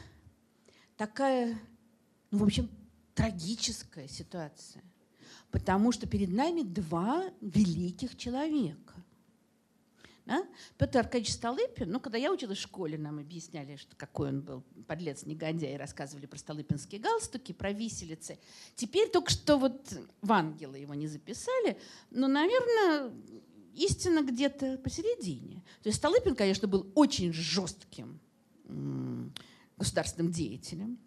такая, 0.96 1.60
ну, 2.30 2.38
в 2.38 2.44
общем, 2.44 2.70
трагическая 3.14 4.08
ситуация. 4.08 4.84
Потому 5.52 5.92
что 5.92 6.08
перед 6.08 6.30
нами 6.30 6.64
два 6.64 7.26
великих 7.42 8.18
человека. 8.18 8.94
Да? 10.26 10.48
Петр 10.78 11.00
Аркадьевич 11.00 11.34
Столыпин, 11.34 11.92
ну, 11.92 12.00
когда 12.00 12.18
я 12.18 12.32
училась 12.32 12.58
в 12.58 12.62
школе, 12.62 12.98
нам 12.98 13.20
объясняли, 13.20 13.76
что 13.76 13.96
какой 13.96 14.30
он 14.30 14.42
был 14.42 14.64
подлец, 14.88 15.26
негодяй, 15.26 15.76
рассказывали 15.76 16.28
про 16.28 16.38
столыпинские 16.38 17.02
галстуки, 17.02 17.52
про 17.52 17.74
виселицы. 17.74 18.40
Теперь 18.76 19.10
только 19.10 19.30
что 19.30 19.58
вот 19.58 19.94
в 20.22 20.32
ангелы 20.32 20.78
его 20.78 20.94
не 20.94 21.08
записали, 21.08 21.78
но, 22.10 22.28
наверное, 22.28 23.12
истина 23.76 24.24
где-то 24.24 24.78
посередине. 24.78 25.62
То 25.82 25.90
есть 25.90 25.98
Столыпин, 25.98 26.36
конечно, 26.36 26.68
был 26.68 26.90
очень 26.96 27.34
жестким 27.34 28.20
государственным 29.78 30.32
деятелем. 30.32 30.98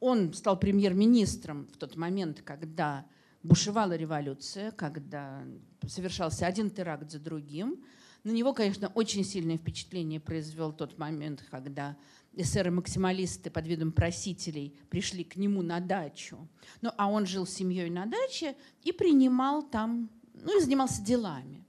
Он 0.00 0.32
стал 0.32 0.58
премьер-министром 0.58 1.68
в 1.72 1.76
тот 1.76 1.96
момент, 1.96 2.42
когда 2.42 3.06
бушевала 3.42 3.96
революция, 3.96 4.70
когда 4.72 5.44
совершался 5.86 6.46
один 6.46 6.70
теракт 6.70 7.10
за 7.10 7.18
другим– 7.18 7.82
на 8.24 8.30
него, 8.30 8.52
конечно, 8.52 8.88
очень 8.94 9.24
сильное 9.24 9.56
впечатление 9.56 10.20
произвел 10.20 10.72
тот 10.72 10.98
момент, 10.98 11.44
когда 11.50 11.96
эсеры-максималисты 12.34 13.50
под 13.50 13.66
видом 13.66 13.92
просителей 13.92 14.76
пришли 14.90 15.24
к 15.24 15.36
нему 15.36 15.62
на 15.62 15.80
дачу. 15.80 16.48
Ну, 16.80 16.90
а 16.96 17.08
он 17.08 17.26
жил 17.26 17.46
с 17.46 17.50
семьей 17.50 17.90
на 17.90 18.06
даче 18.06 18.56
и 18.82 18.92
принимал 18.92 19.62
там, 19.62 20.10
ну 20.34 20.58
и 20.58 20.62
занимался 20.62 21.02
делами. 21.02 21.64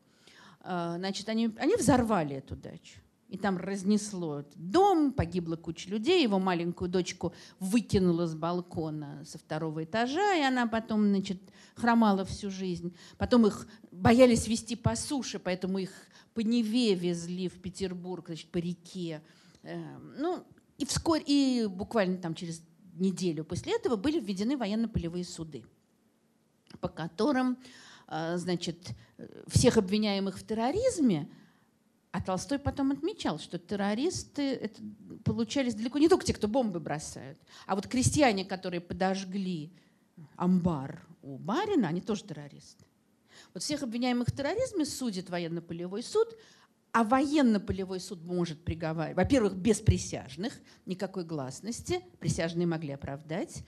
А, 0.62 0.98
значит, 0.98 1.30
они, 1.30 1.50
они 1.58 1.76
взорвали 1.76 2.36
эту 2.36 2.56
дачу. 2.56 3.00
И 3.30 3.38
там 3.38 3.58
разнесло 3.58 4.44
дом, 4.56 5.14
погибла 5.14 5.56
куча 5.56 5.88
людей, 5.90 6.24
его 6.24 6.40
маленькую 6.40 6.90
дочку 6.90 7.32
выкинуло 7.60 8.26
с 8.26 8.34
балкона 8.34 9.24
со 9.24 9.38
второго 9.38 9.84
этажа, 9.84 10.36
и 10.36 10.42
она 10.42 10.66
потом, 10.66 11.08
значит, 11.10 11.40
хромала 11.76 12.26
всю 12.26 12.50
жизнь. 12.50 12.96
Потом 13.20 13.46
их 13.46 13.68
боялись 13.92 14.48
вести 14.48 14.76
по 14.76 14.96
суше, 14.96 15.38
поэтому 15.38 15.78
их 15.78 15.92
по 16.34 16.40
Неве 16.40 16.96
везли 16.96 17.50
в 17.50 17.62
Петербург, 17.62 18.26
значит, 18.28 18.50
по 18.50 18.58
реке. 18.58 19.22
Эм, 19.62 20.16
ну, 20.18 20.44
и 20.80 20.86
вскоре, 20.86 21.24
и 21.28 21.68
буквально 21.68 22.18
там 22.18 22.34
через 22.34 22.64
неделю 22.96 23.46
после 23.46 23.76
этого 23.76 23.96
были 23.96 24.20
введены 24.20 24.58
военно-полевые 24.58 25.24
суды, 25.24 25.64
по 26.80 26.88
которым, 26.88 27.60
э, 28.08 28.38
значит, 28.38 28.96
всех 29.48 29.78
обвиняемых 29.78 30.40
в 30.40 30.48
терроризме, 30.48 31.30
а 32.12 32.22
Толстой 32.22 32.58
потом 32.58 32.92
отмечал, 32.92 33.38
что 33.40 33.60
террористы 33.60 34.54
это 34.54 34.82
получались 35.24 35.76
далеко 35.76 36.00
не 36.00 36.10
только 36.10 36.26
те, 36.26 36.34
кто 36.34 36.48
бомбы 36.48 36.80
бросают, 36.80 37.38
а 37.68 37.76
вот 37.76 37.88
крестьяне, 37.88 38.46
которые 38.46 38.82
подожгли 38.82 39.72
амбар 40.36 41.06
у 41.22 41.38
барина, 41.38 41.88
они 41.88 42.02
тоже 42.02 42.24
террористы. 42.24 42.86
Вот 43.54 43.64
всех 43.64 43.84
обвиняемых 43.84 44.28
в 44.28 44.36
терроризме 44.36 44.86
судит 44.86 45.30
военно-полевой 45.30 46.04
суд, 46.04 46.36
а 46.92 47.04
военно-полевой 47.04 48.00
суд 48.00 48.24
может 48.24 48.64
приговаривать, 48.64 49.18
во-первых, 49.18 49.56
без 49.56 49.80
присяжных, 49.80 50.60
никакой 50.86 51.24
гласности, 51.24 52.02
присяжные 52.20 52.66
могли 52.66 52.94
оправдать. 52.94 53.64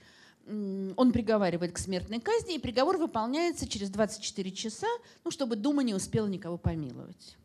Он 0.46 1.12
приговаривает 1.12 1.72
к 1.72 1.78
смертной 1.78 2.20
казни, 2.20 2.56
и 2.56 2.58
приговор 2.58 2.98
выполняется 2.98 3.68
через 3.68 3.90
24 3.90 4.50
часа, 4.50 4.88
ну, 5.22 5.30
чтобы 5.30 5.54
Дума 5.54 5.84
не 5.84 5.94
успела 5.94 6.26
никого 6.26 6.58
помиловать. 6.58 7.36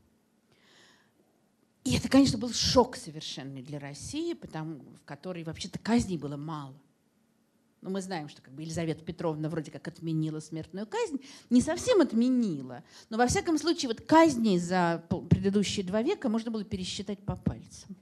И 1.87 1.95
это, 1.95 2.09
конечно, 2.09 2.37
был 2.37 2.51
шок 2.51 2.97
совершенный 2.97 3.61
для 3.61 3.79
России, 3.79 4.33
потому, 4.33 4.81
в 5.01 5.05
которой 5.05 5.45
вообще-то 5.45 5.79
казней 5.79 6.17
было 6.17 6.35
мало. 6.35 6.75
Но 7.79 7.89
мы 7.89 8.01
знаем, 8.01 8.27
что 8.27 8.41
как 8.41 8.53
бы 8.53 8.63
Елизавета 8.63 9.05
Петровна 9.05 9.47
вроде 9.47 9.71
как 9.71 9.87
отменила 9.87 10.41
смертную 10.41 10.85
казнь. 10.85 11.21
Не 11.49 11.61
совсем 11.61 12.01
отменила, 12.01 12.83
но 13.09 13.17
во 13.17 13.25
всяком 13.25 13.57
случае 13.57 13.87
вот 13.87 14.01
казней 14.01 14.59
за 14.59 15.01
предыдущие 15.29 15.85
два 15.85 16.01
века 16.01 16.27
можно 16.27 16.51
было 16.51 16.65
пересчитать 16.65 17.19
по 17.19 17.37
пальцам. 17.37 17.95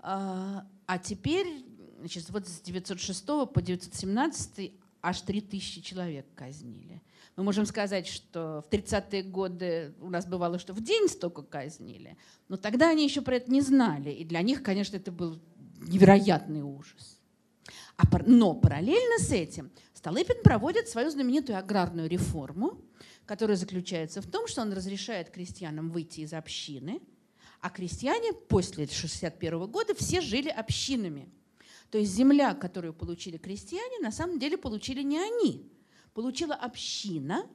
А, 0.00 0.66
а 0.86 0.98
теперь, 0.98 1.64
значит, 2.00 2.30
вот 2.30 2.48
с 2.48 2.62
906 2.62 3.26
по 3.26 3.62
917 3.62 4.72
аж 5.02 5.20
3000 5.20 5.82
человек 5.82 6.26
казнили. 6.34 7.00
Мы 7.40 7.44
можем 7.44 7.64
сказать, 7.64 8.06
что 8.06 8.62
в 8.68 8.70
30-е 8.70 9.22
годы 9.22 9.94
у 10.02 10.10
нас 10.10 10.26
бывало, 10.26 10.58
что 10.58 10.74
в 10.74 10.82
день 10.82 11.08
столько 11.08 11.40
казнили, 11.40 12.18
но 12.48 12.58
тогда 12.58 12.90
они 12.90 13.02
еще 13.02 13.22
про 13.22 13.36
это 13.36 13.50
не 13.50 13.62
знали, 13.62 14.10
и 14.10 14.26
для 14.26 14.42
них, 14.42 14.62
конечно, 14.62 14.98
это 14.98 15.10
был 15.10 15.40
невероятный 15.78 16.60
ужас. 16.60 17.18
А 17.96 18.04
но 18.26 18.52
параллельно 18.52 19.18
с 19.24 19.30
этим 19.32 19.70
Столыпин 19.94 20.42
проводит 20.42 20.90
свою 20.90 21.08
знаменитую 21.08 21.56
аграрную 21.56 22.10
реформу, 22.10 22.78
которая 23.24 23.56
заключается 23.56 24.20
в 24.20 24.26
том, 24.26 24.46
что 24.46 24.60
он 24.60 24.74
разрешает 24.74 25.30
крестьянам 25.30 25.88
выйти 25.88 26.20
из 26.20 26.34
общины, 26.34 27.00
А 27.62 27.70
крестьяне 27.70 28.34
после 28.34 28.84
1961 28.84 29.66
года 29.66 29.94
все 29.94 30.20
жили 30.20 30.50
общинами. 30.50 31.30
То 31.90 31.96
есть 31.96 32.12
земля, 32.12 32.52
которую 32.52 32.92
получили 32.92 33.38
крестьяне, 33.38 33.98
на 34.00 34.12
самом 34.12 34.38
деле 34.38 34.58
получили 34.58 35.02
не 35.02 35.18
они. 35.18 35.79
Получила 36.14 36.54
община, 36.54 37.46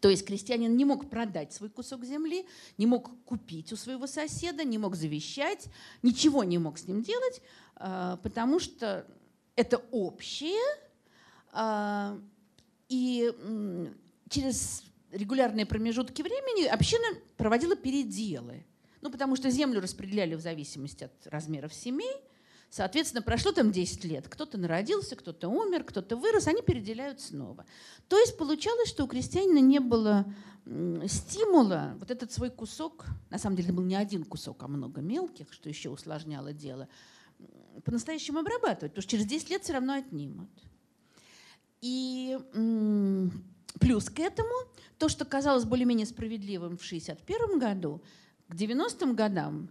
то 0.00 0.08
есть 0.10 0.24
крестьянин 0.26 0.76
не 0.76 0.84
мог 0.84 1.08
продать 1.08 1.52
свой 1.52 1.70
кусок 1.70 2.04
земли, 2.04 2.46
не 2.76 2.86
мог 2.86 3.10
купить 3.24 3.72
у 3.72 3.76
своего 3.76 4.06
соседа, 4.06 4.64
не 4.64 4.78
мог 4.78 4.96
завещать, 4.96 5.68
ничего 6.02 6.44
не 6.44 6.58
мог 6.58 6.78
с 6.78 6.86
ним 6.86 7.02
делать, 7.02 7.40
а, 7.76 8.16
потому 8.18 8.58
что 8.58 9.06
это 9.54 9.78
общее, 9.90 10.60
а, 11.52 12.18
и 12.88 13.32
через 14.28 14.84
регулярные 15.12 15.66
промежутки 15.66 16.22
времени 16.22 16.66
община 16.66 17.06
проводила 17.36 17.76
переделы. 17.76 18.64
Ну, 19.00 19.10
потому 19.10 19.36
что 19.36 19.50
землю 19.50 19.80
распределяли 19.80 20.34
в 20.34 20.40
зависимости 20.40 21.04
от 21.04 21.26
размеров 21.26 21.72
семей. 21.72 22.12
Соответственно, 22.70 23.22
прошло 23.22 23.52
там 23.52 23.72
10 23.72 24.04
лет. 24.04 24.28
Кто-то 24.28 24.58
народился, 24.58 25.16
кто-то 25.16 25.48
умер, 25.48 25.84
кто-то 25.84 26.16
вырос, 26.16 26.46
они 26.46 26.62
переделяют 26.62 27.20
снова. 27.20 27.64
То 28.08 28.18
есть 28.18 28.36
получалось, 28.36 28.88
что 28.88 29.04
у 29.04 29.06
крестьянина 29.06 29.58
не 29.58 29.78
было 29.78 30.26
стимула 31.06 31.94
вот 32.00 32.10
этот 32.10 32.32
свой 32.32 32.50
кусок, 32.50 33.06
на 33.30 33.38
самом 33.38 33.56
деле 33.56 33.72
был 33.72 33.84
не 33.84 33.94
один 33.94 34.24
кусок, 34.24 34.64
а 34.64 34.68
много 34.68 35.00
мелких, 35.00 35.52
что 35.52 35.68
еще 35.68 35.90
усложняло 35.90 36.52
дело, 36.52 36.88
по-настоящему 37.84 38.40
обрабатывать, 38.40 38.92
потому 38.92 39.02
что 39.02 39.10
через 39.12 39.26
10 39.26 39.50
лет 39.50 39.62
все 39.62 39.74
равно 39.74 39.94
отнимут. 39.94 40.50
И 41.82 42.36
плюс 43.78 44.10
к 44.10 44.18
этому 44.18 44.54
то, 44.98 45.08
что 45.08 45.24
казалось 45.24 45.64
более-менее 45.64 46.06
справедливым 46.06 46.76
в 46.76 46.84
1961 46.84 47.58
году, 47.60 48.02
к 48.48 48.54
90-м 48.54 49.14
годам 49.14 49.68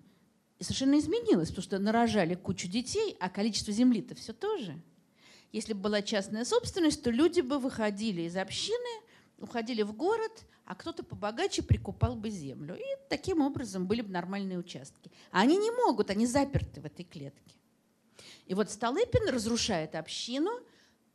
совершенно 0.64 0.98
изменилось, 0.99 1.49
потому 1.49 1.64
что 1.64 1.80
нарожали 1.80 2.36
кучу 2.36 2.68
детей, 2.68 3.18
а 3.19 3.30
количество 3.30 3.73
земли-то 3.73 4.15
все 4.15 4.34
то 4.34 4.57
же. 4.57 4.82
Если 5.52 5.73
бы 5.73 5.82
была 5.82 6.02
частная 6.02 6.45
собственность, 6.45 7.03
то 7.03 7.11
люди 7.11 7.41
бы 7.41 7.60
выходили 7.60 8.23
из 8.23 8.36
общины, 8.36 9.02
уходили 9.38 9.84
в 9.84 9.94
город, 9.94 10.45
а 10.65 10.76
кто-то 10.76 11.03
побогаче 11.03 11.61
прикупал 11.61 12.15
бы 12.15 12.30
землю. 12.30 12.76
И 12.76 12.84
таким 13.10 13.41
образом 13.41 13.86
были 13.86 14.02
бы 14.02 14.11
нормальные 14.11 14.57
участки. 14.57 15.11
А 15.32 15.41
они 15.41 15.57
не 15.57 15.72
могут, 15.72 16.10
они 16.10 16.26
заперты 16.26 16.82
в 16.82 16.86
этой 16.86 17.06
клетке. 17.06 17.56
И 18.48 18.53
вот 18.53 18.69
Столыпин 18.69 19.30
разрушает 19.30 19.95
общину, 19.95 20.52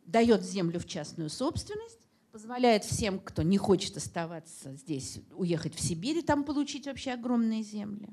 дает 0.05 0.43
землю 0.43 0.81
в 0.81 0.87
частную 0.87 1.31
собственность, 1.31 2.09
позволяет 2.33 2.85
всем, 2.85 3.19
кто 3.19 3.43
не 3.43 3.59
хочет 3.59 3.97
оставаться 3.97 4.75
здесь, 4.75 5.21
уехать 5.33 5.75
в 5.75 5.81
Сибирь 5.81 6.19
и 6.19 6.23
там 6.23 6.45
получить 6.45 6.87
вообще 6.87 7.13
огромные 7.13 7.63
земли. 7.63 8.09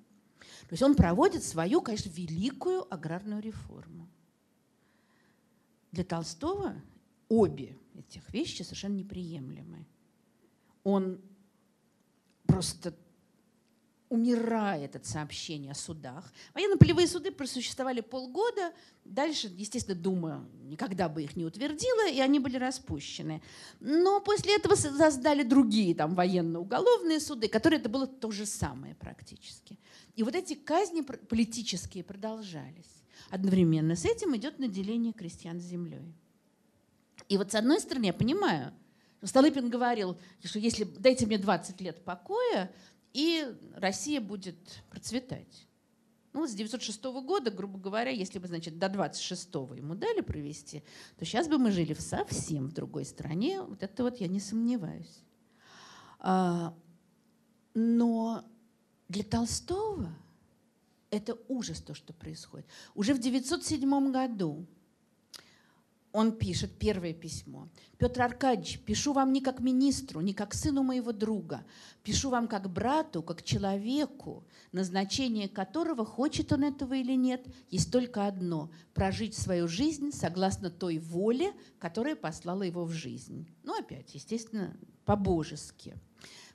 То 0.67 0.73
есть 0.73 0.83
он 0.83 0.95
проводит 0.95 1.43
свою, 1.43 1.81
конечно, 1.81 2.09
великую 2.09 2.93
аграрную 2.93 3.41
реформу. 3.41 4.09
Для 5.91 6.03
Толстого 6.03 6.75
обе 7.29 7.77
этих 7.95 8.29
вещи 8.33 8.63
совершенно 8.63 8.95
неприемлемы. 8.95 9.85
Он 10.83 11.21
просто 12.45 12.93
умирает 14.09 14.95
от 14.95 15.05
сообщения 15.05 15.71
о 15.71 15.75
судах. 15.75 16.31
Военно-полевые 16.53 17.07
суды 17.07 17.31
просуществовали 17.31 18.01
полгода. 18.01 18.71
Дальше, 19.03 19.51
естественно, 19.55 19.95
Дума 19.95 20.47
никогда 20.63 21.09
бы 21.09 21.23
их 21.23 21.35
не 21.35 21.45
утвердила, 21.45 22.09
и 22.09 22.19
они 22.19 22.39
были 22.39 22.57
распущены. 22.57 23.41
Но 23.79 24.21
после 24.21 24.55
этого 24.55 24.75
создали 24.75 25.43
другие 25.43 25.93
там, 25.93 26.15
военно-уголовные 26.15 27.19
суды, 27.19 27.47
которые 27.47 27.79
это 27.79 27.89
было 27.89 28.07
то 28.07 28.31
же 28.31 28.45
самое 28.45 28.95
практически. 28.95 29.77
И 30.15 30.23
вот 30.23 30.35
эти 30.35 30.53
казни 30.53 31.01
политические 31.01 32.03
продолжались. 32.03 33.03
Одновременно 33.29 33.95
с 33.95 34.05
этим 34.05 34.35
идет 34.35 34.59
наделение 34.59 35.13
крестьян 35.13 35.59
землей. 35.59 36.13
И 37.27 37.37
вот 37.37 37.51
с 37.51 37.55
одной 37.55 37.79
стороны, 37.79 38.05
я 38.05 38.13
понимаю, 38.13 38.73
Столыпин 39.23 39.69
говорил, 39.69 40.17
что 40.43 40.59
если 40.59 40.83
дайте 40.83 41.25
мне 41.25 41.37
20 41.37 41.81
лет 41.81 42.03
покоя, 42.03 42.71
и 43.17 43.51
Россия 43.73 44.21
будет 44.21 44.83
процветать. 44.91 45.67
Ну, 46.33 46.45
с 46.45 46.53
906 46.53 47.03
года, 47.03 47.49
грубо 47.49 47.79
говоря, 47.79 48.11
если 48.11 48.37
бы, 48.37 48.47
значит, 48.47 48.77
до 48.77 48.89
26 48.89 49.55
ему 49.75 49.95
дали 49.95 50.21
провести, 50.21 50.83
то 51.17 51.25
сейчас 51.25 51.47
бы 51.47 51.57
мы 51.57 51.71
жили 51.71 51.95
в 51.95 52.01
совсем 52.01 52.69
другой 52.69 53.05
стране. 53.05 53.59
Вот 53.63 53.81
это 53.81 54.03
вот 54.03 54.17
я 54.17 54.27
не 54.27 54.39
сомневаюсь. 54.39 55.23
А, 56.19 56.77
но 57.73 58.45
для 59.09 59.23
Толстого 59.23 60.15
это 61.09 61.39
ужас 61.47 61.81
то, 61.81 61.95
что 61.95 62.13
происходит. 62.13 62.67
Уже 62.93 63.15
в 63.15 63.19
907 63.19 64.11
году 64.11 64.67
он 66.11 66.31
пишет 66.31 66.71
первое 66.79 67.13
письмо. 67.13 67.69
«Петр 67.97 68.21
Аркадьевич, 68.21 68.79
пишу 68.79 69.13
вам 69.13 69.33
не 69.33 69.41
как 69.41 69.59
министру, 69.59 70.21
не 70.21 70.33
как 70.33 70.53
сыну 70.53 70.83
моего 70.83 71.11
друга. 71.11 71.65
Пишу 72.03 72.29
вам 72.29 72.47
как 72.47 72.71
брату, 72.71 73.21
как 73.21 73.43
человеку, 73.43 74.45
назначение 74.71 75.49
которого, 75.49 76.05
хочет 76.05 76.51
он 76.51 76.63
этого 76.63 76.93
или 76.93 77.13
нет, 77.13 77.45
есть 77.69 77.91
только 77.91 78.27
одно– 78.27 78.71
прожить 78.93 79.35
свою 79.35 79.67
жизнь 79.67 80.11
согласно 80.11 80.69
той 80.69 80.97
воле, 80.97 81.53
которая 81.79 82.15
послала 82.15 82.63
его 82.63 82.85
в 82.85 82.91
жизнь». 82.91 83.47
Ну, 83.63 83.77
опять, 83.77 84.15
естественно, 84.15 84.75
по-божески. 85.05 85.95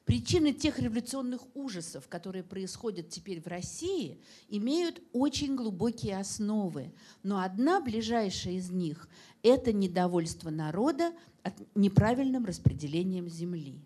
Причины 0.05 0.53
тех 0.53 0.81
революционных 0.81 1.43
ужасов, 1.55 2.09
которые 2.09 2.43
происходят 2.43 3.09
теперь 3.09 3.41
в 3.41 3.47
России, 3.47 4.21
имеют 4.49 5.01
очень 5.13 5.55
глубокие 5.55 6.19
основы. 6.19 6.93
Но 7.23 7.41
одна 7.41 7.81
ближайшая 7.81 8.55
из 8.55 8.71
них– 8.71 9.09
это 9.43 9.73
недовольство 9.73 10.51
народа 10.51 11.13
от 11.45 11.55
неправильным 11.77 12.45
распределением 12.45 13.29
земли. 13.29 13.81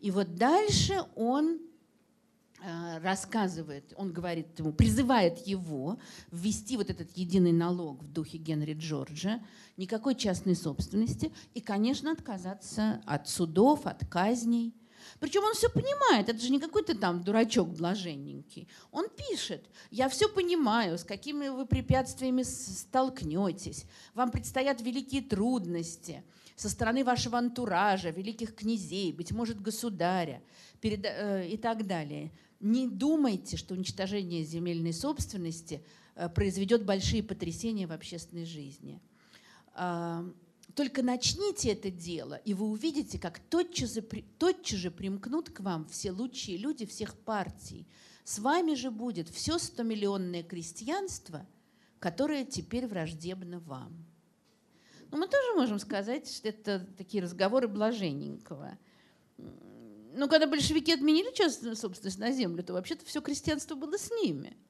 И 0.00 0.10
вот 0.10 0.34
дальше 0.36 1.04
он 1.14 1.58
э, 2.62 2.98
рассказывает, 3.00 3.92
он 3.96 4.12
говорит 4.12 4.58
ему, 4.58 4.72
призывает 4.72 5.46
его 5.46 5.98
ввести 6.30 6.78
вот 6.78 6.88
этот 6.88 7.14
единый 7.18 7.52
налог 7.52 8.02
в 8.02 8.10
духе 8.12 8.38
Генри 8.38 8.72
Джорджа, 8.72 9.40
никакой 9.76 10.14
частной 10.14 10.54
собственности 10.54 11.32
и, 11.52 11.60
конечно, 11.60 12.12
отказаться 12.12 13.02
от 13.04 13.28
судов, 13.28 13.84
от 13.84 14.06
казней– 14.06 14.72
причем 15.20 15.42
он 15.44 15.54
все 15.54 15.68
понимает, 15.68 16.28
это 16.28 16.38
же 16.40 16.50
не 16.50 16.60
какой-то 16.60 16.96
там 16.96 17.22
дурачок 17.22 17.68
блаженненький. 17.70 18.68
Он 18.92 19.06
пишет, 19.08 19.64
я 19.90 20.08
все 20.08 20.28
понимаю, 20.28 20.98
с 20.98 21.04
какими 21.04 21.48
вы 21.48 21.66
препятствиями 21.66 22.42
столкнетесь. 22.42 23.84
Вам 24.14 24.30
предстоят 24.30 24.80
великие 24.80 25.22
трудности 25.22 26.22
со 26.54 26.68
стороны 26.68 27.04
вашего 27.04 27.38
антуража, 27.38 28.10
великих 28.10 28.54
князей, 28.54 29.12
быть 29.12 29.32
может, 29.32 29.60
государя 29.60 30.40
перед, 30.80 31.04
э, 31.04 31.48
и 31.48 31.56
так 31.56 31.86
далее. 31.86 32.32
Не 32.60 32.88
думайте, 32.88 33.56
что 33.56 33.74
уничтожение 33.74 34.44
земельной 34.44 34.92
собственности 34.92 35.82
э, 36.14 36.28
произведет 36.28 36.84
большие 36.84 37.22
потрясения 37.22 37.86
в 37.86 37.92
общественной 37.92 38.44
жизни. 38.44 39.00
Только 40.74 41.02
начните 41.02 41.72
это 41.72 41.90
дело, 41.90 42.34
и 42.34 42.54
вы 42.54 42.66
увидите, 42.66 43.18
как 43.18 43.38
тотчас 43.38 43.94
же, 43.94 44.02
тотчас 44.38 44.78
же 44.78 44.90
примкнут 44.90 45.50
к 45.50 45.60
вам 45.60 45.86
все 45.88 46.12
лучшие 46.12 46.56
люди 46.56 46.86
всех 46.86 47.14
партий. 47.16 47.86
С 48.24 48.38
вами 48.38 48.74
же 48.74 48.90
будет 48.90 49.28
все 49.28 49.58
стомиллионное 49.58 50.42
крестьянство, 50.42 51.46
которое 51.98 52.44
теперь 52.44 52.86
враждебно 52.86 53.58
вам. 53.60 54.06
Но 55.10 55.16
ну, 55.16 55.18
мы 55.18 55.26
тоже 55.26 55.54
можем 55.56 55.78
сказать, 55.78 56.30
что 56.30 56.48
это 56.48 56.86
такие 56.96 57.22
разговоры 57.22 57.66
блаженненького. 57.66 58.78
Но 60.14 60.28
когда 60.28 60.46
большевики 60.46 60.92
отменили 60.92 61.34
частную 61.34 61.76
собственность 61.76 62.18
на 62.18 62.30
землю, 62.30 62.62
то 62.62 62.74
вообще-то 62.74 63.06
все 63.06 63.20
крестьянство 63.20 63.74
было 63.74 63.96
с 63.96 64.10
ними– 64.10 64.56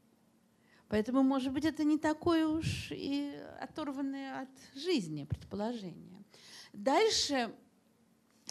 Поэтому, 0.89 1.23
может 1.23 1.53
быть, 1.53 1.65
это 1.65 1.85
не 1.85 1.99
такое 1.99 2.47
уж 2.47 2.89
и 2.91 3.33
оторванное 3.61 4.43
от 4.43 4.49
жизни 4.75 5.25
предположение. 5.25 6.25
Дальше 6.73 7.55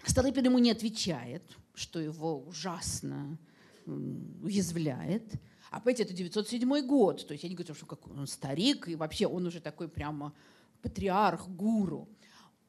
Столыпин 0.06 0.46
ему 0.46 0.60
не 0.60 0.72
отвечает, 0.72 1.44
что 1.74 2.00
его 2.00 2.40
ужасно 2.44 3.38
уязвляет. 3.86 5.34
А 5.72 5.80
понимаете, 5.80 6.04
это 6.04 6.14
907 6.14 6.86
год. 6.86 7.28
То 7.28 7.34
есть 7.34 7.44
я 7.44 7.50
не 7.50 7.56
говорю, 7.56 7.74
что 7.74 8.00
он 8.06 8.28
старик, 8.28 8.88
и 8.88 8.96
вообще 8.96 9.28
он 9.28 9.46
уже 9.48 9.60
такой 9.60 9.90
прямо 9.90 10.34
патриарх, 10.82 11.50
гуру 11.50 12.08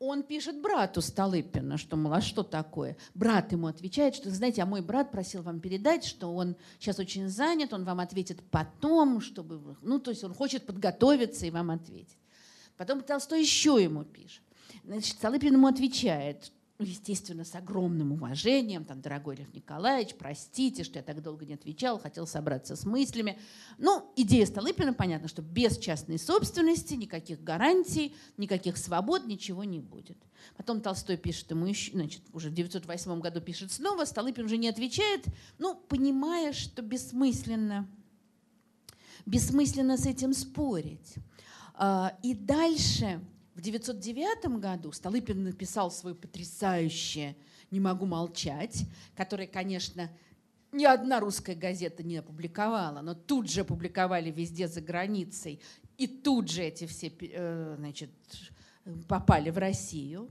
он 0.01 0.23
пишет 0.23 0.61
брату 0.61 1.01
Столыпина, 1.03 1.77
что, 1.77 1.97
мол, 1.97 2.13
а 2.13 2.21
что 2.21 2.43
такое? 2.43 2.97
Брат 3.15 3.53
ему 3.53 3.67
отвечает, 3.67 4.15
что, 4.15 4.31
знаете, 4.31 4.63
а 4.63 4.67
мой 4.67 4.81
брат 4.81 5.11
просил 5.11 5.43
вам 5.43 5.61
передать, 5.61 6.05
что 6.05 6.33
он 6.35 6.57
сейчас 6.79 6.99
очень 6.99 7.29
занят, 7.29 7.73
он 7.73 7.85
вам 7.85 8.01
ответит 8.01 8.43
потом, 8.51 9.21
чтобы... 9.21 9.77
Ну, 9.83 9.99
то 9.99 10.11
есть 10.11 10.23
он 10.23 10.35
хочет 10.35 10.67
подготовиться 10.67 11.47
и 11.47 11.51
вам 11.51 11.71
ответить. 11.71 12.19
Потом 12.77 13.03
Толстой 13.03 13.41
еще 13.41 13.83
ему 13.83 14.05
пишет. 14.05 14.43
Значит, 14.85 15.17
Столыпин 15.17 15.55
ему 15.55 15.67
отвечает, 15.67 16.53
ну, 16.79 16.85
естественно, 16.87 17.45
с 17.45 17.57
огромным 17.57 18.13
уважением, 18.13 18.85
там, 18.85 19.01
дорогой 19.01 19.35
Лев 19.35 19.53
Николаевич, 19.53 20.15
простите, 20.17 20.85
что 20.85 21.01
я 21.01 21.03
так 21.03 21.21
долго 21.23 21.45
не 21.45 21.55
отвечал, 21.55 21.99
хотел 21.99 22.25
собраться 22.25 22.77
с 22.77 22.85
мыслями. 22.85 23.37
Ну, 23.79 24.13
идея 24.15 24.47
Столыпина, 24.47 24.95
понятно, 24.95 25.27
что 25.27 25.43
без 25.43 25.77
частной 25.77 26.21
собственности 26.21 26.95
никаких 26.95 27.43
гарантий, 27.43 28.15
никаких 28.37 28.77
свобод, 28.77 29.27
ничего 29.27 29.65
не 29.65 29.81
будет. 29.81 30.19
Потом 30.57 30.81
Толстой 30.81 31.17
пишет 31.17 31.51
ему 31.51 31.67
еще, 31.67 31.91
значит, 31.91 32.23
уже 32.33 32.49
в 32.49 32.55
908 32.55 33.21
году 33.21 33.41
пишет 33.41 33.73
снова, 33.73 34.05
Столыпин 34.05 34.45
уже 34.45 34.57
не 34.57 34.69
отвечает, 34.69 35.25
ну, 35.59 35.75
понимая, 35.75 36.53
что 36.53 36.83
бессмысленно, 36.83 37.89
бессмысленно 39.27 39.97
с 39.97 40.07
этим 40.07 40.33
спорить. 40.33 41.17
А, 41.75 42.17
и 42.23 42.35
дальше 42.35 43.21
в 43.59 43.61
909 43.61 44.61
году 44.61 44.93
Столыпин 44.93 45.43
написал 45.43 45.91
свое 45.91 46.15
потрясающее 46.15 47.35
«Не 47.73 47.81
могу 47.81 48.07
молчать», 48.07 48.85
которое, 49.17 49.49
конечно, 49.49 50.09
ни 50.71 50.85
одна 50.85 51.19
русская 51.19 51.57
газета 51.57 52.05
не 52.05 52.19
опубликовала, 52.19 53.01
но 53.01 53.15
тут 53.15 53.51
же 53.51 53.63
опубликовали 53.63 54.31
везде 54.31 54.69
за 54.69 54.81
границей, 54.81 55.61
и 55.97 56.07
тут 56.07 56.49
же 56.49 56.63
эти 56.63 56.87
все 56.87 57.13
э, 57.21 57.75
значит, 57.77 58.11
попали 59.09 59.51
в 59.51 59.59
Россию 59.59 60.31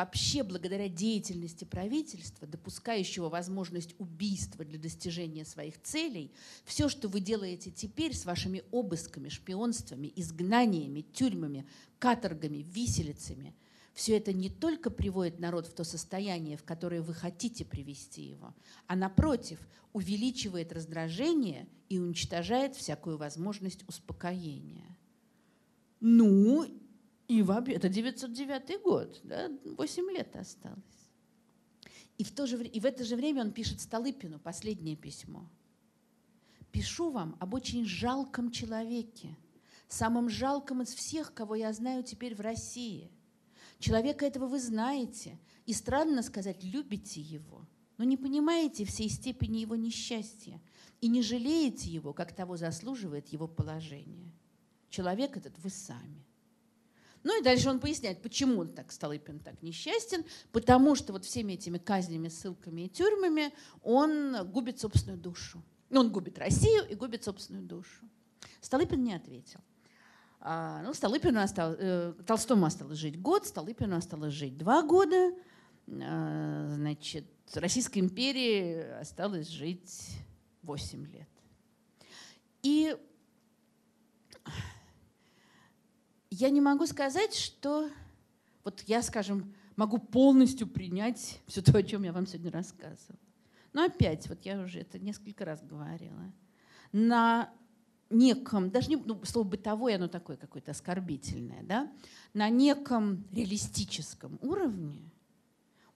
вообще 0.00 0.42
благодаря 0.42 0.88
деятельности 0.88 1.64
правительства, 1.64 2.48
допускающего 2.48 3.28
возможность 3.28 3.94
убийства 3.98 4.64
для 4.64 4.78
достижения 4.78 5.44
своих 5.44 5.80
целей, 5.82 6.32
все, 6.64 6.88
что 6.88 7.08
вы 7.08 7.20
делаете 7.20 7.70
теперь 7.70 8.14
с 8.14 8.24
вашими 8.24 8.62
обысками, 8.70 9.28
шпионствами, 9.28 10.10
изгнаниями, 10.16 11.02
тюрьмами, 11.02 11.66
каторгами, 11.98 12.66
виселицами, 12.66 13.54
все 13.92 14.16
это 14.16 14.32
не 14.32 14.48
только 14.48 14.88
приводит 14.88 15.38
народ 15.38 15.66
в 15.66 15.74
то 15.74 15.84
состояние, 15.84 16.56
в 16.56 16.64
которое 16.64 17.02
вы 17.02 17.12
хотите 17.12 17.66
привести 17.66 18.22
его, 18.22 18.54
а 18.86 18.96
напротив, 18.96 19.58
увеличивает 19.92 20.72
раздражение 20.72 21.68
и 21.90 21.98
уничтожает 21.98 22.74
всякую 22.74 23.18
возможность 23.18 23.84
успокоения. 23.86 24.96
Ну, 25.98 26.64
и 27.30 27.42
вообще, 27.42 27.74
это 27.74 27.88
909 27.88 28.82
год, 28.82 29.20
да, 29.22 29.48
8 29.64 30.10
лет 30.10 30.34
осталось. 30.34 31.10
И 32.18 32.24
в, 32.24 32.32
то 32.32 32.44
же, 32.44 32.66
и 32.66 32.80
в 32.80 32.84
это 32.84 33.04
же 33.04 33.14
время 33.14 33.42
он 33.42 33.52
пишет 33.52 33.80
Столыпину 33.80 34.40
последнее 34.40 34.96
письмо. 34.96 35.48
«Пишу 36.72 37.12
вам 37.12 37.36
об 37.38 37.54
очень 37.54 37.86
жалком 37.86 38.50
человеке, 38.50 39.36
самом 39.86 40.28
жалком 40.28 40.82
из 40.82 40.92
всех, 40.92 41.32
кого 41.32 41.54
я 41.54 41.72
знаю 41.72 42.02
теперь 42.02 42.34
в 42.34 42.40
России. 42.40 43.12
Человека 43.78 44.26
этого 44.26 44.46
вы 44.46 44.58
знаете, 44.58 45.38
и 45.66 45.72
странно 45.72 46.24
сказать, 46.24 46.64
любите 46.64 47.20
его, 47.20 47.64
но 47.96 48.02
не 48.02 48.16
понимаете 48.16 48.84
всей 48.84 49.08
степени 49.08 49.58
его 49.58 49.76
несчастья 49.76 50.60
и 51.00 51.06
не 51.06 51.22
жалеете 51.22 51.90
его, 51.90 52.12
как 52.12 52.34
того 52.34 52.56
заслуживает 52.56 53.28
его 53.28 53.46
положение. 53.46 54.34
Человек 54.88 55.36
этот 55.36 55.56
вы 55.60 55.70
сами. 55.70 56.26
Ну 57.22 57.38
и 57.38 57.42
дальше 57.42 57.68
он 57.68 57.80
поясняет, 57.80 58.22
почему 58.22 58.64
так 58.64 58.90
Столыпин 58.92 59.40
так 59.40 59.62
несчастен, 59.62 60.24
потому 60.52 60.94
что 60.94 61.12
вот 61.12 61.24
всеми 61.24 61.52
этими 61.52 61.78
казнями, 61.78 62.28
ссылками 62.28 62.82
и 62.82 62.88
тюрьмами 62.88 63.52
он 63.82 64.48
губит 64.50 64.80
собственную 64.80 65.18
душу. 65.18 65.62
Ну, 65.90 66.00
он 66.00 66.10
губит 66.10 66.38
Россию 66.38 66.88
и 66.88 66.94
губит 66.94 67.24
собственную 67.24 67.64
душу. 67.64 68.08
Столыпин 68.60 69.02
не 69.02 69.14
ответил. 69.14 69.60
А, 70.40 70.80
ну, 70.82 70.94
Столыпину 70.94 71.40
осталось, 71.40 71.76
э, 71.80 72.14
Толстому 72.26 72.64
осталось 72.64 72.96
жить 72.96 73.20
год, 73.20 73.46
Столыпину 73.46 73.96
осталось 73.96 74.32
жить 74.32 74.56
два 74.56 74.82
года. 74.82 75.34
А, 75.86 76.72
значит, 76.76 77.26
Российской 77.54 77.98
империи 77.98 78.98
осталось 79.00 79.48
жить 79.48 80.16
восемь 80.62 81.06
лет. 81.06 81.28
И 82.62 82.96
я 86.40 86.48
не 86.48 86.60
могу 86.60 86.86
сказать, 86.86 87.34
что 87.34 87.90
вот 88.64 88.82
я, 88.86 89.02
скажем, 89.02 89.54
могу 89.76 89.98
полностью 89.98 90.66
принять 90.66 91.40
все 91.46 91.60
то, 91.60 91.76
о 91.76 91.82
чем 91.82 92.02
я 92.02 92.12
вам 92.12 92.26
сегодня 92.26 92.50
рассказывала. 92.50 93.18
Но 93.72 93.84
опять, 93.84 94.26
вот 94.28 94.44
я 94.44 94.60
уже 94.60 94.80
это 94.80 94.98
несколько 94.98 95.44
раз 95.44 95.62
говорила, 95.62 96.32
на 96.92 97.52
неком, 98.08 98.70
даже 98.70 98.88
не, 98.88 98.96
ну, 98.96 99.22
слово 99.24 99.46
бытовое, 99.46 99.96
оно 99.96 100.08
такое 100.08 100.36
какое-то 100.36 100.70
оскорбительное, 100.70 101.62
да, 101.62 101.92
на 102.32 102.48
неком 102.48 103.26
реалистическом 103.30 104.38
уровне 104.40 105.12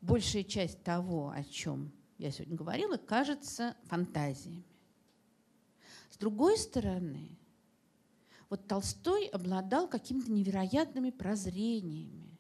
большая 0.03 0.45
часть 0.45 0.83
того, 0.83 1.31
о 1.31 1.43
чем 1.43 1.91
я 2.19 2.31
сегодня 2.31 2.57
говорила, 2.57 2.99
кажется 2.99 3.77
фантазиями. 3.85 4.63
С 6.11 6.19
другой 6.19 6.59
стороны, 6.59 7.31
вот 8.51 8.67
Толстой 8.67 9.27
обладал 9.27 9.89
какими-то 9.89 10.31
невероятными 10.31 11.11
прозрениями. 11.11 12.39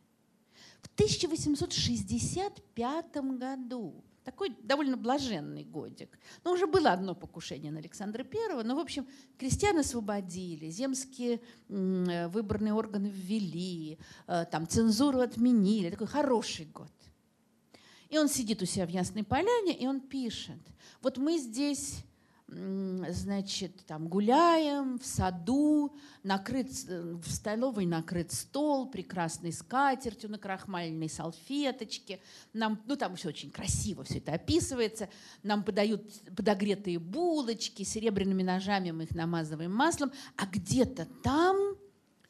В 0.82 0.88
1865 0.94 3.16
году, 3.38 4.04
такой 4.24 4.56
довольно 4.62 4.96
блаженный 4.96 5.64
годик, 5.64 6.18
но 6.44 6.52
уже 6.52 6.66
было 6.66 6.92
одно 6.92 7.14
покушение 7.14 7.70
на 7.70 7.78
Александра 7.78 8.24
I, 8.24 8.62
но, 8.62 8.76
в 8.76 8.78
общем, 8.78 9.06
крестьян 9.38 9.78
освободили, 9.78 10.70
земские 10.70 11.40
выборные 11.68 12.74
органы 12.74 13.08
ввели, 13.08 13.98
э, 14.26 14.44
там 14.50 14.66
цензуру 14.66 15.20
отменили. 15.20 15.90
Такой 15.90 16.06
хороший 16.06 16.66
год. 16.66 16.90
И 18.08 18.18
он 18.18 18.28
сидит 18.28 18.62
у 18.62 18.66
себя 18.66 18.86
в 18.86 18.90
Ясной 18.90 19.24
Поляне, 19.24 19.76
и 19.76 19.86
он 19.86 20.00
пишет, 20.00 20.60
вот 21.02 21.18
мы 21.18 21.38
здесь 21.38 22.04
значит, 22.54 23.84
там 23.86 24.08
гуляем 24.08 24.98
в 24.98 25.06
саду, 25.06 25.94
накрыт, 26.22 26.68
э, 26.88 27.14
в 27.14 27.28
столовой 27.28 27.86
накрыт 27.86 28.32
стол, 28.32 28.88
прекрасной 28.88 29.52
скатертью 29.52 30.30
на 30.30 30.38
крахмальной 30.38 31.08
салфеточке. 31.08 32.20
Нам, 32.52 32.80
ну, 32.86 32.96
там 32.96 33.16
все 33.16 33.28
очень 33.28 33.50
красиво 33.50 34.04
все 34.04 34.18
это 34.18 34.34
описывается. 34.34 35.08
Нам 35.42 35.64
подают 35.64 36.02
подогретые 36.36 36.98
булочки, 36.98 37.82
серебряными 37.82 38.42
ножами 38.42 38.92
мы 38.92 39.04
их 39.04 39.14
намазываем 39.14 39.72
маслом. 39.74 40.12
А 40.36 40.46
где-то 40.46 41.06
там 41.22 41.56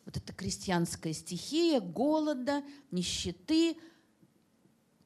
вот 0.06 0.16
эта 0.16 0.32
крестьянская 0.32 1.12
стихия 1.12 1.80
голода, 1.80 2.62
нищеты. 2.90 3.76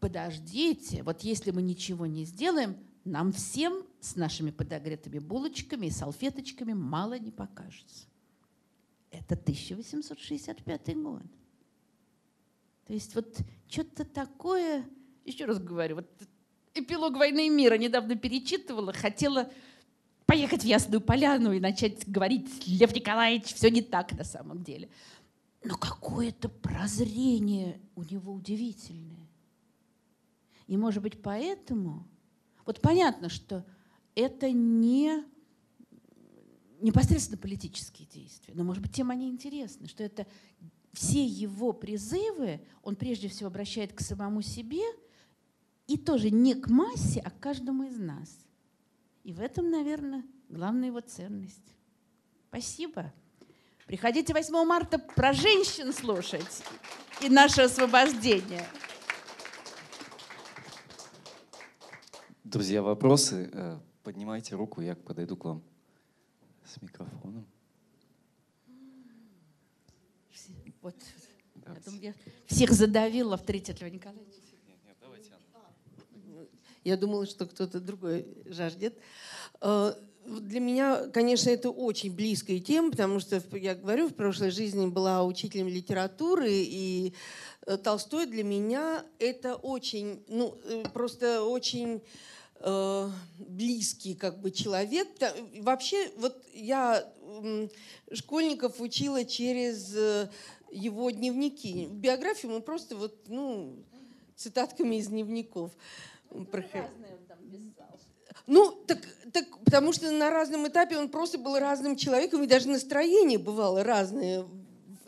Подождите, 0.01 1.03
вот 1.03 1.23
если 1.23 1.51
мы 1.51 1.63
ничего 1.63 2.07
не 2.07 2.25
сделаем, 2.25 2.77
нам 3.09 3.33
всем 3.33 3.85
с 4.01 4.17
нашими 4.17 4.51
подогретыми 4.51 5.19
булочками 5.19 5.87
и 5.87 5.91
салфеточками 5.91 6.73
мало 6.73 7.19
не 7.19 7.31
покажется. 7.31 8.07
Это 9.11 9.35
1865 9.35 10.97
год. 10.97 11.23
То 12.87 12.93
есть 12.93 13.15
вот 13.15 13.39
что-то 13.69 14.05
такое, 14.05 14.85
еще 15.25 15.45
раз 15.45 15.59
говорю, 15.59 15.97
вот 15.97 16.09
эпилог 16.75 17.17
«Войны 17.17 17.47
и 17.47 17.51
мира» 17.51 17.77
недавно 17.77 18.17
перечитывала, 18.17 18.93
хотела 18.93 19.51
поехать 20.27 20.63
в 20.63 20.67
Ясную 20.67 21.01
Поляну 21.01 21.53
и 21.53 21.61
начать 21.61 22.09
говорить, 22.09 22.67
Лев 22.67 22.95
Николаевич, 22.95 23.55
все 23.55 23.71
не 23.71 23.83
так 23.83 24.13
на 24.13 24.25
самом 24.25 24.63
деле. 24.63 24.89
Но 25.65 25.77
какое-то 25.77 26.49
прозрение 26.49 27.81
у 27.95 28.03
него 28.03 28.33
удивительное. 28.33 29.29
И, 30.67 30.77
может 30.77 31.03
быть, 31.03 31.21
поэтому 31.21 32.07
вот 32.69 32.83
понятно, 32.83 33.31
что 33.31 33.65
это 34.15 34.51
не 34.53 35.25
непосредственно 36.81 37.39
политические 37.39 38.07
действия, 38.07 38.53
но, 38.55 38.63
может 38.63 38.83
быть, 38.83 38.93
тем 38.93 39.11
они 39.11 39.31
интересны, 39.31 39.89
что 39.89 40.05
это 40.05 40.27
все 40.93 41.25
его 41.25 41.73
призывы 41.73 42.61
он 42.83 42.95
прежде 42.95 43.29
всего 43.29 43.47
обращает 43.47 43.95
к 43.95 44.03
самому 44.03 44.43
себе 44.43 44.83
и 45.87 45.97
тоже 45.97 46.31
не 46.31 46.53
к 46.53 46.69
массе, 46.69 47.23
а 47.25 47.31
к 47.31 47.41
каждому 47.41 47.85
из 47.85 47.97
нас. 47.97 48.29
И 49.25 49.33
в 49.33 49.41
этом, 49.41 49.71
наверное, 49.71 50.23
главная 50.51 50.89
его 50.89 51.01
ценность. 51.01 51.75
Спасибо. 52.51 53.15
Приходите 53.87 54.35
8 54.35 54.53
марта 54.67 54.99
про 54.99 55.33
женщин 55.33 55.91
слушать 55.95 56.63
и 57.23 57.31
наше 57.31 57.63
освобождение. 57.63 58.69
Друзья, 62.51 62.81
вопросы? 62.81 63.51
Э, 63.53 63.79
поднимайте 64.03 64.55
руку, 64.55 64.81
я 64.81 64.97
подойду 64.97 65.37
к 65.37 65.45
вам 65.45 65.63
с 66.65 66.81
микрофоном. 66.81 67.47
Вот. 70.81 70.95
Я 71.67 71.75
думаю, 71.85 72.03
я 72.03 72.15
всех 72.47 72.73
задавила 72.73 73.35
авторитет 73.35 73.83
Льва 73.83 73.91
Николаевича. 73.91 74.39
Я 76.85 76.97
думала, 76.97 77.27
что 77.27 77.45
кто-то 77.45 77.81
другой 77.81 78.27
жаждет. 78.47 78.99
Э, 79.61 79.93
для 80.25 80.61
меня, 80.61 81.07
конечно, 81.09 81.51
это 81.51 81.69
очень 81.69 82.15
близкая 82.15 82.61
тема, 82.61 82.93
потому 82.93 83.21
что, 83.21 83.43
я 83.59 83.75
говорю, 83.75 84.09
в 84.09 84.15
прошлой 84.15 84.53
жизни 84.53 84.87
была 84.87 85.23
учителем 85.23 85.69
литературы, 85.69 86.49
и 86.51 87.13
э, 87.67 87.77
Толстой 87.77 88.25
для 88.25 88.43
меня 88.43 89.05
это 89.19 89.55
очень, 89.55 90.25
ну, 90.29 90.57
просто 90.95 91.43
очень 91.43 92.01
э, 92.61 93.11
близкий 93.39 94.15
как 94.15 94.41
бы 94.41 94.51
человек. 94.51 95.09
Вообще, 95.61 96.11
вот 96.17 96.45
я 96.53 97.05
школьников 98.13 98.81
учила 98.81 99.25
через 99.25 99.95
э, 99.97 100.29
его 100.71 101.11
дневники. 101.11 101.87
Биографию 101.87 102.53
мы 102.53 102.61
просто 102.61 102.97
вот, 102.97 103.29
ну, 103.29 103.77
цитатками 104.37 104.97
из 104.97 105.09
дневников. 105.09 105.73
Проходили. 106.51 107.19
Ну, 108.47 108.71
так, 108.87 108.99
так, 109.33 109.45
потому 109.63 109.93
что 109.93 110.11
на 110.11 110.31
разном 110.31 110.67
этапе 110.67 110.97
он 110.97 111.11
просто 111.11 111.37
был 111.37 111.59
разным 111.59 111.97
человеком, 111.97 112.43
и 112.43 112.47
даже 112.47 112.69
настроение 112.69 113.39
бывало 113.39 113.85
разное, 113.85 114.47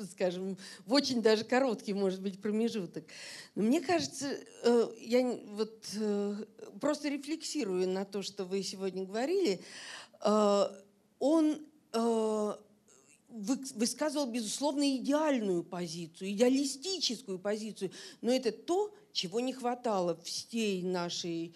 скажем, 0.13 0.57
в 0.87 0.93
очень 0.93 1.23
даже 1.23 1.45
короткий, 1.45 1.95
может 1.95 2.21
быть, 2.21 2.41
промежуток. 2.41 3.05
Но 3.55 3.63
мне 3.63 3.81
кажется, 3.81 4.37
э, 4.63 4.89
я 5.01 5.39
вот 5.53 5.87
э, 5.97 6.45
просто 6.81 7.09
рефлексирую 7.09 7.89
на 7.89 8.05
то, 8.05 8.23
что 8.23 8.45
вы 8.45 8.63
сегодня 8.63 9.05
говорили, 9.05 9.61
э, 10.23 10.65
он 11.19 11.67
высказывал, 13.29 14.27
безусловно, 14.27 14.97
идеальную 14.97 15.65
позицию, 15.65 16.31
идеалистическую 16.31 17.41
позицию, 17.41 17.91
но 18.21 18.31
это 18.31 18.53
то, 18.53 18.95
чего 19.13 19.41
не 19.41 19.53
хватало 19.53 20.17
всей 20.23 20.85
нашей 20.85 21.53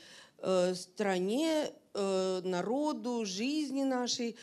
стране, 0.75 1.71
народу, 1.95 3.25
жизни 3.25 3.85
нашей, 3.85 4.37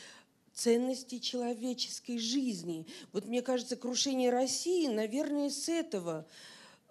ценности 0.54 1.18
человеческой 1.18 2.18
жизни. 2.18 2.86
Вот 3.12 3.26
мне 3.26 3.42
кажется, 3.42 3.76
крушение 3.76 4.30
России, 4.30 4.86
наверное, 4.88 5.50
с 5.50 5.68
этого, 5.68 6.26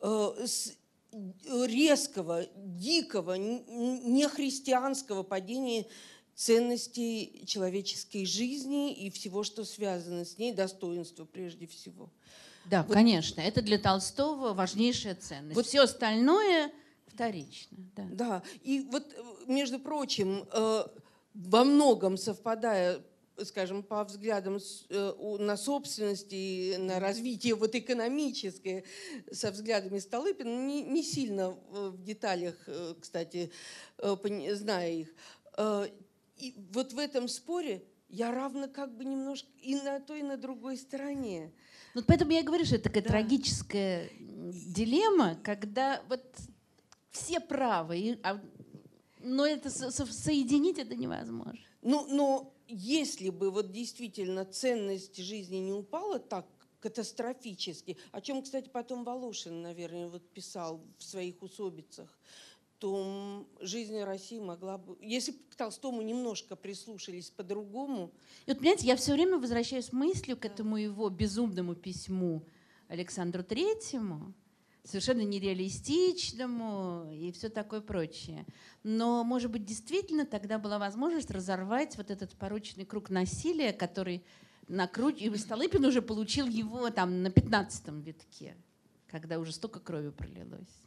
э, 0.02 0.46
с 0.46 0.74
резкого, 1.46 2.46
дикого, 2.56 3.34
нехристианского 3.34 5.24
падения 5.24 5.86
ценностей 6.36 7.44
человеческой 7.46 8.26
жизни 8.26 8.94
и 8.94 9.10
всего, 9.10 9.44
что 9.44 9.66
связано 9.66 10.24
с 10.26 10.38
ней, 10.38 10.54
достоинства 10.54 11.26
прежде 11.26 11.68
всего. 11.68 12.10
Да, 12.66 12.84
вот. 12.84 12.94
конечно, 12.94 13.42
это 13.42 13.62
для 13.62 13.78
Толстого 13.78 14.54
важнейшая 14.54 15.16
ценность. 15.16 15.56
Вот 15.56 15.66
все 15.66 15.82
остальное 15.82 16.72
Вторично, 17.14 17.78
да. 17.96 18.04
Да, 18.12 18.44
и 18.64 18.88
вот, 18.90 19.14
между 19.48 19.80
прочим, 19.80 20.48
э, 20.52 20.84
во 21.34 21.64
многом 21.64 22.18
совпадая 22.18 23.02
скажем, 23.44 23.84
по 23.84 24.04
взглядам 24.04 24.60
э, 24.90 25.38
на 25.40 25.58
собственность 25.58 26.32
и 26.32 26.76
на 26.78 27.00
развитие 27.00 27.56
вот 27.56 27.76
экономическое 27.76 28.84
со 29.32 29.52
взглядами 29.52 30.00
Столыпина, 30.00 30.50
не, 30.50 30.84
не 30.84 31.04
сильно 31.04 31.52
в 31.52 32.04
деталях, 32.04 32.56
кстати, 33.00 33.52
зная 33.98 34.92
их. 34.92 35.16
И 36.38 36.56
вот 36.74 36.94
в 36.94 36.98
этом 36.98 37.28
споре 37.28 37.84
я 38.10 38.32
равна 38.32 38.68
как 38.68 38.96
бы 38.96 39.06
немножко 39.06 39.48
и 39.62 39.76
на 39.76 40.00
той, 40.00 40.20
и 40.20 40.24
на 40.24 40.38
другой 40.38 40.78
стороне. 40.78 41.52
Вот 41.94 42.06
поэтому 42.06 42.32
я 42.32 42.44
говорю, 42.44 42.66
что 42.66 42.76
это 42.76 42.86
такая 42.86 43.04
да. 43.04 43.10
трагическая 43.10 44.10
дилемма, 44.20 45.40
когда 45.44 46.02
вот 46.10 46.24
все 47.12 47.40
правы, 47.40 48.20
а, 48.24 48.40
но 49.20 49.46
это 49.46 49.70
со, 49.70 49.92
со, 49.92 50.06
соединить 50.06 50.78
это 50.78 50.96
невозможно. 50.96 51.66
Ну, 51.82 52.06
но 52.08 52.54
если 52.68 53.30
бы 53.30 53.52
вот 53.52 53.72
действительно 53.72 54.46
ценность 54.46 55.18
жизни 55.18 55.58
не 55.58 55.74
упала 55.74 56.20
так 56.20 56.46
катастрофически, 56.80 57.98
о 58.12 58.22
чем, 58.22 58.42
кстати, 58.42 58.70
потом 58.70 59.04
Волошин, 59.04 59.62
наверное, 59.62 60.08
вот 60.08 60.28
писал 60.30 60.82
в 60.98 61.04
своих 61.04 61.42
усобицах, 61.42 62.20
то 62.80 63.46
жизнь 63.60 64.00
России 64.00 64.40
могла 64.40 64.80
бы... 64.80 64.98
Если 65.02 65.34
бы 65.34 65.38
к 65.50 65.56
Толстому 65.56 66.02
немножко 66.02 66.56
прислушались 66.56 67.30
по-другому... 67.30 68.12
И 68.48 68.52
вот, 68.52 68.58
понимаете, 68.58 68.88
я 68.88 68.96
все 68.96 69.14
время 69.14 69.38
возвращаюсь 69.38 69.94
мыслью 69.94 70.36
к 70.36 70.46
этому 70.46 70.78
его 70.78 71.08
безумному 71.10 71.76
письму 71.76 72.44
Александру 72.88 73.44
Третьему, 73.44 74.34
совершенно 74.84 75.22
нереалистичному 75.22 77.12
и 77.12 77.32
все 77.32 77.50
такое 77.50 77.82
прочее. 77.82 78.46
Но, 78.84 79.24
может 79.24 79.52
быть, 79.52 79.66
действительно 79.66 80.26
тогда 80.26 80.58
была 80.58 80.80
возможность 80.80 81.32
разорвать 81.32 81.98
вот 81.98 82.10
этот 82.10 82.36
порочный 82.36 82.86
круг 82.86 83.10
насилия, 83.10 83.74
который 83.74 84.24
накруч... 84.68 85.22
И 85.22 85.36
Столыпин 85.38 85.86
уже 85.86 86.02
получил 86.02 86.48
его 86.48 86.90
там 86.90 87.22
на 87.22 87.30
пятнадцатом 87.30 88.02
витке, 88.02 88.56
когда 89.08 89.40
уже 89.40 89.52
столько 89.52 89.80
крови 89.80 90.10
пролилось. 90.10 90.82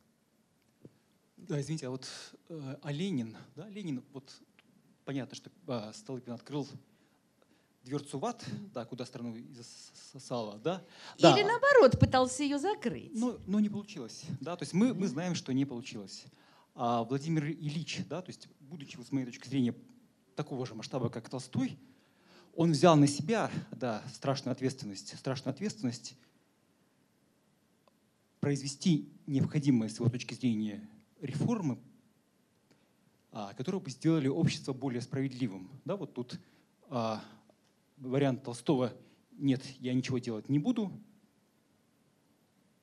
Да, 1.36 1.60
извините, 1.60 1.86
а 1.88 1.90
вот 1.90 2.08
э, 2.48 2.76
а 2.82 2.90
Ленин, 2.90 3.36
да, 3.54 3.68
Ленин, 3.68 4.02
вот 4.12 4.32
понятно, 5.04 5.36
что 5.36 5.50
э, 5.66 5.92
Столыпин 5.92 6.32
открыл 6.32 6.66
дверцу 7.84 8.18
в 8.18 8.24
ад, 8.24 8.44
да, 8.72 8.84
куда 8.84 9.04
страну 9.04 9.36
засосало, 9.52 10.58
да. 10.58 10.82
Или 11.18 11.42
да. 11.42 11.48
наоборот, 11.48 11.98
пытался 12.00 12.42
ее 12.42 12.58
закрыть. 12.58 13.12
Ну, 13.14 13.38
но 13.46 13.60
не 13.60 13.68
получилось, 13.68 14.24
да, 14.40 14.56
то 14.56 14.62
есть 14.62 14.72
мы, 14.72 14.94
мы 14.94 15.06
знаем, 15.06 15.34
что 15.34 15.52
не 15.52 15.64
получилось. 15.64 16.24
А 16.74 17.04
Владимир 17.04 17.46
Ильич, 17.46 18.00
да, 18.08 18.22
то 18.22 18.30
есть 18.30 18.48
будучи, 18.60 18.98
с 19.00 19.12
моей 19.12 19.26
точки 19.26 19.48
зрения, 19.48 19.74
такого 20.34 20.66
же 20.66 20.74
масштаба, 20.74 21.08
как 21.10 21.28
Толстой, 21.28 21.78
он 22.56 22.72
взял 22.72 22.96
на 22.96 23.06
себя, 23.06 23.50
да, 23.72 24.02
страшную 24.12 24.52
ответственность, 24.52 25.16
страшную 25.18 25.52
ответственность 25.52 26.16
произвести 28.40 29.08
необходимые, 29.26 29.88
с 29.88 29.96
его 29.96 30.08
точки 30.08 30.34
зрения, 30.34 30.88
реформы, 31.20 31.78
а, 33.32 33.52
которые 33.54 33.80
бы 33.80 33.90
сделали 33.90 34.28
общество 34.28 34.72
более 34.72 35.00
справедливым. 35.00 35.70
Да, 35.84 35.96
вот 35.96 36.14
тут 36.14 36.38
а, 36.88 37.22
вариант 37.96 38.42
Толстого 38.42 38.92
«нет, 39.32 39.64
я 39.80 39.94
ничего 39.94 40.18
делать 40.18 40.48
не 40.48 40.58
буду», 40.58 40.92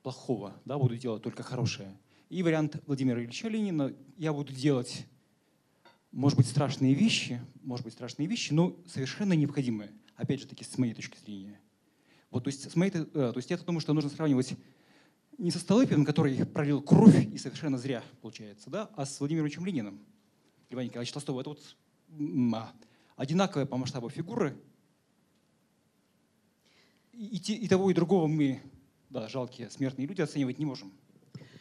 плохого, 0.02 0.60
да, 0.64 0.78
буду 0.78 0.96
делать 0.96 1.22
только 1.22 1.42
хорошее. 1.42 1.96
И 2.28 2.42
вариант 2.42 2.82
Владимира 2.86 3.22
Ильича 3.22 3.48
Ленина 3.48 3.94
«я 4.16 4.32
буду 4.32 4.52
делать, 4.52 5.06
может 6.10 6.36
быть, 6.36 6.46
страшные 6.46 6.94
вещи, 6.94 7.40
может 7.62 7.84
быть, 7.84 7.94
страшные 7.94 8.26
вещи, 8.26 8.52
но 8.52 8.76
совершенно 8.86 9.32
необходимые». 9.34 9.92
Опять 10.16 10.40
же 10.40 10.46
таки, 10.46 10.64
с 10.64 10.76
моей 10.78 10.94
точки 10.94 11.18
зрения. 11.18 11.60
Вот, 12.30 12.44
то, 12.44 12.48
есть, 12.48 12.70
с 12.70 12.76
моей, 12.76 12.92
э, 12.92 13.04
то 13.04 13.34
есть 13.36 13.50
я 13.50 13.56
думаю, 13.58 13.80
что 13.80 13.92
нужно 13.92 14.10
сравнивать 14.10 14.56
не 15.38 15.50
со 15.50 15.58
Столыпиным, 15.58 16.04
который 16.04 16.44
пролил 16.46 16.82
кровь 16.82 17.26
и 17.26 17.38
совершенно 17.38 17.78
зря, 17.78 18.02
получается, 18.20 18.70
да, 18.70 18.90
а 18.96 19.04
с 19.04 19.18
Владимиром 19.20 19.46
Ильичем 19.46 19.64
Лениным, 19.64 20.00
Льва 20.70 20.84
Николаевича 20.84 21.14
Толстого. 21.14 21.40
Это 21.40 21.50
вот 21.50 21.76
а, 22.54 22.72
одинаковые 23.16 23.66
по 23.66 23.76
масштабу 23.76 24.08
фигуры, 24.08 24.56
и, 27.12 27.36
и 27.36 27.68
того, 27.68 27.90
и 27.90 27.94
другого 27.94 28.26
мы, 28.26 28.60
да, 29.10 29.28
жалкие 29.28 29.70
смертные 29.70 30.06
люди, 30.06 30.20
оценивать 30.20 30.58
не 30.58 30.64
можем. 30.64 30.92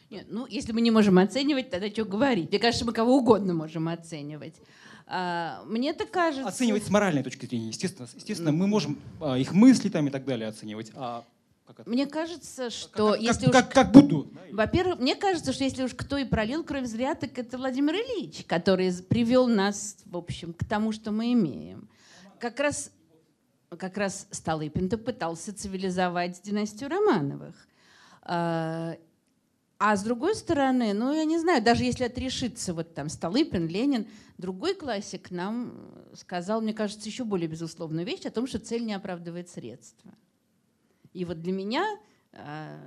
Нет, 0.09 0.27
ну, 0.29 0.45
если 0.45 0.73
мы 0.73 0.81
не 0.81 0.91
можем 0.91 1.17
оценивать, 1.19 1.69
тогда 1.69 1.89
что 1.89 2.03
говорить? 2.03 2.49
Мне 2.49 2.59
кажется, 2.59 2.85
мы 2.85 2.91
кого 2.91 3.17
угодно 3.17 3.53
можем 3.53 3.87
оценивать. 3.87 4.55
А, 5.07 5.63
мне 5.65 5.93
так 5.93 6.11
кажется... 6.11 6.47
Оценивать 6.47 6.83
с 6.83 6.89
моральной 6.89 7.23
точки 7.23 7.45
зрения, 7.45 7.69
естественно. 7.69 8.07
Естественно, 8.13 8.51
мы 8.51 8.67
можем 8.67 8.99
а, 9.21 9.37
их 9.37 9.53
мысли 9.53 9.89
там 9.89 10.07
и 10.07 10.09
так 10.09 10.25
далее 10.25 10.49
оценивать. 10.49 10.91
А 10.95 11.23
мне 11.85 12.05
кажется, 12.05 12.69
что 12.69 13.11
как, 13.11 13.21
если 13.21 13.45
как, 13.45 13.49
уж... 13.49 13.61
как, 13.61 13.73
как 13.73 13.91
буду. 13.91 14.31
Во-первых, 14.51 14.99
мне 14.99 15.15
кажется, 15.15 15.53
что 15.53 15.63
если 15.63 15.83
уж 15.83 15.93
кто 15.93 16.17
и 16.17 16.25
пролил 16.25 16.63
кровь 16.63 16.85
зря, 16.85 17.15
так 17.15 17.37
это 17.37 17.57
Владимир 17.57 17.95
Ильич, 17.95 18.43
который 18.45 18.91
привел 19.03 19.47
нас, 19.47 19.97
в 20.05 20.17
общем, 20.17 20.53
к 20.53 20.65
тому, 20.65 20.91
что 20.91 21.11
мы 21.11 21.33
имеем. 21.33 21.89
Как 22.39 22.59
раз 22.59 22.91
как 23.77 23.97
раз 23.97 24.27
Столыпин-то 24.31 24.97
пытался 24.97 25.55
цивилизовать 25.55 26.41
династию 26.43 26.89
Романовых. 26.89 27.55
А, 28.23 28.97
а 29.79 29.95
с 29.95 30.03
другой 30.03 30.35
стороны, 30.35 30.93
ну, 30.93 31.13
я 31.13 31.23
не 31.23 31.39
знаю, 31.39 31.63
даже 31.63 31.83
если 31.83 32.03
отрешиться 32.03 32.73
вот 32.73 32.93
там 32.93 33.07
Столыпин, 33.07 33.67
Ленин, 33.67 34.07
другой 34.37 34.75
классик 34.75 35.31
нам 35.31 35.89
сказал, 36.13 36.61
мне 36.61 36.73
кажется, 36.73 37.07
еще 37.07 37.23
более 37.23 37.47
безусловную 37.47 38.05
вещь 38.05 38.25
о 38.25 38.31
том, 38.31 38.45
что 38.45 38.59
цель 38.59 38.85
не 38.85 38.93
оправдывает 38.93 39.49
средства. 39.49 40.11
И 41.13 41.23
вот 41.23 41.41
для 41.41 41.53
меня, 41.53 41.85
а, 42.33 42.77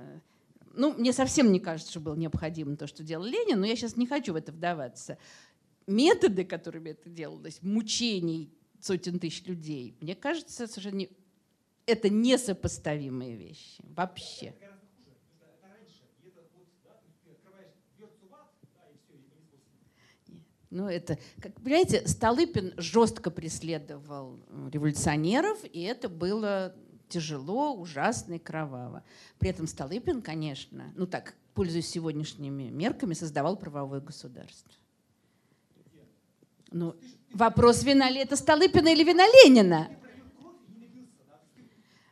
ну, 0.73 0.93
мне 0.93 1.13
совсем 1.13 1.51
не 1.51 1.59
кажется, 1.59 1.91
что 1.91 1.99
было 1.99 2.15
необходимо 2.15 2.77
то, 2.77 2.85
что 2.85 3.03
делал 3.03 3.25
Ленин, 3.25 3.59
но 3.59 3.65
я 3.65 3.75
сейчас 3.75 3.97
не 3.97 4.05
хочу 4.05 4.33
в 4.33 4.35
это 4.35 4.51
вдаваться. 4.51 5.17
Методы, 5.87 6.45
которыми 6.45 6.91
это 6.91 7.09
делалось, 7.09 7.59
мучений, 7.61 8.54
сотен 8.85 9.19
тысяч 9.19 9.45
людей. 9.45 9.97
Мне 9.99 10.15
кажется, 10.15 10.67
совершенно 10.67 10.95
не... 10.95 11.09
это 11.85 12.09
несопоставимые 12.09 13.35
вещи 13.35 13.83
вообще. 13.83 14.53
Ну, 20.69 20.89
это, 20.89 21.17
как 21.41 21.53
понимаете, 21.61 22.05
Столыпин 22.05 22.73
жестко 22.75 23.31
преследовал 23.31 24.41
э, 24.49 24.69
революционеров, 24.73 25.57
и 25.63 25.81
это 25.83 26.09
было 26.09 26.75
тяжело, 27.07 27.73
ужасно 27.73 28.33
и 28.33 28.39
кроваво. 28.39 29.01
При 29.39 29.49
этом 29.51 29.67
Столыпин, 29.67 30.21
конечно, 30.21 30.91
ну 30.97 31.07
так, 31.07 31.35
пользуясь 31.53 31.87
сегодняшними 31.87 32.63
мерками, 32.63 33.13
создавал 33.13 33.55
правовое 33.55 34.01
государство. 34.01 34.73
Ну, 36.71 36.95
вопрос, 37.33 37.83
вина 37.83 38.09
ли 38.09 38.19
это 38.19 38.35
Столыпина 38.35 38.89
или 38.89 39.03
вина 39.03 39.25
Ленина? 39.25 39.89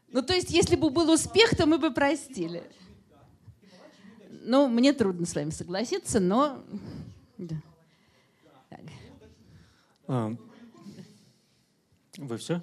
Ну, 0.09 0.21
то 0.21 0.34
есть, 0.34 0.51
если 0.51 0.75
бы 0.75 0.89
был 0.89 1.11
успех, 1.11 1.55
то 1.55 1.65
мы 1.65 1.80
бы 1.80 1.91
простили. 1.91 2.63
Ну, 4.30 4.67
мне 4.67 4.93
трудно 4.93 5.25
с 5.25 5.34
вами 5.34 5.49
согласиться, 5.49 6.19
но... 6.19 6.63
Да. 7.38 7.55
А, 10.07 10.35
вы 12.17 12.38
все? 12.38 12.61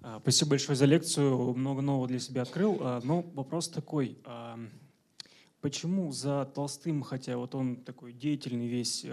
А, 0.00 0.20
спасибо 0.20 0.50
большое 0.50 0.76
за 0.76 0.84
лекцию, 0.84 1.54
много 1.54 1.82
нового 1.82 2.06
для 2.06 2.18
себя 2.18 2.42
открыл. 2.42 2.78
А, 2.80 3.00
но 3.02 3.22
вопрос 3.34 3.68
такой, 3.68 4.16
а, 4.24 4.58
почему 5.60 6.12
за 6.12 6.44
Толстым, 6.44 7.02
хотя 7.02 7.36
вот 7.36 7.54
он 7.54 7.76
такой 7.76 8.12
деятельный 8.12 8.68
весь, 8.68 9.06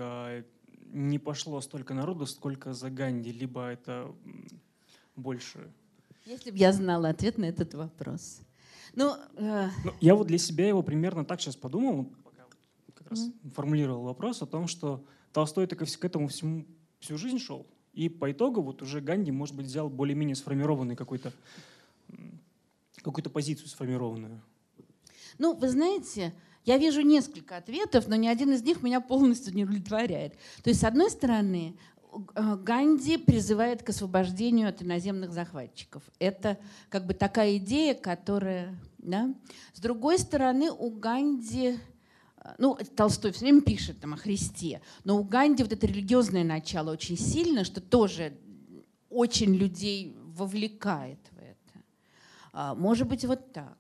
не 0.92 1.20
пошло 1.20 1.62
столько 1.62 1.94
народу, 1.94 2.26
сколько 2.26 2.74
за 2.74 2.90
Ганди, 2.90 3.32
либо 3.32 3.68
это 3.68 4.14
больше? 5.16 5.72
Если 6.26 6.52
бы 6.52 6.58
я 6.58 6.72
знала 6.74 7.10
ответ 7.10 7.38
на 7.38 7.46
этот 7.46 7.74
вопрос. 7.74 8.42
Ну, 8.96 9.16
э... 9.36 9.70
ну, 9.84 9.92
я 10.00 10.16
вот 10.16 10.28
для 10.28 10.38
себя 10.38 10.68
его 10.68 10.82
примерно 10.82 11.26
так 11.26 11.42
сейчас 11.42 11.56
подумал, 11.56 12.06
пока 12.24 12.46
как 12.94 13.10
раз 13.10 13.28
mm. 13.28 13.52
формулировал 13.52 14.04
вопрос 14.04 14.42
о 14.42 14.46
том, 14.46 14.68
что 14.68 15.06
Толстой 15.34 15.68
так 15.68 15.80
к 15.80 16.06
этому 16.06 16.30
всему 16.30 16.66
всю 17.00 17.18
жизнь 17.18 17.40
шел, 17.40 17.68
и 17.94 18.10
по 18.10 18.32
итогу 18.32 18.62
вот 18.62 18.82
уже 18.82 19.02
Ганди, 19.02 19.32
может 19.32 19.56
быть, 19.56 19.66
взял 19.66 19.90
более-менее 19.90 20.36
сформированный 20.36 20.96
какой-то 20.96 21.34
какую-то 23.02 23.30
позицию 23.30 23.68
сформированную. 23.68 24.42
Ну, 25.38 25.54
вы 25.54 25.70
знаете, 25.70 26.34
я 26.64 26.78
вижу 26.78 27.02
несколько 27.02 27.58
ответов, 27.58 28.08
но 28.08 28.16
ни 28.16 28.28
один 28.28 28.52
из 28.54 28.64
них 28.64 28.82
меня 28.82 29.02
полностью 29.02 29.54
не 29.54 29.64
удовлетворяет. 29.64 30.34
То 30.64 30.70
есть, 30.70 30.82
с 30.82 30.84
одной 30.84 31.10
стороны, 31.12 31.78
э, 32.36 32.58
Ганди 32.58 33.18
призывает 33.18 33.84
к 33.84 33.90
освобождению 33.90 34.70
от 34.70 34.82
иноземных 34.82 35.32
захватчиков. 35.32 36.04
Это 36.20 36.58
как 36.90 37.06
бы 37.06 37.14
такая 37.14 37.58
идея, 37.58 37.94
которая... 37.94 38.80
Да? 38.98 39.34
С 39.74 39.80
другой 39.80 40.18
стороны, 40.18 40.72
у 40.72 40.90
Ганди 40.90 41.78
ну, 42.58 42.78
Толстой 42.96 43.32
все 43.32 43.46
время 43.46 43.62
пишет 43.62 44.00
там, 44.00 44.14
о 44.14 44.18
Христе, 44.18 44.82
но 45.04 45.18
у 45.20 45.24
Ганди 45.24 45.64
вот 45.64 45.74
это 45.74 45.88
религиозное 45.88 46.44
начало 46.44 46.92
очень 46.92 47.18
сильно, 47.18 47.64
что 47.64 47.82
тоже 47.82 48.38
очень 49.10 49.56
людей 49.56 50.16
вовлекает 50.18 51.20
в 51.32 51.38
это. 51.38 51.84
А, 52.54 52.76
может 52.76 53.08
быть, 53.08 53.26
вот 53.26 53.52
так. 53.54 53.78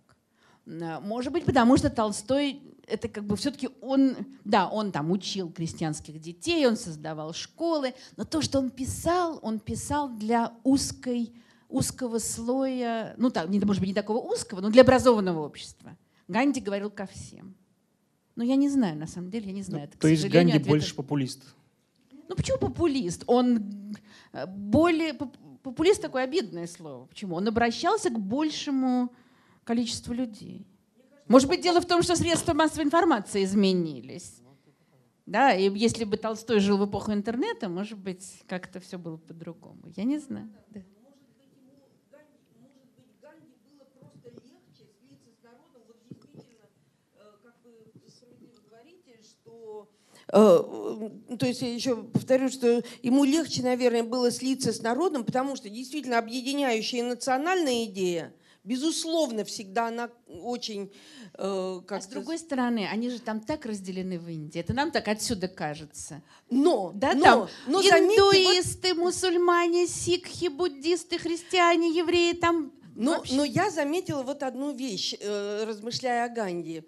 А, 0.68 1.00
может 1.00 1.32
быть, 1.32 1.46
потому 1.46 1.78
что 1.78 1.90
Толстой, 1.90 2.62
это 2.88 3.08
как 3.08 3.24
бы 3.26 3.36
все-таки 3.36 3.70
он, 3.82 4.16
да, 4.44 4.68
он 4.68 4.92
там 4.92 5.12
учил 5.12 5.52
крестьянских 5.52 6.20
детей, 6.20 6.66
он 6.68 6.78
создавал 6.78 7.34
школы, 7.34 7.94
но 8.18 8.24
то, 8.24 8.42
что 8.42 8.60
он 8.60 8.70
писал, 8.70 9.40
он 9.42 9.60
писал 9.60 10.10
для 10.10 10.54
узкой, 10.64 11.34
узкого 11.70 12.20
слоя, 12.20 13.16
ну, 13.18 13.30
так, 13.30 13.50
может 13.50 13.80
быть, 13.80 13.90
не 13.90 13.94
такого 13.94 14.20
узкого, 14.20 14.62
но 14.62 14.70
для 14.70 14.82
образованного 14.82 15.46
общества. 15.46 15.98
Ганди 16.28 16.60
говорил 16.60 16.90
ко 16.90 17.06
всем. 17.06 17.56
Ну, 18.36 18.44
я 18.44 18.56
не 18.56 18.70
знаю, 18.70 18.98
на 18.98 19.08
самом 19.08 19.30
деле, 19.30 19.48
я 19.48 19.54
не 19.54 19.64
знаю. 19.64 19.84
Ну, 19.84 19.90
Это, 19.90 19.98
то 19.98 20.08
есть 20.08 20.28
Ганди 20.28 20.54
ответа... 20.54 20.70
больше 20.70 20.96
популист? 20.96 21.44
Ну, 22.28 22.36
почему 22.36 22.58
популист? 22.58 23.24
Он 23.28 23.94
э, 24.34 24.46
более... 24.48 25.14
Популист 25.64 26.02
такое 26.02 26.24
обидное 26.24 26.68
слово. 26.68 27.06
Почему? 27.06 27.36
Он 27.36 27.48
обращался 27.48 28.10
к 28.10 28.20
большему 28.20 29.12
количеству 29.66 30.14
людей. 30.14 30.66
Может 31.28 31.50
быть, 31.50 31.62
дело 31.62 31.82
в 31.82 31.86
том, 31.86 32.04
что 32.04 32.16
средства 32.16 32.54
массовой 32.54 32.86
информации 32.86 33.44
изменились. 33.44 34.42
Да, 35.26 35.54
и 35.54 35.76
если 35.76 36.04
бы 36.04 36.18
Толстой 36.18 36.60
жил 36.60 36.78
в 36.78 36.88
эпоху 36.88 37.12
интернета, 37.12 37.68
может 37.68 37.98
быть, 37.98 38.44
как-то 38.48 38.80
все 38.80 38.98
было 38.98 39.18
по-другому. 39.18 39.92
Я 39.96 40.04
не 40.04 40.20
знаю. 40.20 40.50
Да. 40.70 40.82
Э, 50.34 50.60
то 51.40 51.46
есть 51.46 51.62
я 51.62 51.74
еще 51.74 52.04
повторю, 52.04 52.50
что 52.50 52.84
ему 53.02 53.24
легче, 53.24 53.64
наверное, 53.64 54.04
было 54.04 54.32
слиться 54.32 54.74
с 54.74 54.82
народом, 54.82 55.24
потому 55.24 55.56
что 55.56 55.70
действительно 55.70 56.18
объединяющая 56.18 57.04
национальная 57.04 57.86
идея, 57.86 58.34
безусловно, 58.66 59.46
всегда 59.46 59.88
она 59.88 60.10
очень... 60.28 60.92
Э, 61.38 61.82
как 61.86 62.00
а 62.00 62.02
с 62.02 62.08
другой 62.08 62.38
стороны, 62.40 62.88
они 62.92 63.10
же 63.10 63.20
там 63.20 63.40
так 63.40 63.66
разделены 63.66 64.20
в 64.20 64.28
Индии. 64.28 64.60
Это 64.60 64.74
нам 64.74 64.92
так 64.92 65.08
отсюда 65.08 65.48
кажется. 65.48 66.22
Но, 66.50 66.92
да, 66.94 67.14
но, 67.14 67.22
там 67.24 67.50
но, 67.68 67.82
индуисты, 67.82 68.94
вот... 68.94 69.04
мусульмане, 69.04 69.88
сикхи, 69.88 70.48
буддисты, 70.48 71.18
христиане, 71.18 71.90
евреи, 71.90 72.34
там 72.34 72.74
но, 72.98 73.22
но 73.30 73.44
я 73.44 73.70
заметила 73.70 74.24
вот 74.24 74.42
одну 74.42 74.72
вещь, 74.72 75.16
э, 75.20 75.66
размышляя 75.68 76.26
о 76.26 76.30
Ганди. 76.30 76.84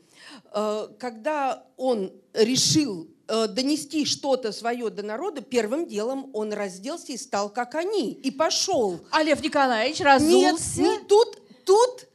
Э, 0.54 0.88
когда 0.98 1.66
он 1.76 2.14
решил 2.34 3.10
Э, 3.30 3.48
донести 3.48 4.06
что-то 4.06 4.54
свое 4.54 4.90
до 4.90 5.04
народа, 5.04 5.42
первым 5.42 5.86
делом 5.86 6.30
он 6.32 6.54
разделся 6.54 7.12
и 7.12 7.18
стал 7.18 7.50
как 7.50 7.76
они, 7.76 8.14
и 8.14 8.32
пошел. 8.32 9.02
А 9.12 9.22
Лев 9.22 9.44
Николаевич 9.44 10.00
разулся? 10.00 10.80
Нет, 10.80 10.92
нет 10.92 11.08
тут, 11.10 11.27
тут 11.68 12.08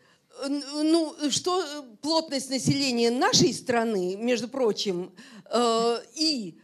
э, 0.42 0.48
ну, 0.48 1.14
что 1.30 1.62
э, 1.62 1.82
плотность 2.00 2.50
населения 2.50 3.10
нашей 3.10 3.52
страны, 3.52 4.16
между 4.16 4.48
прочим, 4.48 5.12
э, 5.50 5.98
и 6.14 6.58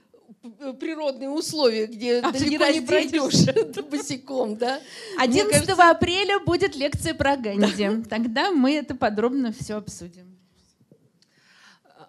природные 0.80 1.28
условия, 1.28 1.86
где 1.86 2.20
а 2.20 2.32
далеко 2.32 2.66
не, 2.66 2.80
не 2.80 2.86
пройдешь 2.86 3.84
босиком, 3.90 4.56
да? 4.56 4.80
11 5.18 5.52
кажется... 5.52 5.90
апреля 5.90 6.38
будет 6.40 6.76
лекция 6.76 7.14
про 7.14 7.36
Ганди. 7.36 8.02
Тогда 8.08 8.50
мы 8.50 8.74
это 8.74 8.94
подробно 8.94 9.52
все 9.52 9.74
обсудим. 9.74 10.27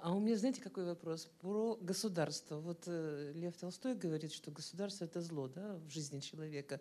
А 0.02 0.16
у 0.16 0.20
меня, 0.20 0.38
знаете, 0.38 0.62
какой 0.62 0.86
вопрос? 0.86 1.30
Про 1.42 1.78
государство. 1.82 2.60
Вот 2.60 2.84
э, 2.88 3.34
Лев 3.36 3.58
Толстой 3.58 3.96
говорит, 3.96 4.32
что 4.32 4.50
государство— 4.50 5.04
это 5.06 5.20
зло 5.22 5.50
да, 5.50 5.76
в 5.76 5.90
жизни 5.90 6.22
человека. 6.22 6.80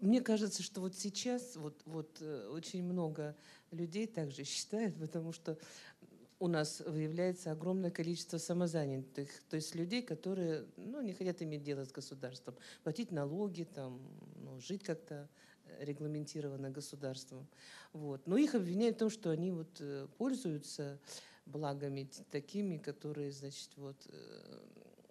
Мне 0.00 0.20
кажется, 0.20 0.62
что 0.62 0.80
вот 0.80 0.96
сейчас 0.96 1.54
вот, 1.54 1.80
вот, 1.84 2.18
э, 2.20 2.48
очень 2.48 2.82
много 2.82 3.36
людей 3.70 4.08
также 4.08 4.42
считают, 4.42 4.98
потому 4.98 5.32
что 5.32 5.56
у 6.40 6.48
нас 6.48 6.80
выявляется 6.80 7.52
огромное 7.52 7.92
количество 7.92 8.38
самозанятых, 8.38 9.28
то 9.48 9.54
есть 9.54 9.76
людей, 9.76 10.02
которые 10.02 10.64
ну, 10.76 11.00
не 11.00 11.12
хотят 11.12 11.40
иметь 11.42 11.62
дело 11.62 11.84
с 11.84 11.92
государством, 11.92 12.56
платить 12.82 13.12
налоги, 13.12 13.62
там, 13.62 14.00
ну, 14.34 14.58
жить 14.58 14.82
как-то 14.82 15.28
регламентированно 15.78 16.70
государством. 16.70 17.46
Вот. 17.92 18.26
Но 18.26 18.36
их 18.36 18.56
обвиняют 18.56 18.96
в 18.96 18.98
том, 18.98 19.10
что 19.10 19.30
они 19.30 19.52
вот 19.52 19.76
э, 19.78 20.08
пользуются 20.18 20.98
благами 21.46 22.08
такими, 22.30 22.78
которые, 22.78 23.32
значит, 23.32 23.70
вот 23.76 23.96
э, 24.08 24.58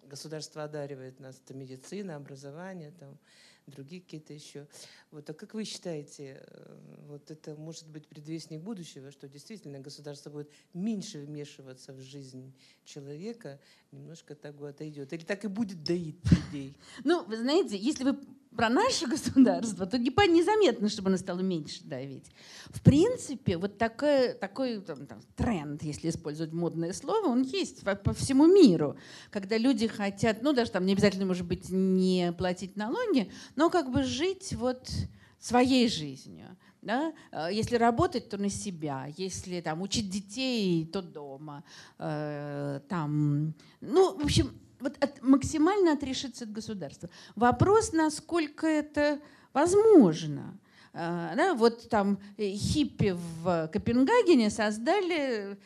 государство 0.04 0.64
одаривает 0.64 1.20
нас, 1.20 1.40
это 1.44 1.54
медицина, 1.54 2.16
образование, 2.16 2.92
там, 2.98 3.18
другие 3.66 4.02
какие-то 4.02 4.32
еще. 4.32 4.66
Вот, 5.10 5.28
а 5.30 5.34
как 5.34 5.54
вы 5.54 5.64
считаете, 5.64 6.42
э, 6.46 6.78
вот 7.06 7.30
это 7.30 7.54
может 7.54 7.88
быть 7.88 8.06
предвестник 8.08 8.60
будущего, 8.60 9.10
что 9.10 9.28
действительно 9.28 9.78
государство 9.78 10.30
будет 10.30 10.50
меньше 10.74 11.20
вмешиваться 11.20 11.92
в 11.92 12.00
жизнь 12.00 12.52
человека, 12.84 13.60
немножко 13.92 14.34
так 14.34 14.60
отойдет? 14.60 15.12
Или 15.12 15.24
так 15.24 15.44
и 15.44 15.48
будет 15.48 15.82
доить 15.82 16.18
людей? 16.30 16.76
Ну, 17.04 17.24
вы 17.24 17.36
знаете, 17.36 17.76
если 17.76 18.04
вы 18.04 18.18
про 18.56 18.68
наше 18.68 19.06
государство, 19.08 19.86
то 19.86 19.98
незаметно, 19.98 20.88
чтобы 20.88 21.08
оно 21.08 21.16
стало 21.16 21.40
меньше 21.40 21.82
давить. 21.84 22.30
В 22.66 22.80
принципе, 22.82 23.56
вот 23.56 23.78
такой, 23.78 24.34
такой 24.34 24.80
там, 24.80 25.06
там, 25.06 25.20
тренд, 25.36 25.82
если 25.82 26.10
использовать 26.10 26.52
модное 26.52 26.92
слово, 26.92 27.26
он 27.28 27.42
есть 27.42 27.82
по, 27.82 27.94
по 27.94 28.12
всему 28.12 28.46
миру. 28.46 28.96
Когда 29.30 29.56
люди 29.58 29.86
хотят, 29.86 30.42
ну 30.42 30.52
даже 30.52 30.70
там 30.70 30.86
не 30.86 30.92
обязательно, 30.92 31.26
может 31.26 31.46
быть, 31.46 31.70
не 31.70 32.32
платить 32.36 32.76
налоги, 32.76 33.30
но 33.56 33.70
как 33.70 33.90
бы 33.90 34.02
жить 34.02 34.52
вот 34.54 34.90
своей 35.38 35.88
жизнью. 35.88 36.56
Да? 36.82 37.12
Э, 37.30 37.48
если 37.50 37.76
работать, 37.76 38.28
то 38.28 38.38
на 38.38 38.48
себя. 38.48 39.08
Если 39.16 39.60
там, 39.60 39.82
учить 39.82 40.10
детей, 40.10 40.84
то 40.86 41.00
дома. 41.00 41.64
Э, 41.98 42.80
там, 42.88 43.54
ну, 43.80 44.16
в 44.16 44.24
общем, 44.24 44.52
вот 44.82 45.02
от, 45.02 45.22
максимально 45.22 45.92
отрешиться 45.92 46.44
от 46.44 46.52
государства. 46.52 47.08
Вопрос, 47.34 47.92
насколько 47.92 48.66
это 48.66 49.20
возможно. 49.52 50.58
А, 50.92 51.34
да, 51.34 51.54
вот 51.54 51.88
там 51.88 52.18
э, 52.36 52.50
хиппи 52.50 53.16
в 53.42 53.68
Копенгагене 53.72 54.50
создали 54.50 55.58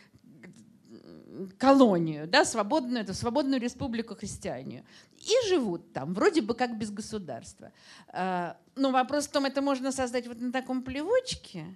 колонию, 1.59 2.27
да, 2.27 2.45
свободную, 2.45 3.03
это 3.03 3.13
свободную 3.13 3.61
республику 3.61 4.15
христианию. 4.15 4.85
И 5.19 5.49
живут 5.49 5.93
там, 5.93 6.15
вроде 6.15 6.41
бы 6.41 6.55
как 6.55 6.79
без 6.79 6.91
государства. 6.91 7.73
А, 8.09 8.57
но 8.77 8.91
вопрос 8.91 9.27
в 9.27 9.33
том, 9.33 9.45
это 9.47 9.61
можно 9.63 9.91
создать 9.91 10.29
вот 10.29 10.41
на 10.41 10.53
таком 10.53 10.83
плевочке, 10.83 11.67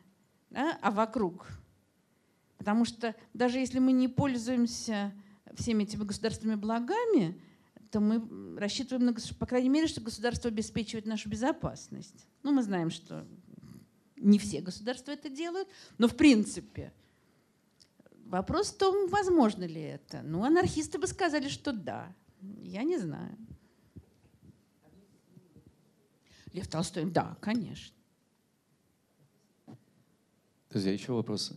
да, 0.51 0.79
а 0.81 0.91
вокруг 0.91 1.47
Потому 2.61 2.85
что 2.85 3.15
даже 3.33 3.59
если 3.59 3.79
мы 3.79 3.93
не 3.93 4.07
пользуемся 4.07 5.15
всеми 5.55 5.85
этими 5.85 6.05
государственными 6.05 6.57
благами, 6.57 7.41
то 7.91 8.01
мы 8.01 8.59
рассчитываем, 8.59 9.07
на, 9.07 9.15
по 9.39 9.47
крайней 9.47 9.69
мере, 9.69 9.87
что 9.87 10.01
государство 10.01 10.49
обеспечивает 10.49 11.07
нашу 11.07 11.29
безопасность. 11.29 12.27
Ну, 12.43 12.53
мы 12.53 12.63
знаем, 12.63 12.91
что 12.91 13.27
не 14.17 14.39
все 14.39 14.61
государства 14.61 15.13
это 15.13 15.29
делают, 15.29 15.69
но 15.99 16.07
в 16.07 16.17
принципе 16.17 16.93
вопрос 18.27 18.71
в 18.71 18.79
том, 18.79 19.09
возможно 19.09 19.65
ли 19.65 19.81
это. 19.81 20.23
Ну, 20.23 20.45
анархисты 20.45 20.99
бы 20.99 21.07
сказали, 21.07 21.49
что 21.49 21.73
да. 21.73 22.15
Я 22.63 22.85
не 22.85 22.99
знаю. 22.99 23.37
Лев 26.53 26.69
Толстой, 26.69 27.05
да, 27.05 27.37
конечно. 27.41 27.95
Друзья, 30.71 30.93
еще 30.93 31.13
вопросы? 31.13 31.57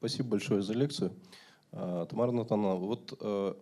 Спасибо 0.00 0.30
большое 0.30 0.62
за 0.62 0.72
лекцию. 0.72 1.12
А, 1.72 2.06
Тамара 2.06 2.30
Натановна, 2.32 2.76
вот 2.76 3.18
э, 3.20 3.54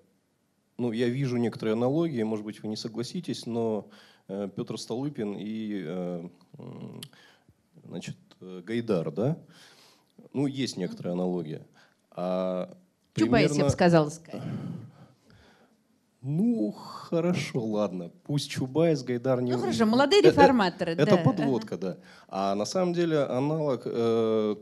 ну, 0.79 0.93
я 0.93 1.09
вижу 1.09 1.37
некоторые 1.37 1.73
аналогии, 1.73 2.23
может 2.23 2.45
быть, 2.45 2.63
вы 2.63 2.69
не 2.69 2.77
согласитесь, 2.77 3.45
но 3.45 3.91
э, 4.29 4.49
Петр 4.55 4.79
Столыпин 4.79 5.35
и 5.37 5.83
э, 5.85 6.29
значит, 7.85 8.17
Гайдар, 8.41 9.11
да? 9.11 9.37
Ну, 10.33 10.47
есть 10.47 10.77
некоторая 10.77 11.15
аналогия. 11.15 11.67
А 12.13 12.73
Чубайс, 13.17 13.43
я 13.43 13.49
бы 13.49 13.55
примерно- 13.55 13.71
сказала, 13.71 14.09
скорее. 14.09 14.43
Ну, 16.21 16.73
хорошо, 16.73 17.65
ладно. 17.65 18.11
Пусть 18.25 18.51
Чубайс, 18.51 19.05
Гайдар 19.05 19.41
не... 19.41 19.53
Ну 19.53 19.59
хорошо, 19.59 19.87
молодые 19.87 20.21
реформаторы. 20.21 20.93
Это 20.93 21.17
да. 21.17 21.17
подводка, 21.19 21.77
да. 21.77 21.99
А 22.27 22.55
на 22.57 22.65
самом 22.65 22.93
деле 22.93 23.23
аналог 23.23 23.83
э, 23.85 24.57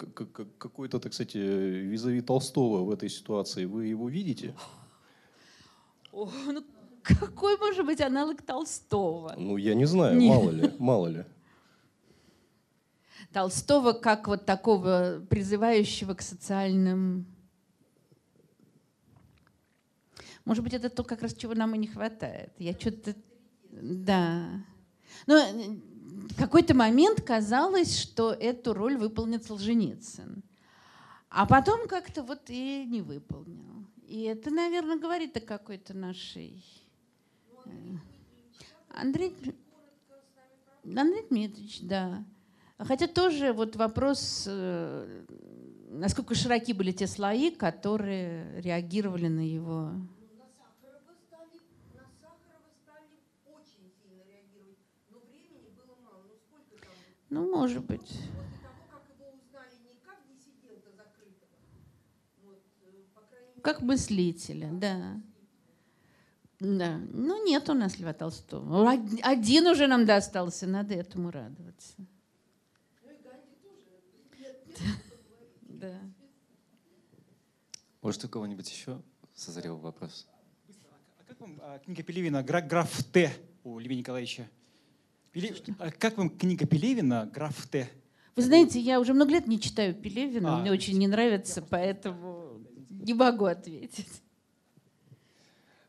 какой-то, 0.59 1.01
так 1.01 1.15
сказать, 1.15 1.35
э, 1.35 1.39
визави 1.39 2.21
Толстого 2.21 2.85
в 2.85 2.91
этой 2.91 3.09
ситуации, 3.09 3.65
вы 3.65 3.87
его 3.87 4.09
видите? 4.09 4.55
О, 6.13 6.31
ну 6.47 6.63
какой 7.03 7.57
может 7.57 7.87
быть 7.87 8.01
аналог 8.01 8.43
Толстого? 8.43 9.35
Ну, 9.39 9.57
я 9.57 9.75
не 9.75 9.87
знаю, 9.87 10.19
Не. 10.19 10.29
мало 10.29 10.51
ли, 10.51 10.75
мало 10.79 11.07
ли. 11.07 11.25
Толстого 13.33 13.93
как 13.93 14.29
вот 14.29 14.45
такого 14.45 15.23
призывающего 15.29 16.15
к 16.15 16.23
социальным... 16.23 17.27
Может 20.47 20.63
быть, 20.65 20.73
это 20.75 20.89
то, 20.89 21.05
как 21.05 21.23
раз 21.23 21.35
чего 21.35 21.55
нам 21.55 21.75
и 21.75 21.79
не 21.79 21.89
хватает. 21.89 22.53
Я 22.59 22.73
что-то... 22.73 23.15
Да. 23.73 24.65
Но 25.27 25.43
в 26.31 26.37
какой-то 26.39 26.73
момент 26.73 27.21
казалось, 27.21 27.99
что 27.99 28.33
эту 28.33 28.73
роль 28.73 28.97
выполнит 28.97 29.45
Солженицын. 29.45 30.43
А 31.29 31.47
потом 31.47 31.89
как-то 31.89 32.23
вот 32.23 32.49
и 32.49 32.87
не 32.87 33.03
выполнил. 33.03 33.85
И 34.07 34.23
это, 34.23 34.51
наверное, 34.51 34.99
говорит 34.99 35.37
о 35.37 35.41
какой-то 35.41 35.95
нашей... 35.95 36.65
э, 37.65 37.71
Андрей... 38.91 39.35
Андрей 40.85 41.27
Дмитриевич, 41.29 41.81
да. 41.83 42.25
Хотя 42.79 43.09
тоже 43.09 43.53
вот 43.53 43.75
вопрос, 43.75 44.45
э, 44.47 45.25
насколько 45.91 46.37
широки 46.37 46.73
были 46.73 46.93
те 46.93 47.09
слои, 47.09 47.51
которые 47.51 48.61
реагировали 48.61 49.27
на 49.27 49.41
его... 49.41 49.91
Ну, 57.31 57.51
может 57.51 57.85
быть. 57.85 58.21
Как 63.63 63.83
мыслителя, 63.83 64.71
да. 64.73 65.21
Да. 66.61 66.99
Ну, 67.13 67.45
нет 67.45 67.69
у 67.69 67.75
нас 67.75 67.99
Льва 67.99 68.13
Толстого. 68.13 68.93
Од- 68.93 69.21
Один 69.23 69.67
уже 69.67 69.87
нам 69.89 70.07
достался, 70.07 70.67
надо 70.67 70.95
этому 70.95 71.31
радоваться. 71.31 71.95
Да. 75.63 76.01
Может, 78.01 78.25
у 78.25 78.29
кого-нибудь 78.29 78.71
еще 78.71 79.03
созрел 79.35 79.77
вопрос? 79.77 80.27
А 81.19 81.25
как 81.25 81.41
вам 81.41 81.59
а, 81.63 81.79
книга 81.81 82.03
Пелевина 82.03 82.43
«Гра- 82.43 82.63
«Граф 82.63 83.03
Т» 83.05 83.31
у 83.65 83.79
Льва 83.79 83.95
Николаевича? 83.95 84.49
Пеле- 85.37 85.75
а 85.79 85.91
как 85.91 86.17
вам 86.17 86.31
книга 86.31 86.67
Пелевина 86.67 87.29
«Граф 87.31 87.67
Т»? 87.67 87.91
Вы 88.37 88.43
знаете, 88.43 88.81
я 88.81 88.99
уже 89.01 89.13
много 89.13 89.33
лет 89.33 89.47
не 89.47 89.61
читаю 89.61 89.95
Пелевина, 89.95 90.57
А, 90.57 90.61
мне 90.61 90.73
очень 90.73 90.97
не 90.97 91.07
нравится, 91.07 91.61
поэтому 91.61 92.59
не 92.89 93.13
могу 93.13 93.45
ответить. 93.45 94.09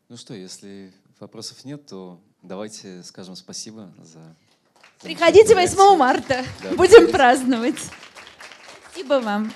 Ну 0.09 0.17
что, 0.17 0.33
если 0.33 0.91
вопросов 1.21 1.63
нет, 1.63 1.85
то 1.85 2.19
давайте 2.41 3.03
скажем 3.03 3.37
спасибо 3.37 3.93
за... 4.03 4.35
Приходите 5.01 5.47
замечательную 5.47 5.55
8 5.55 5.61
лекцию. 5.61 5.97
марта, 5.97 6.45
Да, 6.63 6.69
будем 6.71 6.89
приходите. 6.91 7.11
праздновать. 7.13 7.79
Спасибо 8.91 9.13
вам. 9.21 9.53